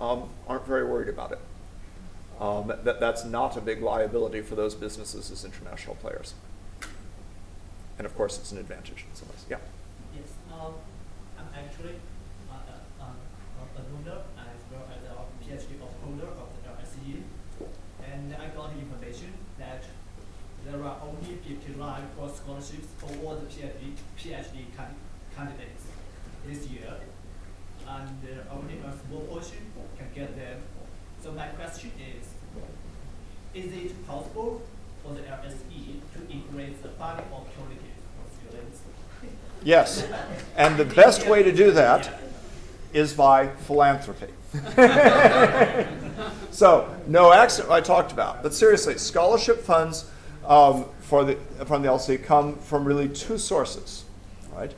um, 0.00 0.30
aren't 0.46 0.66
very 0.66 0.84
worried 0.84 1.08
about 1.08 1.32
it. 1.32 1.40
Um, 2.40 2.68
that, 2.68 3.00
that's 3.00 3.24
not 3.24 3.56
a 3.56 3.60
big 3.60 3.82
liability 3.82 4.42
for 4.42 4.54
those 4.54 4.74
businesses 4.74 5.30
as 5.30 5.44
international 5.44 5.96
players. 5.96 6.34
And 7.98 8.06
of 8.06 8.16
course, 8.16 8.38
it's 8.38 8.52
an 8.52 8.58
advantage 8.58 9.04
in 9.08 9.14
some 9.14 9.28
ways. 9.28 9.44
Yeah. 9.50 9.58
Yes, 10.14 10.30
um, 10.52 10.74
I'm 11.36 11.48
actually 11.52 11.96
uh, 12.48 12.54
uh, 12.54 13.04
uh, 13.04 13.78
a 13.78 13.82
learner 13.90 14.22
as 14.38 14.62
well 14.70 14.86
as 14.86 15.02
a 15.02 15.44
PhD 15.44 15.80
holder 16.04 16.28
of 16.28 16.48
the 16.62 16.70
LSE. 16.70 17.22
And 18.06 18.34
I 18.34 18.48
got 18.54 18.72
the 18.72 18.80
information 18.80 19.32
that 19.58 19.82
there 20.70 20.84
are 20.84 20.96
only 21.02 21.36
59 21.36 22.02
for 22.16 22.28
scholarships 22.28 22.88
for 22.98 23.10
all 23.24 23.36
the 23.36 23.46
PhD, 23.46 23.94
PhD 24.18 24.66
can, 24.76 24.94
candidates 25.34 25.84
this 26.46 26.66
year. 26.68 26.94
And 27.88 28.18
uh, 28.22 28.54
only 28.54 28.74
a 28.78 28.92
small 29.06 29.22
portion 29.22 29.72
can 29.96 30.08
get 30.14 30.36
them. 30.36 30.60
So 31.22 31.32
my 31.32 31.46
question 31.48 31.90
is, 31.98 32.26
is 33.54 33.72
it 33.72 34.06
possible 34.06 34.60
for 35.02 35.14
the 35.14 35.20
LSE 35.22 36.00
to 36.14 36.32
increase 36.32 36.78
the 36.82 36.90
funding 36.90 37.24
opportunities 37.32 37.96
for 38.14 38.50
students? 38.50 38.80
Yes. 39.64 40.06
And 40.56 40.76
the 40.76 40.84
best 40.84 41.26
way 41.26 41.42
to 41.42 41.50
do 41.50 41.70
that 41.72 42.20
is 42.92 43.14
by 43.14 43.48
philanthropy. 43.48 44.32
so, 46.50 46.94
no 47.06 47.32
accident 47.32 47.72
I 47.72 47.80
talked 47.80 48.12
about. 48.12 48.42
But 48.42 48.54
seriously, 48.54 48.98
scholarship 48.98 49.62
funds 49.62 50.10
um, 50.48 50.86
for 51.00 51.24
the, 51.24 51.36
from 51.66 51.82
the 51.82 51.88
LSE 51.88 52.24
come 52.24 52.56
from 52.56 52.84
really 52.84 53.08
two 53.08 53.38
sources, 53.38 54.04
right? 54.52 54.74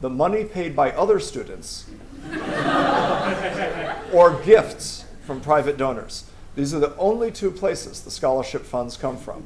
The 0.00 0.10
money 0.10 0.44
paid 0.44 0.74
by 0.74 0.90
other 0.90 1.20
students 1.20 1.88
or 4.12 4.42
gifts 4.44 5.04
from 5.24 5.40
private 5.40 5.76
donors. 5.76 6.24
These 6.56 6.74
are 6.74 6.80
the 6.80 6.94
only 6.96 7.30
two 7.30 7.50
places 7.50 8.02
the 8.02 8.10
scholarship 8.10 8.62
funds 8.62 8.96
come 8.96 9.16
from. 9.16 9.44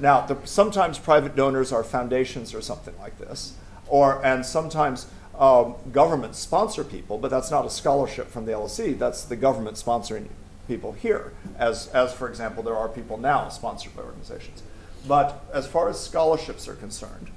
Now, 0.00 0.22
the, 0.22 0.38
sometimes 0.44 0.98
private 0.98 1.36
donors 1.36 1.70
are 1.70 1.84
foundations 1.84 2.54
or 2.54 2.62
something 2.62 2.94
like 2.98 3.18
this, 3.18 3.54
or 3.86 4.24
and 4.24 4.44
sometimes 4.44 5.06
um, 5.38 5.74
governments 5.92 6.38
sponsor 6.38 6.82
people, 6.82 7.18
but 7.18 7.30
that's 7.30 7.50
not 7.50 7.66
a 7.66 7.70
scholarship 7.70 8.28
from 8.28 8.46
the 8.46 8.52
LSE. 8.52 8.98
That's 8.98 9.24
the 9.24 9.36
government 9.36 9.76
sponsoring 9.76 10.28
people 10.66 10.92
here, 10.92 11.34
as 11.58 11.88
as 11.88 12.14
for 12.14 12.28
example, 12.28 12.62
there 12.62 12.76
are 12.76 12.88
people 12.88 13.18
now 13.18 13.50
sponsored 13.50 13.94
by 13.94 14.02
organizations. 14.02 14.62
But 15.06 15.44
as 15.52 15.66
far 15.66 15.88
as 15.88 15.98
scholarships 15.98 16.68
are 16.68 16.74
concerned, 16.74 17.28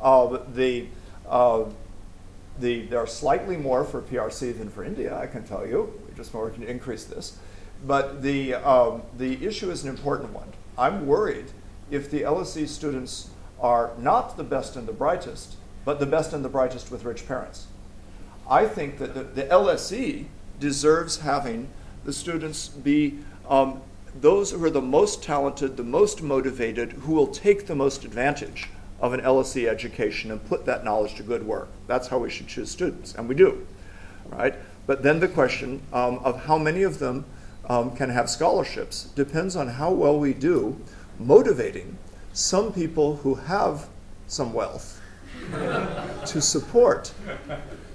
uh, 0.00 0.38
the 0.52 0.86
uh, 1.28 1.64
the, 2.58 2.82
there 2.86 2.98
are 2.98 3.06
slightly 3.06 3.56
more 3.56 3.84
for 3.84 4.00
PRC 4.02 4.56
than 4.56 4.70
for 4.70 4.84
India, 4.84 5.16
I 5.16 5.26
can 5.26 5.44
tell 5.44 5.66
you. 5.66 5.92
We 6.08 6.14
just 6.14 6.32
working 6.32 6.62
to 6.62 6.70
increase 6.70 7.04
this. 7.04 7.38
But 7.84 8.22
the, 8.22 8.54
um, 8.54 9.02
the 9.18 9.44
issue 9.44 9.70
is 9.70 9.84
an 9.84 9.90
important 9.90 10.32
one. 10.32 10.52
I'm 10.78 11.06
worried 11.06 11.46
if 11.90 12.10
the 12.10 12.22
LSE 12.22 12.68
students 12.68 13.30
are 13.60 13.92
not 13.98 14.36
the 14.36 14.44
best 14.44 14.76
and 14.76 14.88
the 14.88 14.92
brightest, 14.92 15.56
but 15.84 16.00
the 16.00 16.06
best 16.06 16.32
and 16.32 16.44
the 16.44 16.48
brightest 16.48 16.90
with 16.90 17.04
rich 17.04 17.26
parents. 17.28 17.66
I 18.48 18.66
think 18.66 18.98
that 18.98 19.14
the, 19.14 19.24
the 19.24 19.44
LSE 19.44 20.26
deserves 20.58 21.20
having 21.20 21.68
the 22.04 22.12
students 22.12 22.68
be 22.68 23.18
um, 23.48 23.82
those 24.20 24.52
who 24.52 24.64
are 24.64 24.70
the 24.70 24.80
most 24.80 25.22
talented, 25.22 25.76
the 25.76 25.84
most 25.84 26.22
motivated, 26.22 26.92
who 26.92 27.12
will 27.12 27.26
take 27.26 27.66
the 27.66 27.74
most 27.74 28.04
advantage 28.04 28.68
of 29.00 29.12
an 29.12 29.20
LSE 29.20 29.68
education 29.68 30.30
and 30.30 30.44
put 30.48 30.64
that 30.66 30.84
knowledge 30.84 31.14
to 31.16 31.22
good 31.22 31.46
work. 31.46 31.68
That's 31.86 32.08
how 32.08 32.18
we 32.18 32.30
should 32.30 32.46
choose 32.46 32.70
students, 32.70 33.14
and 33.14 33.28
we 33.28 33.34
do, 33.34 33.66
right? 34.26 34.54
But 34.86 35.02
then 35.02 35.20
the 35.20 35.28
question 35.28 35.82
um, 35.92 36.18
of 36.18 36.44
how 36.44 36.58
many 36.58 36.82
of 36.82 36.98
them 36.98 37.24
um, 37.68 37.94
can 37.96 38.10
have 38.10 38.30
scholarships 38.30 39.04
depends 39.14 39.56
on 39.56 39.68
how 39.68 39.90
well 39.90 40.18
we 40.18 40.32
do 40.32 40.80
motivating 41.18 41.98
some 42.32 42.72
people 42.72 43.16
who 43.16 43.34
have 43.34 43.88
some 44.28 44.52
wealth 44.52 45.00
to 46.26 46.40
support 46.40 47.12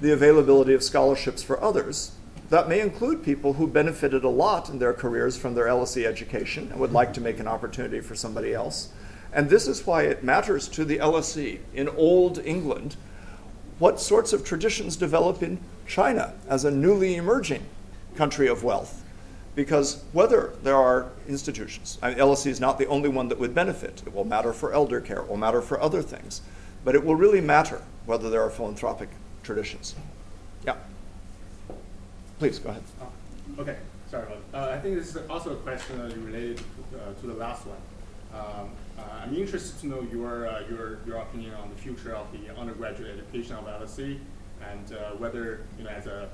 the 0.02 0.12
availability 0.12 0.74
of 0.74 0.84
scholarships 0.84 1.44
for 1.44 1.62
others. 1.64 2.12
That 2.52 2.68
may 2.68 2.82
include 2.82 3.24
people 3.24 3.54
who 3.54 3.66
benefited 3.66 4.26
a 4.26 4.30
lot 4.30 4.70
in 4.70 4.78
their 4.78 4.92
careers 4.92 5.38
from 5.38 5.56
their 5.56 5.68
LSE 5.68 6.06
education 6.06 6.68
and 6.70 6.82
would 6.82 6.92
like 6.92 7.14
to 7.14 7.22
make 7.22 7.40
an 7.40 7.48
opportunity 7.48 8.02
for 8.02 8.14
somebody 8.14 8.54
else. 8.54 8.90
And 9.32 9.50
this 9.50 9.70
is 9.70 9.88
why 9.88 10.02
it 10.02 10.22
matters 10.22 10.68
to 10.68 10.84
the 10.84 10.98
LSE 10.98 11.60
in 11.74 11.88
Old 11.88 12.40
England 12.40 12.98
what 13.80 14.02
sorts 14.02 14.34
of 14.34 14.44
traditions 14.44 14.98
develop 14.98 15.42
in 15.42 15.62
China 15.88 16.34
as 16.50 16.66
a 16.66 16.72
newly 16.72 17.16
emerging 17.16 17.66
country 18.16 18.50
of 18.50 18.66
wealth. 18.66 19.02
Because 19.56 20.04
whether 20.12 20.52
there 20.62 20.76
are 20.76 21.10
institutions, 21.30 22.00
I 22.02 22.10
mean, 22.10 22.18
LSE 22.18 22.48
is 22.48 22.60
not 22.60 22.78
the 22.78 22.88
only 22.88 23.08
one 23.08 23.30
that 23.30 23.40
would 23.40 23.56
benefit. 23.56 24.04
It 24.06 24.14
will 24.14 24.26
matter 24.26 24.52
for 24.52 24.74
elder 24.74 25.00
care, 25.00 25.20
it 25.20 25.30
will 25.30 25.38
matter 25.38 25.62
for 25.62 25.80
other 25.80 26.02
things. 26.02 26.42
But 26.84 26.96
it 26.96 27.06
will 27.06 27.16
really 27.16 27.40
matter 27.40 27.82
whether 28.06 28.30
there 28.30 28.44
are 28.44 28.50
philanthropic 28.50 29.08
traditions. 29.42 29.96
Yeah. 30.66 30.76
Please, 32.42 32.58
go 32.58 32.72
ahead. 32.72 32.82
Oh, 33.00 33.62
okay, 33.62 33.78
sorry 34.10 34.26
about 34.26 34.40
uh, 34.52 34.74
I 34.76 34.80
think 34.80 34.96
this 34.96 35.16
is 35.16 35.30
also 35.30 35.52
a 35.52 35.56
question 35.58 36.02
uh, 36.02 36.06
related 36.26 36.58
to, 36.58 36.64
uh, 37.00 37.14
to 37.22 37.28
the 37.28 37.36
last 37.36 37.68
one. 37.68 37.78
Um, 38.34 38.72
uh, 38.98 39.22
I'm 39.22 39.36
interested 39.36 39.80
to 39.82 39.86
know 39.86 40.02
your, 40.12 40.48
uh, 40.48 40.64
your, 40.68 41.02
your 41.06 41.18
opinion 41.18 41.54
on 41.54 41.70
the 41.70 41.76
future 41.76 42.16
of 42.16 42.26
the 42.32 42.52
undergraduate 42.60 43.16
education 43.16 43.58
of 43.58 43.66
LSE 43.66 44.18
and 44.72 44.92
uh, 44.92 45.12
whether, 45.20 45.68
you 45.78 45.84
know, 45.84 45.92
as 45.92 46.08
a 46.08 46.30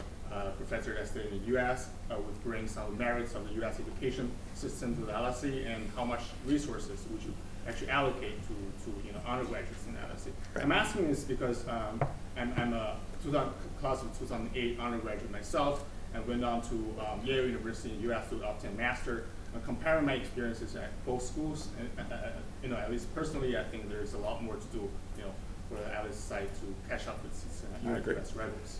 professor 0.55 0.93
that 0.93 1.25
in 1.25 1.41
the 1.41 1.45
U.S. 1.47 1.89
would 2.09 2.41
bring 2.41 2.69
some 2.69 2.97
merits 2.97 3.35
of 3.35 3.45
the 3.45 3.55
U.S. 3.55 3.77
education 3.77 4.31
system 4.53 4.95
to 4.95 5.01
the 5.01 5.11
LSE 5.11 5.67
and 5.69 5.89
how 5.97 6.05
much 6.05 6.21
resources 6.45 7.03
would 7.11 7.21
you 7.21 7.33
actually 7.67 7.89
allocate 7.89 8.41
to, 8.43 8.53
to 8.85 8.97
you 9.05 9.11
know 9.11 9.19
undergraduates 9.27 9.85
in 9.87 9.93
LSE. 9.95 10.31
Right. 10.55 10.63
I'm 10.63 10.71
asking 10.71 11.09
this 11.09 11.25
because 11.25 11.67
um, 11.67 12.01
I'm, 12.37 12.53
I'm 12.55 12.71
a 12.71 12.95
2000, 13.25 13.51
class 13.81 14.01
of 14.03 14.17
2008 14.19 14.79
undergraduate 14.79 15.31
myself 15.31 15.83
and 16.13 16.27
went 16.27 16.43
on 16.43 16.61
to 16.63 16.95
um, 16.99 17.25
Yale 17.25 17.45
University 17.45 17.91
in 17.91 17.97
the 17.97 18.03
U.S. 18.03 18.29
to 18.29 18.47
obtain 18.47 18.75
master. 18.77 19.25
Uh, 19.55 19.59
comparing 19.65 20.05
my 20.05 20.13
experiences 20.13 20.75
at 20.75 20.89
both 21.05 21.23
schools, 21.23 21.69
and, 21.79 22.11
uh, 22.11 22.15
uh, 22.15 22.29
you 22.61 22.67
know, 22.67 22.75
at 22.75 22.91
least 22.91 23.13
personally, 23.15 23.57
I 23.57 23.63
think 23.63 23.89
there's 23.89 24.13
a 24.13 24.17
lot 24.17 24.43
more 24.43 24.55
to 24.55 24.65
do, 24.73 24.89
you 25.17 25.23
know, 25.23 25.31
for 25.69 25.75
the 25.75 25.89
LSE 25.89 26.13
side 26.13 26.49
to 26.55 26.89
catch 26.89 27.07
up 27.07 27.23
with 27.23 27.31
its 27.31 27.63
uh, 27.63 27.89
I 27.89 27.97
agree. 27.97 28.17
US 28.17 28.33
rivals. 28.33 28.79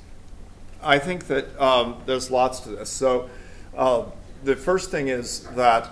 I 0.83 0.99
think 0.99 1.27
that 1.27 1.59
um, 1.59 2.01
there's 2.05 2.29
lots 2.29 2.59
to 2.61 2.69
this. 2.69 2.89
So, 2.89 3.29
uh, 3.75 4.03
the 4.43 4.55
first 4.55 4.91
thing 4.91 5.07
is 5.07 5.41
that 5.55 5.89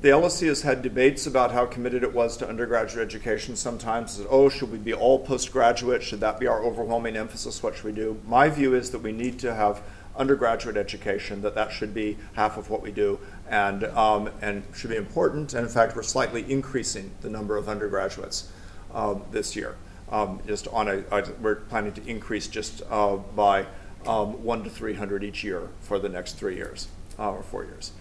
the 0.00 0.08
LSE 0.08 0.46
has 0.46 0.62
had 0.62 0.80
debates 0.80 1.26
about 1.26 1.52
how 1.52 1.66
committed 1.66 2.02
it 2.02 2.14
was 2.14 2.36
to 2.38 2.48
undergraduate 2.48 3.06
education. 3.06 3.54
Sometimes, 3.54 4.16
that, 4.16 4.26
oh, 4.30 4.48
should 4.48 4.72
we 4.72 4.78
be 4.78 4.94
all 4.94 5.18
postgraduate? 5.18 6.02
Should 6.02 6.20
that 6.20 6.40
be 6.40 6.46
our 6.46 6.62
overwhelming 6.62 7.16
emphasis? 7.16 7.62
What 7.62 7.76
should 7.76 7.84
we 7.84 7.92
do? 7.92 8.18
My 8.26 8.48
view 8.48 8.74
is 8.74 8.90
that 8.92 9.00
we 9.02 9.12
need 9.12 9.38
to 9.40 9.54
have 9.54 9.82
undergraduate 10.16 10.78
education. 10.78 11.42
That 11.42 11.54
that 11.54 11.70
should 11.70 11.92
be 11.92 12.16
half 12.32 12.56
of 12.56 12.70
what 12.70 12.80
we 12.80 12.92
do, 12.92 13.18
and 13.48 13.84
um, 13.84 14.30
and 14.40 14.62
should 14.74 14.90
be 14.90 14.96
important. 14.96 15.52
And 15.52 15.66
in 15.66 15.72
fact, 15.72 15.94
we're 15.94 16.02
slightly 16.02 16.50
increasing 16.50 17.10
the 17.20 17.28
number 17.28 17.58
of 17.58 17.68
undergraduates 17.68 18.50
um, 18.94 19.22
this 19.30 19.54
year. 19.54 19.76
Um, 20.10 20.40
just 20.46 20.66
on 20.68 20.88
a, 20.88 21.04
a, 21.12 21.30
we're 21.42 21.56
planning 21.56 21.92
to 21.92 22.06
increase 22.06 22.48
just 22.48 22.82
uh, 22.90 23.16
by 23.16 23.66
um, 24.06 24.42
one 24.42 24.64
to 24.64 24.70
three 24.70 24.94
hundred 24.94 25.24
each 25.24 25.44
year 25.44 25.68
for 25.82 25.98
the 25.98 26.08
next 26.08 26.38
three 26.38 26.56
years 26.56 26.88
uh, 27.18 27.30
or 27.30 27.42
four 27.42 27.64
years. 27.64 27.92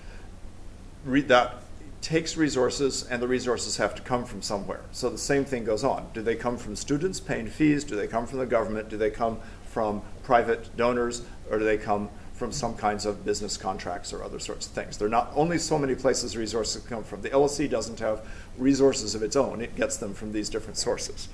Re- 1.05 1.21
that 1.21 1.61
takes 2.01 2.38
resources, 2.38 3.05
and 3.09 3.21
the 3.21 3.27
resources 3.27 3.77
have 3.77 3.93
to 3.95 4.01
come 4.01 4.26
from 4.26 4.41
somewhere. 4.41 4.81
So 4.91 5.09
the 5.09 5.17
same 5.17 5.45
thing 5.45 5.65
goes 5.65 5.84
on. 5.84 6.09
Do 6.13 6.21
they 6.21 6.35
come 6.35 6.57
from 6.57 6.76
students 6.76 7.19
paying 7.19 7.47
fees? 7.47 7.84
Do 7.84 7.95
they 7.95 8.07
come 8.07 8.26
from 8.26 8.39
the 8.39 8.45
government? 8.45 8.89
Do 8.89 8.97
they 8.97 9.09
come 9.09 9.39
from 9.65 10.01
private 10.23 10.76
donors? 10.77 11.23
Or 11.49 11.59
do 11.59 11.65
they 11.65 11.77
come 11.77 12.09
from 12.34 12.51
some 12.53 12.76
kinds 12.76 13.05
of 13.05 13.26
business 13.26 13.57
contracts 13.57 14.13
or 14.13 14.23
other 14.23 14.39
sorts 14.39 14.65
of 14.65 14.71
things? 14.71 14.97
There 14.97 15.07
are 15.07 15.11
not 15.11 15.31
only 15.35 15.57
so 15.57 15.77
many 15.77 15.93
places 15.93 16.38
resources 16.38 16.81
come 16.84 17.03
from. 17.03 17.21
The 17.21 17.31
LSE 17.31 17.69
doesn't 17.69 17.99
have 17.99 18.26
resources 18.57 19.13
of 19.13 19.23
its 19.23 19.35
own, 19.35 19.61
it 19.61 19.76
gets 19.76 19.97
them 19.97 20.13
from 20.13 20.31
these 20.31 20.49
different 20.49 20.77
sources. 20.77 21.27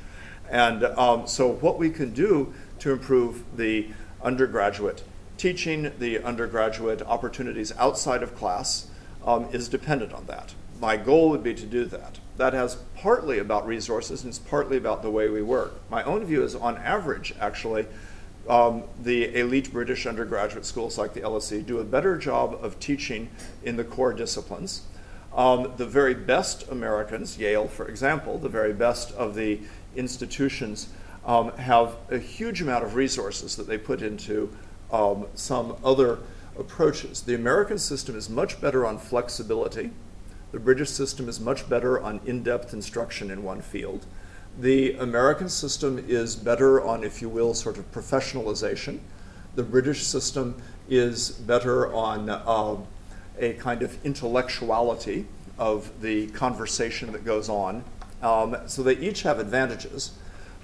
And 0.50 0.84
um, 0.84 1.28
so, 1.28 1.48
what 1.48 1.80
we 1.80 1.90
can 1.90 2.12
do 2.12 2.54
to 2.80 2.92
improve 2.92 3.44
the 3.56 3.90
undergraduate 4.22 5.04
teaching, 5.38 5.92
the 6.00 6.20
undergraduate 6.24 7.02
opportunities 7.04 7.72
outside 7.78 8.24
of 8.24 8.36
class, 8.36 8.88
um, 9.26 9.50
is 9.52 9.68
dependent 9.68 10.14
on 10.14 10.26
that. 10.28 10.54
My 10.80 10.98
goal 10.98 11.30
would 11.32 11.44
be 11.44 11.54
to 11.56 11.66
do 11.66 11.86
that. 11.86 12.20
That 12.38 12.54
has 12.54 12.76
partly 12.96 13.40
about 13.40 13.66
resources 13.66 14.24
and 14.24 14.30
it's 14.30 14.40
partly 14.40 14.78
about 14.78 15.02
the 15.02 15.10
way 15.10 15.30
we 15.30 15.42
work. 15.42 15.82
My 15.90 16.04
own 16.04 16.26
view 16.26 16.44
is, 16.44 16.54
on 16.54 16.78
average, 16.78 17.34
actually, 17.40 17.88
um, 18.48 18.84
the 19.02 19.36
elite 19.40 19.72
British 19.72 20.06
undergraduate 20.06 20.66
schools 20.66 20.98
like 20.98 21.14
the 21.14 21.22
LSE 21.22 21.66
do 21.66 21.80
a 21.80 21.84
better 21.84 22.18
job 22.18 22.60
of 22.62 22.80
teaching 22.80 23.30
in 23.64 23.76
the 23.78 23.84
core 23.84 24.14
disciplines. 24.14 24.84
Um, 25.34 25.74
the 25.78 25.86
very 25.86 26.14
best 26.14 26.70
Americans, 26.70 27.38
Yale, 27.38 27.68
for 27.68 27.88
example, 27.88 28.38
the 28.38 28.50
very 28.50 28.74
best 28.74 29.12
of 29.14 29.36
the 29.36 29.60
institutions, 29.96 30.90
um, 31.26 31.52
have 31.58 31.96
a 32.10 32.20
huge 32.20 32.62
amount 32.62 32.84
of 32.84 32.96
resources 32.96 33.56
that 33.56 33.68
they 33.68 33.78
put 33.78 34.02
into 34.02 34.56
um, 34.92 35.26
some 35.34 35.76
other 35.84 36.20
approaches. 36.58 37.22
The 37.22 37.36
American 37.36 37.78
system 37.78 38.16
is 38.16 38.30
much 38.30 38.62
better 38.62 38.86
on 38.86 38.98
flexibility. 38.98 39.92
The 40.52 40.60
British 40.60 40.90
system 40.90 41.28
is 41.28 41.40
much 41.40 41.68
better 41.70 42.00
on 42.00 42.22
in 42.26 42.44
depth 42.44 42.74
instruction 42.74 43.30
in 43.32 43.44
one 43.44 43.62
field. 43.62 44.06
The 44.58 44.94
American 44.94 45.50
system 45.50 46.04
is 46.08 46.36
better 46.36 46.82
on, 46.82 47.04
if 47.04 47.22
you 47.22 47.28
will, 47.28 47.54
sort 47.54 47.78
of 47.78 47.92
professionalization. 47.92 49.00
The 49.56 49.64
British 49.64 50.04
system 50.04 50.62
is 50.88 51.32
better 51.32 51.94
on 51.94 52.30
uh, 52.30 52.78
a 53.38 53.54
kind 53.54 53.82
of 53.82 54.04
intellectuality 54.06 55.26
of 55.58 55.92
the 56.02 56.28
conversation 56.28 57.12
that 57.12 57.26
goes 57.26 57.50
on. 57.50 57.84
Um, 58.22 58.58
so 58.66 58.82
they 58.82 58.98
each 58.98 59.24
have 59.24 59.40
advantages. 59.40 60.12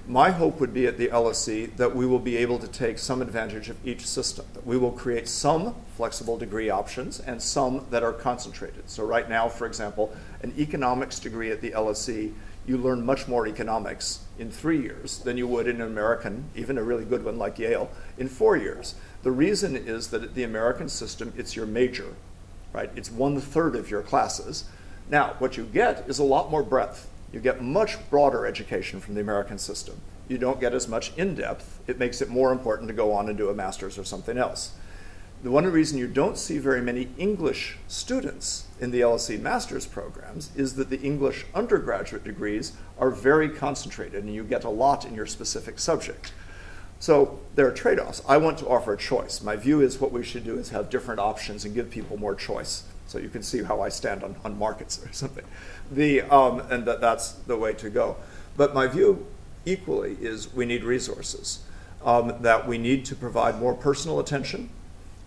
My 0.08 0.30
hope 0.32 0.58
would 0.58 0.74
be 0.74 0.88
at 0.88 0.98
the 0.98 1.06
LSE 1.08 1.76
that 1.76 1.94
we 1.94 2.06
will 2.06 2.18
be 2.18 2.36
able 2.36 2.58
to 2.58 2.66
take 2.66 2.98
some 2.98 3.22
advantage 3.22 3.68
of 3.68 3.76
each 3.86 4.04
system, 4.04 4.44
that 4.52 4.66
we 4.66 4.76
will 4.76 4.90
create 4.90 5.28
some 5.28 5.76
flexible 5.96 6.36
degree 6.36 6.70
options 6.70 7.20
and 7.20 7.40
some 7.40 7.86
that 7.90 8.02
are 8.02 8.12
concentrated. 8.12 8.90
So, 8.90 9.04
right 9.04 9.28
now, 9.28 9.48
for 9.48 9.64
example, 9.64 10.12
an 10.42 10.54
economics 10.58 11.20
degree 11.20 11.52
at 11.52 11.60
the 11.60 11.70
LSE, 11.70 12.32
you 12.66 12.78
learn 12.78 13.06
much 13.06 13.28
more 13.28 13.46
economics 13.46 14.24
in 14.40 14.50
three 14.50 14.82
years 14.82 15.18
than 15.18 15.36
you 15.36 15.46
would 15.46 15.68
in 15.68 15.76
an 15.76 15.86
American, 15.86 16.46
even 16.56 16.78
a 16.78 16.82
really 16.82 17.04
good 17.04 17.24
one 17.24 17.38
like 17.38 17.60
Yale, 17.60 17.88
in 18.18 18.28
four 18.28 18.56
years. 18.56 18.96
The 19.22 19.30
reason 19.30 19.76
is 19.76 20.08
that 20.08 20.24
at 20.24 20.34
the 20.34 20.42
American 20.42 20.88
system, 20.88 21.32
it's 21.36 21.54
your 21.54 21.66
major, 21.66 22.14
right? 22.72 22.90
It's 22.96 23.10
one 23.10 23.40
third 23.40 23.76
of 23.76 23.88
your 23.88 24.02
classes. 24.02 24.64
Now, 25.08 25.36
what 25.38 25.56
you 25.56 25.64
get 25.64 26.08
is 26.08 26.18
a 26.18 26.24
lot 26.24 26.50
more 26.50 26.64
breadth. 26.64 27.08
You 27.32 27.40
get 27.40 27.62
much 27.62 27.98
broader 28.10 28.46
education 28.46 29.00
from 29.00 29.14
the 29.14 29.20
American 29.20 29.58
system. 29.58 30.00
You 30.28 30.38
don't 30.38 30.60
get 30.60 30.74
as 30.74 30.86
much 30.86 31.16
in 31.16 31.34
depth. 31.34 31.80
It 31.86 31.98
makes 31.98 32.20
it 32.20 32.28
more 32.28 32.52
important 32.52 32.88
to 32.88 32.94
go 32.94 33.12
on 33.12 33.28
and 33.28 33.36
do 33.36 33.48
a 33.48 33.54
master's 33.54 33.98
or 33.98 34.04
something 34.04 34.36
else. 34.36 34.72
The 35.42 35.50
one 35.50 35.66
reason 35.66 35.98
you 35.98 36.06
don't 36.06 36.38
see 36.38 36.58
very 36.58 36.80
many 36.80 37.08
English 37.18 37.76
students 37.88 38.66
in 38.80 38.92
the 38.92 39.00
LSE 39.00 39.40
master's 39.40 39.86
programs 39.86 40.50
is 40.54 40.76
that 40.76 40.88
the 40.88 41.00
English 41.00 41.46
undergraduate 41.52 42.22
degrees 42.22 42.74
are 42.96 43.10
very 43.10 43.48
concentrated 43.48 44.22
and 44.22 44.32
you 44.32 44.44
get 44.44 44.62
a 44.62 44.70
lot 44.70 45.04
in 45.04 45.16
your 45.16 45.26
specific 45.26 45.80
subject. 45.80 46.32
So 47.00 47.40
there 47.56 47.66
are 47.66 47.72
trade 47.72 47.98
offs. 47.98 48.22
I 48.28 48.36
want 48.36 48.58
to 48.58 48.68
offer 48.68 48.92
a 48.92 48.96
choice. 48.96 49.42
My 49.42 49.56
view 49.56 49.80
is 49.80 50.00
what 50.00 50.12
we 50.12 50.22
should 50.22 50.44
do 50.44 50.56
is 50.58 50.70
have 50.70 50.88
different 50.88 51.18
options 51.18 51.64
and 51.64 51.74
give 51.74 51.90
people 51.90 52.16
more 52.16 52.36
choice. 52.36 52.84
So 53.08 53.18
you 53.18 53.28
can 53.28 53.42
see 53.42 53.64
how 53.64 53.80
I 53.80 53.88
stand 53.88 54.22
on, 54.22 54.36
on 54.44 54.56
markets 54.56 55.04
or 55.04 55.12
something. 55.12 55.44
The, 55.92 56.22
um, 56.22 56.60
and 56.70 56.84
that, 56.86 57.00
that's 57.00 57.32
the 57.32 57.56
way 57.56 57.74
to 57.74 57.90
go. 57.90 58.16
But 58.56 58.74
my 58.74 58.86
view 58.86 59.26
equally 59.64 60.16
is 60.20 60.52
we 60.52 60.64
need 60.64 60.84
resources, 60.84 61.60
um, 62.04 62.34
that 62.40 62.66
we 62.66 62.78
need 62.78 63.04
to 63.06 63.14
provide 63.14 63.60
more 63.60 63.74
personal 63.74 64.18
attention. 64.18 64.70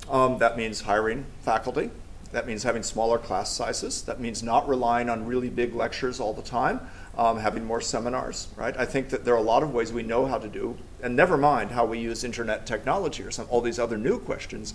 Um, 0.10 0.38
that 0.40 0.58
means 0.58 0.82
hiring 0.82 1.26
faculty. 1.42 1.92
That 2.32 2.48
means 2.48 2.64
having 2.64 2.84
smaller 2.84 3.18
class 3.18 3.52
sizes. 3.52 4.02
That 4.04 4.20
means 4.20 4.44
not 4.44 4.68
relying 4.68 5.10
on 5.10 5.26
really 5.26 5.50
big 5.50 5.74
lectures 5.74 6.20
all 6.20 6.34
the 6.34 6.42
time, 6.42 6.82
um, 7.18 7.40
having 7.40 7.64
more 7.64 7.80
seminars, 7.80 8.50
right? 8.58 8.76
I 8.78 8.86
think 8.86 9.10
that 9.10 9.24
there 9.24 9.34
are 9.36 9.38
a 9.38 9.42
lot 9.42 9.64
of 9.64 9.74
ways 9.74 9.94
we 9.94 10.04
know 10.04 10.26
how 10.26 10.38
to 10.38 10.50
do, 10.50 10.78
and 11.02 11.16
never 11.16 11.38
mind 11.38 11.72
how 11.72 11.86
we 11.86 12.00
use 12.00 12.24
internet 12.24 12.66
technology 12.66 13.24
or 13.24 13.32
some, 13.32 13.48
all 13.50 13.62
these 13.62 13.80
other 13.80 13.98
new 13.98 14.20
questions, 14.20 14.74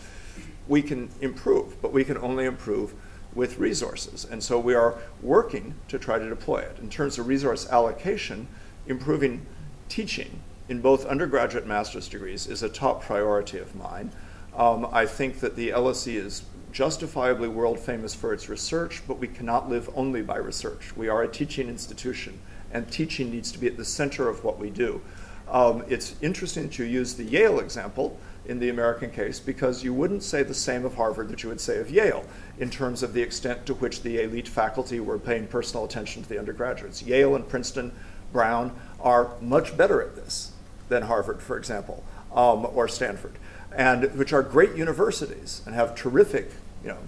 we 0.68 0.80
can 0.80 1.10
improve, 1.20 1.82
but 1.82 1.92
we 1.92 2.04
can 2.04 2.16
only 2.18 2.46
improve 2.46 2.94
with 3.34 3.58
resources. 3.58 4.26
And 4.30 4.42
so 4.42 4.58
we 4.58 4.74
are 4.74 4.98
working 5.22 5.74
to 5.88 5.98
try 5.98 6.18
to 6.18 6.28
deploy 6.28 6.58
it. 6.58 6.78
In 6.80 6.88
terms 6.88 7.18
of 7.18 7.28
resource 7.28 7.68
allocation, 7.68 8.48
improving 8.86 9.46
teaching 9.88 10.40
in 10.68 10.80
both 10.80 11.04
undergraduate 11.06 11.64
and 11.64 11.68
master's 11.68 12.08
degrees 12.08 12.46
is 12.46 12.62
a 12.62 12.68
top 12.68 13.02
priority 13.02 13.58
of 13.58 13.74
mine. 13.74 14.10
Um, 14.56 14.86
I 14.92 15.06
think 15.06 15.40
that 15.40 15.56
the 15.56 15.70
LSE 15.70 16.14
is 16.14 16.44
justifiably 16.72 17.48
world 17.48 17.78
famous 17.78 18.14
for 18.14 18.32
its 18.32 18.48
research, 18.48 19.02
but 19.06 19.18
we 19.18 19.28
cannot 19.28 19.68
live 19.68 19.90
only 19.94 20.22
by 20.22 20.36
research. 20.36 20.96
We 20.96 21.08
are 21.08 21.22
a 21.22 21.28
teaching 21.28 21.68
institution, 21.68 22.38
and 22.72 22.90
teaching 22.90 23.30
needs 23.30 23.50
to 23.52 23.58
be 23.58 23.66
at 23.66 23.76
the 23.76 23.84
center 23.84 24.28
of 24.28 24.44
what 24.44 24.58
we 24.58 24.70
do. 24.70 25.00
Um, 25.48 25.84
it's 25.88 26.14
interesting 26.22 26.64
that 26.64 26.78
you 26.78 26.84
use 26.84 27.14
the 27.14 27.24
Yale 27.24 27.58
example 27.58 28.16
in 28.46 28.58
the 28.58 28.68
American 28.68 29.10
case 29.10 29.38
because 29.38 29.84
you 29.84 29.92
wouldn't 29.92 30.22
say 30.22 30.42
the 30.42 30.54
same 30.54 30.84
of 30.84 30.94
Harvard 30.94 31.28
that 31.28 31.42
you 31.42 31.48
would 31.48 31.60
say 31.60 31.78
of 31.78 31.90
Yale 31.90 32.24
in 32.58 32.70
terms 32.70 33.02
of 33.02 33.12
the 33.12 33.22
extent 33.22 33.66
to 33.66 33.74
which 33.74 34.02
the 34.02 34.22
elite 34.22 34.48
faculty 34.48 35.00
were 35.00 35.18
paying 35.18 35.46
personal 35.46 35.84
attention 35.84 36.22
to 36.22 36.28
the 36.28 36.38
undergraduates. 36.38 37.02
Yale 37.02 37.36
and 37.36 37.48
Princeton, 37.48 37.92
Brown 38.32 38.72
are 39.00 39.32
much 39.40 39.76
better 39.76 40.00
at 40.00 40.16
this 40.16 40.52
than 40.88 41.02
Harvard, 41.02 41.42
for 41.42 41.56
example, 41.56 42.04
um, 42.34 42.66
or 42.74 42.88
Stanford, 42.88 43.32
and 43.74 44.04
which 44.16 44.32
are 44.32 44.42
great 44.42 44.74
universities 44.76 45.62
and 45.66 45.74
have 45.74 45.94
terrific, 45.94 46.50
you 46.82 46.90
know, 46.90 46.98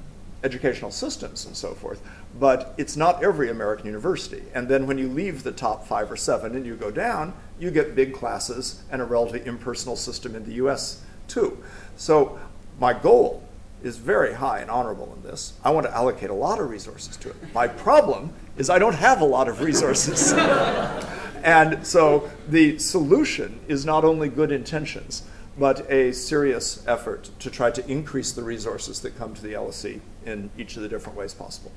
educational 0.44 0.90
systems 0.90 1.44
and 1.44 1.56
so 1.56 1.74
forth. 1.74 2.02
But 2.38 2.74
it's 2.76 2.96
not 2.96 3.22
every 3.22 3.50
American 3.50 3.86
university. 3.86 4.42
And 4.54 4.68
then 4.68 4.86
when 4.86 4.98
you 4.98 5.08
leave 5.08 5.42
the 5.42 5.52
top 5.52 5.86
five 5.86 6.10
or 6.10 6.16
seven 6.16 6.56
and 6.56 6.66
you 6.66 6.74
go 6.74 6.90
down, 6.90 7.34
you 7.58 7.70
get 7.70 7.94
big 7.94 8.12
classes 8.14 8.82
and 8.90 9.00
a 9.00 9.04
relatively 9.04 9.46
impersonal 9.46 9.96
system 9.96 10.34
in 10.34 10.44
the 10.44 10.54
US 10.54 11.02
too. 11.32 11.62
So 11.96 12.38
my 12.78 12.92
goal 12.92 13.42
is 13.82 13.96
very 13.96 14.34
high 14.34 14.60
and 14.60 14.70
honorable 14.70 15.12
in 15.16 15.22
this. 15.28 15.54
I 15.64 15.70
want 15.70 15.86
to 15.86 15.94
allocate 15.94 16.30
a 16.30 16.34
lot 16.34 16.60
of 16.60 16.70
resources 16.70 17.16
to 17.18 17.30
it. 17.30 17.36
My 17.52 17.66
problem 17.66 18.32
is 18.56 18.70
I 18.70 18.78
don't 18.78 18.94
have 18.94 19.20
a 19.20 19.24
lot 19.24 19.48
of 19.48 19.60
resources. 19.60 20.32
and 21.42 21.84
so 21.86 22.30
the 22.48 22.78
solution 22.78 23.60
is 23.66 23.84
not 23.84 24.04
only 24.04 24.28
good 24.28 24.52
intentions, 24.52 25.22
but 25.58 25.90
a 25.90 26.12
serious 26.12 26.86
effort 26.86 27.30
to 27.40 27.50
try 27.50 27.70
to 27.70 27.86
increase 27.90 28.32
the 28.32 28.42
resources 28.42 29.00
that 29.00 29.18
come 29.18 29.34
to 29.34 29.42
the 29.42 29.52
LSE 29.52 30.00
in 30.24 30.50
each 30.56 30.76
of 30.76 30.82
the 30.82 30.88
different 30.88 31.18
ways 31.18 31.34
possible. 31.34 31.72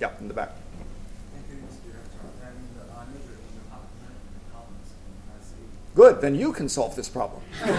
Yeah, 0.00 0.10
in 0.20 0.28
the 0.28 0.34
back. 0.34 0.50
Thank 1.32 1.46
you, 1.50 1.56
Mr. 1.66 1.92
Director. 1.92 2.18
And 2.42 2.56
uh, 2.80 2.98
I 2.98 3.04
major 3.12 3.36
in 3.36 3.52
the 3.54 3.64
public 3.70 3.92
management 4.00 4.42
economics 4.48 4.90
and 4.90 5.14
I 5.30 5.38
see. 5.44 5.64
Good, 5.94 6.20
then 6.20 6.34
you 6.34 6.52
can 6.52 6.68
solve 6.68 6.96
this 6.96 7.08
problem. 7.08 7.40
Thank 7.54 7.70
you 7.70 7.78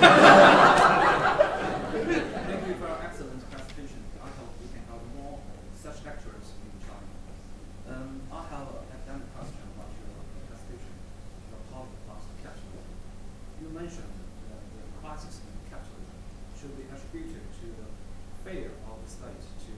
for 2.80 2.88
your 2.88 3.00
excellent 3.04 3.44
presentation. 3.52 4.00
I 4.24 4.32
hope 4.40 4.56
we 4.64 4.72
can 4.72 4.88
have 4.88 5.04
more 5.20 5.44
such 5.76 6.00
lectures 6.08 6.56
in 6.64 6.72
China. 6.80 7.12
Um, 7.92 8.24
I 8.32 8.40
have 8.56 8.72
an 8.72 8.88
academic 8.88 9.28
question 9.36 9.68
about 9.76 9.92
your 10.00 10.16
presentation, 10.48 10.96
your 11.52 11.60
topic 11.76 11.92
about 12.08 12.24
capitalism. 12.40 12.96
You 13.60 13.68
mentioned 13.76 14.16
that 14.48 14.64
the 14.64 14.84
crisis 15.04 15.44
in 15.44 15.52
capitalism 15.68 16.16
should 16.56 16.72
be 16.80 16.88
attributed 16.88 17.44
to 17.44 17.68
the 17.68 17.88
failure 18.48 18.80
of 18.88 18.96
the 19.04 19.12
state 19.12 19.44
to 19.44 19.72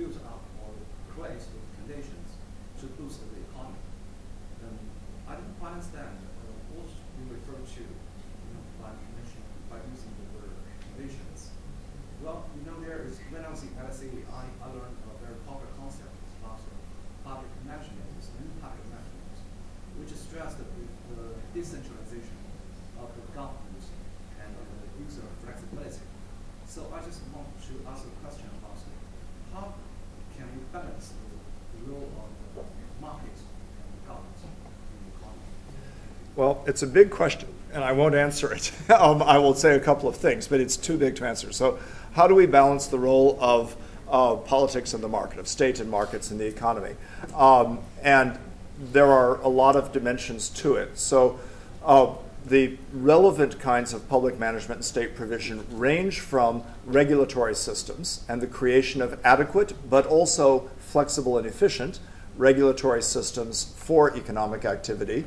build 0.00 0.16
up 0.24 0.40
or 0.64 0.72
create 1.12 1.44
the 1.44 1.60
conditions 1.76 2.40
to 2.80 2.88
boost 2.96 3.20
the 3.20 3.44
economy. 3.52 3.84
Um, 4.64 4.80
I 5.28 5.36
didn't 5.36 5.60
quite 5.60 5.76
understand 5.76 6.16
uh, 6.40 6.56
what 6.72 6.88
you 6.88 7.24
refer 7.32 7.56
to 7.56 7.80
you 7.82 8.50
know, 8.52 8.62
by 8.78 8.92
mentioning 9.16 9.48
by 9.72 9.80
using 9.88 10.12
the 10.20 10.26
word 10.36 10.52
conditions. 10.92 11.50
Well, 12.20 12.44
you 12.54 12.62
know, 12.68 12.76
there 12.84 13.02
is 13.08 13.18
when 13.32 13.42
I 13.44 13.50
was 13.50 13.64
in 13.64 13.72
LSE, 13.76 14.12
I, 14.28 14.44
I 14.60 14.66
learned 14.70 14.96
a 15.02 15.16
very 15.24 15.36
popular 15.48 15.72
concept 15.80 16.12
about 16.40 16.60
uh, 16.60 16.72
public 17.24 17.50
management 17.64 18.04
and 18.20 18.48
public 18.60 18.84
management, 18.92 19.36
which 19.98 20.12
stressed 20.12 20.60
the, 20.60 20.68
the 21.16 21.40
decentralization 21.56 22.36
of 23.00 23.08
the 23.16 23.24
government 23.32 23.84
and 24.40 24.50
uh, 24.52 24.62
the 24.62 24.88
user 25.00 25.24
flexibility. 25.40 26.04
So 26.68 26.92
I 26.92 27.00
just 27.00 27.24
want 27.32 27.48
to 27.48 27.72
ask 27.88 28.04
a 28.04 28.12
question 28.20 28.48
about 28.60 28.78
how 29.56 29.72
can 30.36 30.46
we 30.52 30.60
balance 30.68 31.16
the, 31.16 31.26
the 31.32 31.80
role 31.88 32.12
of 32.20 32.28
the 32.54 32.64
market 33.00 33.36
and 33.40 33.88
the 33.96 34.02
government 34.04 34.40
in 34.44 34.98
the 35.00 35.10
economy? 35.16 35.48
Well, 36.36 36.60
it's 36.76 36.82
a 36.82 36.86
big 36.86 37.08
question, 37.08 37.48
and 37.72 37.82
I 37.82 37.92
won't 37.92 38.14
answer 38.14 38.52
it. 38.52 38.70
um, 38.90 39.22
I 39.22 39.38
will 39.38 39.54
say 39.54 39.76
a 39.76 39.80
couple 39.80 40.10
of 40.10 40.16
things, 40.16 40.46
but 40.46 40.60
it's 40.60 40.76
too 40.76 40.98
big 40.98 41.16
to 41.16 41.26
answer. 41.26 41.50
So, 41.50 41.78
how 42.12 42.28
do 42.28 42.34
we 42.34 42.44
balance 42.44 42.86
the 42.86 42.98
role 42.98 43.38
of 43.40 43.74
uh, 44.10 44.34
politics 44.34 44.92
in 44.92 45.00
the 45.00 45.08
market, 45.08 45.38
of 45.38 45.48
state 45.48 45.80
and 45.80 45.90
markets 45.90 46.30
in 46.30 46.36
the 46.36 46.44
economy? 46.44 46.94
Um, 47.34 47.78
and 48.02 48.38
there 48.92 49.10
are 49.10 49.40
a 49.40 49.48
lot 49.48 49.74
of 49.74 49.90
dimensions 49.90 50.50
to 50.50 50.74
it. 50.74 50.98
So, 50.98 51.40
uh, 51.82 52.12
the 52.44 52.76
relevant 52.92 53.58
kinds 53.58 53.94
of 53.94 54.06
public 54.06 54.38
management 54.38 54.80
and 54.80 54.84
state 54.84 55.16
provision 55.16 55.64
range 55.70 56.20
from 56.20 56.62
regulatory 56.84 57.54
systems 57.54 58.22
and 58.28 58.42
the 58.42 58.46
creation 58.46 59.00
of 59.00 59.18
adequate 59.24 59.72
but 59.88 60.04
also 60.04 60.68
flexible 60.78 61.38
and 61.38 61.46
efficient 61.46 62.00
regulatory 62.36 63.02
systems 63.02 63.74
for 63.78 64.14
economic 64.14 64.66
activity 64.66 65.24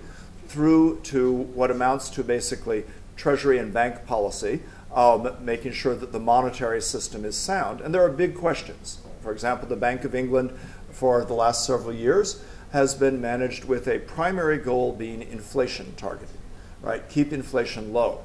through 0.50 1.00
to 1.04 1.32
what 1.32 1.72
amounts 1.72 2.10
to 2.10 2.24
basically 2.24 2.84
treasury 3.16 3.58
and 3.58 3.74
bank 3.74 4.06
policy, 4.06 4.62
um, 4.94 5.36
making 5.42 5.72
sure 5.72 5.96
that 5.96 6.12
the 6.12 6.20
monetary 6.20 6.82
system 6.82 7.24
is 7.24 7.38
sound. 7.38 7.80
And 7.82 7.94
there 7.94 8.04
are 8.04 8.10
big 8.10 8.36
questions. 8.36 9.00
For 9.22 9.32
example, 9.32 9.68
the 9.68 9.76
Bank 9.76 10.04
of 10.04 10.16
England 10.16 10.52
for 10.92 11.24
the 11.24 11.34
last 11.34 11.66
several 11.66 11.94
years 11.94 12.44
has 12.72 12.96
been 12.96 13.22
managed 13.22 13.66
with 13.66 13.88
a 13.88 14.00
primary 14.00 14.58
goal 14.58 14.94
being 14.94 15.22
inflation 15.22 15.94
targeting, 15.96 16.38
right? 16.82 17.08
Keep 17.10 17.34
inflation 17.34 17.94
low. 17.94 18.24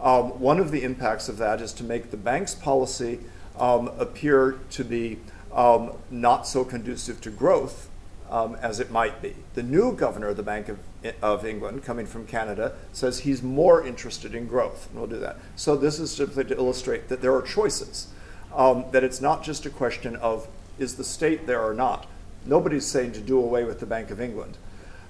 Um, 0.00 0.40
one 0.40 0.58
of 0.58 0.70
the 0.70 0.82
impacts 0.82 1.28
of 1.28 1.38
that 1.38 1.60
is 1.60 1.72
to 1.74 1.84
make 1.84 2.10
the 2.10 2.16
bank's 2.16 2.54
policy 2.54 3.20
um, 3.58 3.88
appear 3.98 4.58
to 4.70 4.84
be 4.84 5.18
um, 5.52 5.92
not 6.10 6.46
so 6.46 6.64
conducive 6.64 7.20
to 7.20 7.30
growth 7.30 7.88
um, 8.30 8.56
as 8.56 8.80
it 8.80 8.90
might 8.90 9.20
be. 9.22 9.36
The 9.54 9.62
new 9.62 9.94
governor 9.94 10.28
of 10.28 10.36
the 10.36 10.42
Bank 10.42 10.68
of, 10.68 10.78
of 11.20 11.44
England, 11.44 11.84
coming 11.84 12.06
from 12.06 12.26
Canada, 12.26 12.72
says 12.92 13.20
he's 13.20 13.42
more 13.42 13.86
interested 13.86 14.34
in 14.34 14.46
growth, 14.46 14.88
and 14.90 14.98
we'll 14.98 15.08
do 15.08 15.18
that. 15.18 15.38
So, 15.56 15.76
this 15.76 15.98
is 15.98 16.10
simply 16.10 16.44
to 16.44 16.56
illustrate 16.56 17.08
that 17.08 17.20
there 17.20 17.34
are 17.34 17.42
choices, 17.42 18.08
um, 18.54 18.84
that 18.92 19.04
it's 19.04 19.20
not 19.20 19.42
just 19.42 19.66
a 19.66 19.70
question 19.70 20.16
of 20.16 20.48
is 20.78 20.96
the 20.96 21.04
state 21.04 21.46
there 21.46 21.62
or 21.62 21.74
not. 21.74 22.06
Nobody's 22.44 22.86
saying 22.86 23.12
to 23.12 23.20
do 23.20 23.38
away 23.38 23.64
with 23.64 23.80
the 23.80 23.86
Bank 23.86 24.10
of 24.10 24.20
England. 24.20 24.56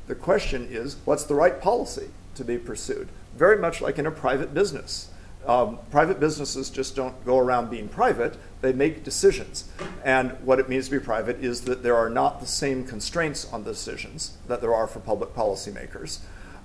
The 0.07 0.15
question 0.15 0.69
is 0.71 0.97
what's 1.05 1.25
the 1.25 1.35
right 1.35 1.61
policy 1.61 2.09
to 2.35 2.45
be 2.45 2.59
pursued? 2.59 3.09
Very 3.37 3.59
much 3.59 3.81
like 3.81 3.99
in 3.99 4.07
a 4.07 4.11
private 4.11 4.53
business. 4.53 5.09
Um, 5.47 5.79
private 5.91 6.21
businesses 6.21 6.71
just 6.71 6.95
don't 6.95 7.25
go 7.25 7.39
around 7.39 7.69
being 7.69 7.89
private, 7.89 8.37
they 8.61 8.73
make 8.73 9.03
decisions. 9.03 9.69
And 10.05 10.33
what 10.45 10.61
it 10.61 10.69
means 10.69 10.89
to 10.89 10.99
be 10.99 11.05
private 11.05 11.43
is 11.43 11.63
that 11.63 11.83
there 11.83 11.97
are 11.97 12.09
not 12.09 12.41
the 12.41 12.47
same 12.47 12.85
constraints 12.85 13.53
on 13.53 13.65
decisions 13.65 14.37
that 14.47 14.61
there 14.61 14.75
are 14.75 14.87
for 14.87 15.01
public 15.01 15.35
policymakers. 15.35 16.21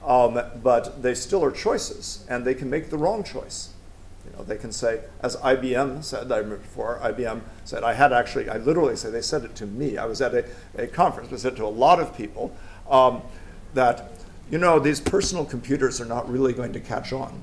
Um, 0.05 0.39
but 0.61 1.01
they 1.01 1.15
still 1.15 1.43
are 1.43 1.51
choices, 1.51 2.25
and 2.29 2.45
they 2.45 2.53
can 2.53 2.69
make 2.69 2.89
the 2.89 2.97
wrong 2.97 3.23
choice. 3.23 3.73
You 4.25 4.37
know, 4.37 4.43
they 4.43 4.57
can 4.57 4.71
say, 4.71 5.01
as 5.21 5.35
IBM 5.37 6.03
said, 6.03 6.31
I 6.31 6.37
remember 6.37 6.57
before, 6.57 6.99
IBM 7.01 7.41
said, 7.65 7.83
I 7.83 7.93
had 7.93 8.13
actually, 8.13 8.47
I 8.47 8.57
literally 8.57 8.95
say, 8.95 9.09
they 9.09 9.21
said 9.21 9.43
it 9.43 9.55
to 9.55 9.65
me. 9.65 9.97
I 9.97 10.05
was 10.05 10.21
at 10.21 10.33
a, 10.33 10.45
a 10.77 10.87
conference, 10.87 11.33
I 11.33 11.37
said 11.37 11.55
to 11.57 11.65
a 11.65 11.67
lot 11.67 11.99
of 11.99 12.15
people 12.15 12.55
um, 12.89 13.21
that, 13.73 14.11
you 14.51 14.59
know, 14.59 14.79
these 14.79 15.01
personal 15.01 15.45
computers 15.45 15.99
are 15.99 16.05
not 16.05 16.29
really 16.29 16.53
going 16.53 16.73
to 16.73 16.79
catch 16.79 17.11
on 17.11 17.41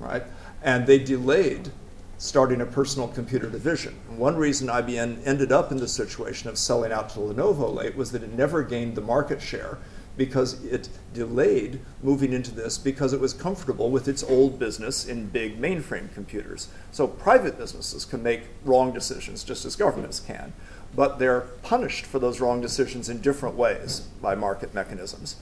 right? 0.00 0.24
And 0.62 0.86
they 0.86 0.98
delayed 0.98 1.70
starting 2.18 2.60
a 2.60 2.66
personal 2.66 3.08
computer 3.08 3.48
division. 3.48 3.94
One 4.08 4.36
reason 4.36 4.68
IBM 4.68 5.26
ended 5.26 5.52
up 5.52 5.70
in 5.70 5.78
the 5.78 5.88
situation 5.88 6.50
of 6.50 6.58
selling 6.58 6.92
out 6.92 7.08
to 7.10 7.18
Lenovo 7.18 7.74
late 7.74 7.96
was 7.96 8.12
that 8.12 8.22
it 8.22 8.32
never 8.32 8.62
gained 8.62 8.94
the 8.94 9.00
market 9.00 9.40
share 9.40 9.78
because 10.16 10.62
it 10.64 10.90
delayed 11.14 11.80
moving 12.02 12.34
into 12.34 12.50
this 12.50 12.76
because 12.76 13.14
it 13.14 13.20
was 13.20 13.32
comfortable 13.32 13.90
with 13.90 14.06
its 14.06 14.22
old 14.22 14.58
business 14.58 15.06
in 15.06 15.28
big 15.28 15.58
mainframe 15.58 16.12
computers. 16.12 16.68
So 16.90 17.06
private 17.06 17.56
businesses 17.56 18.04
can 18.04 18.22
make 18.22 18.42
wrong 18.64 18.92
decisions 18.92 19.42
just 19.42 19.64
as 19.64 19.76
governments 19.76 20.20
can, 20.20 20.52
but 20.94 21.18
they're 21.18 21.42
punished 21.62 22.04
for 22.04 22.18
those 22.18 22.38
wrong 22.38 22.60
decisions 22.60 23.08
in 23.08 23.22
different 23.22 23.56
ways 23.56 24.00
by 24.20 24.34
market 24.34 24.74
mechanisms. 24.74 25.36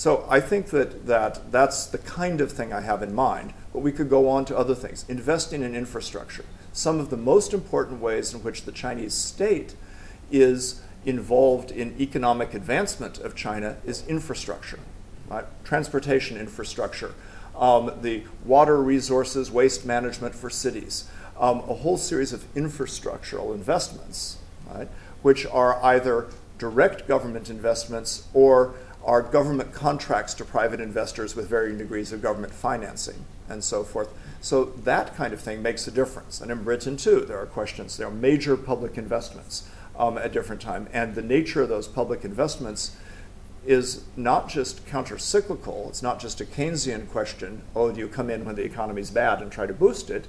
So 0.00 0.24
I 0.30 0.40
think 0.40 0.68
that, 0.68 1.04
that 1.08 1.52
that's 1.52 1.84
the 1.84 1.98
kind 1.98 2.40
of 2.40 2.50
thing 2.50 2.72
I 2.72 2.80
have 2.80 3.02
in 3.02 3.14
mind, 3.14 3.52
but 3.70 3.80
we 3.80 3.92
could 3.92 4.08
go 4.08 4.30
on 4.30 4.46
to 4.46 4.56
other 4.56 4.74
things. 4.74 5.04
Investing 5.10 5.62
in 5.62 5.74
infrastructure. 5.74 6.46
Some 6.72 6.98
of 7.00 7.10
the 7.10 7.18
most 7.18 7.52
important 7.52 8.00
ways 8.00 8.32
in 8.32 8.42
which 8.42 8.64
the 8.64 8.72
Chinese 8.72 9.12
state 9.12 9.74
is 10.30 10.80
involved 11.04 11.70
in 11.70 12.00
economic 12.00 12.54
advancement 12.54 13.18
of 13.18 13.34
China 13.34 13.76
is 13.84 14.06
infrastructure, 14.06 14.78
right? 15.28 15.44
transportation 15.64 16.38
infrastructure, 16.38 17.12
um, 17.54 17.92
the 18.00 18.22
water 18.46 18.82
resources, 18.82 19.50
waste 19.50 19.84
management 19.84 20.34
for 20.34 20.48
cities, 20.48 21.10
um, 21.38 21.58
a 21.68 21.74
whole 21.74 21.98
series 21.98 22.32
of 22.32 22.42
infrastructural 22.54 23.54
investments, 23.54 24.38
right? 24.72 24.88
which 25.20 25.44
are 25.44 25.78
either 25.84 26.28
direct 26.56 27.06
government 27.06 27.50
investments 27.50 28.26
or 28.32 28.74
are 29.04 29.22
government 29.22 29.72
contracts 29.72 30.34
to 30.34 30.44
private 30.44 30.80
investors 30.80 31.34
with 31.34 31.48
varying 31.48 31.78
degrees 31.78 32.12
of 32.12 32.20
government 32.20 32.52
financing 32.52 33.24
and 33.48 33.64
so 33.64 33.82
forth. 33.82 34.08
So 34.40 34.64
that 34.64 35.16
kind 35.16 35.32
of 35.32 35.40
thing 35.40 35.62
makes 35.62 35.86
a 35.86 35.90
difference. 35.90 36.40
And 36.40 36.50
in 36.50 36.62
Britain, 36.62 36.96
too, 36.96 37.20
there 37.20 37.38
are 37.38 37.46
questions. 37.46 37.96
There 37.96 38.06
are 38.06 38.12
major 38.12 38.56
public 38.56 38.96
investments 38.96 39.68
um, 39.98 40.16
at 40.18 40.32
different 40.32 40.62
times. 40.62 40.88
And 40.92 41.14
the 41.14 41.22
nature 41.22 41.62
of 41.62 41.68
those 41.68 41.88
public 41.88 42.24
investments 42.24 42.96
is 43.66 44.04
not 44.16 44.48
just 44.48 44.86
counter-cyclical. 44.86 45.86
It's 45.88 46.02
not 46.02 46.20
just 46.20 46.40
a 46.40 46.44
Keynesian 46.44 47.10
question, 47.10 47.62
oh, 47.76 47.92
do 47.92 48.00
you 48.00 48.08
come 48.08 48.30
in 48.30 48.44
when 48.44 48.54
the 48.54 48.64
economy's 48.64 49.10
bad 49.10 49.42
and 49.42 49.52
try 49.52 49.66
to 49.66 49.74
boost 49.74 50.08
it? 50.08 50.26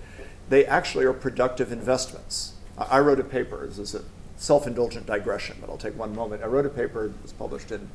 They 0.49 0.65
actually 0.65 1.05
are 1.05 1.13
productive 1.13 1.71
investments. 1.71 2.53
I 2.77 2.99
wrote 2.99 3.19
a 3.19 3.23
paper, 3.23 3.65
this 3.67 3.79
is 3.79 3.95
a 3.95 4.03
self-indulgent 4.35 5.05
digression, 5.05 5.57
but 5.61 5.69
I'll 5.69 5.77
take 5.77 5.97
one 5.97 6.13
moment. 6.13 6.43
I 6.43 6.47
wrote 6.47 6.65
a 6.65 6.69
paper, 6.69 7.05
it 7.05 7.13
was 7.21 7.31
published 7.31 7.71
in 7.71 7.89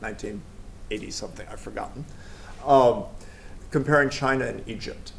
1980 0.00 1.10
something, 1.10 1.46
I've 1.50 1.60
forgotten, 1.60 2.04
um, 2.64 3.04
comparing 3.70 4.10
China 4.10 4.46
and 4.46 4.66
Egypt. 4.68 5.12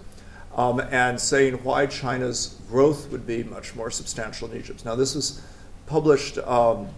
Um, 0.53 0.81
and 0.81 1.17
saying 1.17 1.63
why 1.63 1.85
China's 1.85 2.59
growth 2.67 3.09
would 3.09 3.25
be 3.25 3.41
much 3.41 3.73
more 3.73 3.89
substantial 3.89 4.51
in 4.51 4.57
Egypt. 4.57 4.83
Now, 4.83 4.95
this 4.95 5.15
was 5.15 5.41
published 5.85 6.37
um, 6.39 6.89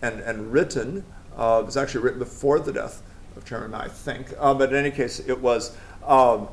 and, 0.00 0.20
and 0.20 0.50
written, 0.50 1.04
uh, 1.36 1.60
it 1.62 1.66
was 1.66 1.76
actually 1.76 2.02
written 2.04 2.20
before 2.20 2.58
the 2.58 2.72
death 2.72 3.02
of 3.36 3.44
Chairman 3.44 3.74
I 3.74 3.88
think. 3.88 4.32
Uh, 4.38 4.54
but 4.54 4.70
in 4.70 4.76
any 4.76 4.90
case, 4.90 5.20
it 5.20 5.38
was 5.38 5.76
um, 6.06 6.48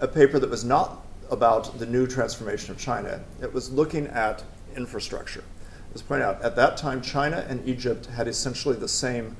a 0.00 0.08
paper 0.08 0.38
that 0.38 0.50
was 0.50 0.64
not 0.64 1.04
about 1.30 1.78
the 1.78 1.86
new 1.86 2.06
transformation 2.06 2.70
of 2.72 2.78
China. 2.78 3.22
It 3.40 3.52
was 3.52 3.70
looking 3.70 4.06
at 4.08 4.42
infrastructure. 4.76 5.40
It 5.40 5.92
was 5.92 6.02
pointed 6.02 6.24
out 6.24 6.42
at 6.42 6.56
that 6.56 6.76
time, 6.76 7.02
China 7.02 7.44
and 7.48 7.66
Egypt 7.68 8.06
had 8.06 8.28
essentially 8.28 8.76
the 8.76 8.88
same 8.88 9.36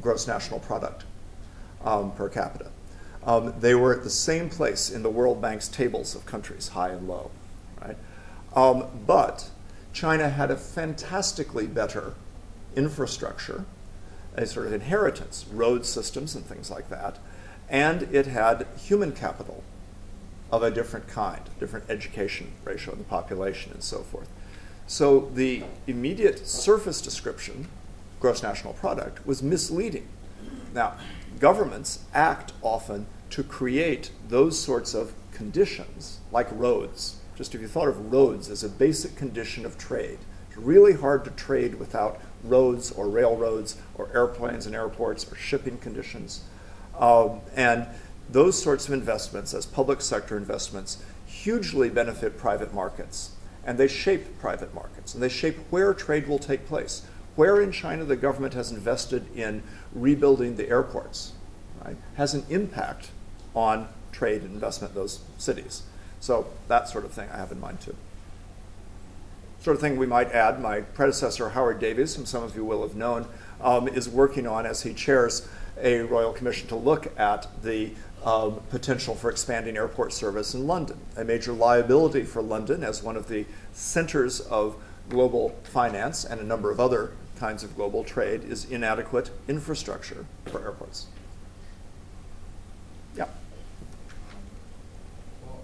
gross 0.00 0.26
national 0.26 0.60
product 0.60 1.04
um, 1.84 2.12
per 2.12 2.28
capita. 2.28 2.70
Um, 3.24 3.54
they 3.58 3.74
were 3.74 3.92
at 3.92 4.04
the 4.04 4.10
same 4.10 4.48
place 4.48 4.90
in 4.90 5.02
the 5.02 5.10
World 5.10 5.40
Bank's 5.40 5.68
tables 5.68 6.14
of 6.14 6.26
countries, 6.26 6.68
high 6.68 6.90
and 6.90 7.08
low, 7.08 7.30
right? 7.82 7.96
Um, 8.54 8.86
but 9.06 9.50
China 9.92 10.28
had 10.28 10.50
a 10.50 10.56
fantastically 10.56 11.66
better 11.66 12.14
infrastructure, 12.76 13.64
a 14.34 14.46
sort 14.46 14.66
of 14.66 14.72
inheritance, 14.72 15.46
road 15.50 15.84
systems 15.84 16.34
and 16.34 16.44
things 16.44 16.70
like 16.70 16.88
that, 16.90 17.18
and 17.68 18.02
it 18.14 18.26
had 18.26 18.66
human 18.78 19.12
capital 19.12 19.64
of 20.52 20.62
a 20.62 20.70
different 20.70 21.08
kind, 21.08 21.42
different 21.58 21.84
education 21.90 22.52
ratio 22.64 22.92
in 22.92 22.98
the 22.98 23.04
population 23.04 23.72
and 23.72 23.82
so 23.82 23.98
forth. 23.98 24.28
So 24.86 25.30
the 25.34 25.64
immediate 25.88 26.46
surface 26.46 27.00
description, 27.00 27.68
gross 28.20 28.42
national 28.42 28.72
product, 28.74 29.26
was 29.26 29.42
misleading. 29.42 30.08
Now, 30.72 30.96
governments 31.38 32.04
act 32.14 32.52
often 32.62 33.06
to 33.30 33.42
create 33.42 34.10
those 34.28 34.58
sorts 34.58 34.94
of 34.94 35.12
conditions, 35.32 36.20
like 36.32 36.48
roads. 36.50 37.20
Just 37.36 37.54
if 37.54 37.60
you 37.60 37.68
thought 37.68 37.88
of 37.88 38.12
roads 38.12 38.48
as 38.48 38.64
a 38.64 38.68
basic 38.68 39.16
condition 39.16 39.66
of 39.66 39.76
trade, 39.76 40.18
it's 40.48 40.56
really 40.56 40.94
hard 40.94 41.24
to 41.24 41.30
trade 41.30 41.74
without 41.74 42.20
roads 42.42 42.90
or 42.90 43.08
railroads 43.08 43.76
or 43.94 44.08
airplanes 44.14 44.66
and 44.66 44.74
airports 44.74 45.30
or 45.30 45.36
shipping 45.36 45.76
conditions. 45.78 46.44
Um, 46.98 47.40
and 47.54 47.86
those 48.30 48.60
sorts 48.60 48.88
of 48.88 48.94
investments, 48.94 49.52
as 49.54 49.66
public 49.66 50.00
sector 50.00 50.36
investments, 50.36 51.02
hugely 51.26 51.90
benefit 51.90 52.38
private 52.38 52.72
markets. 52.72 53.32
And 53.64 53.78
they 53.78 53.88
shape 53.88 54.38
private 54.38 54.74
markets, 54.74 55.12
and 55.12 55.22
they 55.22 55.28
shape 55.28 55.58
where 55.70 55.92
trade 55.92 56.28
will 56.28 56.38
take 56.38 56.66
place. 56.66 57.02
Where 57.36 57.60
in 57.60 57.70
China 57.70 58.04
the 58.04 58.16
government 58.16 58.54
has 58.54 58.72
invested 58.72 59.34
in 59.36 59.62
rebuilding 59.94 60.56
the 60.56 60.68
airports 60.68 61.32
right, 61.84 61.96
has 62.14 62.34
an 62.34 62.44
impact 62.48 63.10
on 63.54 63.88
trade 64.12 64.42
and 64.42 64.52
investment 64.52 64.92
in 64.94 65.00
those 65.00 65.20
cities. 65.38 65.82
So 66.20 66.46
that 66.68 66.88
sort 66.88 67.04
of 67.04 67.12
thing 67.12 67.28
I 67.32 67.36
have 67.36 67.52
in 67.52 67.60
mind 67.60 67.80
too. 67.80 67.94
Sort 69.60 69.74
of 69.74 69.80
thing 69.80 69.96
we 69.96 70.06
might 70.06 70.32
add, 70.32 70.60
my 70.60 70.80
predecessor 70.80 71.50
Howard 71.50 71.80
Davies, 71.80 72.14
whom 72.14 72.24
some 72.24 72.42
of 72.42 72.54
you 72.56 72.64
will 72.64 72.82
have 72.82 72.94
known, 72.94 73.26
um, 73.60 73.88
is 73.88 74.08
working 74.08 74.46
on 74.46 74.64
as 74.64 74.82
he 74.82 74.94
chairs 74.94 75.48
a 75.80 76.00
royal 76.02 76.32
commission 76.32 76.68
to 76.68 76.76
look 76.76 77.18
at 77.18 77.46
the 77.62 77.92
um, 78.24 78.60
potential 78.70 79.14
for 79.14 79.30
expanding 79.30 79.76
airport 79.76 80.12
service 80.12 80.54
in 80.54 80.66
London. 80.66 80.98
A 81.16 81.24
major 81.24 81.52
liability 81.52 82.24
for 82.24 82.42
London 82.42 82.82
as 82.82 83.02
one 83.02 83.16
of 83.16 83.28
the 83.28 83.44
centers 83.72 84.40
of 84.40 84.76
global 85.08 85.56
finance 85.64 86.24
and 86.24 86.40
a 86.40 86.44
number 86.44 86.70
of 86.70 86.80
other 86.80 87.12
kinds 87.36 87.62
of 87.62 87.76
global 87.76 88.02
trade 88.02 88.42
is 88.44 88.64
inadequate 88.70 89.30
infrastructure 89.48 90.24
for 90.46 90.60
airports. 90.64 91.06
Yeah. 93.16 93.28
Well, 95.44 95.60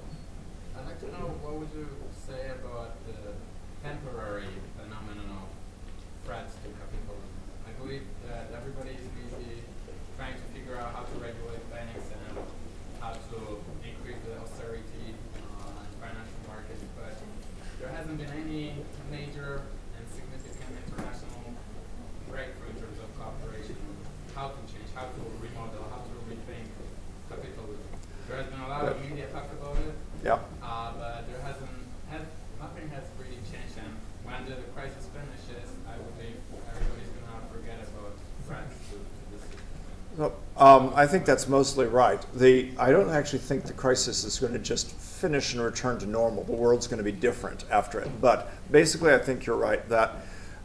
I'd 0.76 0.86
like 0.86 1.00
to 1.00 1.06
know 1.06 1.32
what 1.42 1.54
would 1.54 1.68
you 1.74 1.88
say 2.12 2.52
about 2.52 2.94
the 3.06 3.34
temporary 3.82 4.52
phenomenon 4.76 5.42
of 5.42 5.48
threats 6.24 6.54
to 6.62 6.68
capitalism? 6.76 7.32
I 7.66 7.72
believe 7.80 8.04
that 8.28 8.52
everybody 8.54 8.96
is 8.96 9.08
busy 9.16 9.64
trying 10.16 10.36
to 10.36 10.46
figure 10.52 10.76
out 10.76 10.92
how 10.94 11.02
to 11.08 11.14
regulate 11.18 11.64
banks 11.72 12.04
and 12.12 12.36
how 13.00 13.12
to 13.16 13.38
increase 13.80 14.20
the 14.28 14.38
austerity 14.44 15.16
uh, 15.58 15.82
in 15.82 15.92
financial 15.98 16.40
markets, 16.46 16.84
but 16.94 17.16
there 17.80 17.88
hasn't 17.90 18.14
been 18.20 18.30
any 18.30 18.76
major 19.10 19.64
and 19.98 20.04
significant 20.12 20.70
international 20.86 21.58
breakthrough 22.30 22.70
in 22.70 22.78
terms 22.78 22.98
of 23.02 23.08
cooperation, 23.18 23.76
how 24.34 24.54
to 24.54 24.60
change, 24.70 24.88
how 24.94 25.10
to 25.10 25.22
remodel, 25.42 25.84
how 25.90 26.00
to 26.06 26.14
rethink 26.30 26.70
capitalism. 27.28 27.82
There 28.28 28.38
has 28.38 28.46
been 28.46 28.62
a 28.62 28.70
lot 28.70 28.86
of 28.86 28.96
media 29.02 29.26
talk 29.34 29.50
about 29.52 29.76
it, 29.82 29.94
Yeah. 30.24 30.38
uh, 30.62 30.92
but 30.96 31.26
there 31.28 31.42
hasn't, 31.42 31.76
has, 32.14 32.24
nothing 32.62 32.88
has 32.94 33.04
really 33.18 33.42
changed. 33.50 33.76
And 33.82 33.92
when 34.24 34.46
the 34.48 34.62
crisis 34.72 35.10
finishes, 35.10 35.68
I 35.84 35.98
believe 35.98 36.38
everybody's 36.70 37.10
going 37.12 37.26
to 37.28 37.50
forget 37.50 37.82
about 37.82 38.14
threats 38.46 38.78
to, 38.90 38.96
to 38.96 39.22
the 39.34 39.38
system. 39.42 39.60
So, 40.16 40.32
um, 40.62 40.92
I 40.94 41.08
think 41.08 41.24
that's 41.24 41.48
mostly 41.48 41.86
right. 41.86 42.24
The, 42.34 42.70
I 42.78 42.92
don't 42.92 43.10
actually 43.10 43.40
think 43.40 43.64
the 43.64 43.72
crisis 43.72 44.22
is 44.22 44.38
going 44.38 44.52
to 44.52 44.60
just 44.60 44.92
finish 44.92 45.54
and 45.54 45.62
return 45.64 45.98
to 45.98 46.06
normal. 46.06 46.44
The 46.44 46.52
world's 46.52 46.86
going 46.86 46.98
to 46.98 47.04
be 47.04 47.10
different 47.10 47.64
after 47.68 47.98
it. 47.98 48.08
But 48.20 48.48
basically, 48.70 49.12
I 49.12 49.18
think 49.18 49.44
you're 49.44 49.56
right 49.56 49.86
that 49.88 50.18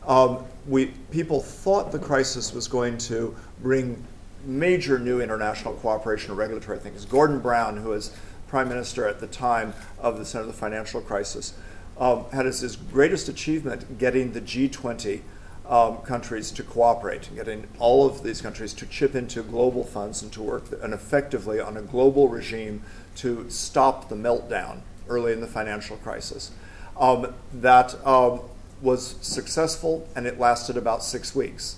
um, 0.05 0.45
we, 0.67 0.87
people 1.09 1.41
thought 1.41 1.91
the 1.91 1.97
crisis 1.97 2.53
was 2.53 2.67
going 2.67 2.99
to 2.99 3.35
bring 3.63 4.03
major 4.45 4.99
new 4.99 5.19
international 5.19 5.73
cooperation 5.73 6.29
and 6.29 6.37
regulatory 6.37 6.77
things. 6.77 7.03
Gordon 7.03 7.39
Brown, 7.39 7.77
who 7.77 7.89
was 7.89 8.15
prime 8.47 8.69
minister 8.69 9.07
at 9.07 9.19
the 9.19 9.25
time 9.25 9.73
of 9.97 10.19
the 10.19 10.25
center 10.25 10.43
of 10.43 10.47
the 10.47 10.53
financial 10.53 11.01
crisis, 11.01 11.55
um, 11.99 12.25
had 12.31 12.45
as 12.45 12.59
his 12.59 12.75
greatest 12.75 13.29
achievement 13.29 13.97
getting 13.97 14.33
the 14.33 14.41
G20 14.41 15.21
um, 15.69 15.97
countries 15.97 16.51
to 16.51 16.63
cooperate, 16.63 17.29
getting 17.35 17.67
all 17.79 18.05
of 18.05 18.23
these 18.23 18.41
countries 18.41 18.73
to 18.73 18.85
chip 18.85 19.15
into 19.15 19.43
global 19.43 19.83
funds 19.83 20.21
and 20.21 20.31
to 20.33 20.41
work 20.41 20.65
and 20.81 20.93
effectively 20.93 21.59
on 21.59 21.77
a 21.77 21.81
global 21.81 22.27
regime 22.27 22.83
to 23.15 23.49
stop 23.49 24.09
the 24.09 24.15
meltdown 24.15 24.79
early 25.09 25.33
in 25.33 25.41
the 25.41 25.47
financial 25.47 25.97
crisis. 25.97 26.51
Um, 26.99 27.33
that 27.53 27.95
um, 28.05 28.41
was 28.81 29.15
successful 29.21 30.07
and 30.15 30.25
it 30.25 30.39
lasted 30.39 30.77
about 30.77 31.03
six 31.03 31.35
weeks. 31.35 31.77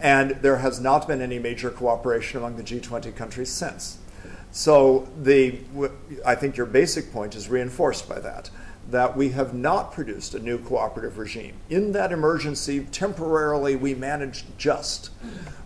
And 0.00 0.30
there 0.42 0.56
has 0.58 0.80
not 0.80 1.06
been 1.06 1.20
any 1.20 1.38
major 1.38 1.70
cooperation 1.70 2.38
among 2.38 2.56
the 2.56 2.62
G20 2.62 3.14
countries 3.14 3.50
since. 3.50 3.98
So 4.50 5.08
the, 5.20 5.58
I 6.24 6.34
think 6.34 6.56
your 6.56 6.66
basic 6.66 7.12
point 7.12 7.34
is 7.34 7.48
reinforced 7.48 8.08
by 8.08 8.18
that, 8.20 8.50
that 8.90 9.16
we 9.16 9.30
have 9.30 9.54
not 9.54 9.92
produced 9.92 10.34
a 10.34 10.38
new 10.38 10.58
cooperative 10.58 11.18
regime. 11.18 11.54
In 11.68 11.92
that 11.92 12.12
emergency, 12.12 12.86
temporarily 12.90 13.76
we 13.76 13.94
managed 13.94 14.46
just, 14.58 15.10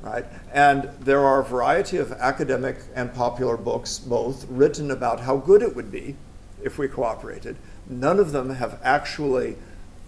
right? 0.03 0.27
And 0.53 0.91
there 1.01 1.21
are 1.21 1.41
a 1.41 1.45
variety 1.45 1.97
of 1.97 2.13
academic 2.13 2.77
and 2.95 3.15
popular 3.15 3.57
books, 3.57 3.99
both, 3.99 4.47
written 4.49 4.91
about 4.91 5.21
how 5.21 5.37
good 5.37 5.63
it 5.63 5.75
would 5.75 5.91
be 5.91 6.17
if 6.63 6.79
we 6.79 6.87
cooperated. 6.87 7.57
None 7.89 8.19
of 8.19 8.33
them 8.33 8.51
have 8.51 8.79
actually 8.83 9.57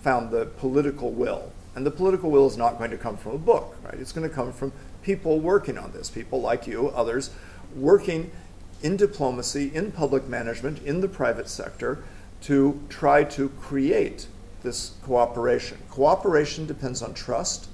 found 0.03 0.31
the 0.31 0.47
political 0.47 1.11
will. 1.11 1.53
And 1.75 1.85
the 1.85 1.91
political 1.91 2.31
will 2.31 2.47
is 2.47 2.57
not 2.57 2.79
going 2.79 2.91
to 2.91 2.97
come 2.97 3.17
from 3.17 3.33
a 3.33 3.39
book, 3.39 3.77
right? 3.83 3.95
It's 3.95 4.13
going 4.13 4.29
to 4.29 4.35
come 4.35 4.53
from 4.53 4.73
people 5.03 5.41
working 5.41 5.79
on 5.79 5.93
this, 5.93 6.11
people 6.11 6.41
like 6.41 6.67
you, 6.67 6.89
others, 6.89 7.31
working 7.75 8.31
in 8.83 8.97
diplomacy, 8.97 9.75
in 9.75 9.93
public 9.93 10.27
management, 10.29 10.83
in 10.83 11.01
the 11.01 11.09
private 11.09 11.49
sector 11.49 12.03
to 12.43 12.81
try 12.89 13.25
to 13.25 13.49
create 13.61 14.27
this 14.63 14.95
cooperation. 15.03 15.79
Cooperation 15.91 16.67
depends 16.67 17.03
on 17.03 17.15
trust, 17.15 17.69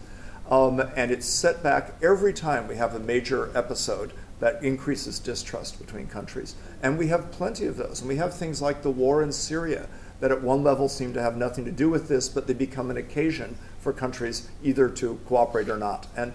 um, 0.51 0.81
and 0.97 1.11
it's 1.11 1.27
set 1.27 1.63
back 1.63 1.95
every 2.03 2.33
time 2.33 2.69
we 2.69 2.77
have 2.77 2.95
a 2.95 2.99
major 2.99 3.51
episode 3.57 4.13
that 4.43 4.63
increases 4.63 5.21
distrust 5.21 5.79
between 5.79 6.07
countries. 6.09 6.57
And 6.83 6.99
we 6.99 7.07
have 7.07 7.31
plenty 7.31 7.65
of 7.67 7.77
those. 7.77 8.01
And 8.01 8.09
we 8.09 8.17
have 8.17 8.35
things 8.35 8.61
like 8.61 8.83
the 8.83 8.91
war 8.91 9.23
in 9.23 9.31
Syria 9.31 9.87
that 10.19 10.33
at 10.33 10.43
one 10.43 10.65
level 10.65 10.89
seem 10.89 11.13
to 11.15 11.23
have 11.23 11.37
nothing 11.37 11.65
to 11.65 11.71
do 11.71 11.89
with 11.89 12.09
this, 12.09 12.29
but 12.29 12.49
they 12.49 12.53
become 12.53 12.91
an 12.91 12.97
occasion 12.97 13.57
for 13.79 13.93
countries 13.93 14.49
either 14.63 14.89
to 14.89 15.21
cooperate 15.29 15.69
or 15.69 15.77
not. 15.77 16.09
And, 16.17 16.33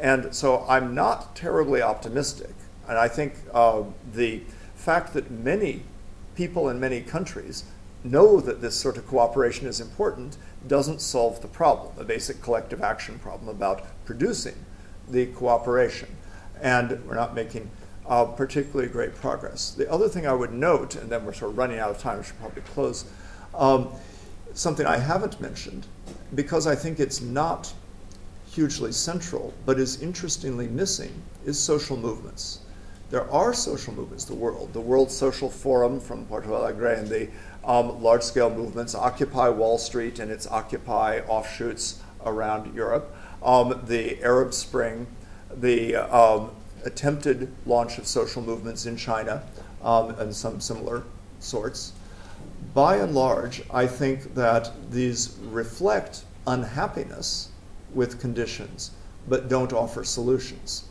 and 0.00 0.32
so 0.32 0.64
I'm 0.68 0.94
not 0.94 1.34
terribly 1.34 1.82
optimistic. 1.82 2.54
And 2.88 2.96
I 2.96 3.08
think 3.08 3.34
uh, 3.52 3.82
the 4.14 4.42
fact 4.76 5.12
that 5.14 5.28
many 5.28 5.82
people 6.38 6.68
in 6.68 6.78
many 6.78 7.00
countries 7.00 7.64
know 8.04 8.38
that 8.38 8.60
this 8.60 8.76
sort 8.76 8.96
of 8.96 9.04
cooperation 9.08 9.66
is 9.66 9.80
important 9.80 10.36
doesn't 10.68 11.00
solve 11.00 11.42
the 11.42 11.48
problem, 11.48 11.92
the 11.96 12.04
basic 12.04 12.40
collective 12.40 12.80
action 12.80 13.18
problem 13.18 13.48
about 13.48 13.84
producing 14.06 14.54
the 15.08 15.26
cooperation. 15.26 16.08
And 16.62 17.04
we're 17.04 17.16
not 17.16 17.34
making 17.34 17.68
uh, 18.06 18.24
particularly 18.24 18.88
great 18.88 19.16
progress. 19.16 19.72
The 19.72 19.90
other 19.90 20.08
thing 20.08 20.28
I 20.28 20.32
would 20.32 20.52
note, 20.52 20.94
and 20.94 21.10
then 21.10 21.24
we're 21.24 21.32
sort 21.32 21.50
of 21.50 21.58
running 21.58 21.80
out 21.80 21.90
of 21.90 21.98
time, 21.98 22.20
I 22.20 22.22
should 22.22 22.38
probably 22.38 22.62
close, 22.62 23.04
um, 23.52 23.88
something 24.54 24.86
I 24.86 24.98
haven't 24.98 25.40
mentioned, 25.40 25.88
because 26.36 26.68
I 26.68 26.76
think 26.76 27.00
it's 27.00 27.20
not 27.20 27.74
hugely 28.48 28.92
central, 28.92 29.52
but 29.66 29.80
is 29.80 30.00
interestingly 30.00 30.68
missing, 30.68 31.20
is 31.44 31.58
social 31.58 31.96
movements. 31.96 32.60
There 33.10 33.30
are 33.30 33.54
social 33.54 33.94
movements, 33.94 34.26
the 34.26 34.34
world, 34.34 34.74
the 34.74 34.82
World 34.82 35.10
Social 35.10 35.48
Forum 35.48 35.98
from 35.98 36.26
Porto 36.26 36.54
Alegre 36.54 36.92
and 36.98 37.08
the 37.08 37.28
um, 37.64 38.02
large 38.02 38.22
scale 38.22 38.50
movements, 38.50 38.94
Occupy 38.94 39.48
Wall 39.48 39.78
Street 39.78 40.18
and 40.18 40.30
its 40.30 40.46
Occupy 40.46 41.20
offshoots 41.26 42.02
around 42.26 42.74
Europe, 42.74 43.16
um, 43.42 43.80
the 43.86 44.22
Arab 44.22 44.52
Spring, 44.52 45.06
the 45.54 45.96
um, 45.96 46.50
attempted 46.84 47.50
launch 47.64 47.96
of 47.96 48.06
social 48.06 48.42
movements 48.42 48.84
in 48.84 48.96
China, 48.96 49.42
um, 49.82 50.10
and 50.18 50.34
some 50.34 50.60
similar 50.60 51.04
sorts. 51.40 51.94
By 52.74 52.96
and 52.96 53.14
large, 53.14 53.62
I 53.70 53.86
think 53.86 54.34
that 54.34 54.70
these 54.90 55.34
reflect 55.40 56.24
unhappiness 56.46 57.48
with 57.94 58.20
conditions, 58.20 58.90
but 59.26 59.48
don't 59.48 59.72
offer 59.72 60.04
solutions. 60.04 60.87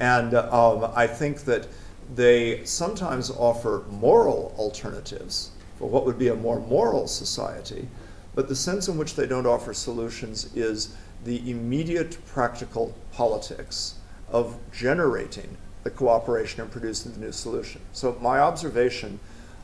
And 0.00 0.34
um, 0.34 0.90
I 0.96 1.06
think 1.06 1.44
that 1.44 1.68
they 2.14 2.64
sometimes 2.64 3.30
offer 3.30 3.84
moral 3.90 4.54
alternatives 4.58 5.50
for 5.78 5.88
what 5.88 6.06
would 6.06 6.18
be 6.18 6.28
a 6.28 6.34
more 6.34 6.58
moral 6.58 7.06
society, 7.06 7.86
but 8.34 8.48
the 8.48 8.56
sense 8.56 8.88
in 8.88 8.96
which 8.96 9.14
they 9.14 9.26
don't 9.26 9.46
offer 9.46 9.74
solutions 9.74 10.54
is 10.56 10.96
the 11.24 11.48
immediate 11.50 12.16
practical 12.26 12.94
politics 13.12 13.94
of 14.30 14.56
generating 14.72 15.56
the 15.82 15.90
cooperation 15.90 16.62
and 16.62 16.70
producing 16.70 17.12
the 17.12 17.18
new 17.18 17.32
solution. 17.32 17.80
So, 17.92 18.16
my 18.20 18.40
observation 18.40 19.20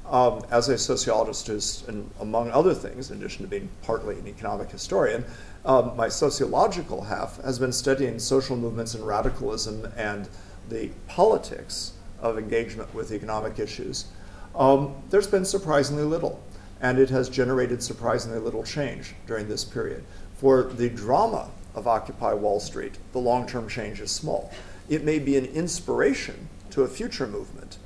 um, 0.08 0.44
as 0.50 0.68
a 0.68 0.78
sociologist 0.78 1.48
is, 1.48 1.84
and 1.88 2.10
among 2.20 2.50
other 2.50 2.74
things, 2.74 3.10
in 3.10 3.18
addition 3.18 3.42
to 3.42 3.48
being 3.48 3.68
partly 3.82 4.18
an 4.18 4.26
economic 4.28 4.70
historian, 4.70 5.24
um, 5.66 5.96
my 5.96 6.08
sociological 6.08 7.02
half 7.02 7.42
has 7.42 7.58
been 7.58 7.72
studying 7.72 8.18
social 8.20 8.56
movements 8.56 8.94
and 8.94 9.04
radicalism 9.04 9.92
and 9.96 10.28
the 10.68 10.90
politics 11.08 11.92
of 12.20 12.38
engagement 12.38 12.94
with 12.94 13.12
economic 13.12 13.58
issues. 13.58 14.06
Um, 14.54 14.94
there's 15.10 15.26
been 15.26 15.44
surprisingly 15.44 16.04
little, 16.04 16.40
and 16.80 16.98
it 16.98 17.10
has 17.10 17.28
generated 17.28 17.82
surprisingly 17.82 18.38
little 18.38 18.62
change 18.62 19.14
during 19.26 19.48
this 19.48 19.64
period. 19.64 20.04
For 20.36 20.62
the 20.62 20.88
drama 20.88 21.50
of 21.74 21.88
Occupy 21.88 22.32
Wall 22.34 22.60
Street, 22.60 22.98
the 23.12 23.18
long 23.18 23.46
term 23.46 23.68
change 23.68 24.00
is 24.00 24.10
small. 24.10 24.52
It 24.88 25.04
may 25.04 25.18
be 25.18 25.36
an 25.36 25.46
inspiration 25.46 26.48
to 26.70 26.82
a 26.82 26.88
future 26.88 27.26
movement, 27.26 27.78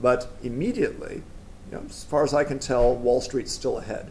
but 0.00 0.32
immediately, 0.42 1.22
you 1.70 1.72
know, 1.76 1.82
as 1.86 2.04
far 2.04 2.24
as 2.24 2.32
I 2.32 2.44
can 2.44 2.58
tell, 2.58 2.94
Wall 2.94 3.20
Street's 3.20 3.52
still 3.52 3.78
ahead. 3.78 4.10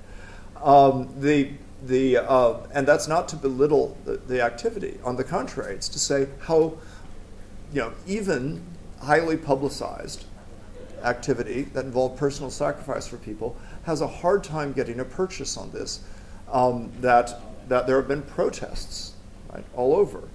Um, 0.62 1.10
the, 1.20 1.52
the, 1.84 2.18
uh, 2.18 2.58
and 2.74 2.88
that's 2.88 3.08
not 3.08 3.28
to 3.30 3.36
belittle 3.36 3.98
the, 4.06 4.18
the 4.18 4.42
activity. 4.42 4.98
On 5.04 5.16
the 5.16 5.24
contrary, 5.24 5.76
it's 5.76 5.90
to 5.90 6.00
say 6.00 6.28
how 6.42 6.78
you 7.74 7.82
know, 7.82 7.94
even 8.08 8.64
highly 9.02 9.38
publicized 9.38 10.26
activity 11.04 11.64
that 11.74 11.86
involved 11.86 12.18
personal 12.18 12.50
sacrifice 12.50 13.08
for 13.08 13.18
people 13.18 13.56
has 13.84 14.02
a 14.02 14.08
hard 14.08 14.44
time 14.44 14.74
getting 14.74 15.00
a 15.00 15.06
purchase 15.06 15.58
on 15.58 15.72
this. 15.72 16.02
Um, 16.52 16.92
that, 17.02 17.42
that 17.68 17.88
there 17.88 17.98
have 17.98 18.08
been 18.08 18.22
protests 18.22 19.14
right, 19.52 19.66
all 19.76 19.96
over, 19.96 20.30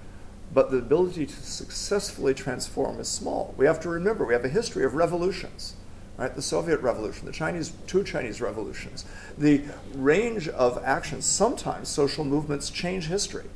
but 0.53 0.71
the 0.71 0.79
ability 0.79 1.27
to 1.27 1.35
successfully 1.35 2.35
transform 2.35 2.99
is 2.99 3.09
small. 3.09 3.55
We 3.57 3.67
have 3.67 3.81
to 3.81 3.89
remember 3.89 4.25
we 4.25 4.35
have 4.35 4.45
a 4.45 4.49
history 4.49 4.85
of 4.85 4.95
revolutions. 4.95 5.75
Right, 6.21 6.37
the 6.37 6.43
Soviet 6.43 6.83
Revolution, 6.83 7.25
the 7.25 7.33
Chinese, 7.33 7.73
two 7.87 8.05
Chinese 8.05 8.43
revolutions, 8.43 9.07
the 9.39 9.63
range 9.95 10.49
of 10.49 10.79
actions. 10.85 11.25
Sometimes 11.25 11.89
social 11.89 12.27
movements 12.27 12.69
change 12.69 13.07
history. 13.07 13.47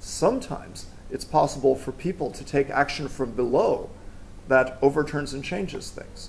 Sometimes 0.00 0.84
it's 1.10 1.24
possible 1.24 1.74
for 1.74 1.92
people 1.92 2.30
to 2.30 2.44
take 2.44 2.68
action 2.68 3.08
from 3.08 3.32
below 3.32 3.88
that 4.48 4.78
overturns 4.82 5.32
and 5.32 5.42
changes 5.42 5.88
things. 5.88 6.28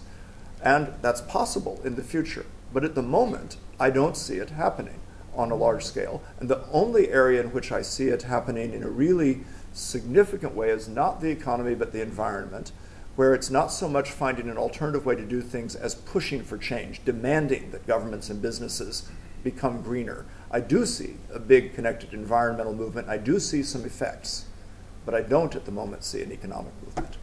And 0.64 0.94
that's 1.02 1.20
possible 1.20 1.82
in 1.84 1.96
the 1.96 2.04
future. 2.04 2.46
But 2.72 2.86
at 2.86 2.96
the 2.96 3.02
moment, 3.02 3.58
I 3.78 3.90
don't 3.90 4.16
see 4.16 4.38
it 4.38 4.52
happening 4.52 5.02
on 5.36 5.52
a 5.52 5.56
large 5.56 5.84
scale. 5.84 6.24
And 6.40 6.48
the 6.48 6.66
only 6.72 7.10
area 7.10 7.42
in 7.42 7.52
which 7.52 7.74
I 7.74 7.82
see 7.82 8.08
it 8.08 8.24
happening 8.24 8.72
in 8.72 8.82
a 8.82 8.90
really 8.90 9.42
significant 9.74 10.56
way 10.56 10.70
is 10.70 10.88
not 10.88 11.20
the 11.20 11.32
economy, 11.32 11.76
but 11.76 11.92
the 11.92 12.02
environment, 12.02 12.72
where 13.16 13.34
it's 13.34 13.50
not 13.50 13.68
so 13.68 13.88
much 13.88 14.12
finding 14.12 14.50
an 14.50 14.58
alternative 14.58 15.06
way 15.06 15.16
to 15.16 15.26
do 15.26 15.42
things 15.42 15.76
as 15.76 15.96
pushing 15.96 16.44
for 16.44 16.58
change, 16.58 17.04
demanding 17.06 17.72
that 17.72 17.88
governments 17.88 18.30
and 18.30 18.42
businesses 18.42 19.10
become 19.44 19.82
greener. 19.82 20.26
I 20.52 20.60
do 20.60 20.86
see 20.86 21.16
a 21.34 21.40
big 21.40 21.74
connected 21.74 22.14
environmental 22.14 22.74
movement. 22.74 23.08
I 23.08 23.18
do 23.18 23.40
see 23.40 23.64
some 23.64 23.86
effects, 23.86 24.46
but 25.06 25.16
I 25.16 25.22
don't 25.22 25.56
at 25.56 25.66
the 25.66 25.72
moment 25.72 26.04
see 26.04 26.22
an 26.22 26.32
economic 26.32 26.74
movement. 26.84 27.18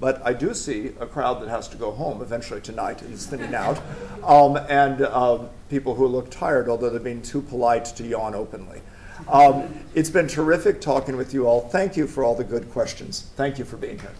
But 0.00 0.20
I 0.26 0.32
do 0.32 0.52
see 0.54 0.88
a 0.98 1.06
crowd 1.06 1.40
that 1.42 1.48
has 1.48 1.68
to 1.68 1.76
go 1.76 1.92
home 1.92 2.22
eventually 2.22 2.60
tonight 2.60 3.02
and 3.02 3.14
is 3.14 3.26
thinning 3.26 3.54
out, 3.54 3.80
um, 4.24 4.56
and 4.68 5.02
um, 5.02 5.48
people 5.70 5.94
who 5.94 6.06
look 6.08 6.30
tired, 6.30 6.68
although 6.68 6.90
they're 6.90 6.98
being 6.98 7.22
too 7.22 7.42
polite 7.42 7.84
to 7.84 8.04
yawn 8.04 8.34
openly. 8.34 8.80
Um, 9.28 9.72
it's 9.94 10.10
been 10.10 10.26
terrific 10.26 10.80
talking 10.80 11.16
with 11.16 11.32
you 11.32 11.46
all. 11.46 11.68
Thank 11.68 11.96
you 11.96 12.08
for 12.08 12.24
all 12.24 12.34
the 12.34 12.42
good 12.42 12.72
questions. 12.72 13.30
Thank 13.36 13.58
you 13.58 13.64
for 13.64 13.76
being 13.76 14.00
here. 14.00 14.10